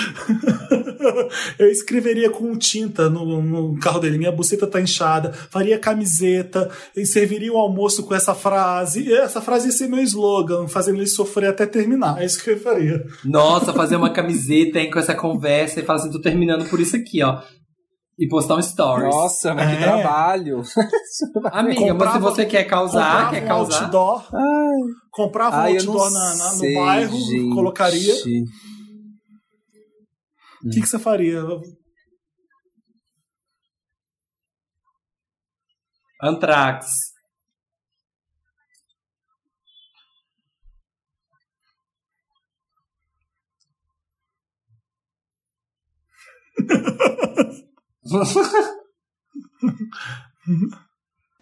[1.58, 7.06] eu escreveria com tinta no, no, carro dele, minha buceta tá inchada, faria camiseta, e
[7.06, 9.03] serviria o almoço com essa frase.
[9.03, 12.22] E essa frase ia ser meu slogan, fazendo ele sofrer até terminar.
[12.22, 13.06] É isso que eu faria.
[13.24, 16.95] Nossa, fazer uma camiseta hein, com essa conversa e falar assim, tô terminando por isso
[16.95, 17.42] aqui, ó
[18.17, 19.14] e postar um stories.
[19.14, 19.75] Nossa, mas é.
[19.75, 20.61] que trabalho.
[21.51, 23.83] Amiga, comprava, mas se você quer causar, quer um causar.
[23.83, 24.30] Outdoor,
[25.11, 27.53] comprava Ai, um outdoor na, na, no bairro, gente.
[27.53, 28.14] colocaria.
[30.66, 31.43] O que, que você faria?
[36.22, 37.14] Antrax.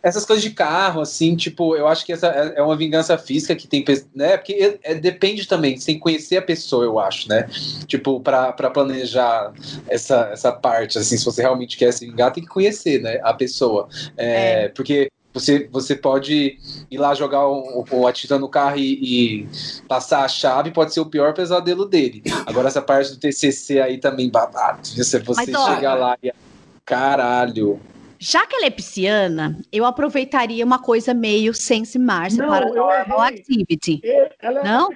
[0.04, 3.56] Essas coisas de carro, assim, tipo, eu acho que essa é, é uma vingança física
[3.56, 3.86] que tem,
[4.16, 4.36] né?
[4.36, 7.48] Porque é, é, depende também, você tem que conhecer a pessoa, eu acho, né?
[7.86, 9.54] Tipo, para planejar
[9.88, 13.20] essa, essa parte, assim, se você realmente quer se vingar, tem que conhecer, né?
[13.22, 13.88] A pessoa.
[14.18, 14.70] É, é.
[14.70, 16.58] Porque você, você pode
[16.90, 19.48] ir lá jogar o, atira no carro e, e,
[19.88, 22.24] passar a chave, pode ser o pior pesadelo dele.
[22.48, 24.86] Agora, essa parte do TCC aí também babado.
[24.86, 26.34] Se você Mas, chegar lá e.
[26.86, 27.80] Caralho.
[28.24, 34.00] Já que ela é pisciana, eu aproveitaria uma coisa meio Sense Mars para Normal Activity.
[34.40, 34.92] Ela é não?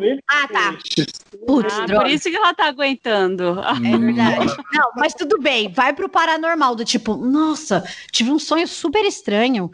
[0.00, 0.76] Ele ah, tá.
[1.46, 3.60] Putz, ah, por isso que ela tá aguentando.
[3.60, 4.56] É verdade.
[4.72, 5.70] Não, mas tudo bem.
[5.70, 9.70] Vai pro paranormal, do tipo, nossa, tive um sonho super estranho.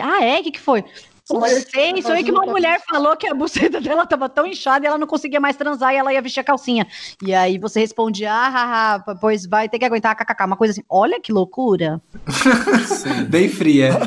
[0.00, 0.40] Ah, é?
[0.40, 0.84] O que, que foi?
[1.24, 4.98] Sei, sonhei que uma mulher falou que a buceta dela tava tão inchada e ela
[4.98, 6.86] não conseguia mais transar e ela ia vestir a calcinha.
[7.24, 10.82] E aí você respondia, ah, haha, pois vai ter que aguentar, kkk, uma coisa assim.
[10.88, 12.00] Olha que loucura.
[13.30, 13.92] Bem fria.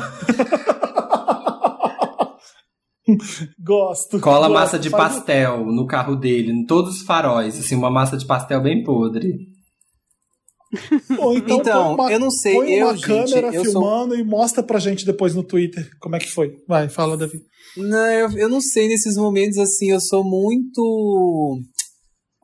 [3.58, 4.20] gosto.
[4.20, 8.16] Cola gosto, massa de pastel no carro dele, em todos os faróis, assim, uma massa
[8.16, 9.55] de pastel bem podre.
[11.18, 14.18] Ou então, então uma, eu não sei, põe eu, uma gente, câmera eu filmando sou...
[14.18, 16.56] e mostra pra gente depois no Twitter como é que foi.
[16.66, 17.40] Vai, fala, Davi.
[17.76, 21.60] Não, eu, eu não sei, nesses momentos assim, eu sou muito.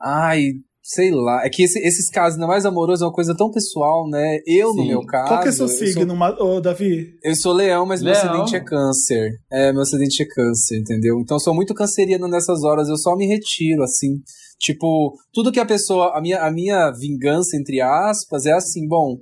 [0.00, 0.52] Ai,
[0.82, 1.44] sei lá.
[1.44, 4.38] É que esse, esses casos, ainda mais amoroso, é uma coisa tão pessoal, né?
[4.46, 4.78] Eu, Sim.
[4.78, 5.28] no meu caso.
[5.28, 6.60] Qual que é seu signo, sou...
[6.60, 7.14] Davi?
[7.22, 8.20] Eu sou leão, mas leão.
[8.20, 9.30] meu acidente é câncer.
[9.50, 11.18] É, meu acidente é câncer, entendeu?
[11.20, 14.20] Então eu sou muito canceriano nessas horas, eu só me retiro, assim.
[14.62, 16.16] Tipo, tudo que a pessoa.
[16.16, 19.16] A minha, a minha vingança, entre aspas, é assim, bom.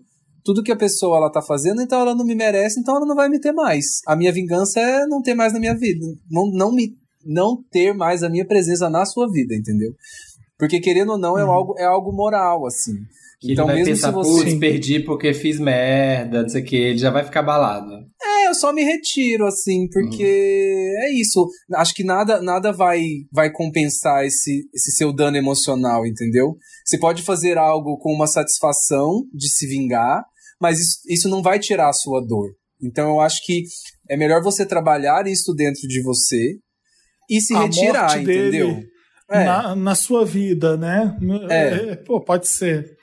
[0.44, 3.14] Tudo que a pessoa ela tá fazendo, então ela não me merece, então ela não
[3.14, 3.84] vai me ter mais.
[4.06, 6.06] A minha vingança é não ter mais na minha vida.
[6.30, 6.94] Não, não me
[7.24, 9.92] não ter mais a minha presença na sua vida, entendeu?
[10.58, 11.50] Porque querendo ou não, é, uhum.
[11.50, 12.94] algo, é algo moral, assim.
[13.40, 14.44] Que então, ele vai mesmo pensar, se você.
[14.44, 17.90] Putz, perdi porque fiz merda, não sei o que, ele já vai ficar balado.
[18.22, 21.04] É, eu só me retiro, assim, porque uhum.
[21.04, 21.48] é isso.
[21.74, 23.02] Acho que nada nada vai,
[23.32, 26.54] vai compensar esse, esse seu dano emocional, entendeu?
[26.84, 30.22] Você pode fazer algo com uma satisfação de se vingar,
[30.60, 32.50] mas isso, isso não vai tirar a sua dor.
[32.82, 33.62] Então eu acho que
[34.08, 36.58] é melhor você trabalhar isso dentro de você
[37.28, 38.82] e se a retirar, entendeu?
[39.30, 39.44] É.
[39.44, 41.16] Na, na sua vida, né?
[41.48, 41.92] É.
[41.92, 41.96] é.
[41.96, 42.98] Pô, pode ser.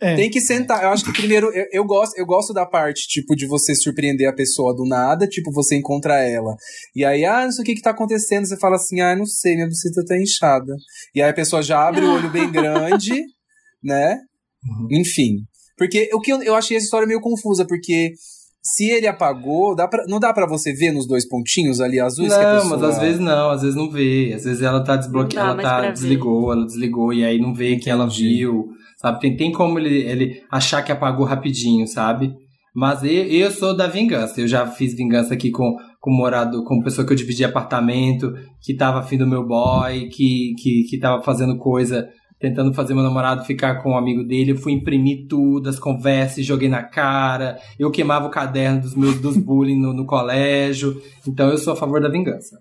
[0.00, 0.14] É.
[0.14, 0.82] Tem que sentar.
[0.82, 4.28] Eu acho que primeiro, eu, eu, gosto, eu gosto da parte, tipo, de você surpreender
[4.28, 6.54] a pessoa do nada, tipo, você encontra ela.
[6.94, 8.46] E aí, ah, não sei o que que tá acontecendo.
[8.46, 10.74] Você fala assim, ah, não sei, minha buceta tá inchada.
[11.14, 13.22] E aí a pessoa já abre o olho bem grande,
[13.82, 14.18] né?
[14.64, 14.88] Uhum.
[15.00, 15.38] Enfim.
[15.78, 18.12] Porque o que eu, eu achei essa história meio confusa, porque
[18.62, 22.30] se ele apagou, dá pra, não dá para você ver nos dois pontinhos ali azuis
[22.30, 22.78] não, que a pessoa...
[22.78, 24.32] mas às vezes não, às vezes não vê.
[24.34, 26.52] Às vezes ela tá desbloqueada, ela tá desligou, ver.
[26.52, 27.84] ela desligou e aí não vê Entendi.
[27.84, 29.20] que ela viu sabe?
[29.20, 32.34] Tem, tem como ele, ele achar que apagou rapidinho, sabe?
[32.74, 34.40] Mas eu, eu sou da vingança.
[34.40, 38.74] Eu já fiz vingança aqui com, com morado, com pessoa que eu dividi apartamento, que
[38.74, 42.06] tava afim do meu boy, que, que, que tava fazendo coisa,
[42.38, 44.52] tentando fazer meu namorado ficar com um amigo dele.
[44.52, 47.58] Eu fui imprimir tudo, as conversas, joguei na cara.
[47.78, 51.00] Eu queimava o caderno dos meus dos bullying no, no colégio.
[51.26, 52.58] Então eu sou a favor da vingança.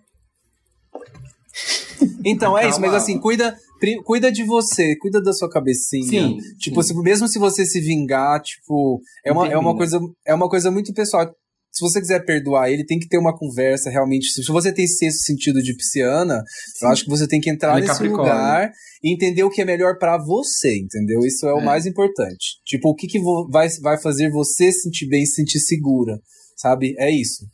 [2.24, 3.56] Então é isso, mas assim, cuida,
[4.04, 6.28] cuida de você, cuida da sua cabecinha.
[6.28, 6.38] Sim.
[6.60, 6.94] Tipo, sim.
[6.94, 10.72] Se, mesmo se você se vingar, tipo, é uma, é uma coisa é uma coisa
[10.72, 11.30] muito pessoal.
[11.72, 14.28] Se você quiser perdoar ele, tem que ter uma conversa realmente.
[14.28, 16.42] Se você tem esse sentido de pisciana,
[16.74, 16.86] sim.
[16.86, 18.72] eu acho que você tem que entrar nesse lugar
[19.04, 21.20] e entender o que é melhor para você, entendeu?
[21.26, 22.62] Isso é, é, o mais importante.
[22.66, 23.20] Tipo, o que, que
[23.52, 26.18] vai, vai fazer você sentir bem, se sentir segura,
[26.56, 26.96] sabe?
[26.98, 27.46] É isso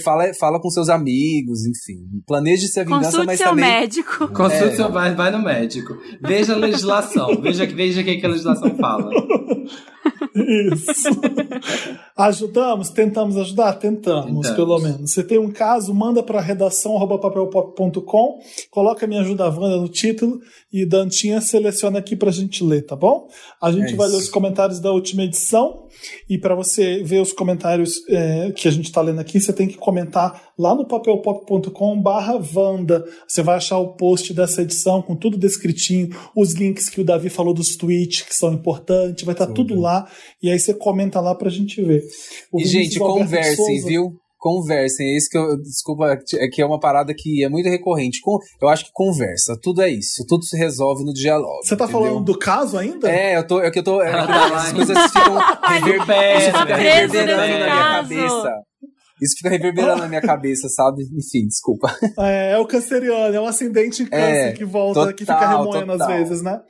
[0.00, 2.20] fala, fala com seus amigos, enfim.
[2.26, 3.64] Planeje se a vingança, Consulte mas seu também...
[3.64, 4.28] médico.
[4.28, 4.76] Consulte é.
[4.76, 5.96] seu vai, vai no médico.
[6.20, 7.28] Veja a legislação.
[7.40, 9.10] veja, veja o que, que a legislação fala.
[10.34, 11.08] Isso.
[12.16, 12.90] Ajudamos?
[12.90, 13.74] Tentamos ajudar?
[13.74, 15.12] Tentamos, Tentamos, pelo menos.
[15.12, 18.40] Você tem um caso, manda para redação@papelpop.com,
[18.70, 20.40] coloca Me Ajuda Wanda no título
[20.72, 23.28] e Dantinha seleciona aqui pra gente ler, tá bom?
[23.62, 25.85] A gente é vai ler os comentários da última edição
[26.28, 29.66] e para você ver os comentários é, que a gente tá lendo aqui, você tem
[29.68, 33.04] que comentar lá no papelpop.com/vanda.
[33.26, 37.28] Você vai achar o post dessa edição com tudo descritinho, os links que o Davi
[37.28, 40.08] falou dos tweets que são importantes, vai estar tá tudo lá
[40.42, 42.02] e aí você comenta lá pra gente ver.
[42.52, 44.14] O e, gente, conversem, viu?
[44.38, 45.56] Conversem, é isso que eu.
[45.56, 48.20] Desculpa, é que é uma parada que é muito recorrente.
[48.60, 50.24] Eu acho que conversa, tudo é isso.
[50.28, 51.48] Tudo se resolve no diálogo.
[51.62, 52.02] Você tá entendeu?
[52.02, 53.10] falando do caso ainda?
[53.10, 53.60] É, eu tô.
[53.60, 54.02] É que eu tô.
[54.02, 55.36] É, as coisas ficam
[56.38, 58.62] isso fica reverberando na minha cabeça.
[59.20, 61.02] Isso fica reverberando na minha cabeça, sabe?
[61.04, 61.96] Enfim, desculpa.
[62.18, 65.48] É, é o canceriano, é o ascendente em câncer é, que volta, total, que fica
[65.48, 66.10] remoendo total.
[66.10, 66.60] às vezes, né?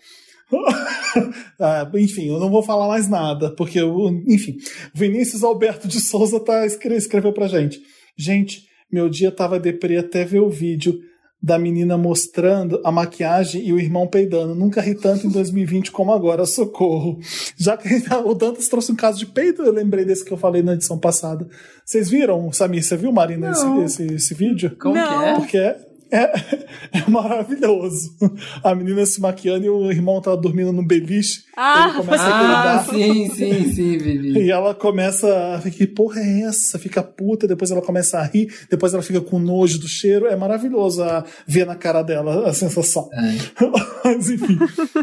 [1.61, 4.57] ah, enfim, eu não vou falar mais nada, porque, eu, enfim,
[4.95, 7.81] Vinícius Alberto de Souza tá, escreveu pra gente.
[8.17, 11.01] Gente, meu dia tava deprê até ver o vídeo.
[11.43, 14.55] da menina mostrando a maquiagem e o irmão peidando.
[14.55, 17.21] Nunca ri tanto em 2020 como agora, socorro.
[17.57, 17.89] Já que
[18.25, 20.99] o Dantas trouxe um caso de peido, eu lembrei desse que eu falei na edição
[20.99, 21.47] passada.
[21.85, 22.83] Vocês viram, Samir?
[22.83, 24.77] Você viu, Marina, esse, esse, esse, vídeo?
[24.81, 25.07] Como Não.
[25.07, 25.35] que é?
[25.35, 26.25] Porque é, é,
[26.99, 28.15] é, maravilhoso.
[28.63, 31.45] A menina se maquiando e o irmão tá dormindo no beliche.
[31.57, 34.39] Ah, ele começa ah, a sim, sim, sim, Vivi.
[34.39, 36.79] E ela começa a ficar, que porra é essa?
[36.79, 40.27] Fica puta, depois ela começa a rir, depois ela fica com nojo do cheiro.
[40.27, 43.09] É maravilhoso a ver na cara dela a sensação.
[43.13, 43.67] É.
[44.05, 44.59] Mas enfim,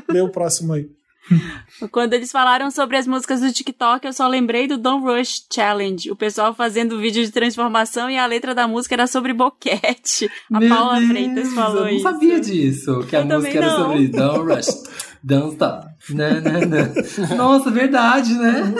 [0.10, 0.90] lê o próximo aí.
[1.92, 6.12] Quando eles falaram sobre as músicas do TikTok, eu só lembrei do Don't Rush Challenge.
[6.12, 10.30] O pessoal fazendo vídeo de transformação e a letra da música era sobre boquete.
[10.52, 12.08] A Meu Paula Deus, Freitas falou isso.
[12.08, 14.84] Eu não sabia disso, que a música era sobre Don't Rush,
[15.24, 15.88] Don't Stop.
[16.10, 17.38] Não, não, não.
[17.38, 18.74] Nossa, verdade, né?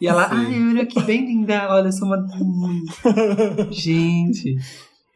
[0.00, 2.26] E ela, ai, olha que bem linda, olha, eu sou uma.
[3.70, 4.56] Gente.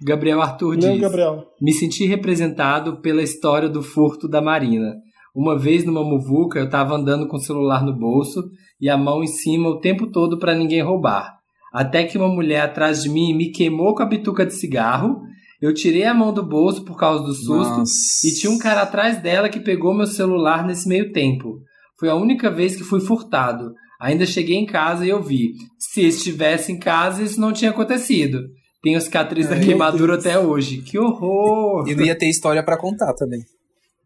[0.00, 1.44] Gabriel Arthur Não, diz: Gabriel.
[1.60, 4.96] Me senti representado pela história do furto da Marina.
[5.34, 8.50] Uma vez numa muvuca, eu estava andando com o celular no bolso
[8.80, 11.38] e a mão em cima o tempo todo para ninguém roubar.
[11.72, 15.20] Até que uma mulher atrás de mim me queimou com a bituca de cigarro.
[15.60, 17.92] Eu tirei a mão do bolso por causa do susto Nossa.
[18.24, 21.60] e tinha um cara atrás dela que pegou meu celular nesse meio tempo.
[21.98, 23.74] Foi a única vez que fui furtado.
[24.00, 25.52] Ainda cheguei em casa e eu vi.
[25.78, 28.44] Se estivesse em casa, isso não tinha acontecido.
[28.80, 30.82] Tenho cicatriz da queimadura até hoje.
[30.82, 31.88] Que horror!
[31.88, 33.40] E não ia ter história para contar também.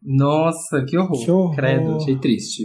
[0.05, 1.25] Nossa, que horror.
[1.25, 1.55] que horror.
[1.55, 2.65] Credo, achei triste.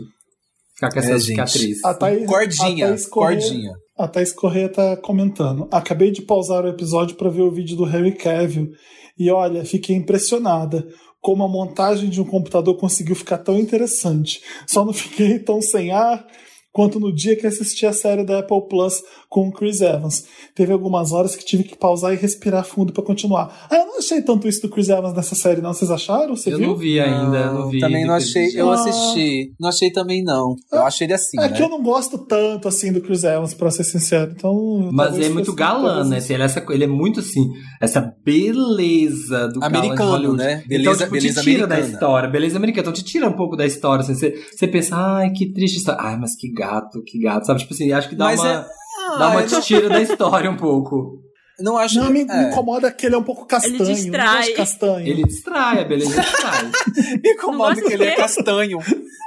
[0.74, 1.83] Ficar com essa é, cicatriz.
[1.83, 3.72] A Thaís, cordinha, a Thaís Correia, cordinha.
[3.98, 5.67] A Thaís Correia tá comentando.
[5.72, 8.69] Acabei de pausar o episódio para ver o vídeo do Harry Cavill.
[9.17, 10.88] E olha, fiquei impressionada
[11.19, 14.40] como a montagem de um computador conseguiu ficar tão interessante.
[14.67, 16.25] Só não fiquei tão sem ar
[16.78, 20.26] quanto no dia que assisti a série da Apple Plus com o Chris Evans.
[20.54, 23.68] Teve algumas horas que tive que pausar e respirar fundo para continuar.
[23.68, 25.74] Ah, eu não achei tanto isso do Chris Evans nessa série, não.
[25.74, 26.36] Vocês acharam?
[26.36, 26.68] Você eu viu?
[26.68, 27.80] não vi ainda, não, não vi.
[27.80, 28.52] Também não achei.
[28.54, 29.56] Eu assisti.
[29.60, 30.56] Não achei também, não.
[30.72, 31.40] Eu achei ele assim.
[31.40, 31.58] É né?
[31.58, 34.34] que eu não gosto tanto assim do Chris Evans, pra ser sincero.
[34.36, 34.92] Então.
[34.94, 36.20] Mas ele é muito galã, né?
[36.30, 37.50] Ele é, essa, ele é muito assim,
[37.82, 40.64] essa beleza do americano, né?
[40.68, 41.82] Beleza, então, tipo, beleza te tira americana.
[41.82, 42.82] da história, beleza americana.
[42.82, 44.04] Então te tira um pouco da história.
[44.04, 46.00] Assim, você, você pensa, ai, que triste história.
[46.04, 47.60] Ai, mas que gato gato, que gato, sabe?
[47.60, 48.54] Tipo assim, acho que dá Mas uma, é...
[48.54, 51.22] ah, dá uma tira da história um pouco.
[51.60, 52.26] Não acho Não, me, é.
[52.26, 53.82] me, incomoda que ele é um pouco castanho.
[53.82, 54.52] Ele distrai.
[54.52, 55.08] castanho.
[55.08, 56.72] Ele distrai, a beleza distrai.
[57.24, 58.78] me incomoda que ele é castanho.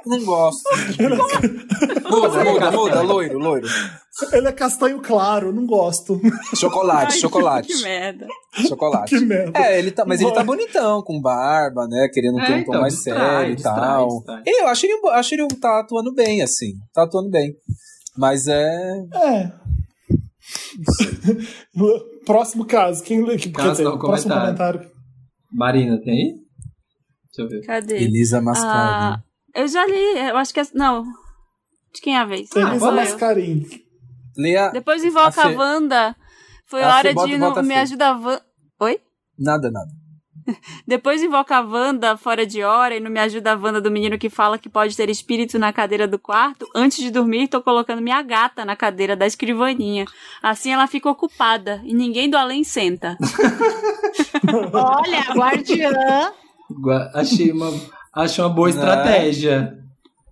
[0.06, 0.62] Não gosto.
[2.08, 3.68] muda, muda, muda, loiro, loiro.
[4.32, 6.20] Ele é castanho claro, não gosto.
[6.54, 7.68] Chocolate, Ai, chocolate.
[7.68, 8.26] Que merda.
[8.68, 9.14] Chocolate.
[9.14, 9.58] Que merda.
[9.58, 12.08] É, ele tá, mas ele tá bonitão, com barba, né?
[12.12, 14.08] Querendo ter é, um tom então, mais distrai, sério e tal.
[14.08, 14.42] Distrai.
[14.46, 16.72] Eu acho ele, acho ele tá atuando bem, assim.
[16.92, 17.54] Tá atuando bem.
[18.16, 19.06] Mas é.
[19.14, 19.52] É.
[22.26, 23.02] Próximo caso.
[23.02, 23.38] Quem lê?
[23.38, 24.80] Caso, quer dizer, não, próximo comentário.
[24.80, 25.00] comentário.
[25.52, 26.34] Marina, tem aí?
[27.36, 27.66] Deixa eu ver.
[27.66, 27.96] Cadê?
[27.96, 28.74] Elisa Mascarini.
[28.74, 29.22] Ah,
[29.54, 30.66] eu já li, eu acho que é.
[30.74, 31.04] Não.
[31.94, 32.48] De quem é a vez?
[32.54, 33.22] Elisa ah.
[34.40, 34.70] Leia.
[34.70, 36.16] Depois invoca a, a Wanda.
[36.66, 37.38] Foi a hora de.
[37.38, 38.42] Bota, me ajudar a Wanda.
[38.80, 39.00] Oi?
[39.38, 39.90] Nada, nada.
[40.86, 44.18] Depois invoca a Wanda fora de hora e não me ajuda a Wanda do menino
[44.18, 46.66] que fala que pode ter espírito na cadeira do quarto.
[46.74, 50.06] Antes de dormir, tô colocando minha gata na cadeira da escrivaninha.
[50.42, 53.16] Assim ela fica ocupada e ninguém do além senta.
[54.72, 56.32] Olha, guardiã.
[57.14, 57.72] Achei uma,
[58.14, 58.74] achei uma boa né?
[58.74, 59.79] estratégia.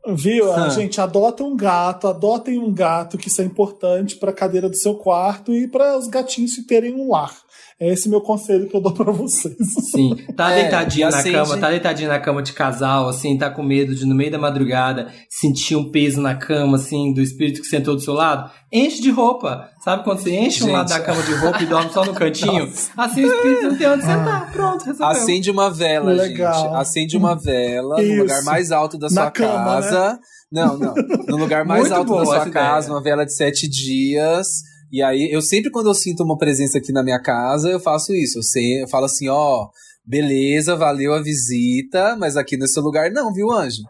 [0.07, 0.53] Viu?
[0.53, 4.69] A gente adota um gato, adotem um gato, que isso é importante para a cadeira
[4.69, 7.37] do seu quarto e para os gatinhos terem um lar.
[7.81, 9.55] É esse meu conselho que eu dou para vocês.
[9.93, 13.63] Sim, tá é, deitadinho na cama, tá deitadinho na cama de casal, assim, tá com
[13.63, 17.69] medo de no meio da madrugada sentir um peso na cama, assim, do espírito que
[17.69, 18.51] sentou do seu lado.
[18.73, 19.71] Enche de roupa.
[19.83, 20.71] Sabe quando você enche gente.
[20.71, 22.67] um lado da cama de roupa e dorme só no cantinho?
[22.67, 22.91] Nossa.
[22.97, 24.43] Assim o espírito não tem onde sentar.
[24.43, 24.51] Ah.
[24.53, 25.07] Pronto, resolveu.
[25.07, 26.55] Acende uma vela, Legal.
[26.55, 26.75] gente.
[26.75, 28.13] Acende uma vela Isso.
[28.13, 29.91] no lugar mais alto da sua na casa.
[29.91, 30.19] Cama, né?
[30.51, 30.95] Não, não.
[31.29, 32.97] No lugar mais alto da sua casa, ideia.
[32.97, 34.49] uma vela de sete dias
[34.91, 38.15] e aí, eu sempre, quando eu sinto uma presença aqui na minha casa, eu faço
[38.15, 38.39] isso.
[38.39, 39.69] Eu, sei, eu falo assim, ó,
[40.05, 43.83] beleza, valeu a visita, mas aqui nesse lugar não, viu, anjo?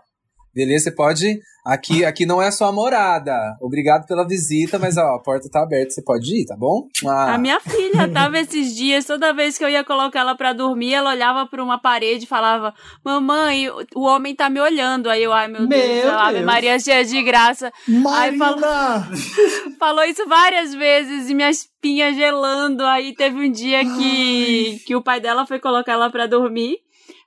[0.58, 3.54] Beleza, você pode Aqui, aqui não é só morada.
[3.60, 6.88] Obrigado pela visita, mas ó, a porta tá aberta, você pode ir, tá bom?
[7.06, 7.34] Ah.
[7.34, 10.94] A minha filha tava esses dias, toda vez que eu ia colocar ela pra dormir,
[10.94, 12.72] ela olhava pra uma parede e falava:
[13.04, 15.10] Mamãe, o homem tá me olhando.
[15.10, 17.70] Aí eu, ai meu, meu Deus, Ave Maria cheia de graça.
[17.86, 18.18] Marina!
[18.18, 19.02] Aí falou,
[19.78, 22.82] falou isso várias vezes e minha espinha gelando.
[22.82, 26.78] Aí teve um dia que, que o pai dela foi colocar ela pra dormir.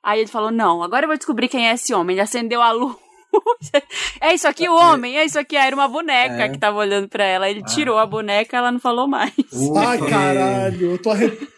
[0.02, 2.16] Aí ele falou: Não, agora eu vou descobrir quem é esse homem.
[2.16, 2.96] Ele acendeu a luz
[4.22, 5.56] é isso aqui o homem, é isso aqui.
[5.56, 6.50] Era uma boneca é.
[6.50, 7.50] que tava olhando pra ela.
[7.50, 9.34] Ele tirou a boneca ela não falou mais.
[9.78, 11.52] Ai, caralho, eu tô arrepiado.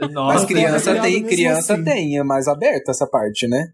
[0.12, 1.84] Nossa, Mas criança tem, criança assim.
[1.84, 3.68] tem, é mais aberta essa parte, né?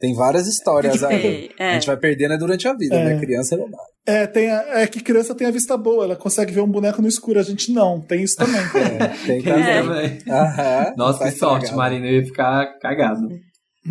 [0.00, 1.50] Tem várias histórias aí.
[1.58, 1.70] É.
[1.70, 3.12] A gente vai perdendo né, durante a vida, né?
[3.12, 3.14] é.
[3.14, 3.20] né?
[3.20, 4.22] Criança é.
[4.22, 7.02] É, tem a, é que criança tem a vista boa, ela consegue ver um boneco
[7.02, 8.00] no escuro, a gente não.
[8.00, 8.60] Tem isso também.
[8.60, 10.18] é, tem também.
[10.28, 11.76] Aham, Nossa, que sorte, cagado.
[11.76, 13.28] Marina, eu ia ficar cagado.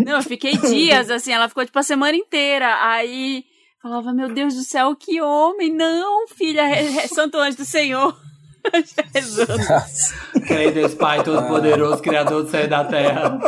[0.06, 2.78] Não, eu fiquei dias, assim, ela ficou tipo a semana inteira.
[2.82, 3.44] Aí
[3.82, 5.74] falava, meu Deus do céu, que homem!
[5.74, 8.16] Não, filha, é, é Santo Anjo do Senhor.
[9.16, 10.14] Jesus.
[10.46, 13.40] Creio Deus Pai Todo-Poderoso, Criador do céu e da terra.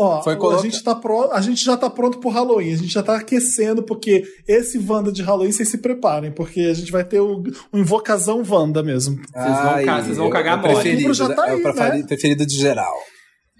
[0.00, 2.92] Ó, Foi a, gente tá pro, a gente já tá pronto pro Halloween, a gente
[2.92, 7.02] já tá aquecendo, porque esse Wanda de Halloween, vocês se preparem, porque a gente vai
[7.02, 7.42] ter o,
[7.72, 9.16] o Invocazão Wanda mesmo.
[9.16, 10.72] Vocês vão, Ai, vocês vão cagar mole.
[10.72, 12.02] Outubro já tá é aí, o né?
[12.06, 12.94] preferido de geral.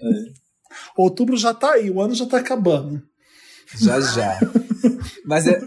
[0.01, 0.39] É.
[0.97, 3.01] Outubro já tá aí, o ano já tá acabando.
[3.77, 4.39] Já, já.
[5.25, 5.59] mas, é,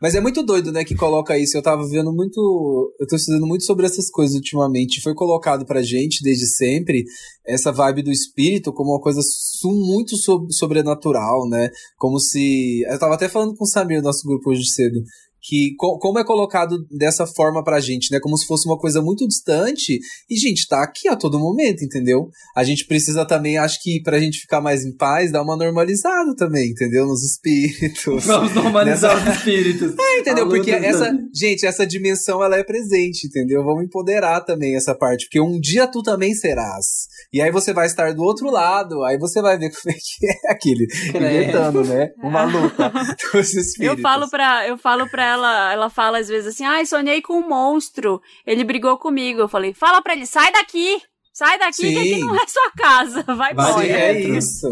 [0.00, 1.56] mas é muito doido, né, que coloca isso.
[1.56, 2.94] Eu tava vendo muito.
[3.00, 5.00] Eu tô estudando muito sobre essas coisas ultimamente.
[5.00, 7.04] Foi colocado pra gente, desde sempre,
[7.44, 9.20] essa vibe do espírito como uma coisa
[9.64, 10.16] muito
[10.52, 11.70] sobrenatural, né?
[11.96, 12.82] Como se.
[12.88, 15.02] Eu tava até falando com o Samir, nosso grupo hoje cedo
[15.48, 18.20] que co como é colocado dessa forma pra gente, né?
[18.20, 19.98] Como se fosse uma coisa muito distante.
[20.28, 22.28] E, gente, tá aqui a todo momento, entendeu?
[22.54, 26.36] A gente precisa também, acho que pra gente ficar mais em paz, dar uma normalizada
[26.36, 27.06] também, entendeu?
[27.06, 28.24] Nos espíritos.
[28.26, 29.30] Vamos normalizar nessa...
[29.30, 29.94] os espíritos.
[29.98, 30.46] É, entendeu?
[30.48, 33.64] Porque essa, gente, essa dimensão ela é presente, entendeu?
[33.64, 37.08] Vamos empoderar também essa parte, porque um dia tu também serás.
[37.32, 40.26] E aí você vai estar do outro lado, aí você vai ver como é que
[40.26, 42.10] é aquele, inventando, né?
[42.22, 42.92] Uma luta
[43.32, 43.98] dos espíritos.
[43.98, 47.34] Eu falo pra, eu falo pra ela, ela fala às vezes assim: ai, sonhei com
[47.34, 49.40] um monstro, ele brigou comigo.
[49.40, 51.00] Eu falei: fala pra ele, sai daqui,
[51.32, 51.92] sai daqui, Sim.
[51.92, 53.86] que aqui não é sua casa, vai embora.
[53.86, 54.68] É isso,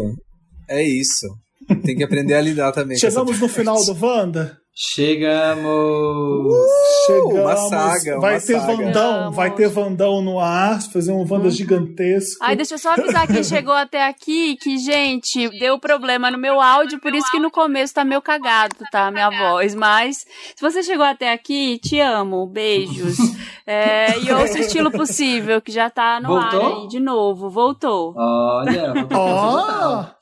[0.69, 1.27] é isso.
[1.83, 2.97] Tem que aprender a lidar também.
[2.97, 4.57] Chegamos no final do Wanda?
[4.79, 5.65] Chegamos!
[5.65, 6.67] Uh,
[7.07, 7.39] Chegamos!
[7.39, 8.75] Uma saga, vai uma ter saga.
[8.75, 11.49] Vandão, vai ter Vandão no ar, fazer um Wanda uhum.
[11.49, 12.37] gigantesco.
[12.43, 16.61] Ai, deixa eu só avisar quem chegou até aqui que, gente, deu problema no meu
[16.61, 19.09] áudio, por isso que no começo tá meio cagado, tá?
[19.09, 19.73] Minha voz.
[19.73, 20.17] Mas,
[20.55, 23.17] se você chegou até aqui, te amo, beijos.
[23.69, 26.61] É, e ouça o estilo possível, que já tá no Voltou?
[26.61, 27.49] ar aí de novo.
[27.49, 28.13] Voltou.
[28.15, 30.16] Olha, oh.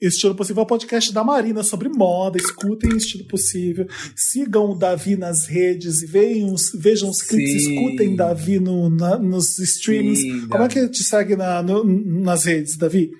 [0.00, 2.38] Estilo Possível é o podcast da Marina sobre moda.
[2.38, 3.86] Escutem Estilo Possível.
[4.14, 7.66] Sigam o Davi nas redes e vejam os, vejam os clipes.
[7.66, 10.20] Escutem Davi no, na, nos streams.
[10.20, 13.10] Sim, Como é que te segue na, no, nas redes, Davi?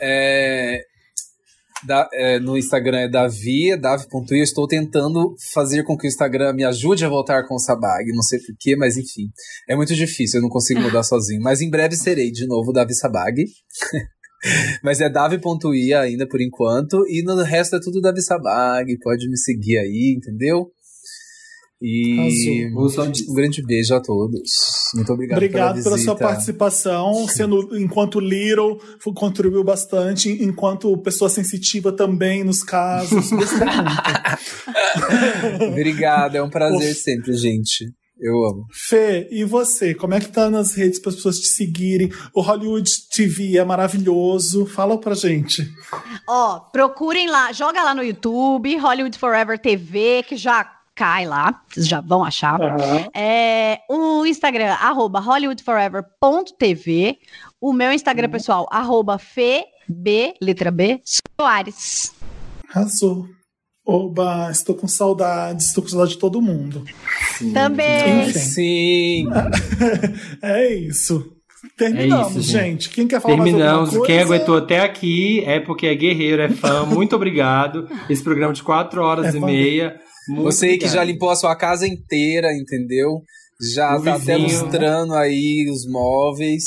[0.00, 0.80] É,
[1.84, 4.38] da, é, no Instagram é Davi, é Davi.i.
[4.38, 8.12] Eu estou tentando fazer com que o Instagram me ajude a voltar com o Sabag.
[8.12, 9.28] Não sei porquê, mas enfim.
[9.68, 11.42] É muito difícil, eu não consigo mudar sozinho.
[11.42, 13.44] Mas em breve serei de novo Davi Sabag.
[14.82, 17.04] Mas é Davi.i ainda por enquanto.
[17.08, 18.98] E no resto é tudo Davi Sabag.
[18.98, 20.70] Pode me seguir aí, entendeu?
[21.82, 24.50] E um grande beijo a todos.
[24.94, 25.38] Muito obrigado.
[25.38, 27.26] Obrigado pela, pela sua participação.
[27.26, 28.78] Sendo enquanto Little
[29.14, 33.30] contribuiu bastante, enquanto pessoa sensitiva também nos casos.
[35.70, 37.86] obrigado, é um prazer sempre, gente.
[38.20, 38.66] Eu amo.
[38.70, 39.94] Fê, e você?
[39.94, 42.12] Como é que tá nas redes para as pessoas te seguirem?
[42.34, 44.66] O Hollywood TV é maravilhoso.
[44.66, 45.66] Fala pra gente.
[46.28, 51.88] Ó, procurem lá, joga lá no YouTube, Hollywood Forever TV, que já cai lá, vocês
[51.88, 52.60] já vão achar.
[52.60, 53.08] Uhum.
[53.14, 57.16] É, o Instagram, arroba hollywoodforever.tv.
[57.58, 58.32] O meu Instagram uhum.
[58.32, 61.00] pessoal, arroba FB, letra B,
[61.40, 62.12] Soares.
[62.68, 63.39] Arrasou.
[63.86, 66.84] Oba, estou com saudades, estou com saudade de todo mundo.
[67.38, 67.52] Sim.
[67.52, 68.28] Também.
[68.28, 68.38] Enfim.
[68.38, 69.26] Sim.
[70.42, 71.36] é isso.
[71.76, 72.64] Terminamos, é isso, gente.
[72.64, 72.90] gente.
[72.90, 73.92] Quem quer falar Terminamos.
[73.92, 76.84] mais Quem aguentou até aqui é porque é guerreiro, é fã.
[76.86, 77.88] Muito obrigado.
[78.08, 79.96] Esse programa de quatro horas é e meia.
[80.36, 80.88] Você obrigado.
[80.88, 83.22] que já limpou a sua casa inteira, entendeu?
[83.74, 84.36] Já o tá vizinho.
[84.36, 86.64] até mostrando aí os móveis.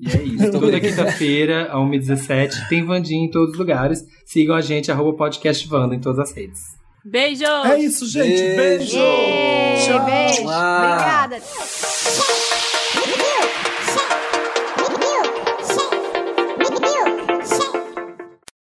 [0.00, 0.52] E é isso.
[0.52, 4.04] Toda quinta-feira, a 1h17, tem Vandinha em todos os lugares.
[4.24, 6.78] Sigam a gente, arroba podcast Vanda em todas as redes.
[7.04, 7.44] Beijo!
[7.44, 8.56] É isso, gente.
[8.56, 8.96] Beijo!
[8.96, 9.86] Beijo!
[9.86, 10.04] Tchau.
[10.04, 10.48] Beijo!
[10.48, 11.26] Ah.
[11.26, 13.27] Obrigada!